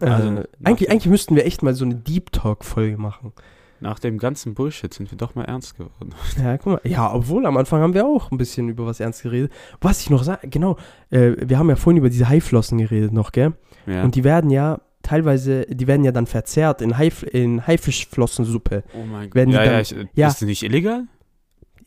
Also, 0.00 0.28
äh, 0.40 0.44
eigentlich, 0.64 0.90
eigentlich 0.90 1.06
müssten 1.10 1.36
wir 1.36 1.44
echt 1.46 1.62
mal 1.62 1.74
so 1.74 1.84
eine 1.84 1.94
Deep 1.96 2.32
Talk-Folge 2.32 2.96
machen. 2.98 3.32
nach 3.80 3.98
dem 3.98 4.16
ganzen 4.18 4.54
Bullshit 4.54 4.94
sind 4.94 5.10
wir 5.10 5.18
doch 5.18 5.34
mal 5.34 5.42
ernst 5.44 5.76
geworden. 5.76 6.10
Ja, 6.40 6.56
guck 6.56 6.66
mal. 6.66 6.80
Ja, 6.84 7.12
obwohl 7.12 7.44
am 7.46 7.56
Anfang 7.56 7.80
haben 7.82 7.94
wir 7.94 8.06
auch 8.06 8.30
ein 8.30 8.38
bisschen 8.38 8.68
über 8.68 8.86
was 8.86 9.00
ernst 9.00 9.24
geredet. 9.24 9.52
Was 9.80 10.00
ich 10.02 10.08
noch 10.08 10.22
sage, 10.22 10.46
genau, 10.48 10.76
äh, 11.10 11.32
wir 11.44 11.58
haben 11.58 11.68
ja 11.68 11.74
vorhin 11.74 11.98
über 11.98 12.08
diese 12.08 12.28
Haiflossen 12.28 12.78
geredet 12.78 13.12
noch, 13.12 13.32
gell? 13.32 13.54
Ja. 13.86 14.04
Und 14.04 14.14
die 14.14 14.22
werden 14.22 14.50
ja 14.50 14.80
teilweise, 15.02 15.62
die 15.68 15.88
werden 15.88 16.04
ja 16.04 16.12
dann 16.12 16.26
verzehrt 16.28 16.80
in, 16.80 16.96
Haif 16.96 17.24
in 17.24 17.66
Haifischflossensuppe. 17.66 18.84
oh 18.94 19.04
mein 19.04 19.28
Gott. 19.30 19.48
Ja, 19.48 19.64
dann- 19.64 19.72
ja, 19.74 19.80
ich, 19.80 19.90
ja. 20.14 20.28
Ist 20.28 20.42
das 20.42 20.46
nicht 20.46 20.62
illegal? 20.62 21.06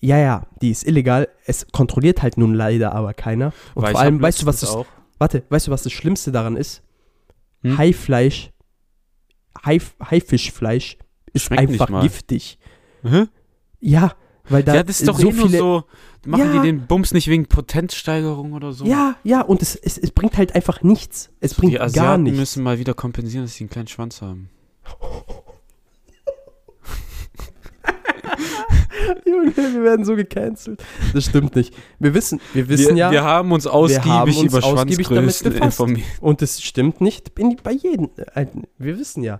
Ja, 0.05 0.17
ja, 0.19 0.43
die 0.61 0.69
ist 0.71 0.85
illegal. 0.85 1.27
Es 1.45 1.67
kontrolliert 1.71 2.21
halt 2.21 2.37
nun 2.37 2.53
leider 2.53 2.93
aber 2.93 3.13
keiner. 3.13 3.53
Und 3.73 3.83
Weil 3.83 3.91
vor 3.93 4.01
allem, 4.01 4.21
weißt 4.21 4.41
du, 4.43 4.45
was 4.45 4.59
das, 4.59 4.69
auch? 4.69 4.85
warte, 5.17 5.43
weißt 5.49 5.67
du, 5.67 5.71
was 5.71 5.83
das 5.83 5.91
Schlimmste 5.93 6.31
daran 6.31 6.55
ist? 6.57 6.83
Hm? 7.63 7.77
Haifleisch, 7.77 8.51
Haif, 9.65 9.95
Haifischfleisch 10.03 10.97
ist 11.33 11.43
Schmeckt 11.45 11.61
einfach 11.61 12.01
giftig. 12.01 12.59
Hä? 13.03 13.25
Ja, 13.79 14.13
weil 14.47 14.63
da 14.63 14.75
ja, 14.75 14.83
das 14.83 14.99
ist 14.99 15.07
doch 15.07 15.17
so 15.17 15.29
eh 15.29 15.33
viele, 15.33 15.57
so. 15.57 15.83
Machen 16.25 16.45
Ja. 16.45 16.61
die 16.61 16.67
den 16.67 16.85
Bums 16.87 17.13
nicht 17.13 17.27
wegen 17.27 17.47
Potenzsteigerung 17.47 18.53
oder 18.53 18.71
so? 18.73 18.85
Ja, 18.85 19.15
ja, 19.23 19.41
und 19.41 19.61
es, 19.61 19.75
es, 19.75 19.97
es 19.97 20.11
bringt 20.11 20.37
halt 20.37 20.53
einfach 20.55 20.81
nichts. 20.83 21.29
Es 21.39 21.53
bringt 21.55 21.73
Die 21.73 21.77
gar 21.77 21.85
Asiaten 21.85 22.23
nichts. 22.23 22.39
müssen 22.39 22.63
mal 22.63 22.77
wieder 22.79 22.93
kompensieren, 22.93 23.45
dass 23.45 23.55
sie 23.55 23.63
einen 23.63 23.69
kleinen 23.71 23.87
Schwanz 23.87 24.21
haben. 24.21 24.49
Junge, 29.25 29.55
wir 29.55 29.83
werden 29.83 30.05
so 30.05 30.15
gecancelt. 30.15 30.83
Das 31.13 31.25
stimmt 31.25 31.55
nicht. 31.55 31.73
Wir 31.99 32.13
wissen, 32.13 32.39
wir 32.53 32.67
wissen 32.69 32.95
wir, 32.95 33.05
ja, 33.05 33.11
wir 33.11 33.23
haben 33.23 33.51
uns 33.51 33.67
ausgiebig 33.67 34.05
haben 34.11 34.35
uns 34.35 34.43
über 34.43 34.63
ausgiebig 34.63 35.07
Schwanzgrößen 35.07 35.51
informiert. 35.53 36.07
und 36.21 36.41
es 36.41 36.61
stimmt 36.61 37.01
nicht 37.01 37.33
bei 37.35 37.71
jedem. 37.71 38.09
Äh, 38.33 38.47
wir 38.77 38.97
wissen 38.97 39.23
ja. 39.23 39.39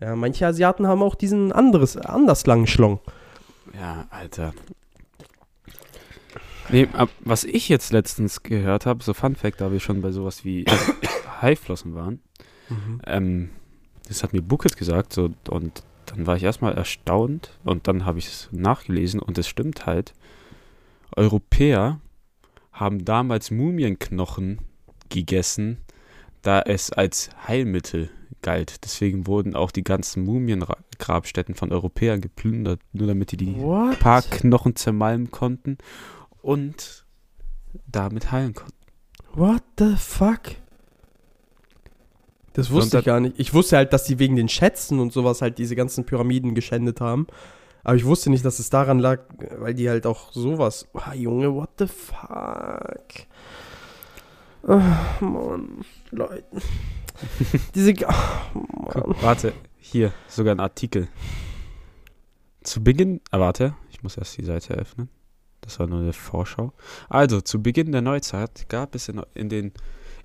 Ja, 0.00 0.14
manche 0.14 0.46
Asiaten 0.46 0.86
haben 0.86 1.02
auch 1.02 1.16
diesen 1.16 1.52
anderes, 1.52 1.96
anders 1.96 2.46
langen 2.46 2.66
Schlong. 2.66 3.00
Ja, 3.74 4.06
Alter. 4.10 4.52
Nee, 6.70 6.86
ab, 6.92 7.08
was 7.20 7.44
ich 7.44 7.68
jetzt 7.68 7.92
letztens 7.92 8.42
gehört 8.42 8.86
habe, 8.86 9.02
so 9.02 9.14
Fun 9.14 9.34
Fact, 9.34 9.60
da 9.60 9.72
wir 9.72 9.80
schon 9.80 10.02
bei 10.02 10.12
sowas 10.12 10.44
wie 10.44 10.66
Haiflossen 11.42 11.94
waren, 11.94 12.20
ähm, 13.06 13.50
das 14.06 14.22
hat 14.22 14.32
mir 14.32 14.42
Bucket 14.42 14.76
gesagt, 14.76 15.12
so, 15.12 15.30
und 15.48 15.82
dann 16.10 16.26
war 16.26 16.36
ich 16.36 16.42
erstmal 16.42 16.74
erstaunt 16.74 17.58
und 17.64 17.88
dann 17.88 18.04
habe 18.04 18.18
ich 18.18 18.26
es 18.26 18.48
nachgelesen 18.52 19.20
und 19.20 19.38
es 19.38 19.48
stimmt 19.48 19.86
halt. 19.86 20.14
Europäer 21.16 22.00
haben 22.72 23.04
damals 23.04 23.50
Mumienknochen 23.50 24.58
gegessen, 25.08 25.78
da 26.42 26.62
es 26.62 26.92
als 26.92 27.30
Heilmittel 27.46 28.10
galt. 28.42 28.84
Deswegen 28.84 29.26
wurden 29.26 29.54
auch 29.54 29.70
die 29.70 29.84
ganzen 29.84 30.24
Mumiengrabstätten 30.24 31.54
von 31.54 31.72
Europäern 31.72 32.20
geplündert, 32.20 32.80
nur 32.92 33.08
damit 33.08 33.32
die 33.32 33.36
die 33.36 33.56
What? 33.56 33.98
paar 33.98 34.22
Knochen 34.22 34.76
zermalmen 34.76 35.30
konnten 35.30 35.78
und 36.40 37.04
damit 37.86 38.30
heilen 38.30 38.54
konnten. 38.54 38.74
What 39.34 39.62
the 39.78 39.96
fuck? 39.96 40.56
Das 42.52 42.70
wusste 42.70 42.96
Und 42.96 43.00
ich 43.00 43.06
gar 43.06 43.20
nicht. 43.20 43.38
Ich 43.38 43.54
wusste 43.54 43.76
halt, 43.76 43.92
dass 43.92 44.04
die 44.04 44.18
wegen 44.18 44.36
den 44.36 44.48
Schätzen 44.48 45.00
und 45.00 45.12
sowas 45.12 45.42
halt 45.42 45.58
diese 45.58 45.76
ganzen 45.76 46.04
Pyramiden 46.04 46.54
geschändet 46.54 47.00
haben. 47.00 47.26
Aber 47.84 47.96
ich 47.96 48.04
wusste 48.04 48.30
nicht, 48.30 48.44
dass 48.44 48.58
es 48.58 48.70
daran 48.70 48.98
lag, 48.98 49.20
weil 49.58 49.74
die 49.74 49.88
halt 49.88 50.06
auch 50.06 50.32
sowas. 50.32 50.86
Ah, 50.94 51.14
Junge, 51.14 51.54
what 51.54 51.70
the 51.78 51.86
fuck? 51.86 53.26
Oh, 54.62 54.80
Mann, 55.24 55.84
Leute. 56.10 56.44
Diese. 57.74 57.94
Oh, 58.06 58.58
Mann. 58.58 59.02
Guck, 59.04 59.22
warte, 59.22 59.52
hier, 59.78 60.12
sogar 60.26 60.54
ein 60.54 60.60
Artikel. 60.60 61.08
Zu 62.62 62.82
Beginn, 62.82 63.20
ah, 63.30 63.40
warte, 63.40 63.74
ich 63.90 64.02
muss 64.02 64.16
erst 64.16 64.36
die 64.36 64.44
Seite 64.44 64.74
öffnen. 64.74 65.08
Das 65.62 65.78
war 65.78 65.86
nur 65.86 66.00
eine 66.00 66.12
Vorschau. 66.12 66.72
Also, 67.08 67.40
zu 67.40 67.62
Beginn 67.62 67.92
der 67.92 68.02
Neuzeit 68.02 68.68
gab 68.68 68.94
es 68.94 69.08
in, 69.08 69.22
in, 69.34 69.48
den, 69.48 69.72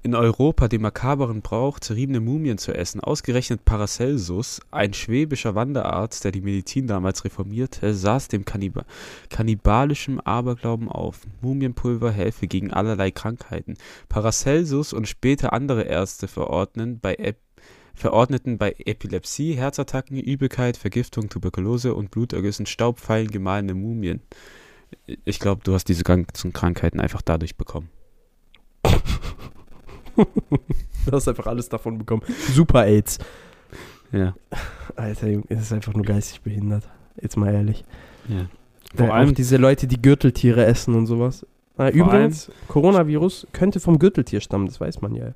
in 0.04 0.16
Europa 0.16 0.68
den 0.68 0.82
makaberen 0.82 1.42
Brauch, 1.42 1.80
zerriebene 1.80 2.20
Mumien 2.20 2.58
zu 2.58 2.74
essen. 2.74 3.00
Ausgerechnet 3.00 3.64
Paracelsus, 3.64 4.60
ein 4.70 4.94
schwäbischer 4.94 5.56
Wanderarzt, 5.56 6.26
der 6.26 6.34
die 6.34 6.42
Medizin 6.42 6.88
damals 6.88 7.24
reformierte, 7.24 7.94
saß 7.94 8.28
dem 8.28 8.44
Kanniba 8.44 8.84
kannibalischen 9.30 10.20
Aberglauben 10.20 10.90
auf. 10.90 11.22
Mumienpulver 11.42 12.12
helfe 12.12 12.48
gegen 12.48 12.74
allerlei 12.74 13.12
Krankheiten. 13.12 13.76
Paracelsus 14.10 14.92
und 14.92 15.08
später 15.08 15.54
andere 15.54 15.84
Ärzte 15.84 16.28
verordnen 16.28 17.00
bei 17.00 17.16
Ep 17.16 17.38
verordneten 17.96 18.58
bei 18.58 18.74
Epilepsie, 18.86 19.54
Herzattacken, 19.54 20.18
Übelkeit, 20.18 20.78
Vergiftung, 20.78 21.30
Tuberkulose 21.30 21.94
und 21.94 22.10
Blutergüssen 22.10 22.66
Staubfallen 22.66 23.30
gemahlene 23.30 23.76
Mumien. 23.76 24.20
Ich 25.26 25.40
glaube, 25.40 25.62
du 25.64 25.76
hast 25.76 25.86
diese 25.86 26.04
ganzen 26.04 26.54
Krankheiten 26.54 27.00
einfach 27.00 27.22
dadurch 27.22 27.56
bekommen. 27.56 27.90
Du 31.06 31.12
hast 31.12 31.28
einfach 31.28 31.48
alles 31.48 31.68
davon 31.68 31.98
bekommen. 31.98 32.22
Super 32.54 32.86
AIDS. 32.86 33.20
Ja. 34.14 34.34
Alter, 34.96 35.28
Junge, 35.28 35.44
es 35.50 35.62
ist 35.64 35.74
einfach 35.74 35.94
nur 35.94 36.06
geistig 36.06 36.42
behindert. 36.42 36.88
Jetzt 37.22 37.36
mal 37.36 37.54
ehrlich. 37.54 37.84
ja. 38.30 38.48
Vor 38.96 39.08
Vor 39.08 39.16
allem 39.16 39.34
diese 39.34 39.58
Leute, 39.58 39.88
die 39.88 40.02
Gürteltiere 40.02 40.66
essen 40.66 40.94
und 40.94 41.08
sowas. 41.08 41.46
Ah, 41.78 41.90
übrigens, 41.90 42.52
Coronavirus 42.68 43.48
könnte 43.52 43.80
vom 43.80 43.98
Gürteltier 43.98 44.40
stammen, 44.40 44.68
das 44.68 44.80
weiß 44.80 45.02
man 45.02 45.16
ja. 45.16 45.34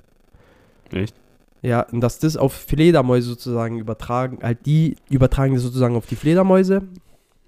Echt? 0.92 1.14
Ja, 1.60 1.80
und 1.82 2.00
dass 2.00 2.20
das 2.20 2.36
auf 2.36 2.52
Fledermäuse 2.52 3.30
sozusagen 3.30 3.78
übertragen, 3.78 4.38
halt 4.42 4.64
die 4.64 4.94
übertragen 5.10 5.54
das 5.54 5.64
sozusagen 5.64 5.96
auf 5.96 6.06
die 6.06 6.14
Fledermäuse. 6.14 6.82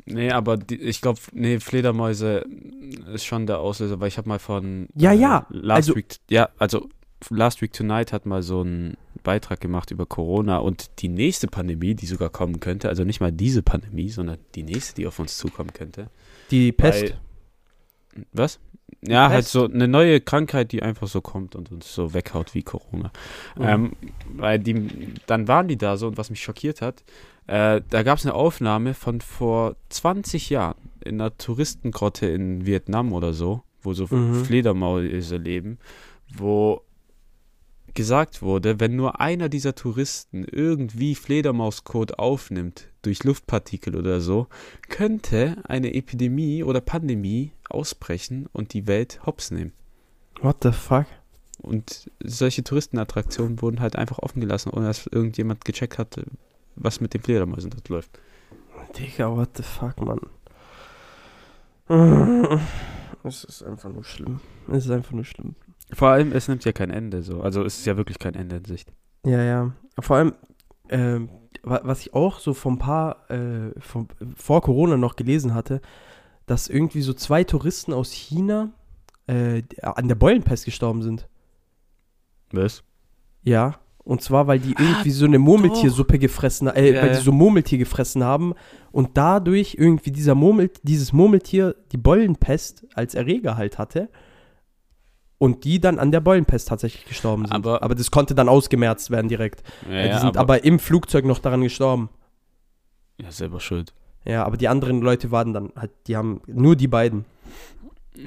Nee, 0.07 0.33
aber 0.33 0.57
die, 0.57 0.81
ich 0.81 1.01
glaube, 1.01 1.21
nee, 1.33 1.61
Fledermäuse 1.61 2.45
ist 3.15 3.25
schon 3.25 3.47
der 3.47 3.61
Auslöser, 3.61 4.01
weil 4.01 4.09
ich 4.09 4.19
habe 4.19 4.29
mal 4.29 4.41
von 4.41 4.89
Ja, 4.97 5.13
ja, 5.13 5.47
Last 5.51 5.77
also- 5.91 5.95
Week, 5.97 6.17
ja, 6.29 6.49
also 6.59 6.89
Last 7.29 7.61
Week 7.63 7.73
Tonight 7.73 8.13
hat 8.13 8.25
mal 8.27 8.43
so 8.43 8.61
einen 8.61 8.97
Beitrag 9.23 9.61
gemacht 9.61 9.91
über 9.91 10.07
Corona 10.07 10.59
und 10.59 10.91
die 11.01 11.09
nächste 11.09 11.47
Pandemie, 11.47 11.95
die 11.95 12.07
sogar 12.07 12.31
kommen 12.31 12.61
könnte, 12.61 12.89
also 12.89 13.05
nicht 13.05 13.21
mal 13.21 13.31
diese 13.33 13.63
Pandemie, 13.63 14.09
sondern 14.09 14.39
die 14.55 14.63
nächste, 14.63 14.95
die 14.95 15.07
auf 15.07 15.19
uns 15.19 15.37
zukommen 15.37 15.73
könnte. 15.73 16.09
Die 16.51 16.73
Pest. 16.73 17.03
Weil- 17.03 18.25
Was? 18.33 18.59
Ja, 19.03 19.29
halt 19.29 19.41
Pest. 19.45 19.53
so 19.53 19.65
eine 19.67 19.87
neue 19.87 20.21
Krankheit, 20.21 20.73
die 20.73 20.83
einfach 20.83 21.07
so 21.07 21.21
kommt 21.21 21.55
und 21.55 21.71
uns 21.71 21.95
so 21.95 22.13
weghaut 22.15 22.55
wie 22.55 22.63
Corona. 22.63 23.13
Mhm. 23.57 23.63
Ähm, 23.63 23.93
weil 24.35 24.59
die, 24.59 25.15
dann 25.27 25.47
waren 25.47 25.69
die 25.69 25.77
da 25.79 25.97
so 25.97 26.07
und 26.07 26.17
was 26.19 26.31
mich 26.31 26.43
schockiert 26.43 26.81
hat, 26.83 27.05
äh, 27.47 27.81
da 27.89 28.03
gab 28.03 28.19
es 28.19 28.25
eine 28.27 28.35
Aufnahme 28.35 28.95
von 28.95 29.21
vor 29.21 29.77
20 29.91 30.51
Jahren 30.51 30.77
in 31.05 31.21
einer 31.21 31.37
Touristengrotte 31.37 32.27
in 32.27 32.67
Vietnam 32.67 33.13
oder 33.13 33.33
so, 33.33 33.63
wo 33.83 33.93
so 33.95 34.07
Mhm. 34.11 34.45
Fledermäuse 34.45 35.37
leben, 35.37 35.79
wo 36.35 36.83
gesagt 37.95 38.43
wurde, 38.43 38.81
wenn 38.81 38.97
nur 38.97 39.21
einer 39.21 39.49
dieser 39.49 39.75
Touristen 39.75 40.45
irgendwie 40.45 41.15
Fledermauskot 41.15 42.19
aufnimmt 42.19 42.89
durch 43.03 43.25
Luftpartikel 43.25 43.97
oder 43.97 44.21
so, 44.21 44.47
könnte 44.89 45.57
eine 45.65 45.95
Epidemie 45.95 46.63
oder 46.65 46.81
Pandemie 46.81 47.53
ausbrechen 47.69 48.49
und 48.53 48.73
die 48.73 48.87
Welt 48.87 49.21
hops 49.27 49.51
nehmen. 49.51 49.73
What 50.41 50.59
the 50.63 50.73
fuck? 50.73 51.07
Und 51.59 52.11
solche 52.23 52.65
Touristenattraktionen 52.65 53.61
wurden 53.61 53.81
halt 53.81 53.97
einfach 53.97 54.19
offen 54.19 54.41
gelassen, 54.41 54.71
ohne 54.71 54.87
dass 54.87 55.07
irgendjemand 55.07 55.65
gecheckt 55.65 55.99
hat, 55.99 56.21
was 56.77 57.01
mit 57.01 57.13
den 57.13 57.21
Fledermäusen 57.23 57.71
dort 57.71 57.89
läuft. 57.89 58.19
Digga, 58.97 59.31
what 59.31 59.57
the 59.57 59.63
fuck, 59.63 60.01
Mann. 60.01 60.21
Es 63.25 63.45
ist 63.45 63.63
einfach 63.63 63.91
nur 63.91 64.05
schlimm. 64.05 64.41
Es 64.69 64.87
ist 64.87 64.91
einfach 64.91 65.13
nur 65.13 65.25
schlimm. 65.25 65.55
Vor 65.93 66.09
allem, 66.09 66.33
es 66.33 66.49
nimmt 66.49 66.65
ja 66.65 66.73
kein 66.73 66.91
Ende 66.91 67.23
so. 67.23 67.41
Also 67.43 67.65
es 67.65 67.79
ist 67.79 67.87
ja 67.87 67.97
wirklich 67.97 68.19
kein 68.19 68.35
Ende 68.35 68.57
in 68.57 68.65
Sicht. 68.65 68.93
Ja, 69.25 69.43
ja. 69.43 69.73
Vor 69.99 70.17
allem, 70.17 70.35
wa- 71.63 71.81
was 71.85 72.01
ich 72.01 72.15
auch 72.15 72.39
so 72.41 72.55
vor 72.55 72.73
ein 72.73 72.79
paar, 72.79 73.31
äh, 73.31 73.73
vom, 73.81 74.09
vor 74.37 74.63
Corona 74.63 74.97
noch 74.97 75.17
gelesen 75.17 75.55
hatte, 75.55 75.81
dass 76.47 76.69
irgendwie 76.69 77.03
so 77.03 77.13
zwei 77.13 77.45
Touristen 77.45 77.93
aus 77.93 78.13
China 78.13 78.71
äh, 79.27 79.63
an 79.83 80.09
der 80.09 80.15
Beulenpest 80.17 80.65
gestorben 80.65 81.03
sind. 81.03 81.29
Was? 82.53 82.83
Ja. 83.43 83.79
Und 84.03 84.23
zwar, 84.23 84.47
weil 84.47 84.59
die 84.59 84.71
irgendwie 84.73 85.11
so 85.11 85.27
eine 85.27 85.39
Murmeltiersuppe 85.39 86.19
gefressen 86.19 86.69
haben, 86.69 86.77
äh, 86.77 86.93
Ja, 86.95 87.03
weil 87.03 87.11
die 87.11 87.21
so 87.23 87.31
Murmeltier 87.33 87.79
gefressen 87.79 88.25
haben 88.25 88.55
und 88.91 89.11
dadurch 89.17 89.77
irgendwie 89.79 90.11
dieser 90.11 90.35
Murmel, 90.35 90.71
dieses 90.83 91.13
Murmeltier 91.13 91.77
die 91.93 91.99
Beulenpest 91.99 92.87
als 92.95 93.15
Erreger 93.15 93.57
halt 93.57 93.79
hatte. 93.79 94.09
Und 95.41 95.65
die 95.65 95.81
dann 95.81 95.99
an 95.99 96.13
der 96.13 96.21
Beulenpest 96.21 96.69
tatsächlich 96.69 97.07
gestorben 97.07 97.47
sind. 97.47 97.55
Aber- 97.55 97.83
aber 97.83 97.95
das 97.95 98.11
konnte 98.11 98.35
dann 98.35 98.49
ausgemerzt 98.49 99.11
werden 99.11 99.29
direkt. 99.29 99.63
Ja, 99.91 100.13
die 100.15 100.19
sind 100.21 100.37
aber, 100.37 100.63
im 100.65 100.79
Flugzeug 100.79 101.25
noch 101.25 101.39
daran 101.41 101.63
gestorben. 101.63 102.11
ja, 103.19 103.33
selber 103.33 103.59
schuld. 103.59 103.93
Ja, 104.27 104.45
aber 104.45 104.57
die 104.59 104.69
anderen 104.69 105.01
Leute 105.01 105.31
waren 105.31 105.53
dann 105.55 105.73
halt, 105.75 105.91
die 106.07 106.17
haben 106.17 106.43
nur 106.47 106.77
die 106.77 106.89
beiden. 106.89 107.25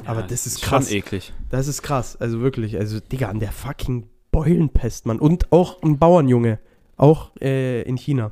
Aber 0.06 0.22
Ja, 0.22 0.28
das 0.28 0.48
ist 0.48 0.62
krass. 0.64 0.88
Schon 0.90 0.98
eklig. 0.98 1.34
Das 1.52 1.68
ist 1.68 1.84
krass, 1.84 2.16
also 2.16 2.42
wirklich, 2.42 2.78
also 2.78 3.00
Digga, 3.00 3.30
an 3.30 3.40
der 3.40 3.52
fucking 3.52 4.08
Beulenpest, 4.32 5.06
Mann. 5.06 5.20
Und 5.20 5.52
auch 5.52 5.84
ein 5.84 6.00
Bauernjunge, 6.00 6.58
auch 6.98 7.30
äh, 7.40 7.84
in 7.84 7.96
China. 7.98 8.32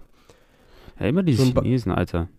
Ja, 1.00 1.06
immer 1.06 1.22
diese 1.22 1.46
So 1.46 1.52
Chinesen, 1.52 1.92
Alter. 1.92 2.30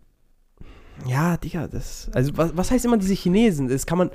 Ja, 1.07 1.37
Digga, 1.37 1.69
das, 1.69 2.11
also 2.15 2.37
was, 2.37 2.57
was 2.57 2.71
heißt 2.73 2.85
immer 2.85 2.97
diese 2.99 3.15
Chinesen? 3.15 3.69
Das 3.69 3.87
kann 3.87 3.99
man, 3.99 4.11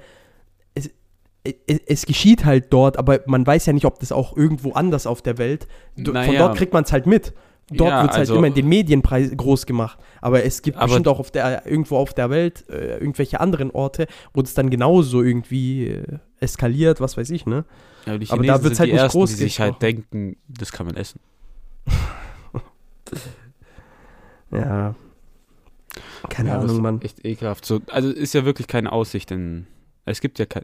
es, 1.67 1.79
es 1.85 2.05
geschieht 2.05 2.45
halt 2.45 2.71
dort, 2.71 2.97
aber 2.97 3.21
man 3.25 3.45
weiß 3.45 3.65
ja 3.65 3.73
nicht, 3.73 3.85
ob 3.85 3.99
das 3.99 4.11
auch 4.11 4.35
irgendwo 4.37 4.71
anders 4.73 5.05
auf 5.07 5.21
der 5.21 5.37
Welt, 5.37 5.67
do, 5.95 6.05
von 6.05 6.13
Naja. 6.13 6.39
dort 6.47 6.57
kriegt 6.57 6.73
man 6.73 6.83
es 6.83 6.91
halt 6.91 7.05
mit. 7.05 7.33
Dort 7.69 7.89
Ja, 7.89 8.01
wird 8.01 8.11
es 8.11 8.17
halt 8.17 8.19
also- 8.21 8.35
immer 8.37 8.47
in 8.47 8.53
den 8.53 8.69
Medien 8.69 9.01
groß 9.01 9.65
gemacht. 9.65 9.99
Aber 10.21 10.43
es 10.45 10.61
gibt 10.61 10.77
Aber- 10.77 10.85
bestimmt 10.85 11.07
auch 11.09 11.19
auf 11.19 11.31
der, 11.31 11.65
irgendwo 11.65 11.97
auf 11.97 12.13
der 12.13 12.29
Welt 12.29 12.63
äh, 12.69 12.97
irgendwelche 12.97 13.39
anderen 13.41 13.71
Orte, 13.71 14.07
wo 14.33 14.41
das 14.41 14.53
dann 14.53 14.69
genauso 14.69 15.21
irgendwie 15.21 15.87
äh, 15.87 16.03
eskaliert, 16.39 17.01
was 17.01 17.17
weiß 17.17 17.29
ich, 17.31 17.45
ne? 17.45 17.65
Ja, 18.05 18.13
aber 18.13 18.25
Aber 18.29 18.43
da 18.45 18.53
wird's 18.63 18.77
sind 18.77 18.79
halt 18.79 18.91
nicht 18.93 19.01
ersten, 19.01 19.17
groß 19.19 19.29
die 19.31 19.35
sich 19.35 19.59
halt 19.59 19.79
gesprochen. 19.81 20.05
denken, 20.11 20.37
das 20.47 20.71
kann 20.71 20.85
man 20.85 20.95
essen. 20.95 21.19
Ja. 24.51 24.95
Keine 26.29 26.49
Ja, 26.49 26.59
Ahnung, 26.59 26.81
Mann. 26.81 27.01
Echt 27.01 27.25
ekelhaft. 27.25 27.65
So, 27.65 27.81
also 27.87 28.09
ist 28.09 28.33
ja 28.33 28.45
wirklich 28.45 28.67
keine 28.67 28.91
Aussicht 28.91 29.31
in. 29.31 29.67
Es 30.05 30.21
gibt 30.21 30.39
ja 30.39 30.45
kein, 30.45 30.63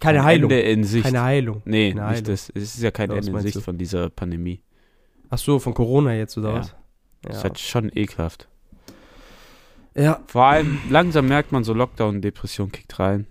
Keine 0.00 0.18
kein 0.18 0.24
Heilung. 0.26 0.50
Ende 0.50 0.62
in 0.62 0.84
Sicht. 0.84 1.04
Keine 1.04 1.22
Heilung. 1.22 1.62
nee, 1.64 1.90
keine 1.92 2.00
nicht 2.02 2.10
Heilung. 2.10 2.24
das. 2.24 2.50
Es 2.54 2.62
ist 2.74 2.82
ja 2.82 2.90
kein 2.90 3.10
Ja, 3.10 3.16
Ende 3.18 3.30
in 3.30 3.40
Sicht 3.40 3.56
du? 3.56 3.60
von 3.60 3.78
dieser 3.78 4.10
Pandemie. 4.10 4.60
Ach 5.30 5.38
so, 5.38 5.58
von 5.58 5.74
Corona 5.74 6.14
jetzt 6.14 6.36
oder 6.38 6.50
Ja. 6.50 6.58
was? 6.58 6.74
Das 7.22 7.36
ist 7.38 7.42
halt 7.44 7.58
schon 7.58 7.90
ekelhaft. 7.94 8.48
Ja, 9.94 10.20
Vor 10.26 10.44
allem 10.44 10.78
langsam 10.90 11.28
merkt 11.28 11.52
man 11.52 11.64
so 11.64 11.74
Lockdown, 11.74 12.20
Depression 12.22 12.72
kickt 12.72 12.98
rein. 12.98 13.26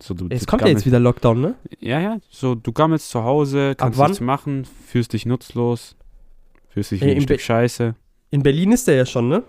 So, 0.00 0.14
du, 0.14 0.26
es 0.30 0.46
kommt 0.46 0.62
ja 0.62 0.68
jetzt 0.68 0.86
wieder 0.86 1.00
Lockdown, 1.00 1.40
ne? 1.40 1.54
Ja, 1.80 2.00
ja. 2.00 2.18
So, 2.30 2.54
du 2.54 2.72
gammelst 2.72 3.10
zu 3.10 3.22
Hause, 3.24 3.74
kannst 3.76 3.98
nichts 3.98 4.20
machen, 4.20 4.66
fühlst 4.86 5.12
dich 5.12 5.24
nutzlos, 5.26 5.96
fühlst 6.68 6.90
dich 6.92 7.00
wie 7.00 7.10
ein 7.12 7.20
Stück 7.20 7.38
Be- 7.38 7.42
Scheiße. 7.42 7.94
In 8.30 8.42
Berlin 8.42 8.72
ist 8.72 8.86
der 8.88 8.96
ja 8.96 9.06
schon, 9.06 9.28
ne? 9.28 9.42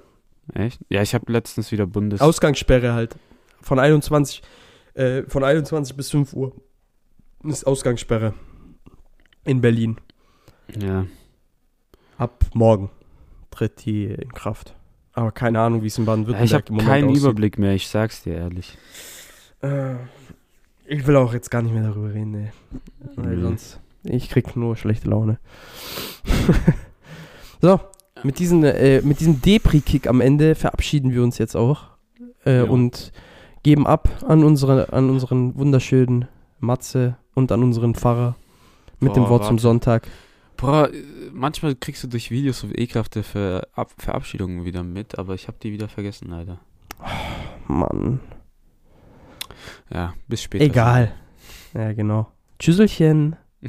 Echt? 0.53 0.79
Ja, 0.89 1.01
ich 1.01 1.13
habe 1.15 1.31
letztens 1.31 1.71
wieder 1.71 1.87
Bundes. 1.87 2.21
Ausgangssperre 2.21 2.93
halt. 2.93 3.15
Von 3.61 3.79
21, 3.79 4.41
äh, 4.95 5.23
von 5.27 5.43
21 5.43 5.95
bis 5.95 6.09
5 6.11 6.33
Uhr 6.33 6.53
ist 7.43 7.65
Ausgangssperre. 7.67 8.33
In 9.43 9.61
Berlin. 9.61 9.97
ja. 10.79 11.05
Ab 12.17 12.45
morgen 12.53 12.89
tritt 13.51 13.85
die 13.85 14.05
in 14.05 14.31
Kraft. 14.33 14.73
Aber 15.13 15.31
keine 15.31 15.59
Ahnung, 15.59 15.83
wie 15.83 15.87
es 15.87 15.97
in 15.97 16.05
ja 16.05 16.11
Baden-Württemberg 16.11 16.45
ich 16.45 16.53
habe 16.53 16.83
keinen 16.85 17.09
aussieht. 17.09 17.23
Überblick 17.23 17.57
mehr, 17.59 17.73
ich 17.73 17.87
sag's 17.87 18.23
dir 18.23 18.35
ehrlich. 18.35 18.77
Äh, 19.61 19.95
ich 20.85 21.05
will 21.07 21.15
auch 21.17 21.33
jetzt 21.33 21.51
gar 21.51 21.61
nicht 21.61 21.73
mehr 21.73 21.83
darüber 21.83 22.13
reden, 22.13 22.33
ey. 22.35 22.51
Weil 23.15 23.35
Nö. 23.35 23.41
sonst, 23.41 23.79
ich 24.03 24.29
krieg 24.29 24.55
nur 24.55 24.75
schlechte 24.77 25.09
Laune. 25.09 25.39
so, 27.61 27.79
mit, 28.23 28.39
diesen, 28.39 28.63
äh, 28.63 29.01
mit 29.01 29.19
diesem 29.19 29.41
Depri-Kick 29.41 30.07
am 30.07 30.21
Ende 30.21 30.55
verabschieden 30.55 31.11
wir 31.11 31.21
uns 31.21 31.37
jetzt 31.37 31.55
auch. 31.55 31.83
Äh, 32.45 32.57
Ja. 32.57 32.63
Und 32.63 33.11
geben 33.65 33.87
ab 33.87 34.07
an, 34.27 34.43
unsere, 34.43 34.93
an 34.93 35.09
unseren 35.09 35.55
wunderschönen 35.55 36.27
Matze 36.59 37.17
und 37.33 37.51
an 37.51 37.63
unseren 37.63 37.95
Pfarrer 37.95 38.35
mit 38.99 39.15
dem 39.15 39.23
Boah, 39.23 39.31
Wort 39.31 39.45
zum 39.45 39.53
warte. 39.53 39.63
Sonntag. 39.63 40.07
Boah, 40.55 40.93
äh, 40.93 41.03
manchmal 41.33 41.73
kriegst 41.73 42.03
du 42.03 42.07
durch 42.07 42.29
Videos 42.29 42.59
so 42.59 42.67
ekelhafte 42.71 43.23
Ver 43.23 43.67
Ab 43.73 43.91
Verabschiedungen 43.97 44.65
wieder 44.65 44.83
mit, 44.83 45.17
aber 45.17 45.33
ich 45.33 45.47
habe 45.47 45.57
die 45.63 45.71
wieder 45.71 45.87
vergessen, 45.87 46.29
leider. 46.29 46.59
Mann. 47.67 48.19
Ja, 49.91 50.13
bis 50.27 50.43
später. 50.43 50.63
Egal. 50.63 51.15
Ja, 51.73 51.91
genau. 51.93 52.31
Tschüsselchen. 52.59 53.35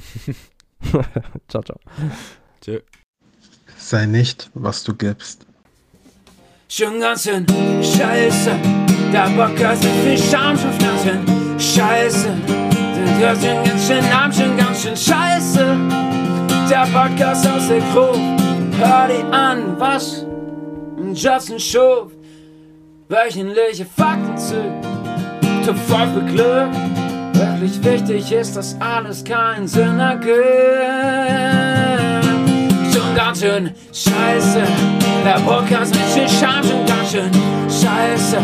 ciao, 1.49 1.63
ciao. 1.63 1.81
Tschö. 2.61 2.81
Sei 3.79 4.05
nicht, 4.05 4.51
was 4.53 4.85
du 4.85 4.95
gibst. 4.95 5.47
Schon 6.69 6.99
ganz 6.99 7.23
schön 7.23 7.47
scheiße. 7.81 8.51
Der 9.13 9.31
Podcast 9.37 9.85
mit 9.85 9.93
viel 10.03 10.19
Scham 10.19 10.59
schon 10.59 10.77
ganz 10.79 11.05
schön 11.05 11.21
scheiße. 11.61 12.29
Der 12.49 13.19
hört 13.19 13.39
schon 13.39 13.63
ganz 13.65 13.87
schön 13.87 14.05
Namen 14.11 14.33
schon 14.33 14.57
ganz 14.57 14.83
schön 14.83 14.97
scheiße. 14.97 15.77
Der 16.69 16.89
Podcast 16.93 17.47
aus 17.47 17.69
der 17.69 17.79
Gruppe. 17.93 18.19
Hör 18.79 19.07
dir 19.07 19.25
an, 19.33 19.79
was 19.79 20.27
Justin 21.15 21.61
Schuf. 21.61 22.11
Wöchentliche 23.09 23.87
Fakten 23.87 24.37
zu. 24.37 24.57
Top 25.65 25.77
voll 25.87 26.09
für 26.15 26.25
Glück. 26.33 26.73
Wirklich 27.33 27.81
wichtig 27.85 28.33
ist, 28.33 28.57
dass 28.57 28.75
alles 28.81 29.23
keinen 29.23 29.69
Sinn 29.69 30.01
ergibt 30.01 30.37
ganz 33.17 33.41
schön 33.41 33.71
scheiße. 33.93 34.63
Der 35.25 35.41
Podcast 35.41 35.95
mit 35.95 36.05
viel 36.05 36.29
Scham 36.29 36.63
schon 36.63 36.85
ganz 36.87 37.11
schön 37.11 37.31
scheiße. 37.65 38.39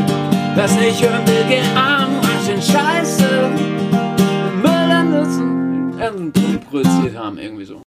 Was 0.56 0.74
nicht 0.76 1.02
hören 1.02 1.26
will, 1.26 1.44
geh 1.48 1.60
arm, 1.78 2.10
ganz 2.22 2.46
schön 2.46 2.62
scheiße. 2.62 3.50
Müll 4.62 4.90
an 4.90 5.10
Nutzen, 5.10 6.60
produziert 6.70 7.16
haben, 7.16 7.38
irgendwie 7.38 7.66
so. 7.66 7.80